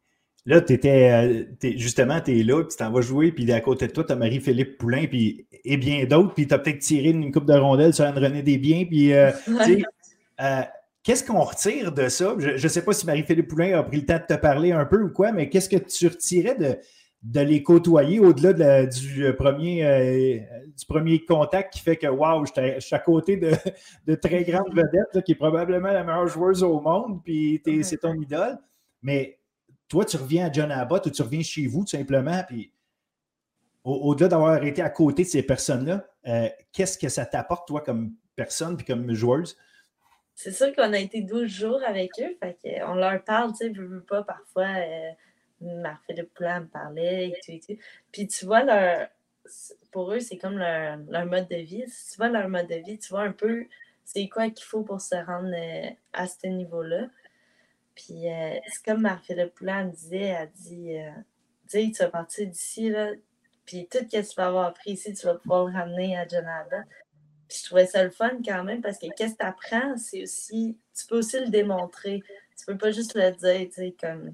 Là, 0.47 0.61
tu 0.63 0.73
étais, 0.73 1.11
euh, 1.11 1.77
justement, 1.77 2.21
tu 2.21 2.39
es 2.39 2.43
là, 2.43 2.63
puis 2.63 2.71
tu 2.71 2.77
t'en 2.79 2.91
vas 2.91 3.03
jouer, 3.03 3.31
puis 3.31 3.51
à 3.53 3.61
côté 3.61 3.87
de 3.87 3.93
toi, 3.93 4.05
tu 4.05 4.13
as 4.13 4.17
Marie-Philippe 4.17 4.79
Poulain, 4.79 5.07
puis, 5.07 5.47
et 5.65 5.77
bien 5.77 6.05
d'autres, 6.05 6.33
puis 6.33 6.47
tu 6.47 6.55
as 6.55 6.59
peut-être 6.59 6.79
tiré 6.79 7.11
une 7.11 7.31
coupe 7.31 7.45
de 7.45 7.53
rondelles 7.53 7.93
sur 7.93 8.05
Anne-Renée 8.07 8.43
Desbiens, 8.43 8.87
puis, 8.87 9.13
euh, 9.13 9.31
euh, 10.41 10.63
qu'est-ce 11.03 11.25
qu'on 11.25 11.43
retire 11.43 11.93
de 11.93 12.09
ça? 12.09 12.35
Je 12.39 12.53
ne 12.53 12.69
sais 12.69 12.83
pas 12.83 12.95
si 12.95 13.05
Marie-Philippe 13.05 13.49
Poulain 13.49 13.79
a 13.79 13.83
pris 13.83 13.99
le 13.99 14.07
temps 14.07 14.19
de 14.19 14.35
te 14.35 14.41
parler 14.41 14.73
un 14.73 14.87
peu 14.87 15.03
ou 15.03 15.11
quoi, 15.11 15.31
mais 15.31 15.51
qu'est-ce 15.51 15.69
que 15.69 15.77
tu 15.77 16.09
retirais 16.09 16.55
de, 16.55 16.79
de 17.23 17.41
les 17.41 17.63
côtoyer 17.63 18.19
au-delà 18.19 18.87
du, 18.87 19.35
premier, 19.37 20.47
du 20.75 20.87
premier 20.87 21.23
contact 21.27 21.75
qui 21.75 21.81
fait 21.81 21.97
que, 21.97 22.07
waouh, 22.07 22.47
je 22.47 22.81
suis 22.81 22.97
à 22.97 22.99
côté 22.99 23.37
de, 23.37 23.53
de 24.07 24.15
très 24.15 24.43
grandes 24.45 24.75
vedettes, 24.75 25.23
qui 25.23 25.33
est 25.33 25.37
probablement 25.37 25.93
la 25.93 26.03
meilleure 26.03 26.29
joueuse 26.29 26.63
au 26.63 26.81
monde, 26.81 27.21
puis 27.23 27.61
c'est 27.83 27.99
ton 27.99 28.15
idole. 28.15 28.59
Mais 29.03 29.40
toi, 29.91 30.05
tu 30.05 30.17
reviens 30.17 30.47
à 30.47 30.53
John 30.53 30.71
Abbott 30.71 31.05
ou 31.07 31.11
tu 31.11 31.21
reviens 31.21 31.43
chez 31.43 31.67
vous, 31.67 31.81
tout 31.81 31.89
simplement, 31.89 32.43
puis 32.47 32.73
au-delà 33.83 34.29
d'avoir 34.29 34.63
été 34.63 34.83
à 34.83 34.89
côté 34.89 35.25
de 35.25 35.29
ces 35.29 35.43
personnes-là, 35.43 36.07
euh, 36.29 36.49
qu'est-ce 36.73 36.97
que 36.97 37.09
ça 37.09 37.27
t'apporte, 37.27 37.67
toi, 37.67 37.81
comme 37.81 38.15
personne 38.37 38.77
puis 38.77 38.87
comme 38.87 39.13
joueuse? 39.13 39.59
C'est 40.35 40.53
sûr 40.53 40.75
qu'on 40.75 40.93
a 40.93 40.99
été 40.99 41.23
12 41.23 41.51
jours 41.51 41.81
avec 41.87 42.13
eux, 42.21 42.37
fait 42.41 42.83
on 42.87 42.95
leur 42.95 43.23
parle, 43.25 43.51
tu 43.51 43.59
sais, 43.59 43.73
je 43.75 43.83
veux 43.83 44.03
pas, 44.03 44.23
parfois, 44.23 44.69
euh, 44.69 45.11
Marc-Philippe 45.61 46.33
Poulin 46.35 46.61
me 46.61 46.67
parlait 46.67 47.29
et 47.29 47.33
tout, 47.45 47.51
et 47.51 47.61
tout. 47.61 47.83
Puis 48.13 48.29
tu 48.29 48.47
vois, 48.47 48.63
leur, 48.63 49.09
pour 49.91 50.13
eux, 50.13 50.21
c'est 50.21 50.39
comme 50.39 50.57
leur, 50.57 51.27
mode 51.27 51.49
de 51.49 51.57
vie. 51.57 51.85
Si 51.89 52.13
tu 52.13 52.17
vois 52.17 52.29
leur 52.29 52.49
mode 52.49 52.69
de 52.69 52.77
vie, 52.77 52.99
tu 52.99 53.09
vois 53.09 53.23
un 53.23 53.33
peu 53.33 53.67
c'est 54.05 54.29
quoi 54.29 54.51
qu'il 54.51 54.65
faut 54.65 54.83
pour 54.83 55.01
se 55.01 55.15
rendre 55.15 55.53
euh, 55.55 55.91
à 56.13 56.27
ce 56.27 56.47
niveau-là. 56.47 57.09
Puis 58.05 58.31
euh, 58.31 58.59
c'est 58.67 58.83
comme 58.85 59.03
Marie-Philippe 59.03 59.55
Poulin 59.55 59.85
disait, 59.85 60.19
elle 60.19 60.51
dit, 60.53 60.97
euh, 60.97 61.11
tu 61.69 61.93
tu 61.93 62.03
vas 62.03 62.09
partir 62.09 62.49
d'ici, 62.49 62.89
là, 62.89 63.11
puis 63.67 63.87
tout 63.91 63.99
ce 63.99 64.05
que 64.05 64.27
tu 64.27 64.35
vas 64.37 64.47
avoir 64.47 64.67
appris 64.69 64.93
ici, 64.93 65.13
tu 65.13 65.27
vas 65.27 65.35
pouvoir 65.35 65.67
le 65.67 65.73
ramener 65.73 66.17
à 66.17 66.27
Jonathan. 66.27 66.83
Puis 67.47 67.59
je 67.59 67.65
trouvais 67.67 67.87
ça 67.87 68.03
le 68.03 68.11
fun 68.11 68.39
quand 68.45 68.65
même 68.65 68.81
parce 68.81 68.99
que 68.99 69.07
qu'est-ce 69.15 69.35
que 69.35 69.39
tu 69.41 69.45
apprends, 69.45 69.97
c'est 69.99 70.23
aussi, 70.23 70.79
tu 70.97 71.07
peux 71.07 71.19
aussi 71.19 71.41
le 71.41 71.49
démontrer. 71.49 72.23
Tu 72.59 72.65
peux 72.65 72.79
pas 72.79 72.91
juste 72.91 73.15
le 73.15 73.33
dire, 73.33 73.69
tu 73.69 73.73
sais, 73.73 73.95
comme 74.01 74.29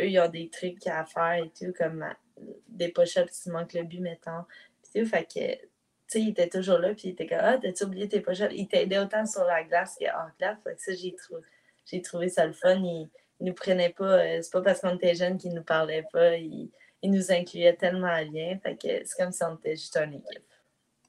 eux, 0.00 0.08
ils 0.08 0.18
ont 0.18 0.28
des 0.28 0.48
trucs 0.48 0.86
à 0.86 1.04
faire 1.04 1.44
et 1.44 1.50
tout, 1.50 1.72
comme 1.76 2.02
euh, 2.02 2.44
des 2.68 2.88
push-ups, 2.88 3.42
tu 3.42 3.50
manques 3.50 3.74
le 3.74 3.82
but, 3.82 4.00
mettons. 4.00 4.44
Puis 4.82 5.02
tout, 5.02 5.08
fait 5.08 5.24
que, 5.24 5.54
tu 5.54 5.68
sais, 6.08 6.20
il 6.20 6.30
était 6.30 6.48
toujours 6.48 6.78
là, 6.78 6.94
puis 6.94 7.08
il 7.08 7.10
était 7.10 7.26
comme, 7.26 7.40
ah, 7.42 7.58
t'as-tu 7.58 7.84
oublié 7.84 8.08
tes 8.08 8.20
push-ups? 8.20 8.54
Il 8.54 8.68
t'aidait 8.68 8.98
autant 8.98 9.26
sur 9.26 9.44
la 9.44 9.64
glace 9.64 9.96
qu'en 9.98 10.28
glace, 10.38 10.58
fait 10.64 10.80
ça, 10.80 10.92
j'ai 10.94 11.14
trouvé 11.14 11.42
j'ai 11.84 12.02
trouvé 12.02 12.28
ça 12.28 12.46
le 12.46 12.52
fun. 12.52 12.76
Ils, 12.76 13.08
ne 13.40 13.48
nous 13.48 13.54
prenaient 13.54 13.94
pas, 13.96 14.20
euh, 14.20 14.38
c'est 14.40 14.52
pas 14.52 14.62
parce 14.62 14.80
qu'on 14.80 14.94
était 14.94 15.14
jeunes 15.14 15.36
qu'ils 15.36 15.52
nous 15.52 15.64
parlaient 15.64 16.06
pas. 16.12 16.36
Ils, 16.36 16.70
nous 17.04 17.32
incluaient 17.32 17.74
tellement 17.74 18.24
bien. 18.30 18.58
Fait 18.62 18.76
que 18.76 19.04
c'est 19.04 19.16
comme 19.20 19.32
si 19.32 19.42
on 19.42 19.56
était 19.56 19.76
juste 19.76 19.96
une 19.96 20.14
équipe. 20.14 20.44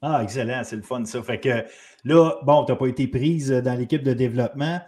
Ah, 0.01 0.21
excellent, 0.24 0.63
c'est 0.63 0.76
le 0.76 0.82
fun 0.82 1.05
ça. 1.05 1.21
Fait 1.21 1.39
que 1.39 1.63
là, 2.03 2.39
bon, 2.43 2.65
tu 2.65 2.71
n'as 2.71 2.78
pas 2.78 2.88
été 2.88 3.07
prise 3.07 3.49
dans 3.49 3.78
l'équipe 3.78 4.03
de 4.03 4.13
développement. 4.13 4.82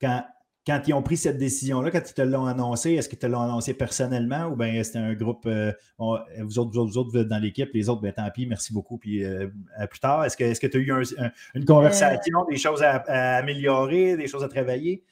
Quand, 0.00 0.24
quand 0.66 0.80
ils 0.86 0.94
ont 0.94 1.02
pris 1.02 1.16
cette 1.16 1.38
décision-là, 1.38 1.90
quand 1.90 2.08
ils 2.08 2.14
te 2.14 2.22
l'ont 2.22 2.46
annoncé, 2.46 2.92
est-ce 2.92 3.08
qu'ils 3.08 3.18
te 3.18 3.26
l'ont 3.26 3.40
annoncé 3.40 3.74
personnellement 3.74 4.46
ou 4.46 4.56
bien 4.56 4.82
c'était 4.84 5.00
un 5.00 5.14
groupe, 5.14 5.46
euh, 5.46 5.72
vous, 5.98 6.58
autres, 6.58 6.70
vous, 6.70 6.98
autres, 6.98 7.10
vous 7.10 7.18
êtes 7.18 7.28
dans 7.28 7.38
l'équipe, 7.38 7.70
les 7.74 7.88
autres, 7.88 8.00
ben, 8.00 8.12
tant 8.12 8.30
pis, 8.30 8.46
merci 8.46 8.72
beaucoup, 8.72 8.96
puis 8.96 9.24
euh, 9.24 9.48
à 9.76 9.88
plus 9.88 9.98
tard. 9.98 10.24
Est-ce 10.24 10.36
que 10.36 10.66
tu 10.66 10.76
as 10.76 10.80
eu 10.80 11.32
une 11.54 11.64
conversation, 11.64 12.44
des 12.48 12.56
choses 12.56 12.82
à, 12.82 13.36
améliorer, 13.36 14.16
des 14.16 14.28
choses 14.28 14.44
à 14.44 14.48
travailler? 14.48 15.02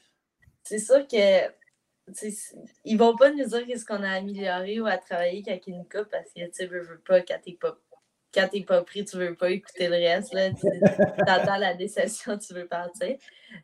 C'est 0.62 0.78
sûr 0.78 1.06
que 1.06 1.50
ils 2.84 2.96
vont 2.98 3.16
pas 3.16 3.30
nous 3.30 3.44
dire 3.44 3.66
qu'est-ce 3.66 3.84
qu'on 3.84 4.02
a 4.02 4.10
amélioré 4.10 4.80
ou 4.80 4.86
à 4.86 4.98
travailler 4.98 5.42
quand 5.42 5.58
nous 5.68 5.84
coupent 5.84 6.10
parce 6.10 6.32
que 6.32 6.50
tu 6.50 6.66
veux, 6.66 6.80
veux 6.80 6.98
pas 6.98 7.20
quand 7.20 7.38
t'es 7.44 7.52
pas 7.52 7.76
quand 8.32 8.48
t'es 8.48 8.62
pas 8.62 8.82
pris, 8.82 9.04
tu 9.04 9.16
veux 9.16 9.34
pas 9.34 9.50
écouter 9.50 9.88
le 9.88 9.96
reste. 9.96 10.32
Là, 10.32 10.50
tu 10.50 10.66
attends 11.26 11.56
la 11.56 11.74
déception, 11.74 12.38
tu 12.38 12.54
veux 12.54 12.66
partir. 12.66 13.16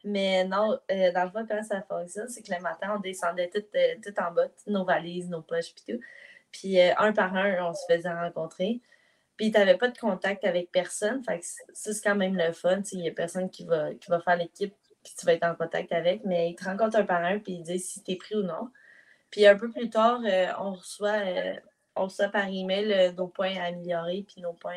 Mais 0.03 0.44
non, 0.44 0.78
euh, 0.90 1.12
dans 1.12 1.24
le 1.24 1.30
fond, 1.30 1.47
comment 1.49 1.62
ça 1.62 1.82
fonctionne, 1.82 2.28
c'est 2.28 2.42
que 2.42 2.53
le 2.53 2.61
matin, 2.61 2.94
on 2.97 3.01
descendait 3.01 3.49
tout, 3.49 3.62
euh, 3.76 3.94
tout 4.03 4.20
en 4.20 4.32
bas, 4.32 4.49
nos 4.66 4.84
valises, 4.84 5.28
nos 5.28 5.42
poches, 5.42 5.72
puis 5.72 5.94
tout. 5.94 6.03
Puis 6.51 6.80
euh, 6.80 6.92
un 6.99 7.12
par 7.12 7.34
un, 7.36 7.64
on 7.68 7.74
se 7.74 7.82
faisait 7.88 8.12
rencontrer. 8.12 8.80
Puis 9.36 9.53
tu 9.53 9.59
n'avais 9.59 9.76
pas 9.76 9.88
de 9.88 9.99
contact 9.99 10.44
avec 10.44 10.72
personne. 10.72 11.22
Fait 11.22 11.38
que 11.38 11.44
ça, 11.44 11.92
c'est 11.92 12.03
quand 12.03 12.16
même 12.16 12.36
le 12.36 12.53
fun. 12.53 12.80
Il 12.92 13.01
n'y 13.01 13.09
a 13.09 13.12
personne 13.12 13.51
qui 13.51 13.64
va, 13.64 13.94
qui 13.94 14.11
va 14.11 14.18
faire 14.20 14.36
l'équipe 14.36 14.74
puis 15.07 15.14
tu 15.18 15.24
vas 15.24 15.32
être 15.32 15.46
en 15.46 15.54
contact 15.54 15.92
avec. 15.92 16.24
Mais 16.24 16.50
ils 16.50 16.57
te 16.57 16.64
rencontrent 16.64 16.98
un 16.98 17.07
par 17.07 17.24
un 17.24 17.38
puis 17.38 17.54
ils 17.54 17.62
disent 17.62 17.88
si 17.88 18.02
tu 18.02 18.11
es 18.12 18.16
pris 18.16 18.34
ou 18.34 18.42
non. 18.42 18.70
Puis 19.30 19.46
un 19.46 19.57
peu 19.57 19.70
plus 19.70 19.88
tard, 19.88 20.20
on 20.59 20.72
reçoit 20.74 21.22
on 21.94 22.04
reçoit 22.04 22.28
par 22.28 22.46
email 22.48 23.14
nos 23.16 23.28
points 23.28 23.57
à 23.57 23.68
améliorer 23.68 24.24
puis 24.28 24.42
nos 24.42 24.52
points 24.52 24.74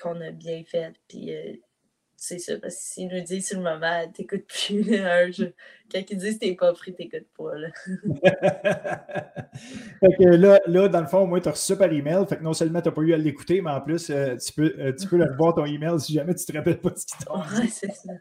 qu'on 0.00 0.20
a 0.20 0.30
bien 0.30 0.62
fait. 0.64 0.94
Puis 1.08 1.32
c'est 2.24 2.38
ça, 2.38 2.56
parce 2.56 2.76
que 2.76 2.80
s'ils 2.80 3.08
nous 3.08 3.20
disent 3.20 3.48
sur 3.48 3.58
le 3.58 3.64
moment, 3.64 4.08
t'écoutes 4.14 4.46
plus, 4.46 4.84
quand 5.90 6.00
ils 6.08 6.16
disent 6.16 6.38
t'es 6.38 6.54
pas 6.54 6.72
pris, 6.72 6.94
t'écoutes 6.94 7.26
pas. 7.36 7.56
Là. 7.56 7.68
fait 10.00 10.16
que 10.16 10.28
là, 10.28 10.60
là, 10.66 10.88
dans 10.88 11.00
le 11.00 11.08
fond, 11.08 11.26
moi, 11.26 11.40
tu 11.40 11.48
as 11.48 11.50
reçu 11.50 11.64
ça 11.64 11.76
par 11.76 11.92
email. 11.92 12.24
Fait 12.28 12.36
que 12.36 12.44
non 12.44 12.52
seulement 12.52 12.80
tu 12.80 12.88
n'as 12.88 12.94
pas 12.94 13.02
eu 13.02 13.12
à 13.12 13.16
l'écouter, 13.16 13.60
mais 13.60 13.72
en 13.72 13.80
plus, 13.80 14.08
euh, 14.10 14.36
tu 14.36 14.52
peux, 14.52 14.72
euh, 14.78 14.92
tu 14.92 15.08
peux 15.08 15.16
le 15.16 15.34
voir 15.36 15.52
ton 15.56 15.64
email 15.64 15.98
si 15.98 16.12
jamais 16.12 16.32
tu 16.36 16.44
te 16.44 16.56
rappelles 16.56 16.78
pas 16.78 16.90
de 16.90 16.98
ce 16.98 17.06
qui 17.06 17.24
t'a 17.24 17.34
Ouais, 17.34 17.66
c'est 17.68 17.92
ça. 17.92 18.12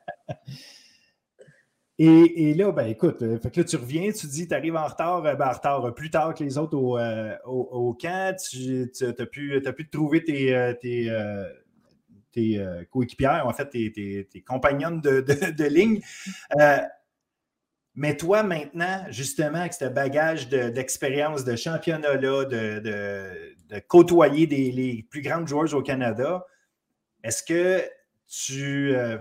Et, 1.99 2.49
et, 2.49 2.53
là, 2.55 2.71
ben 2.71 2.87
écoute, 2.87 3.21
euh, 3.21 3.37
fait 3.37 3.51
que 3.51 3.59
là, 3.59 3.65
tu 3.67 3.75
reviens, 3.75 4.11
tu 4.11 4.25
dis, 4.25 4.47
tu 4.47 4.55
arrives 4.55 4.75
en 4.75 4.87
retard, 4.87 5.21
ben, 5.21 5.37
en 5.39 5.51
retard, 5.51 5.93
plus 5.93 6.09
tard 6.09 6.33
que 6.33 6.43
les 6.43 6.57
autres 6.57 6.75
au, 6.75 6.97
au, 6.97 7.89
au 7.89 7.93
camp, 7.93 8.35
tu 8.49 8.89
as, 9.03 9.25
pu, 9.27 9.61
as 9.63 9.73
pu 9.73 9.87
trouver 9.91 10.23
tes, 10.23 10.75
tes, 10.81 11.11
tes 12.31 12.59
euh, 12.59 12.83
coéquipières, 12.89 13.45
en 13.47 13.53
fait, 13.53 13.69
tes, 13.69 14.27
tes, 14.29 14.41
compagnonnes 14.41 15.01
de, 15.01 15.63
ligne. 15.63 16.01
Euh, 16.59 16.79
mais 17.95 18.15
toi, 18.15 18.43
maintenant, 18.43 19.05
justement, 19.09 19.59
avec 19.59 19.73
ce 19.73 19.85
bagage 19.85 20.49
d'expérience 20.49 21.43
de, 21.43 21.55
championnat-là, 21.55 22.45
de, 22.45 23.79
côtoyer 23.87 24.47
des, 24.47 24.71
les 24.71 25.05
plus 25.09 25.21
grandes 25.21 25.47
joueuses 25.47 25.73
au 25.73 25.81
Canada, 25.81 26.45
est-ce 27.23 27.43
que 27.43 27.83
tu. 28.27 28.95
Euh, 28.95 29.17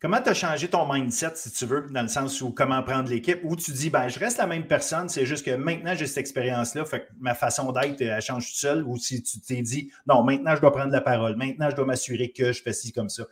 Comment 0.00 0.22
tu 0.22 0.30
as 0.30 0.34
changé 0.34 0.66
ton 0.66 0.90
mindset, 0.90 1.32
si 1.34 1.52
tu 1.52 1.66
veux, 1.66 1.86
dans 1.90 2.00
le 2.00 2.08
sens 2.08 2.40
où 2.40 2.52
comment 2.52 2.82
prendre 2.82 3.10
l'équipe, 3.10 3.40
où 3.44 3.54
tu 3.54 3.70
dis, 3.70 3.90
ben, 3.90 4.08
je 4.08 4.18
reste 4.18 4.38
la 4.38 4.46
même 4.46 4.66
personne, 4.66 5.10
c'est 5.10 5.26
juste 5.26 5.44
que 5.44 5.50
maintenant 5.50 5.94
j'ai 5.94 6.06
cette 6.06 6.16
expérience-là, 6.16 6.86
fait 6.86 7.00
que 7.00 7.06
ma 7.18 7.34
façon 7.34 7.70
d'être, 7.70 8.00
elle 8.00 8.22
change 8.22 8.46
toute 8.46 8.56
seule, 8.56 8.82
ou 8.82 8.96
si 8.96 9.22
tu 9.22 9.38
t'es 9.42 9.60
dit, 9.60 9.92
non, 10.06 10.22
maintenant 10.22 10.56
je 10.56 10.62
dois 10.62 10.72
prendre 10.72 10.90
la 10.90 11.02
parole, 11.02 11.36
maintenant 11.36 11.68
je 11.68 11.76
dois 11.76 11.84
m'assurer 11.84 12.32
que 12.32 12.50
je 12.50 12.62
fais 12.62 12.72
ci 12.72 12.92
comme 12.94 13.10
ça. 13.10 13.24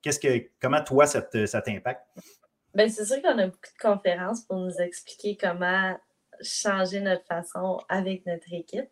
Qu'est-ce 0.00 0.20
que, 0.20 0.48
comment 0.60 0.80
toi, 0.80 1.06
ça 1.06 1.22
t'impacte? 1.22 2.06
Ben, 2.72 2.88
c'est 2.88 3.04
sûr 3.04 3.20
qu'on 3.20 3.38
a 3.38 3.46
beaucoup 3.46 3.58
de 3.58 3.82
conférences 3.82 4.42
pour 4.42 4.58
nous 4.58 4.76
expliquer 4.78 5.36
comment 5.36 5.98
changer 6.40 7.00
notre 7.00 7.26
façon 7.26 7.80
avec 7.88 8.24
notre 8.26 8.52
équipe. 8.52 8.90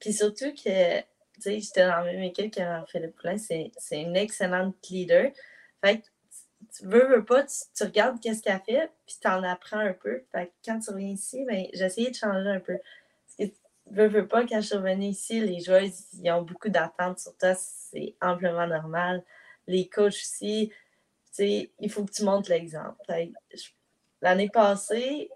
Puis 0.00 0.14
surtout 0.14 0.54
que, 0.54 1.00
tu 1.00 1.04
sais, 1.40 1.60
j'étais 1.60 1.86
dans 1.86 1.96
la 1.96 2.04
même 2.04 2.22
équipe 2.22 2.54
que 2.54 2.62
Philippe 2.90 3.16
Poulin, 3.16 3.36
c'est 3.36 3.70
une 3.92 4.16
excellente 4.16 4.76
leader. 4.88 5.30
Fait 5.84 6.02
tu 6.76 6.86
veux, 6.86 7.06
veux 7.06 7.24
pas, 7.24 7.44
tu, 7.44 7.84
regardes 7.84 8.20
qu'est-ce 8.20 8.42
qu'elle 8.42 8.60
fait, 8.66 8.90
puis 9.06 9.16
tu 9.20 9.28
en 9.28 9.42
apprends 9.42 9.78
un 9.78 9.92
peu. 9.92 10.22
Fait 10.32 10.52
quand 10.64 10.78
tu 10.80 10.90
reviens 10.90 11.10
ici, 11.10 11.44
ben, 11.44 11.66
j'ai 11.72 11.84
essayé 11.84 12.10
de 12.10 12.16
changer 12.16 12.48
un 12.48 12.60
peu. 12.60 12.78
Parce 13.26 13.50
que 13.50 13.56
veux, 13.90 14.08
veux 14.08 14.26
pas, 14.26 14.44
quand 14.46 14.60
je 14.60 14.66
suis 14.66 14.76
revenue 14.76 15.06
ici, 15.06 15.40
les 15.40 15.60
joueurs, 15.60 15.82
ils 15.82 16.30
ont 16.30 16.42
beaucoup 16.42 16.68
d'attentes 16.68 17.20
sur 17.20 17.36
toi, 17.36 17.54
c'est 17.54 18.16
amplement 18.20 18.66
normal. 18.66 19.22
Les 19.66 19.88
coachs 19.88 20.14
aussi, 20.14 20.70
tu 20.70 21.32
sais, 21.32 21.70
il 21.80 21.90
faut 21.90 22.04
que 22.04 22.12
tu 22.12 22.24
montres 22.24 22.50
l'exemple. 22.50 22.98
L'année 24.20 24.48
passée, 24.48 25.30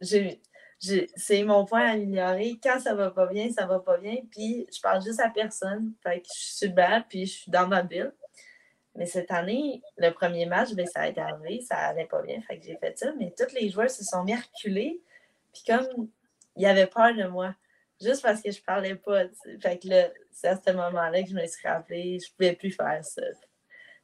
j'ai 0.00 0.40
c'est 0.78 1.42
mon 1.42 1.64
point 1.64 1.80
à 1.80 1.92
améliorer. 1.92 2.58
Quand 2.62 2.78
ça 2.80 2.94
va 2.94 3.10
pas 3.10 3.26
bien, 3.26 3.50
ça 3.50 3.66
va 3.66 3.80
pas 3.80 3.98
bien. 3.98 4.16
Puis 4.30 4.66
je 4.74 4.80
parle 4.80 5.02
juste 5.02 5.20
à 5.20 5.30
personne. 5.30 5.94
Fait 6.02 6.20
que 6.20 6.28
je 6.34 6.56
suis 6.56 6.68
belle, 6.68 7.04
puis 7.08 7.26
je 7.26 7.32
suis 7.32 7.50
dans 7.50 7.66
ma 7.66 7.82
bulle. 7.82 8.12
Mais 8.96 9.06
cette 9.06 9.30
année, 9.30 9.82
le 9.96 10.10
premier 10.10 10.46
match, 10.46 10.72
ben, 10.72 10.86
ça 10.86 11.02
a 11.02 11.08
été 11.08 11.20
arrivé, 11.20 11.60
ça 11.60 11.76
allait 11.76 12.06
pas 12.06 12.22
bien, 12.22 12.40
fait 12.40 12.58
que 12.58 12.64
j'ai 12.64 12.76
fait 12.76 12.98
ça. 12.98 13.12
Mais 13.18 13.32
tous 13.36 13.54
les 13.54 13.68
joueurs 13.68 13.90
se 13.90 14.04
sont 14.04 14.24
mis 14.24 14.32
à 14.32 14.38
reculer. 14.38 15.00
Puis 15.52 15.62
comme 15.66 16.08
ils 16.56 16.66
avaient 16.66 16.86
peur 16.86 17.14
de 17.14 17.24
moi, 17.24 17.54
juste 18.00 18.22
parce 18.22 18.40
que 18.40 18.50
je 18.50 18.62
parlais 18.62 18.94
pas. 18.94 19.24
Fait 19.60 19.78
que 19.78 19.88
là, 19.88 20.08
c'est 20.32 20.48
à 20.48 20.56
ce 20.56 20.72
moment-là 20.72 21.22
que 21.22 21.28
je 21.28 21.34
me 21.34 21.46
suis 21.46 21.66
rappelé, 21.66 22.18
je 22.18 22.32
pouvais 22.32 22.54
plus 22.54 22.72
faire 22.72 23.04
ça. 23.04 23.22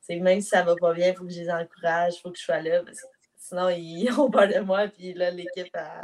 C'est 0.01 0.17
même 0.17 0.41
si 0.41 0.49
ça 0.49 0.63
va 0.63 0.75
pas 0.77 0.93
bien, 0.93 1.09
il 1.09 1.15
faut 1.15 1.25
que 1.25 1.31
je 1.33 1.41
les 1.41 1.51
encourage, 1.51 2.15
il 2.17 2.21
faut 2.21 2.31
que 2.31 2.39
je 2.39 2.45
sois 2.45 2.61
là. 2.61 2.83
Parce 2.83 3.01
que 3.01 3.07
sinon, 3.37 3.69
ils 3.71 4.11
ont 4.19 4.31
peur 4.31 4.49
de 4.49 4.59
moi, 4.61 4.89
puis 4.89 5.15
là, 5.15 5.31
l'équipe 5.31 5.75
a 5.75 6.03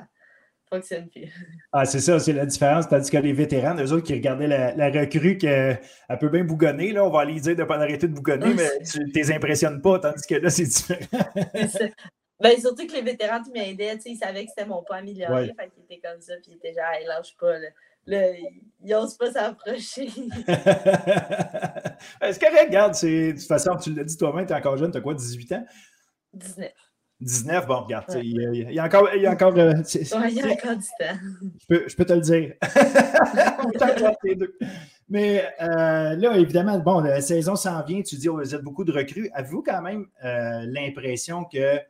fonctionne 0.69 1.09
plus. 1.09 1.33
Ah, 1.73 1.85
c'est 1.85 2.01
ça, 2.01 2.19
c'est 2.19 2.33
la 2.33 2.47
différence. 2.47 2.89
Tandis 2.89 3.11
que 3.11 3.19
les 3.19 3.33
vétérans, 3.33 3.77
eux 3.77 3.93
autres 3.93 4.07
qui 4.07 4.15
regardaient 4.15 4.47
la, 4.47 4.75
la 4.75 4.91
recrue 4.91 5.37
qu'elle 5.37 5.79
peut 6.19 6.29
bien 6.29 6.45
bougonner, 6.45 6.93
là, 6.93 7.05
on 7.05 7.11
va 7.11 7.21
aller 7.21 7.41
dire 7.41 7.55
de 7.55 7.63
ne 7.63 7.67
pas 7.67 7.77
arrêter 7.77 8.09
de 8.09 8.15
bougonner, 8.15 8.55
mais 8.55 8.69
tu 8.85 9.01
ne 9.01 9.13
les 9.13 9.33
impressionnes 9.33 9.83
pas, 9.83 9.99
tandis 9.99 10.27
que 10.27 10.37
là, 10.37 10.51
c'est 10.51 10.65
différent. 10.65 11.01
Ben, 12.41 12.57
surtout 12.61 12.87
que 12.87 12.93
les 12.93 13.03
vétérans 13.03 13.43
qui 13.43 13.51
m'aidaient, 13.51 13.99
ils 14.07 14.17
savaient 14.17 14.45
que 14.45 14.51
c'était 14.57 14.69
mon 14.69 14.85
pas 14.85 14.99
amélioré, 14.99 15.49
ouais. 15.49 15.55
fait 15.59 15.71
qu'ils 15.71 15.83
étaient 15.83 15.99
comme 15.99 16.21
ça, 16.21 16.35
puis 16.41 16.53
ils 16.53 16.55
étaient 16.55 16.73
genre, 16.73 16.93
hey, 16.93 17.05
lâche 17.05 17.37
pas, 17.37 17.59
là. 17.59 17.67
Là, 18.07 18.31
ils 18.31 18.89
n'osent 18.89 19.17
pas 19.17 19.33
s'approcher. 19.33 20.07
c'est 20.07 20.45
correct, 22.41 22.69
regarde, 22.69 22.95
de 22.95 23.33
toute 23.33 23.43
façon, 23.43 23.75
tu 23.77 23.93
l'as 23.93 24.05
dit 24.05 24.17
toi-même, 24.17 24.47
tu 24.47 24.53
es 24.53 24.57
encore 24.57 24.77
jeune, 24.77 24.93
tu 24.93 24.99
as 24.99 25.01
quoi, 25.01 25.15
18 25.15 25.53
ans? 25.53 25.67
19. 26.33 26.71
19, 27.21 27.67
bon, 27.67 27.81
regarde, 27.81 28.05
il, 28.23 28.73
y 28.73 28.79
a, 28.79 28.85
encore. 28.85 29.09
Il 29.13 29.23
y 29.23 29.27
a 29.27 29.33
encore, 29.33 29.59
euh, 29.59 29.73
il 29.93 30.35
y 30.35 30.41
a 30.41 30.53
encore 30.53 30.77
du 30.77 30.85
temps. 31.01 31.19
Je 31.61 31.67
peux, 31.67 31.89
je 31.89 31.97
peux 31.97 32.05
te 32.05 32.13
le 32.13 32.21
dire. 32.21 32.55
Mais 35.09 35.45
euh, 35.61 36.15
là, 36.15 36.37
évidemment, 36.37 36.79
bon, 36.79 37.01
la 37.01 37.21
saison 37.21 37.57
s'en 37.57 37.83
vient, 37.83 38.03
tu 38.03 38.15
dis, 38.17 38.29
oh, 38.29 38.37
vous 38.37 38.55
êtes 38.55 38.63
beaucoup 38.63 38.85
de 38.85 38.93
recrues. 38.93 39.31
Avez-vous 39.33 39.63
quand 39.63 39.83
même 39.83 40.07
euh, 40.25 40.65
l'impression 40.69 41.45
que 41.45 41.81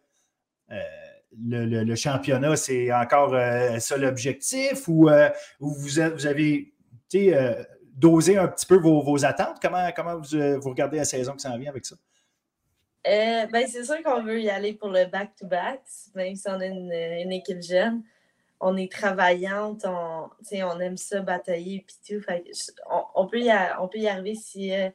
le, 1.39 1.85
le, 1.85 1.95
championnat, 1.95 2.57
c'est 2.57 2.91
encore 2.91 3.37
ça 3.81 3.99
l'objectif 3.99 4.89
ou, 4.89 5.11
ou 5.61 5.69
vous, 5.69 5.89
vous, 5.89 6.27
avez 6.27 6.73
dosé 7.93 8.39
un 8.39 8.49
petit 8.49 8.65
peu 8.67 8.77
vos, 8.77 9.03
vos 9.03 9.27
attentes? 9.27 9.59
Comment, 9.61 9.91
comment 9.95 10.17
vous, 10.17 10.61
vous 10.61 10.71
regardez 10.71 10.97
la 10.97 11.05
saison 11.05 11.35
qui 11.35 11.41
s'en 11.41 11.59
vient 11.59 11.71
avec 11.71 11.85
ça? 11.85 11.97
Euh, 13.07 13.47
ben, 13.47 13.67
c'est 13.67 13.85
sûr 13.85 14.03
qu'on 14.03 14.23
veut 14.23 14.41
y 14.41 14.51
aller 14.51 14.75
pour 14.75 14.89
le 14.89 15.07
back-to-back, 15.07 15.83
même 16.15 16.35
si 16.35 16.49
on 16.49 16.61
est 16.61 16.69
une, 17.23 17.33
équipe 17.33 17.63
jeune. 17.63 18.03
On 18.61 18.77
est 18.77 18.91
travaillante, 18.91 19.85
on, 19.85 20.29
on 20.53 20.81
aime 20.81 20.97
ça 20.97 21.21
batailler 21.21 21.77
et 21.77 21.87
tout. 22.07 22.25
on, 23.15 23.27
peut 23.27 23.41
y 23.41 23.53
on 23.79 23.87
peut 23.89 23.99
y 23.99 24.09
arriver 24.09 24.35
si 24.35 24.75
euh, 24.75 24.91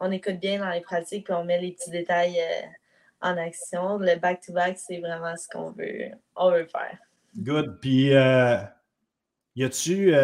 on 0.00 0.12
écoute 0.12 0.38
bien 0.38 0.58
dans 0.58 0.70
les 0.70 0.82
pratiques 0.82 1.30
et 1.30 1.32
on 1.32 1.44
met 1.44 1.58
les 1.58 1.72
petits 1.72 1.90
détails 1.90 2.38
euh, 2.38 2.66
en 3.22 3.38
action. 3.38 3.96
Le 3.98 4.16
back-to-back, 4.16 4.78
c'est 4.78 4.98
vraiment 4.98 5.34
ce 5.36 5.48
qu'on 5.48 5.70
veut, 5.70 6.10
on 6.36 6.50
veut 6.50 6.66
faire. 6.66 6.98
Good. 7.38 7.80
Puis, 7.80 8.10
y 8.10 9.64
a-tu, 9.64 10.14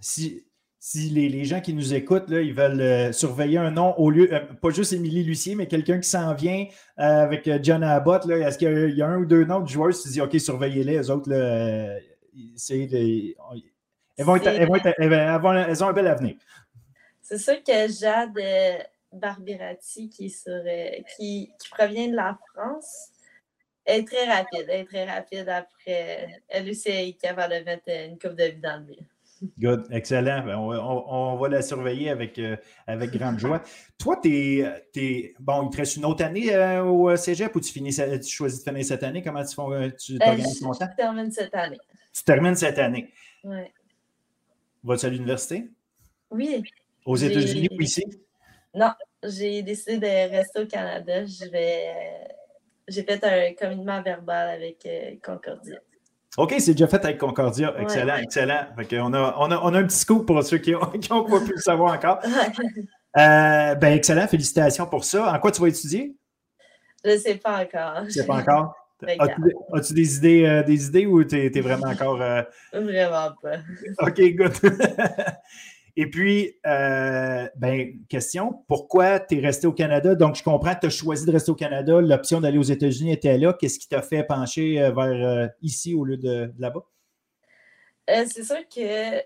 si, 0.00 0.46
si 0.88 1.10
les, 1.10 1.44
gens 1.44 1.60
qui 1.60 1.74
nous 1.74 1.94
écoutent, 1.94 2.30
là, 2.30 2.40
ils 2.40 2.54
veulent 2.54 2.80
euh, 2.80 3.10
surveiller 3.10 3.58
un 3.58 3.72
nom 3.72 3.98
au 3.98 4.08
lieu, 4.08 4.32
euh, 4.32 4.38
pas 4.38 4.70
juste 4.70 4.92
Émilie 4.92 5.24
Lucier, 5.24 5.56
mais 5.56 5.66
quelqu'un 5.66 5.98
qui 5.98 6.08
s'en 6.08 6.32
vient 6.32 6.64
euh, 7.00 7.24
avec 7.24 7.50
John 7.64 7.82
Abbott, 7.82 8.30
est-ce 8.30 8.56
qu'il 8.56 8.94
y, 8.96 9.02
a 9.02 9.08
un 9.08 9.18
ou 9.18 9.26
deux 9.26 9.44
noms 9.44 9.58
de 9.58 9.68
joueurs, 9.68 9.92
tu 10.00 10.08
dis, 10.08 10.20
OK, 10.20 10.38
surveillez-les, 10.38 10.98
eux 10.98 11.10
autres, 11.10 11.28
là, 11.28 11.98
elles, 12.70 13.34
vont 14.20 14.36
elles, 14.36 15.82
ont 15.82 15.88
un 15.88 15.92
bel 15.92 16.06
avenir. 16.06 16.36
C'est 17.20 17.38
sûr 17.38 17.60
que 17.64 17.88
Jade 17.88 18.38
Barbirati, 19.12 20.08
qui, 20.08 20.32
qui, 20.32 21.04
qui, 21.16 21.50
provient 21.68 22.06
de 22.06 22.14
la 22.14 22.38
France, 22.54 23.08
est 23.84 24.06
très 24.06 24.32
rapide. 24.32 24.66
Elle 24.68 24.82
est 24.82 24.84
très 24.84 25.04
rapide 25.04 25.48
après. 25.48 26.42
Elle 26.46 26.70
aussi 26.70 26.90
est 26.90 27.20
capable 27.20 27.54
de 27.54 27.64
mettre 27.64 27.88
une 27.88 28.20
coupe 28.20 28.36
de 28.36 28.44
vie 28.44 28.60
dans 28.60 28.78
le 28.78 28.84
mur. 28.84 29.02
Good, 29.58 29.86
excellent. 29.90 30.44
Ben, 30.44 30.56
on, 30.56 31.36
va 31.36 31.48
la 31.48 31.62
surveiller 31.62 32.10
avec, 32.10 32.38
euh, 32.38 32.56
avec 32.86 33.10
grande 33.10 33.38
joie. 33.38 33.62
Toi, 33.98 34.18
tu 34.22 34.60
es, 34.60 35.34
Bon, 35.40 35.66
il 35.66 35.70
te 35.70 35.76
reste 35.78 35.96
une 35.96 36.04
autre 36.04 36.24
année 36.24 36.54
euh, 36.54 36.84
au 36.84 37.16
cégep 37.16 37.54
ou 37.54 37.60
tu, 37.60 37.72
finis, 37.72 37.94
tu 37.94 38.28
choisis 38.28 38.62
de 38.62 38.70
finir 38.70 38.84
cette 38.84 39.02
année? 39.02 39.22
Comment 39.22 39.44
tu, 39.44 39.56
tu 39.98 40.18
t'organises 40.18 40.60
ton 40.60 40.72
temps? 40.72 40.86
Je 40.90 40.96
termine 40.96 41.30
cette 41.30 41.54
année. 41.54 41.78
Tu 42.12 42.24
termines 42.24 42.54
cette 42.54 42.78
année? 42.78 43.12
Oui. 43.44 43.62
Vas-tu 44.82 45.06
à 45.06 45.08
l'université? 45.08 45.68
Oui. 46.30 46.62
Aux 47.04 47.16
États-Unis 47.16 47.68
ou 47.70 47.80
ici? 47.80 48.04
Non, 48.74 48.92
j'ai 49.22 49.62
décidé 49.62 49.98
de 49.98 50.30
rester 50.30 50.60
au 50.60 50.66
Canada. 50.66 51.24
Je 51.24 51.50
vais. 51.50 51.94
J'ai 52.88 53.02
fait 53.02 53.22
un 53.24 53.54
commitment 53.54 54.02
verbal 54.02 54.50
avec 54.50 54.86
Concordia. 55.22 55.80
OK, 56.36 56.54
c'est 56.58 56.72
déjà 56.72 56.86
fait 56.86 57.02
avec 57.04 57.18
Concordia. 57.18 57.74
Excellent, 57.78 58.16
excellent. 58.16 58.66
on, 58.76 59.14
a, 59.14 59.34
on, 59.38 59.50
a, 59.50 59.60
on, 59.62 59.74
a, 59.74 59.78
un 59.78 59.86
petit 59.86 59.96
scoop 59.96 60.26
pour 60.26 60.42
ceux 60.42 60.58
qui 60.58 60.72
n'ont 60.72 60.80
pas 61.24 61.40
pu 61.40 61.52
le 61.52 61.60
savoir 61.60 61.94
encore. 61.94 62.18
Euh, 63.18 63.74
ben, 63.74 63.94
excellent, 63.94 64.26
félicitations 64.26 64.86
pour 64.86 65.04
ça. 65.04 65.32
En 65.32 65.38
quoi 65.38 65.50
tu 65.50 65.62
vas 65.62 65.68
étudier? 65.68 66.14
Je 67.04 67.10
ne 67.10 67.16
sais 67.16 67.36
pas 67.36 67.62
encore. 67.62 68.00
Tu 68.00 68.06
ne 68.06 68.10
sais 68.10 68.26
pas 68.26 68.36
encore? 68.36 68.74
As-tu 69.74 69.94
des 69.94 70.16
idées, 70.16 70.44
euh, 70.44 70.62
des 70.62 70.86
idées 70.86 71.06
ou 71.06 71.22
tu 71.24 71.36
es, 71.36 71.60
vraiment 71.60 71.88
encore. 71.88 72.20
Euh? 72.20 72.42
Vraiment 72.72 73.30
pas. 73.42 73.58
OK, 74.06 74.20
good. 74.34 74.52
Et 75.98 76.10
puis, 76.10 76.58
euh, 76.66 77.48
ben, 77.56 78.06
question, 78.08 78.64
pourquoi 78.68 79.18
tu 79.18 79.38
es 79.38 79.40
resté 79.40 79.66
au 79.66 79.72
Canada? 79.72 80.14
Donc, 80.14 80.36
je 80.36 80.42
comprends 80.42 80.74
tu 80.74 80.86
as 80.86 80.90
choisi 80.90 81.24
de 81.24 81.32
rester 81.32 81.50
au 81.50 81.54
Canada. 81.54 82.02
L'option 82.02 82.42
d'aller 82.42 82.58
aux 82.58 82.62
États-Unis 82.62 83.12
était 83.12 83.38
là. 83.38 83.54
Qu'est-ce 83.54 83.78
qui 83.78 83.88
t'a 83.88 84.02
fait 84.02 84.22
pencher 84.22 84.82
euh, 84.82 84.92
vers 84.92 85.06
euh, 85.06 85.48
ici 85.62 85.94
au 85.94 86.04
lieu 86.04 86.18
de, 86.18 86.52
là-bas? 86.58 86.84
c'est 88.08 88.44
sûr 88.44 88.68
que 88.68 89.20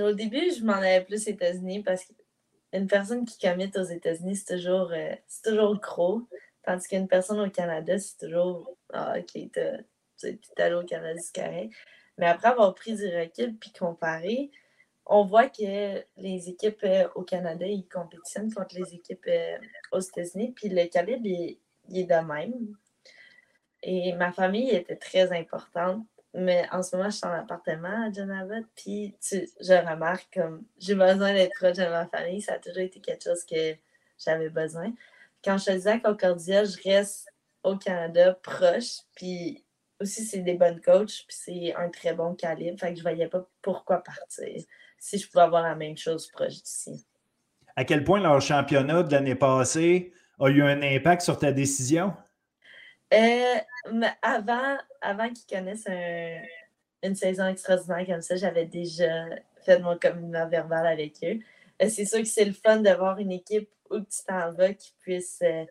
au 0.00 0.12
début, 0.12 0.52
je 0.56 0.62
m'en 0.62 0.74
allais 0.74 1.00
plus 1.00 1.26
aux 1.26 1.30
États-Unis 1.30 1.82
parce 1.82 2.04
qu'une 2.04 2.86
personne 2.86 3.24
qui 3.24 3.38
commit 3.38 3.72
aux 3.74 3.82
États-Unis, 3.82 4.36
c'est 4.36 4.54
toujours, 4.54 4.92
c'est 5.26 5.50
toujours 5.50 5.80
gros. 5.80 6.28
Tandis 6.64 6.86
qu'une 6.86 7.08
personne 7.08 7.40
au 7.40 7.50
Canada, 7.50 7.98
c'est 7.98 8.18
toujours 8.18 8.76
Ah, 8.92 9.14
ok, 9.18 9.26
tu 9.32 9.58
es 9.58 10.62
allé 10.62 10.74
au 10.74 10.84
Canada, 10.84 11.18
c'est 11.20 11.34
carré. 11.34 11.70
Mais 12.18 12.26
après 12.26 12.48
avoir 12.48 12.74
pris 12.74 12.94
du 12.94 13.06
recul 13.06 13.56
puis 13.56 13.72
comparé, 13.72 14.50
on 15.06 15.24
voit 15.24 15.48
que 15.48 16.04
les 16.16 16.48
équipes 16.48 16.82
euh, 16.84 17.08
au 17.14 17.22
Canada, 17.22 17.64
ils 17.64 17.88
compétitionnent 17.88 18.52
contre 18.52 18.74
les 18.74 18.94
équipes 18.94 19.26
euh, 19.28 19.56
aux 19.92 20.00
États-Unis, 20.00 20.52
puis 20.54 20.68
le 20.68 20.86
calibre, 20.86 21.24
il, 21.24 21.58
est 21.94 22.04
de 22.04 22.26
même. 22.26 22.76
Et 23.82 24.12
ma 24.14 24.32
famille 24.32 24.70
était 24.70 24.96
très 24.96 25.32
importante, 25.32 26.04
mais 26.34 26.66
en 26.72 26.82
ce 26.82 26.96
moment, 26.96 27.08
je 27.08 27.16
suis 27.16 27.26
en 27.26 27.32
appartement 27.32 28.06
à 28.06 28.12
Geneva, 28.12 28.56
puis 28.74 29.16
je 29.22 29.88
remarque 29.88 30.28
comme 30.34 30.64
j'ai 30.78 30.96
besoin 30.96 31.32
d'être 31.32 31.54
proche 31.54 31.76
de 31.76 31.84
ma 31.84 32.06
famille, 32.08 32.42
ça 32.42 32.54
a 32.54 32.58
toujours 32.58 32.82
été 32.82 33.00
quelque 33.00 33.22
chose 33.22 33.44
que 33.44 33.76
j'avais 34.18 34.50
besoin. 34.50 34.92
Quand 35.44 35.56
je 35.56 35.70
disais 35.70 35.90
à 35.90 36.00
Concordia, 36.00 36.64
je 36.64 36.82
reste 36.82 37.28
au 37.62 37.76
Canada 37.76 38.34
proche, 38.42 39.02
puis 39.14 39.64
aussi 40.00 40.24
c'est 40.24 40.40
des 40.40 40.54
bonnes 40.54 40.80
coachs, 40.80 41.24
puis 41.28 41.36
c'est 41.36 41.74
un 41.74 41.90
très 41.90 42.12
bon 42.12 42.34
calibre, 42.34 42.80
fait 42.80 42.90
que 42.90 42.98
je 42.98 43.02
voyais 43.02 43.28
pas 43.28 43.48
pourquoi 43.62 44.02
partir 44.02 44.64
si 44.98 45.18
je 45.18 45.28
pouvais 45.28 45.44
avoir 45.44 45.62
la 45.62 45.74
même 45.74 45.96
chose 45.96 46.28
proche 46.28 46.62
d'ici. 46.62 47.06
À 47.76 47.84
quel 47.84 48.04
point 48.04 48.20
leur 48.20 48.40
championnat 48.40 49.02
de 49.02 49.12
l'année 49.12 49.34
passée 49.34 50.12
a 50.40 50.48
eu 50.48 50.62
un 50.62 50.82
impact 50.82 51.22
sur 51.22 51.38
ta 51.38 51.52
décision? 51.52 52.14
Euh, 53.14 53.54
avant 54.22 54.76
avant 55.00 55.28
qu'ils 55.28 55.46
connaissent 55.46 55.86
une 57.02 57.14
saison 57.14 57.46
extraordinaire 57.46 58.06
comme 58.06 58.22
ça, 58.22 58.36
j'avais 58.36 58.66
déjà 58.66 59.26
fait 59.64 59.78
mon 59.78 59.96
communiqué 59.96 60.44
verbal 60.50 60.86
avec 60.86 61.16
eux. 61.22 61.38
Euh, 61.82 61.88
c'est 61.88 62.04
sûr 62.04 62.20
que 62.20 62.28
c'est 62.28 62.44
le 62.44 62.52
fun 62.52 62.78
d'avoir 62.78 63.18
une 63.18 63.32
équipe 63.32 63.68
où 63.90 64.00
tu 64.00 64.24
t'en 64.26 64.52
vas 64.52 64.72
qui 64.74 64.92
puisse 65.00 65.40
euh, 65.42 65.64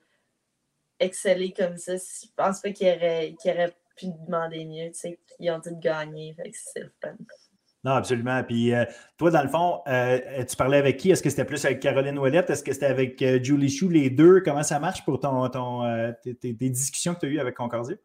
exceller 0.99 1.51
comme 1.51 1.77
ça. 1.77 1.95
Je 1.95 2.27
pense 2.35 2.61
pas 2.61 2.71
qu'ils 2.71 2.87
auraient, 2.87 3.75
pu 3.95 4.07
demander 4.07 4.65
mieux. 4.65 4.91
Ils 5.39 5.51
ont 5.51 5.61
tout 5.61 5.77
gagné. 5.79 6.35
C'est 6.53 6.81
le 6.81 6.91
fun. 7.01 7.15
Non, 7.85 7.91
absolument. 7.91 8.43
Puis 8.43 8.73
euh, 8.73 8.83
toi, 9.15 9.29
dans 9.29 9.43
le 9.43 9.47
fond, 9.47 9.81
euh, 9.87 10.43
tu 10.43 10.55
parlais 10.55 10.79
avec 10.79 10.97
qui? 10.97 11.11
Est-ce 11.11 11.21
que 11.21 11.29
c'était 11.29 11.45
plus 11.45 11.63
avec 11.65 11.79
Caroline 11.79 12.17
Ouellette? 12.17 12.49
Est-ce 12.49 12.63
que 12.63 12.73
c'était 12.73 12.87
avec 12.87 13.21
euh, 13.21 13.39
Julie 13.41 13.69
Chou, 13.69 13.89
les 13.89 14.09
deux? 14.09 14.41
Comment 14.41 14.63
ça 14.63 14.79
marche 14.79 15.05
pour 15.05 15.19
ton, 15.19 15.47
ton 15.49 16.15
tes, 16.23 16.53
discussions 16.53 17.13
que 17.13 17.19
tu 17.19 17.25
as 17.27 17.29
eues 17.29 17.39
avec 17.39 17.55
Concordia? 17.55 17.95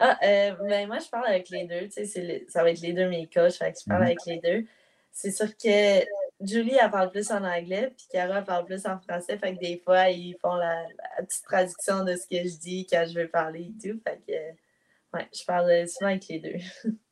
Ah, 0.00 0.18
ben 0.20 0.88
moi, 0.88 0.98
je 0.98 1.08
parle 1.08 1.28
avec 1.28 1.48
les 1.50 1.64
deux. 1.64 1.88
Tu 1.88 2.04
sais, 2.04 2.44
ça 2.48 2.64
va 2.64 2.70
être 2.70 2.80
les 2.80 2.92
deux 2.92 3.08
mes 3.08 3.28
coachs. 3.28 3.52
Fait 3.52 3.72
que 3.72 3.78
je 3.78 3.88
parle 3.88 4.00
mhm. 4.00 4.06
avec 4.06 4.18
les 4.26 4.40
deux. 4.40 4.66
C'est 5.12 5.30
sûr 5.30 5.46
que 5.56 6.04
Julie, 6.40 6.76
elle 6.82 6.90
parle 6.90 7.12
plus 7.12 7.30
en 7.30 7.44
anglais, 7.44 7.94
puis 7.96 8.06
Cara, 8.10 8.42
parle 8.42 8.64
plus 8.64 8.84
en 8.84 8.98
français. 8.98 9.38
Fait 9.38 9.54
que 9.54 9.60
des 9.60 9.80
fois, 9.84 10.08
ils 10.10 10.36
font 10.42 10.56
la, 10.56 10.86
petite 11.18 11.44
traduction 11.44 12.04
de 12.04 12.16
ce 12.16 12.26
que 12.26 12.48
je 12.48 12.58
dis 12.58 12.84
quand 12.90 13.04
je 13.08 13.20
veux 13.20 13.28
parler 13.28 13.70
et 13.70 13.88
tout. 13.90 14.00
Fait 14.04 14.20
que, 14.26 15.16
ouais, 15.16 15.28
je 15.32 15.44
parle 15.44 15.88
souvent 15.88 16.10
avec 16.10 16.26
les 16.26 16.40
deux. 16.40 16.90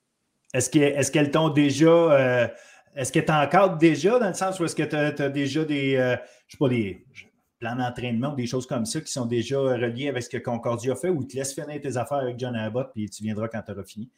Est-ce 0.53 1.11
qu'elles 1.11 1.31
t'ont 1.31 1.49
déjà. 1.49 1.87
Euh, 1.87 2.49
est-ce 2.95 3.11
qu'elles 3.11 3.25
t'encadrent 3.25 3.79
déjà 3.79 4.19
dans 4.19 4.29
le 4.29 4.35
sens 4.35 4.61
où 4.61 4.65
est-ce 4.65 4.77
que 4.77 4.83
tu 4.83 4.97
as, 4.97 5.29
déjà 5.29 5.65
des. 5.65 5.97
Euh, 5.97 6.17
je 6.47 6.53
sais 6.53 6.59
pas, 6.59 6.69
des 6.69 7.07
plans 7.59 7.77
d'entraînement 7.77 8.33
ou 8.33 8.37
des 8.37 8.47
choses 8.47 8.67
comme 8.67 8.85
ça 8.85 9.01
qui 9.01 9.11
sont 9.11 9.25
déjà 9.25 9.59
reliés 9.59 10.09
avec 10.09 10.23
ce 10.23 10.29
que 10.29 10.39
Concordia 10.39 10.95
fait 10.95 11.09
ou 11.09 11.25
tu 11.25 11.37
laisses 11.37 11.55
finir 11.55 11.81
tes 11.81 11.97
affaires 11.97 12.19
avec 12.19 12.39
John 12.39 12.55
Abbott 12.57 12.91
puis 12.93 13.09
tu 13.09 13.23
viendras 13.23 13.49
quand 13.49 13.63
tu 13.63 13.73
auras 13.73 13.85
fini? 13.85 14.11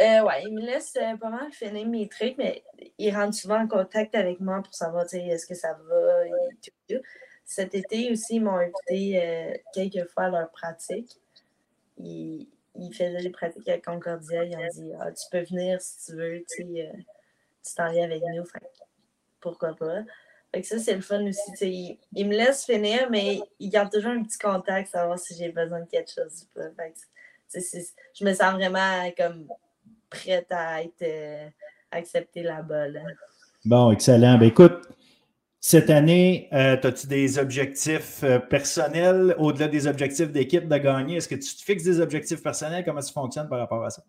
Euh, 0.00 0.22
oui, 0.22 0.32
il 0.46 0.54
me 0.54 0.62
laisse 0.62 0.96
pas 1.20 1.28
mal 1.28 1.52
finir 1.52 1.86
mes 1.86 2.08
trucs, 2.08 2.38
mais 2.38 2.62
il 2.96 3.14
rentre 3.14 3.34
souvent 3.34 3.60
en 3.60 3.68
contact 3.68 4.14
avec 4.14 4.40
moi 4.40 4.62
pour 4.62 4.72
savoir 4.72 5.04
est-ce 5.12 5.46
que 5.46 5.54
ça 5.54 5.74
va 5.74 6.26
et 6.26 6.72
tout. 6.88 7.02
Cet 7.44 7.74
été 7.74 8.10
aussi, 8.10 8.36
ils 8.36 8.44
m'ont 8.44 8.56
invité 8.56 9.62
quelques 9.74 10.08
fois 10.08 10.24
à 10.24 10.30
leur 10.30 10.50
pratique. 10.52 11.18
Ils, 11.98 12.48
il 12.74 12.92
faisait 12.92 13.22
des 13.22 13.30
pratiques 13.30 13.68
avec 13.68 13.84
Concordia. 13.84 14.44
Ils 14.44 14.56
ont 14.56 14.68
dit 14.74 14.92
ah, 14.98 15.10
Tu 15.12 15.24
peux 15.30 15.44
venir 15.44 15.80
si 15.80 16.06
tu 16.06 16.16
veux, 16.16 16.44
tu 16.48 16.62
euh, 16.80 16.92
t'en 17.76 17.90
viens 17.90 18.04
avec 18.04 18.22
nous. 18.22 18.44
pourquoi 19.40 19.74
pas? 19.74 20.02
Fait 20.52 20.62
que 20.62 20.66
ça, 20.66 20.78
c'est 20.78 20.94
le 20.94 21.00
fun 21.00 21.24
aussi. 21.26 21.98
Il, 22.12 22.28
me 22.28 22.36
laisse 22.36 22.64
finir, 22.64 23.08
mais 23.10 23.40
il 23.60 23.70
garde 23.70 23.92
toujours 23.92 24.10
un 24.10 24.22
petit 24.22 24.38
contact, 24.38 24.90
savoir 24.90 25.18
si 25.18 25.36
j'ai 25.36 25.50
besoin 25.50 25.80
de 25.80 25.86
quelque 25.86 26.10
chose 26.10 26.42
ou 26.42 26.58
pas. 26.58 26.84
je 27.54 28.24
me 28.24 28.34
sens 28.34 28.54
vraiment 28.54 29.10
comme 29.16 29.46
prête 30.08 30.50
à 30.50 30.82
être 30.82 31.02
euh, 31.02 31.48
acceptée 31.92 32.42
là-bas. 32.42 32.86
Bon, 33.64 33.92
excellent. 33.92 34.38
Ben, 34.38 34.46
écoute, 34.46 34.88
cette 35.62 35.90
année, 35.90 36.48
euh, 36.54 36.76
as-tu 36.82 37.06
des 37.06 37.38
objectifs 37.38 38.24
euh, 38.24 38.38
personnels 38.38 39.34
au-delà 39.38 39.68
des 39.68 39.86
objectifs 39.86 40.32
d'équipe 40.32 40.66
de 40.66 40.78
gagner? 40.78 41.16
Est-ce 41.16 41.28
que 41.28 41.34
tu 41.34 41.54
te 41.54 41.62
fixes 41.62 41.84
des 41.84 42.00
objectifs 42.00 42.42
personnels? 42.42 42.82
Comment 42.82 43.02
ça 43.02 43.12
fonctionne 43.12 43.46
par 43.46 43.58
rapport 43.58 43.84
à 43.84 43.90
ça? 43.90 44.02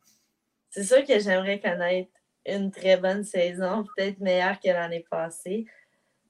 C'est 0.69 0.85
sûr 0.85 1.03
que 1.05 1.19
j'aimerais 1.19 1.59
connaître 1.59 2.09
une 2.45 2.71
très 2.71 2.95
bonne 2.95 3.25
saison, 3.25 3.85
peut-être 3.95 4.19
meilleure 4.19 4.59
que 4.61 4.69
l'année 4.69 5.05
passée. 5.11 5.65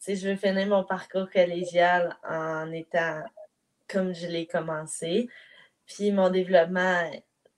Tu 0.03 0.15
je 0.15 0.29
veux 0.29 0.35
finir 0.35 0.65
mon 0.65 0.83
parcours 0.83 1.29
collégial 1.29 2.17
en 2.27 2.71
étant 2.71 3.21
comme 3.87 4.15
je 4.15 4.25
l'ai 4.25 4.47
commencé. 4.47 5.29
Puis 5.85 6.11
mon 6.11 6.31
développement 6.31 7.03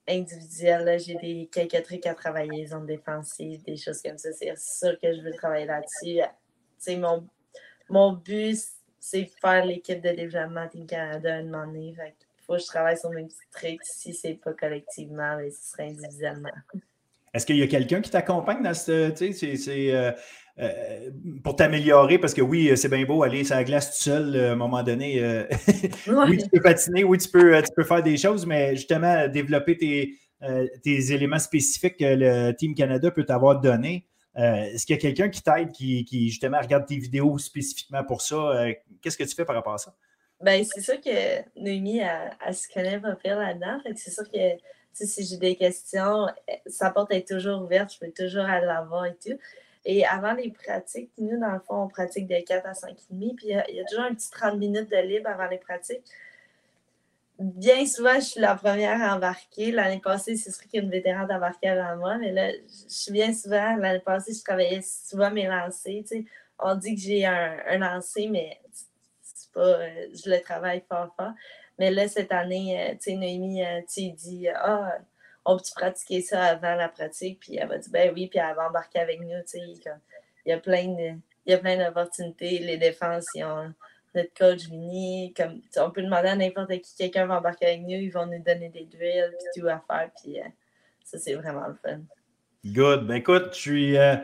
individuel, 0.06 1.00
j'ai 1.00 1.16
des 1.16 1.50
quelques 1.50 1.82
trucs 1.86 2.06
à 2.06 2.14
travailler, 2.14 2.66
zone 2.66 2.86
défensive, 2.86 3.64
des 3.64 3.78
choses 3.78 4.02
comme 4.02 4.18
ça. 4.18 4.34
C'est 4.34 4.54
sûr 4.58 5.00
que 5.00 5.16
je 5.16 5.22
veux 5.22 5.32
travailler 5.32 5.66
là-dessus. 5.66 6.20
Mon 7.00 7.26
mon 7.94 8.14
but, 8.14 8.58
c'est 9.00 9.30
faire 9.40 9.66
l'équipe 9.66 10.02
de 10.02 10.10
développement 10.10 10.68
Team 10.68 10.88
Canada 10.88 11.36
un 11.36 11.44
moment 11.44 11.68
donné. 11.68 11.96
il 11.96 12.14
faut 12.46 12.54
que 12.54 12.60
je 12.60 12.66
travaille 12.66 12.98
sur 12.98 13.12
mes 13.12 13.24
petits 13.24 13.38
trucs. 13.52 13.84
Si 13.84 14.14
ce 14.14 14.28
n'est 14.28 14.34
pas 14.34 14.54
collectivement, 14.54 15.38
mais 15.38 15.52
ce 15.52 15.72
serait 15.72 15.90
individuellement. 15.90 16.50
Est-ce 17.34 17.46
qu'il 17.46 17.58
y 17.58 17.64
a 17.64 17.68
quelqu'un 17.68 18.02
qui 18.02 18.10
t'accompagne 18.10 18.64
dans 18.64 18.74
ce. 18.74 19.12
C'est, 19.16 19.94
euh, 19.94 20.12
euh, 20.60 21.10
pour 21.44 21.56
t'améliorer, 21.56 22.18
parce 22.18 22.34
que 22.34 22.42
oui, 22.42 22.72
c'est 22.76 22.90
bien 22.90 23.06
beau 23.06 23.24
aller 23.24 23.44
sur 23.44 23.56
la 23.56 23.64
glace 23.64 23.98
tout 23.98 24.04
seul 24.04 24.36
à 24.36 24.52
un 24.52 24.56
moment 24.56 24.84
donné. 24.84 25.20
Euh, 25.20 25.46
oui, 26.08 26.38
tu 26.38 26.50
peux 26.50 26.62
patiner, 26.62 27.04
oui, 27.04 27.18
tu 27.18 27.30
peux, 27.30 27.62
tu 27.62 27.74
peux 27.76 27.84
faire 27.84 28.04
des 28.04 28.18
choses, 28.18 28.46
mais 28.46 28.76
justement, 28.76 29.28
développer 29.28 29.78
tes, 29.78 30.18
tes 30.84 31.12
éléments 31.14 31.40
spécifiques 31.40 31.98
que 31.98 32.06
le 32.06 32.52
Team 32.54 32.76
Canada 32.76 33.12
peut 33.12 33.24
t'avoir 33.24 33.62
donné. 33.62 34.08
Euh, 34.38 34.64
est-ce 34.64 34.86
qu'il 34.86 34.96
y 34.96 35.00
a 35.00 35.02
quelqu'un 35.02 35.30
qui 35.30 35.42
t'aide, 35.44 35.72
qui, 35.72 36.30
justement 36.30 36.60
regarde 36.60 36.86
tes 36.86 36.98
vidéos 36.98 37.38
spécifiquement 37.38 38.04
pour 38.04 38.22
ça? 38.22 38.36
Euh, 38.36 38.74
qu'est-ce 39.02 39.18
que 39.18 39.24
tu 39.24 39.36
fais 39.36 39.46
par 39.46 39.56
rapport 39.56 39.74
à 39.74 39.78
ça? 39.78 39.94
Ben, 40.42 40.64
c'est 40.64 40.82
sûr 40.82 41.00
que 41.00 41.60
Noémie, 41.60 42.00
elle, 42.00 42.56
se 42.56 42.68
connaît 42.68 43.00
pas 43.00 43.16
pire 43.16 43.38
là-dedans. 43.38 43.80
c'est 43.96 44.12
sûr 44.12 44.30
que 44.30 44.58
si 44.94 45.26
j'ai 45.26 45.38
des 45.38 45.56
questions, 45.56 46.28
sa 46.66 46.92
porte 46.92 47.12
est 47.14 47.28
toujours 47.28 47.62
ouverte, 47.62 47.94
je 47.94 48.00
peux 48.00 48.12
toujours 48.12 48.46
aller 48.46 48.66
la 48.66 48.86
et 49.08 49.16
tout. 49.16 49.38
Et 49.86 50.06
avant 50.06 50.34
les 50.34 50.50
pratiques, 50.50 51.12
nous, 51.18 51.40
dans 51.40 51.52
le 51.52 51.60
fond, 51.60 51.84
on 51.84 51.88
pratique 51.88 52.28
de 52.28 52.40
4 52.46 52.66
à 52.66 52.74
5 52.74 52.92
et 52.92 52.96
demi, 53.10 53.34
puis 53.36 53.48
il 53.48 53.76
y, 53.76 53.80
a 53.80 53.86
toujours 53.86 54.06
un 54.06 54.14
petit 54.14 54.30
30 54.32 54.58
minutes 54.58 54.90
de 54.90 54.98
libre 54.98 55.30
avant 55.30 55.48
les 55.48 55.58
pratiques. 55.58 56.04
Bien 57.44 57.86
souvent, 57.86 58.16
je 58.16 58.26
suis 58.26 58.42
la 58.42 58.56
première 58.56 59.02
à 59.02 59.16
embarquer. 59.16 59.72
L'année 59.72 60.00
passée, 60.00 60.36
c'est 60.36 60.52
sûr 60.52 60.64
qu'il 60.64 60.80
y 60.80 60.82
a 60.82 60.86
une 60.86 60.92
vétérante 60.92 61.30
embarquée 61.30 61.70
avant 61.70 61.98
moi, 61.98 62.18
mais 62.18 62.32
là, 62.32 62.52
je 62.52 62.94
suis 62.94 63.12
bien 63.12 63.34
souvent. 63.34 63.76
L'année 63.76 64.00
passée, 64.00 64.34
je 64.34 64.44
travaillais 64.44 64.82
souvent 64.82 65.30
mes 65.30 65.48
lancers. 65.48 66.04
On 66.60 66.76
dit 66.76 66.96
que 66.96 67.02
j'ai 67.02 67.26
un, 67.26 67.58
un 67.68 68.00
mais 68.30 68.60
c'est 69.22 69.52
pas, 69.52 69.62
euh, 69.62 70.08
je 70.14 70.30
le 70.30 70.42
travaille 70.42 70.84
fort, 70.88 71.14
fort. 71.18 71.34
Mais 71.80 71.92
là, 71.92 72.08
cette 72.08 72.32
année, 72.32 72.80
euh, 72.80 72.94
tu 72.94 73.12
sais, 73.12 73.16
Noémie, 73.16 73.64
euh, 73.66 73.82
dis 73.88 74.48
Ah, 74.56 74.98
on 75.44 75.58
peut 75.58 75.64
pratiquer 75.76 76.22
ça 76.22 76.44
avant 76.46 76.76
la 76.76 76.88
pratique? 76.88 77.40
Puis 77.42 77.58
elle 77.58 77.68
va 77.68 77.78
dire 77.78 77.92
Ben 77.92 78.14
oui, 78.14 78.28
puis 78.28 78.40
elle 78.40 78.56
va 78.56 78.70
embarquer 78.70 79.00
avec 79.00 79.20
nous. 79.20 79.28
Tu 79.42 79.60
sais, 79.60 79.60
il 79.60 80.50
y 80.50 80.52
a 80.54 80.60
plein. 80.60 80.96
Il 81.46 81.52
y 81.52 81.54
a 81.54 81.58
plein 81.58 81.78
d'opportunités. 81.78 82.60
Les 82.60 82.78
défenses, 82.78 83.26
ils 83.36 83.44
ont 83.44 83.74
notre 84.16 84.34
coach 84.38 84.68
Vinny. 84.70 85.34
Comme, 85.36 85.62
on 85.78 85.92
peut 85.92 86.02
demander 86.02 86.30
à 86.30 86.36
n'importe 86.36 86.70
qui, 86.70 86.96
quelqu'un 86.98 87.26
va 87.26 87.40
embarquer 87.40 87.68
avec 87.68 87.82
nous, 87.82 87.90
ils 87.90 88.12
vont 88.12 88.26
nous 88.26 88.44
donner 88.44 88.70
des 88.70 88.86
drills, 88.86 89.36
puis 89.38 89.62
tout 89.62 89.68
à 89.68 89.82
faire. 89.88 90.10
Puis 90.22 90.40
euh, 90.40 90.44
ça, 91.04 91.18
c'est 91.18 91.34
vraiment 91.34 91.68
le 91.68 91.76
fun. 91.76 92.02
Good. 92.66 93.08
Ben 93.08 93.16
écoute, 93.16 93.50
je 93.52 93.60
suis, 93.60 93.98
euh, 93.98 94.16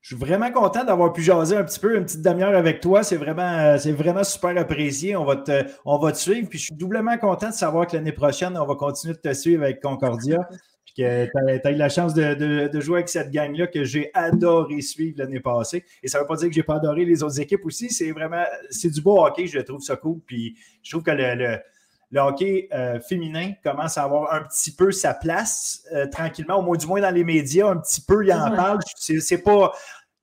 je 0.00 0.14
suis 0.14 0.16
vraiment 0.16 0.50
content 0.52 0.84
d'avoir 0.84 1.12
pu 1.12 1.22
jaser 1.22 1.56
un 1.56 1.64
petit 1.64 1.80
peu, 1.80 1.96
une 1.96 2.04
petite 2.04 2.22
demi-heure 2.22 2.56
avec 2.56 2.80
toi. 2.80 3.02
C'est 3.02 3.16
vraiment, 3.16 3.58
euh, 3.58 3.78
c'est 3.78 3.92
vraiment 3.92 4.24
super 4.24 4.56
apprécié. 4.56 5.16
On 5.16 5.24
va, 5.24 5.36
te, 5.36 5.64
on 5.84 5.98
va 5.98 6.12
te 6.12 6.18
suivre. 6.18 6.48
Puis 6.48 6.58
je 6.58 6.64
suis 6.66 6.74
doublement 6.74 7.18
content 7.18 7.48
de 7.48 7.54
savoir 7.54 7.86
que 7.86 7.96
l'année 7.96 8.12
prochaine, 8.12 8.56
on 8.56 8.66
va 8.66 8.74
continuer 8.76 9.14
de 9.14 9.20
te 9.20 9.34
suivre 9.34 9.64
avec 9.64 9.80
Concordia 9.80 10.48
que 10.98 11.26
tu 11.26 11.66
as, 11.66 11.70
eu 11.70 11.76
la 11.76 11.88
chance 11.88 12.12
de, 12.14 12.80
jouer 12.80 12.98
avec 12.98 13.08
cette 13.08 13.30
gang-là 13.30 13.66
que 13.68 13.84
j'ai 13.84 14.10
adoré 14.14 14.80
suivre 14.80 15.18
l'année 15.18 15.40
passée. 15.40 15.84
Et 16.02 16.08
ça 16.08 16.18
ne 16.18 16.22
veut 16.22 16.28
pas 16.28 16.36
dire 16.36 16.48
que 16.48 16.54
je 16.54 16.60
n'ai 16.60 16.64
pas 16.64 16.76
adoré 16.76 17.04
les 17.04 17.22
autres 17.22 17.40
équipes 17.40 17.64
aussi. 17.64 17.90
C'est 17.90 18.10
vraiment, 18.10 18.44
c'est 18.70 18.90
du 18.90 19.00
beau 19.00 19.24
hockey, 19.24 19.46
je 19.46 19.60
trouve 19.60 19.80
ça 19.80 19.96
cool. 19.96 20.20
Puis 20.26 20.56
je 20.82 20.90
trouve 20.90 21.02
que 21.02 21.10
le, 21.10 21.58
hockey 22.16 22.68
euh, 22.72 22.98
féminin 23.00 23.52
commence 23.62 23.96
à 23.96 24.04
avoir 24.04 24.32
un 24.34 24.42
petit 24.42 24.74
peu 24.74 24.90
sa 24.90 25.14
place 25.14 25.84
euh, 25.94 26.06
tranquillement, 26.06 26.56
au 26.56 26.62
moins 26.62 26.76
du 26.76 26.86
moins 26.86 27.00
dans 27.00 27.14
les 27.14 27.24
médias, 27.24 27.68
un 27.68 27.76
petit 27.76 28.00
peu, 28.00 28.24
il 28.24 28.32
en 28.32 28.50
parle. 28.54 28.80
C'est 28.96 29.42
pas. 29.42 29.72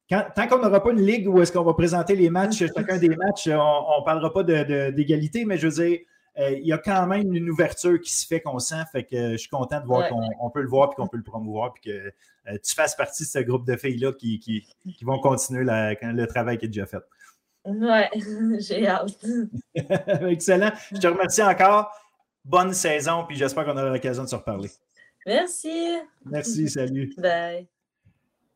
tant 0.09 0.47
qu'on 0.47 0.59
n'aura 0.59 0.83
pas 0.83 0.91
une 0.91 1.05
ligue 1.05 1.27
où 1.27 1.41
est-ce 1.41 1.51
qu'on 1.51 1.63
va 1.63 1.73
présenter 1.73 2.15
les 2.15 2.29
matchs, 2.29 2.65
chacun 2.75 2.97
des 2.97 3.09
matchs, 3.09 3.47
on 3.47 3.99
ne 3.99 4.05
parlera 4.05 4.33
pas 4.33 4.43
d'égalité, 4.43 5.45
mais 5.45 5.57
je 5.57 5.67
veux 5.67 5.83
dire, 5.83 5.99
il 6.37 6.65
y 6.65 6.73
a 6.73 6.77
quand 6.77 7.07
même 7.07 7.33
une 7.33 7.49
ouverture 7.49 7.99
qui 7.99 8.13
se 8.13 8.25
fait 8.27 8.41
qu'on 8.41 8.59
sent. 8.59 8.83
Fait 8.91 9.03
que 9.03 9.31
je 9.31 9.37
suis 9.37 9.49
content 9.49 9.79
de 9.79 9.85
voir 9.85 10.09
qu'on 10.09 10.49
peut 10.49 10.61
le 10.61 10.67
voir 10.67 10.91
et 10.91 10.95
qu'on 10.95 11.07
peut 11.07 11.17
le 11.17 11.23
promouvoir 11.23 11.73
puis 11.73 11.91
que 11.91 12.11
euh, 12.47 12.57
tu 12.63 12.73
fasses 12.75 12.95
partie 12.95 13.23
de 13.23 13.27
ce 13.27 13.39
groupe 13.39 13.65
de 13.65 13.75
filles-là 13.75 14.13
qui, 14.13 14.39
qui, 14.39 14.65
vont 15.03 15.19
continuer 15.19 15.63
le 15.65 16.25
travail 16.25 16.57
qui 16.57 16.65
est 16.65 16.69
déjà 16.69 16.85
fait. 16.85 17.03
Ouais, 17.65 18.09
j'ai 18.59 18.87
hâte. 18.87 19.25
Excellent. 20.29 20.71
Je 20.91 20.99
te 20.99 21.07
remercie 21.07 21.41
encore. 21.41 21.91
Bonne 22.43 22.73
saison, 22.73 23.25
puis 23.27 23.37
j'espère 23.37 23.65
qu'on 23.65 23.71
aura 23.71 23.89
l'occasion 23.89 24.23
de 24.23 24.29
se 24.29 24.35
reparler. 24.35 24.69
Merci. 25.25 25.97
Merci, 26.25 26.69
salut. 26.69 27.11
Bye. 27.17 27.67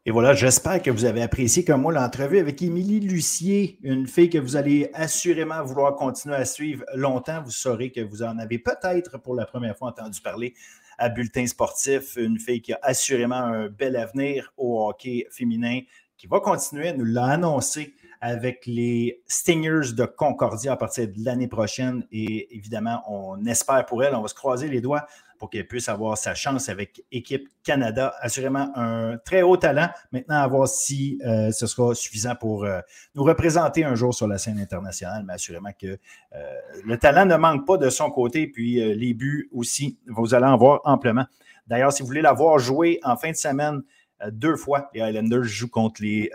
Et 0.06 0.12
voilà, 0.12 0.34
j'espère 0.34 0.82
que 0.82 0.90
vous 0.90 1.04
avez 1.04 1.22
apprécié 1.22 1.66
comme 1.66 1.82
moi 1.82 1.92
l'entrevue 1.92 2.40
avec 2.40 2.62
Émilie 2.62 3.02
Lucier, 3.02 3.78
une 3.84 4.08
fille 4.08 4.30
que 4.30 4.38
vous 4.38 4.56
allez 4.56 4.90
assurément 4.94 5.62
vouloir 5.62 5.94
continuer 5.98 6.38
à 6.38 6.46
suivre 6.46 6.86
longtemps. 6.96 7.42
Vous 7.44 7.52
saurez 7.52 7.92
que 7.92 8.00
vous 8.00 8.24
en 8.24 8.40
avez 8.40 8.60
peut-être 8.60 9.18
pour 9.22 9.36
la 9.36 9.46
première 9.46 9.78
fois 9.78 9.90
entendu 9.90 10.22
parler 10.22 10.54
à 10.98 11.10
Bulletin 11.10 11.46
Sportif, 11.48 12.16
une 12.16 12.40
fille 12.40 12.62
qui 12.62 12.72
a 12.72 12.80
assurément 12.82 13.36
un 13.36 13.68
bel 13.68 13.98
avenir 13.98 14.54
au 14.56 14.88
hockey 14.88 15.28
féminin, 15.32 15.82
qui 16.18 16.28
va 16.28 16.40
continuer, 16.40 16.94
nous 16.94 17.06
l'a 17.06 17.26
annoncé 17.26 17.94
avec 18.22 18.66
les 18.66 19.22
Stingers 19.28 19.94
de 19.94 20.06
Concordia 20.06 20.74
à 20.74 20.78
partir 20.78 21.08
de 21.08 21.14
l'année 21.26 21.48
prochaine. 21.48 22.06
Et 22.12 22.56
évidemment, 22.56 23.02
on 23.08 23.44
espère 23.46 23.86
pour 23.86 24.04
elle, 24.04 24.16
on 24.16 24.22
va 24.22 24.28
se 24.30 24.34
croiser 24.34 24.70
les 24.70 24.82
doigts 24.82 25.06
pour 25.40 25.50
qu'elle 25.50 25.66
puisse 25.66 25.88
avoir 25.88 26.18
sa 26.18 26.36
chance 26.36 26.70
avec 26.70 27.04
Équipe 27.12 27.48
Canada. 27.64 28.14
Assurément 28.20 28.72
un 28.76 29.18
très 29.18 29.42
haut 29.42 29.56
talent. 29.56 29.88
Maintenant, 30.12 30.36
à 30.36 30.48
voir 30.48 30.68
si 30.68 31.20
euh, 31.26 31.52
ce 31.52 31.66
sera 31.66 31.96
suffisant 31.96 32.36
pour 32.36 32.66
euh, 32.66 32.82
nous 33.16 33.24
représenter 33.24 33.86
un 33.86 33.96
jour 33.96 34.14
sur 34.14 34.28
la 34.28 34.38
scène 34.38 34.60
internationale, 34.60 35.24
mais 35.26 35.34
assurément 35.34 35.72
que 35.80 35.88
euh, 35.88 36.56
le 36.86 36.98
talent 36.98 37.26
ne 37.26 37.38
manque 37.38 37.66
pas 37.66 37.78
de 37.78 37.90
son 37.90 38.12
côté, 38.12 38.48
puis 38.48 38.76
les 38.96 39.14
buts 39.14 39.50
aussi, 39.54 39.98
vous 40.08 40.34
allez 40.34 40.46
en 40.46 40.58
voir 40.58 40.82
amplement. 40.84 41.26
D'ailleurs, 41.68 41.94
si 41.94 42.02
vous 42.02 42.08
voulez 42.08 42.22
la 42.22 42.34
voir 42.34 42.60
jouer 42.60 43.00
en 43.04 43.16
fin 43.16 43.32
de 43.32 43.36
semaine, 43.36 43.82
deux 44.32 44.58
fois, 44.58 44.90
les 44.94 45.02
Highlanders 45.02 45.44
jouent 45.44 45.70
contre 45.70 46.02
les, 46.02 46.30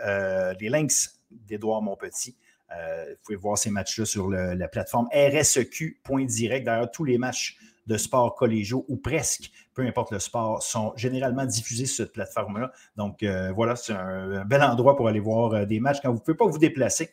les 0.59 0.69
Lynx 0.69 1.19
d'Edouard 1.29 1.83
Montpetit. 1.83 2.35
vous 2.69 3.15
pouvez 3.23 3.35
voir 3.35 3.57
ces 3.57 3.69
matchs-là 3.69 4.05
sur 4.05 4.29
la 4.29 4.67
plateforme 4.67 5.07
RSEQ.direct. 5.13 6.65
D'ailleurs, 6.65 6.89
tous 6.91 7.03
les 7.03 7.17
matchs 7.17 7.57
de 7.87 7.97
sport 7.97 8.35
collégiaux 8.35 8.85
ou 8.87 8.97
presque, 8.97 9.51
peu 9.73 9.83
importe 9.83 10.11
le 10.11 10.19
sport, 10.19 10.63
sont 10.63 10.93
généralement 10.95 11.45
diffusés 11.45 11.85
sur 11.85 12.05
cette 12.05 12.13
plateforme-là. 12.13 12.71
Donc 12.97 13.23
euh, 13.23 13.51
voilà, 13.51 13.75
c'est 13.75 13.93
un, 13.93 14.45
bel 14.45 14.63
endroit 14.63 14.95
pour 14.95 15.07
aller 15.07 15.19
voir 15.19 15.53
euh, 15.53 15.65
des 15.65 15.79
matchs 15.79 15.99
quand 16.01 16.09
vous 16.09 16.19
ne 16.19 16.23
pouvez 16.23 16.37
pas 16.37 16.47
vous 16.47 16.57
déplacer. 16.57 17.11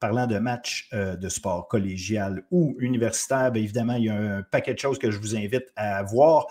Parlant 0.00 0.26
de 0.26 0.38
matchs 0.38 0.88
euh, 0.94 1.14
de 1.16 1.28
sport 1.28 1.68
collégial 1.68 2.42
ou 2.50 2.74
universitaire, 2.78 3.52
bien 3.52 3.62
évidemment, 3.62 3.94
il 3.94 4.04
y 4.04 4.08
a 4.08 4.16
un 4.16 4.42
paquet 4.42 4.72
de 4.74 4.78
choses 4.78 4.98
que 4.98 5.10
je 5.10 5.18
vous 5.18 5.36
invite 5.36 5.66
à 5.76 6.02
voir. 6.02 6.46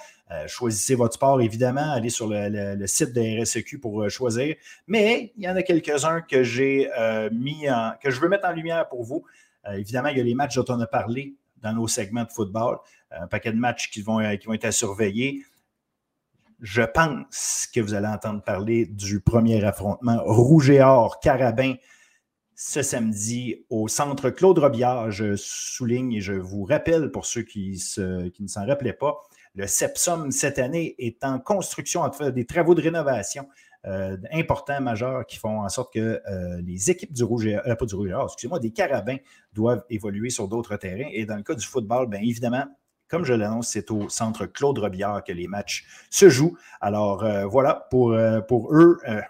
choisissez 0.46 0.94
votre 0.94 1.16
sport, 1.16 1.42
évidemment. 1.42 1.92
Allez 1.92 2.12
sur 2.12 2.28
le, 2.30 2.86
site 2.86 3.12
de 3.14 3.42
RSEQ 3.42 3.80
pour 3.80 4.08
choisir. 4.10 4.56
Mais 4.86 5.34
il 5.36 5.44
y 5.44 5.50
en 5.50 5.56
a 5.56 5.64
quelques-uns 5.64 6.22
que 6.22 6.44
j'ai 6.44 6.88
mis 7.32 7.68
en, 7.72 7.94
que 8.00 8.12
je 8.12 8.22
veux 8.22 8.30
mettre 8.30 8.48
en 8.48 8.52
lumière 8.52 8.88
pour 8.88 9.04
vous. 9.04 9.26
évidemment, 9.74 10.10
il 10.10 10.20
y 10.20 10.22
a 10.22 10.24
les 10.24 10.36
matchs 10.36 10.56
dont 10.56 10.76
on 10.76 10.80
a 10.80 10.86
parlé 10.86 11.34
dans 11.62 11.74
nos 11.74 11.88
segments 11.88 12.24
de 12.24 12.32
football 12.32 12.78
un 13.12 13.28
paquet 13.28 13.52
de 13.52 13.58
matchs 13.58 13.90
qui 13.90 14.02
vont, 14.02 14.20
euh, 14.20 14.36
qui 14.36 14.48
vont 14.48 14.54
être 14.54 14.66
à 14.66 14.72
surveiller. 14.72 15.44
Je 16.62 16.82
pense 16.82 17.70
que 17.74 17.80
vous 17.80 17.94
allez 17.94 18.08
entendre 18.08 18.44
parler 18.44 18.86
du 18.86 19.22
premier 19.22 19.64
affrontement 19.64 20.22
Rouge 20.26 20.70
et 20.70 20.82
Or 20.82 21.20
Carabin 21.20 21.76
ce 22.56 22.82
samedi 22.82 23.66
au 23.70 23.88
centre 23.88 24.30
Claude 24.30 24.60
Robillard. 24.60 25.12
Je 25.12 25.38
souligne 25.38 26.12
et 26.12 26.22
je 26.22 26.34
vous 26.34 26.66
rappelle 26.66 27.10
pour 27.12 27.26
ceux 27.26 27.44
qui, 27.44 27.82
ne 27.98 28.48
s'en 28.48 28.66
rappelaient 28.66 28.92
pas, 28.92 29.22
le 29.56 29.66
SEPSOM 29.66 30.32
cette 30.32 30.60
année 30.60 30.96
est 31.00 31.24
en 31.24 31.40
construction, 31.40 32.02
en 32.02 32.12
fait, 32.12 32.34
des 32.34 32.46
travaux 32.46 32.76
de 32.76 32.82
rénovation 32.82 33.48
euh, 33.86 34.18
importants, 34.34 34.82
majeurs, 34.82 35.26
qui 35.26 35.38
font 35.38 35.62
en 35.62 35.70
sorte 35.70 35.94
que 35.94 36.22
euh, 36.28 36.62
les 36.62 36.92
équipes 36.92 37.14
du 37.14 37.24
Rouge 37.24 37.46
et 37.48 37.58
Or, 37.58 37.78
pas 37.78 37.86
du 37.86 37.96
Rouge 37.96 38.12
excusez-moi, 38.26 38.60
des 38.60 38.72
Carabins 38.72 39.18
doivent 39.54 39.86
évoluer 39.90 40.30
sur 40.30 40.50
d'autres 40.50 40.76
terrains. 40.76 41.10
Et 41.14 41.26
dans 41.26 41.38
le 41.38 41.44
cas 41.44 41.56
du 41.56 41.66
football, 41.66 42.10
bien 42.10 42.20
évidemment, 42.20 42.66
comme 43.10 43.26
je 43.26 43.34
l'annonce, 43.34 43.70
c'est 43.70 43.92
au 43.92 44.08
centre 44.08 44.46
Claude 44.46 44.78
Robillard 44.78 45.24
que 45.24 45.34
les 45.34 45.48
matchs 45.48 45.86
se 46.10 46.30
jouent. 46.30 46.58
Alors 46.80 47.24
euh, 47.24 47.46
voilà, 47.46 47.88
pour, 47.90 48.14
euh, 48.14 48.40
pour 48.40 48.74
eux, 48.74 49.00
euh, 49.08 49.22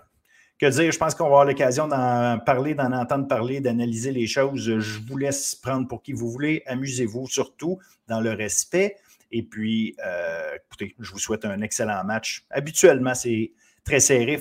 que 0.60 0.66
dire, 0.66 0.92
je 0.92 0.98
pense 0.98 1.16
qu'on 1.16 1.24
va 1.24 1.30
avoir 1.30 1.46
l'occasion 1.46 1.88
d'en 1.88 2.38
parler, 2.40 2.76
d'en 2.76 2.92
entendre 2.92 3.28
parler, 3.28 3.62
d'analyser 3.62 4.12
les 4.12 4.28
choses. 4.28 4.78
Je 4.80 5.00
vous 5.08 5.18
laisse 5.18 5.56
prendre 5.56 5.88
pour 5.88 6.04
qui 6.04 6.12
vous 6.12 6.30
voulez. 6.30 6.62
Amusez-vous 6.66 7.28
surtout 7.28 7.80
dans 8.08 8.20
le 8.20 8.34
respect. 8.34 8.98
Et 9.32 9.42
puis, 9.42 9.96
écoutez, 10.66 10.96
je 11.00 11.12
vous 11.14 11.20
souhaite 11.20 11.46
un 11.46 11.62
excellent 11.62 12.04
match. 12.04 12.46
Habituellement, 12.50 13.16
c'est 13.16 13.54
très 13.86 14.02
serré. 14.02 14.38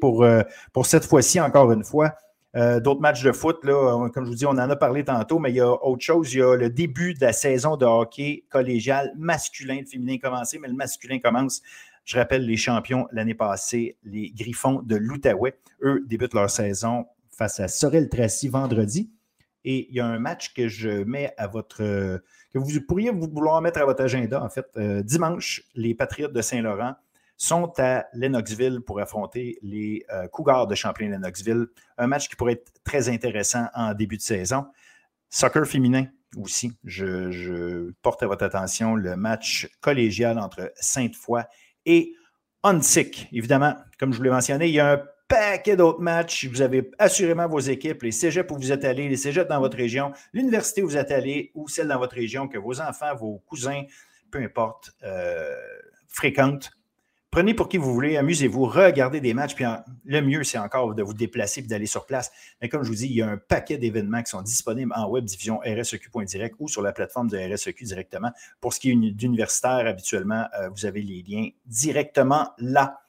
Pour, 0.00 0.24
pour 0.72 0.86
cette 0.86 1.04
fois-ci, 1.04 1.40
encore 1.40 1.72
une 1.72 1.82
fois, 1.82 2.14
euh, 2.54 2.80
d'autres 2.80 3.00
matchs 3.00 3.22
de 3.22 3.32
foot, 3.32 3.64
là, 3.64 4.08
comme 4.12 4.24
je 4.24 4.30
vous 4.30 4.36
dis, 4.36 4.46
on 4.46 4.50
en 4.50 4.58
a 4.58 4.76
parlé 4.76 5.04
tantôt, 5.04 5.38
mais 5.38 5.50
il 5.50 5.56
y 5.56 5.60
a 5.60 5.70
autre 5.70 6.02
chose. 6.02 6.34
Il 6.34 6.38
y 6.38 6.42
a 6.42 6.54
le 6.54 6.68
début 6.68 7.14
de 7.14 7.20
la 7.20 7.32
saison 7.32 7.76
de 7.76 7.86
hockey 7.86 8.44
collégial 8.50 9.12
masculin. 9.16 9.80
Le 9.80 9.86
féminin 9.86 10.18
commencé, 10.18 10.58
mais 10.58 10.68
le 10.68 10.74
masculin 10.74 11.18
commence. 11.18 11.62
Je 12.04 12.18
rappelle 12.18 12.44
les 12.44 12.56
champions 12.56 13.06
l'année 13.12 13.34
passée, 13.34 13.96
les 14.02 14.30
Griffons 14.32 14.82
de 14.82 14.96
l'Outaouais. 14.96 15.58
Eux 15.82 16.04
débutent 16.06 16.34
leur 16.34 16.50
saison 16.50 17.06
face 17.30 17.60
à 17.60 17.68
Sorel-Tracy 17.68 18.48
vendredi. 18.48 19.10
Et 19.64 19.86
il 19.88 19.94
y 19.94 20.00
a 20.00 20.06
un 20.06 20.18
match 20.18 20.52
que 20.52 20.68
je 20.68 21.04
mets 21.04 21.32
à 21.38 21.46
votre. 21.46 21.78
que 21.78 22.58
vous 22.58 22.80
pourriez 22.86 23.10
vouloir 23.10 23.62
mettre 23.62 23.80
à 23.80 23.84
votre 23.86 24.02
agenda, 24.02 24.42
en 24.42 24.50
fait. 24.50 24.66
Euh, 24.76 25.02
dimanche, 25.02 25.62
les 25.74 25.94
Patriotes 25.94 26.32
de 26.32 26.42
Saint-Laurent 26.42 26.96
sont 27.42 27.72
à 27.78 28.06
Lennoxville 28.12 28.82
pour 28.86 29.00
affronter 29.00 29.58
les 29.62 30.04
euh, 30.12 30.28
Cougars 30.28 30.68
de 30.68 30.76
Champlain-Lennoxville. 30.76 31.66
Un 31.98 32.06
match 32.06 32.28
qui 32.28 32.36
pourrait 32.36 32.52
être 32.52 32.72
très 32.84 33.08
intéressant 33.08 33.66
en 33.74 33.94
début 33.94 34.16
de 34.16 34.22
saison. 34.22 34.66
Soccer 35.28 35.66
féminin 35.66 36.06
aussi. 36.36 36.72
Je, 36.84 37.90
porte 38.00 38.22
à 38.22 38.28
votre 38.28 38.44
attention 38.44 38.94
le 38.94 39.16
match 39.16 39.68
collégial 39.80 40.38
entre 40.38 40.72
Sainte-Foy 40.76 41.42
et 41.84 42.14
Huntsic. 42.62 43.28
Évidemment, 43.32 43.74
comme 43.98 44.12
je 44.12 44.18
vous 44.18 44.22
l'ai 44.22 44.30
mentionné, 44.30 44.68
il 44.68 44.74
y 44.74 44.80
a 44.80 44.92
un 44.92 45.02
paquet 45.26 45.74
d'autres 45.74 46.00
matchs. 46.00 46.46
Vous 46.46 46.62
avez 46.62 46.92
assurément 47.00 47.48
vos 47.48 47.58
équipes, 47.58 48.04
les 48.04 48.12
cégeps 48.12 48.52
où 48.52 48.56
vous 48.56 48.70
êtes 48.70 48.84
allés, 48.84 49.08
les 49.08 49.16
cégeps 49.16 49.48
dans 49.48 49.58
votre 49.58 49.76
région, 49.76 50.12
l'université 50.32 50.80
où 50.84 50.86
vous 50.86 50.96
êtes 50.96 51.10
allé 51.10 51.50
ou 51.56 51.66
celle 51.66 51.88
dans 51.88 51.98
votre 51.98 52.14
région 52.14 52.46
que 52.46 52.58
vos 52.58 52.80
enfants, 52.80 53.16
vos 53.16 53.42
cousins, 53.48 53.82
peu 54.30 54.38
importe, 54.38 54.92
euh, 55.02 55.56
fréquentent 56.06 56.70
prenez 57.32 57.54
pour 57.54 57.68
qui 57.68 57.78
vous 57.78 57.92
voulez, 57.92 58.16
amusez-vous, 58.18 58.66
regardez 58.66 59.20
des 59.20 59.34
matchs, 59.34 59.54
puis 59.54 59.64
le 60.04 60.20
mieux, 60.20 60.44
c'est 60.44 60.58
encore 60.58 60.94
de 60.94 61.02
vous 61.02 61.14
déplacer 61.14 61.60
et 61.60 61.62
d'aller 61.64 61.86
sur 61.86 62.06
place. 62.06 62.30
Mais 62.60 62.68
comme 62.68 62.84
je 62.84 62.88
vous 62.88 62.94
dis, 62.94 63.06
il 63.06 63.16
y 63.16 63.22
a 63.22 63.28
un 63.28 63.38
paquet 63.38 63.78
d'événements 63.78 64.22
qui 64.22 64.30
sont 64.30 64.42
disponibles 64.42 64.92
en 64.94 65.08
web 65.08 65.24
diffusion 65.24 65.58
RSEQ.direct 65.64 66.54
ou 66.60 66.68
sur 66.68 66.82
la 66.82 66.92
plateforme 66.92 67.28
de 67.28 67.38
RSEQ 67.38 67.84
directement. 67.84 68.30
Pour 68.60 68.74
ce 68.74 68.80
qui 68.80 68.90
est 68.90 68.94
d'universitaire, 68.94 69.86
habituellement, 69.86 70.46
euh, 70.60 70.68
vous 70.68 70.84
avez 70.84 71.00
les 71.00 71.24
liens 71.26 71.48
directement 71.66 72.50
là. 72.58 73.00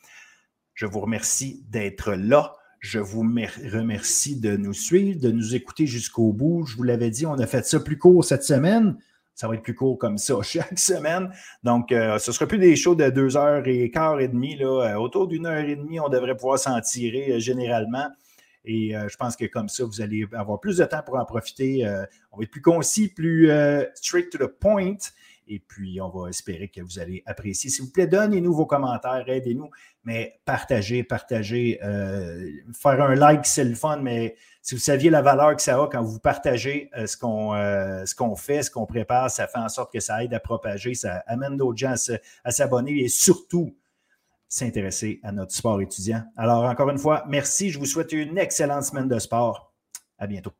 Je 0.74 0.86
vous 0.86 1.02
remercie 1.02 1.62
d'être 1.70 2.14
là. 2.14 2.56
Je 2.80 3.00
vous 3.00 3.22
remercie 3.22 4.40
de 4.40 4.56
nous 4.56 4.74
suivre, 4.74 5.20
de 5.20 5.32
nous 5.32 5.54
écouter 5.54 5.86
jusqu'au 5.86 6.32
bout. 6.32 6.66
Je 6.66 6.78
vous 6.78 6.84
l'avais 6.84 7.10
dit, 7.10 7.26
on 7.26 7.38
a 7.40 7.46
fait 7.46 7.66
ça 7.66 7.80
plus 7.80 7.98
court 7.98 8.24
cette 8.24 8.44
semaine. 8.44 8.98
Ça 9.36 9.48
va 9.48 9.56
être 9.56 9.64
plus 9.64 9.76
court 9.76 9.98
comme 9.98 10.18
ça 10.18 10.36
chaque 10.44 10.78
semaine. 10.78 11.32
Donc, 11.64 11.92
euh, 11.92 12.20
ce 12.20 12.32
ne 12.32 12.34
sera 12.34 12.48
plus 12.48 12.60
des 12.60 12.76
shows 12.76 12.96
de 12.96 13.10
deux 13.10 13.36
heures 13.36 13.68
et 13.68 13.90
quart 13.90 14.20
et 14.20 14.28
demi. 14.28 14.56
Là. 14.56 14.94
Euh, 14.94 14.96
autour 14.96 15.28
d'une 15.28 15.46
heure 15.46 15.64
et 15.64 15.76
demie, 15.76 16.00
on 16.00 16.10
devrait 16.10 16.36
pouvoir 16.36 16.60
s'en 16.60 16.80
tirer 16.82 17.34
euh, 17.34 17.40
généralement. 17.40 18.08
Et 18.66 18.94
je 18.94 19.18
pense 19.18 19.36
que 19.36 19.44
comme 19.44 19.68
ça, 19.68 19.84
vous 19.84 20.00
allez 20.00 20.26
avoir 20.32 20.58
plus 20.58 20.78
de 20.78 20.86
temps 20.86 21.02
pour 21.06 21.18
en 21.18 21.26
profiter. 21.26 21.86
on 22.32 22.38
va 22.38 22.44
être 22.44 22.50
plus 22.50 22.62
concis, 22.62 23.10
plus 23.10 23.52
straight 23.94 24.30
to 24.30 24.38
the 24.38 24.48
point. 24.48 24.96
Et 25.48 25.60
puis, 25.60 26.00
on 26.02 26.10
va 26.10 26.30
espérer 26.30 26.70
que 26.70 26.82
vous 26.82 27.00
allez 27.00 27.24
apprécier. 27.26 27.70
S'il 27.70 27.86
vous 27.86 27.92
plaît, 27.92 28.08
donnez-nous 28.08 28.54
vos 28.54 28.66
commentaires, 28.66 29.24
aidez-nous, 29.28 29.70
mais 30.04 30.40
partagez, 30.46 31.04
partagez. 31.04 31.80
faire 31.80 33.02
un 33.02 33.16
like, 33.16 33.46
c'est 33.46 33.64
le 33.64 33.76
fun, 33.76 33.98
mais 33.98 34.36
si 34.64 34.76
vous 34.76 34.82
saviez 34.82 35.10
la 35.10 35.22
valeur 35.22 35.56
que 35.58 35.62
ça 35.62 35.78
a 35.78 35.88
quand 35.88 36.02
vous 36.02 36.20
partagez 36.20 36.90
euh, 36.96 37.06
euh, 37.24 38.06
ce 38.06 38.16
qu'on 38.16 38.36
fait, 38.38 38.64
ce 38.64 38.72
qu'on 38.72 38.86
prépare, 38.86 39.30
ça 39.30 39.46
fait 39.46 39.60
en 39.60 39.68
sorte 39.68 39.92
que 39.92 40.00
ça 40.00 40.24
aide 40.24 40.34
à 40.34 40.40
propager, 40.40 40.94
ça 40.94 41.22
amène 41.28 41.58
d'autres 41.58 41.78
gens 41.78 41.96
à 42.46 42.52
s'abonner 42.52 43.04
et 43.04 43.10
surtout 43.10 43.76
s'intéresser 44.48 45.20
à 45.22 45.34
notre 45.34 45.54
sport 45.54 45.82
étudiant. 45.82 46.24
Alors, 46.38 46.64
encore 46.64 46.90
une 46.90 46.98
fois, 46.98 47.26
merci. 47.28 47.72
Je 47.72 47.80
vous 47.80 47.86
souhaite 47.86 48.14
une 48.14 48.38
excellente 48.38 48.86
semaine 48.86 49.10
de 49.10 49.20
sport. 49.20 49.74
À 50.18 50.28
bientôt. 50.28 50.54